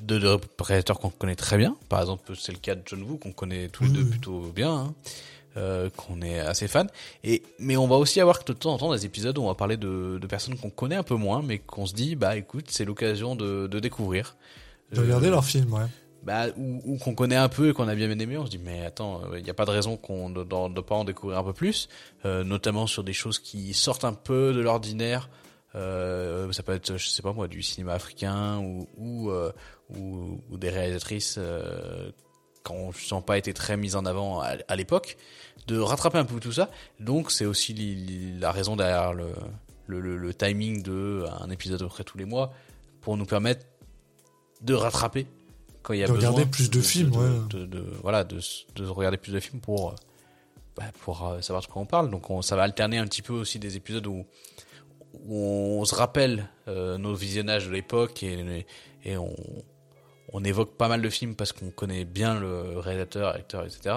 de, 0.03 0.19
de 0.19 0.39
réalisateurs 0.61 0.99
qu'on 0.99 1.11
connaît 1.11 1.37
très 1.37 1.59
bien. 1.59 1.77
Par 1.89 2.01
exemple, 2.01 2.35
c'est 2.37 2.53
le 2.53 2.59
cas 2.59 2.75
de 2.75 2.83
John 2.85 3.03
Woo 3.03 3.19
qu'on 3.19 3.33
connaît 3.33 3.69
tous 3.69 3.85
les 3.85 3.91
deux 3.91 4.03
oui. 4.03 4.11
plutôt 4.11 4.41
bien. 4.55 4.73
hein, 4.75 4.95
euh, 5.57 5.89
qu'on 5.97 6.21
est 6.21 6.39
assez 6.39 6.69
fan 6.69 6.87
et 7.25 7.43
mais 7.59 7.79
on 7.79 7.87
va 7.89 7.97
aussi 7.97 8.21
avoir 8.21 8.45
de 8.45 8.53
temps 8.53 8.75
en 8.75 8.77
temps 8.77 8.93
des 8.93 9.07
épisodes 9.07 9.39
où 9.39 9.43
on 9.43 9.47
va 9.47 9.55
parler 9.55 9.79
de, 9.79 10.19
de 10.21 10.27
personnes 10.27 10.59
qu'on 10.59 10.69
connaît 10.69 10.97
un 10.97 11.03
peu 11.03 11.15
moins 11.15 11.41
mais 11.41 11.61
qu'on 11.61 11.87
se 11.87 11.95
dit 11.95 12.15
bah 12.15 12.37
écoute 12.37 12.67
c'est 12.69 12.85
l'occasion 12.85 13.37
de, 13.37 13.67
de 13.67 13.81
découvrir 13.81 14.37
De 14.93 15.01
regarder 15.01 15.27
Euh, 15.29 15.31
leurs 15.31 15.45
films, 15.45 15.73
ouais. 15.73 15.87
bah, 16.23 16.47
ou, 16.57 16.81
ou 16.85 16.99
qu'on 16.99 17.15
connaît 17.15 17.37
un 17.37 17.49
peu 17.49 17.71
et 17.71 17.73
qu'on 17.73 17.89
a 17.89 17.95
bien 17.95 18.11
aimé, 18.11 18.37
on 18.39 18.47
se 18.47 18.51
dit 18.51 18.59
mais 18.59 18.85
attends, 18.85 19.23
il 19.37 19.43
n'y 19.43 19.51
a 19.51 19.55
pas 19.55 19.65
de 19.65 19.71
raison 19.71 19.97
qu'on 19.97 20.29
ne 20.29 20.45
doit 20.45 20.71
pas 20.87 20.95
en 20.95 21.05
découvrir 21.05 21.39
un 21.39 21.45
peu 21.45 21.53
plus, 21.53 21.89
euh, 22.25 22.45
notamment 22.45 22.87
sur 22.87 23.03
des 23.05 23.13
choses 23.13 23.39
qui 23.39 23.75
sortent 23.75 24.05
un 24.05 24.13
peu 24.15 24.53
de 24.53 24.61
l'ordinaire. 24.61 25.29
Euh, 25.75 26.51
ça 26.53 26.63
peut 26.63 26.73
être, 26.73 26.97
je 26.97 27.09
sais 27.09 27.21
pas 27.23 27.33
moi, 27.33 27.49
du 27.49 27.63
cinéma 27.63 27.93
africain 27.95 28.59
ou 28.59 28.89
ou, 28.97 29.31
euh, 29.31 29.53
ou, 29.91 30.41
ou 30.51 30.57
des 30.57 30.71
réalisatrices 30.71 31.37
euh, 31.39 32.11
qui 32.65 33.13
n'ont 33.15 33.23
pas 33.23 33.37
été 33.39 33.53
très 33.53 33.77
mises 33.77 33.95
en 33.95 34.07
avant 34.07 34.41
à, 34.41 34.57
à 34.69 34.77
l'époque, 34.77 35.17
de 35.67 35.79
rattraper 35.79 36.19
un 36.19 36.25
peu 36.25 36.41
tout 36.41 36.53
ça. 36.53 36.71
Donc 36.99 37.31
c'est 37.31 37.45
aussi 37.45 37.75
li- 37.75 37.95
li- 37.95 38.39
la 38.39 38.51
raison 38.53 38.75
derrière 38.75 39.13
le, 39.13 39.27
le, 39.87 40.01
le, 40.01 40.17
le 40.17 40.35
timing 40.35 40.83
de 40.83 41.25
un 41.41 41.51
épisode 41.51 41.83
à 41.83 41.85
peu 41.85 41.91
près 41.91 42.05
tous 42.05 42.19
les 42.19 42.25
mois 42.25 42.53
pour 43.03 43.17
nous 43.17 43.27
permettre 43.27 43.67
de 44.63 44.75
rattraper 44.75 45.27
quand 45.83 45.93
il 45.93 46.01
y 46.01 46.05
a 46.05 46.07
De 46.07 46.13
regarder 46.13 46.45
besoin 46.45 46.51
plus 46.51 46.71
de 46.71 46.81
films, 46.81 47.11
de, 47.11 47.59
ouais. 47.61 47.67
de- 47.67 47.85
voilà 48.03 48.25
de, 48.25 48.41
regarder 48.89 49.19
plus 49.19 49.33
de 49.33 49.41
films 49.41 49.61
pour 49.61 49.91
euh, 49.91 49.95
bah, 50.77 50.85
pour 51.03 51.27
euh, 51.27 51.41
savoir 51.41 51.63
de 51.63 51.69
quoi 51.69 51.81
on 51.83 51.87
parle 51.87 52.11
donc 52.11 52.29
on, 52.31 52.43
ça 52.43 52.57
va 52.57 52.63
alterner 52.65 52.99
un 52.99 53.05
petit 53.07 53.23
peu 53.23 53.33
aussi 53.33 53.59
des 53.59 53.77
épisodes 53.77 54.07
où, 54.07 54.25
où 55.27 55.37
on 55.81 55.85
se 55.85 55.95
rappelle 55.95 56.49
euh, 56.69 56.99
nos 56.99 57.15
visionnages 57.15 57.67
de 57.67 57.73
l'époque 57.73 58.23
et, 58.23 58.67
et 59.05 59.17
on, 59.17 59.35
on 60.33 60.43
évoque 60.45 60.77
pas 60.77 60.89
mal 60.89 61.01
de 61.03 61.09
films 61.09 61.35
parce 61.37 61.53
qu'on 61.53 61.71
connaît 61.71 62.05
bien 62.05 62.39
le 62.39 62.79
réalisateur, 62.79 63.35
acteur, 63.35 63.65
etc. 63.65 63.97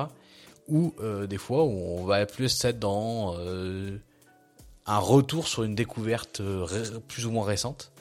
Ou 0.68 0.94
euh, 1.02 1.26
des 1.26 1.38
fois 1.40 1.64
où 1.64 1.72
on 1.72 2.06
va 2.06 2.23
plus 2.27 2.64
être 2.64 2.77
dans 2.77 3.34
euh, 3.40 3.98
un 4.86 4.99
retour 4.99 5.48
sur 5.48 5.64
une 5.64 5.73
découverte 5.73 6.41
plus 7.07 7.26
ou 7.26 7.31
moins 7.31 7.45
récente. 7.45 7.91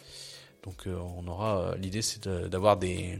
Donc 0.65 0.87
euh, 0.87 0.97
on 1.17 1.27
aura 1.29 1.61
euh, 1.61 1.77
l'idée 1.77 2.03
c'est 2.03 2.27
de- 2.29 2.49
d'avoir 2.49 2.77
des 2.77 3.19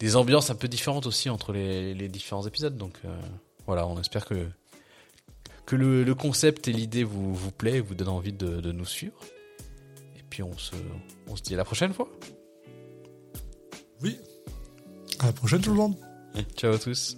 des 0.00 0.16
ambiances 0.16 0.50
un 0.50 0.54
peu 0.56 0.68
différentes 0.68 1.06
aussi 1.06 1.30
entre 1.30 1.52
les, 1.52 1.94
les 1.94 2.08
différents 2.08 2.46
épisodes. 2.46 2.76
Donc 2.76 2.98
euh, 3.04 3.16
voilà, 3.66 3.86
on 3.86 3.98
espère 4.00 4.24
que 4.26 4.48
que 5.66 5.76
le, 5.76 6.04
le 6.04 6.14
concept 6.14 6.68
et 6.68 6.72
l'idée 6.72 7.04
vous 7.04 7.34
vous 7.34 7.50
plaît, 7.50 7.76
et 7.76 7.80
vous 7.80 7.94
donne 7.94 8.08
envie 8.08 8.32
de, 8.32 8.60
de 8.60 8.72
nous 8.72 8.84
suivre. 8.84 9.18
Et 10.18 10.22
puis 10.28 10.42
on 10.42 10.56
se 10.58 10.74
on 11.28 11.36
se 11.36 11.42
dit 11.42 11.54
à 11.54 11.56
la 11.56 11.64
prochaine 11.64 11.94
fois. 11.94 12.08
Oui. 14.02 14.18
À 15.20 15.26
la 15.26 15.32
prochaine 15.32 15.60
tout 15.62 15.70
le 15.70 15.76
monde. 15.76 15.96
Ciao 16.56 16.74
à 16.74 16.78
tous. 16.78 17.16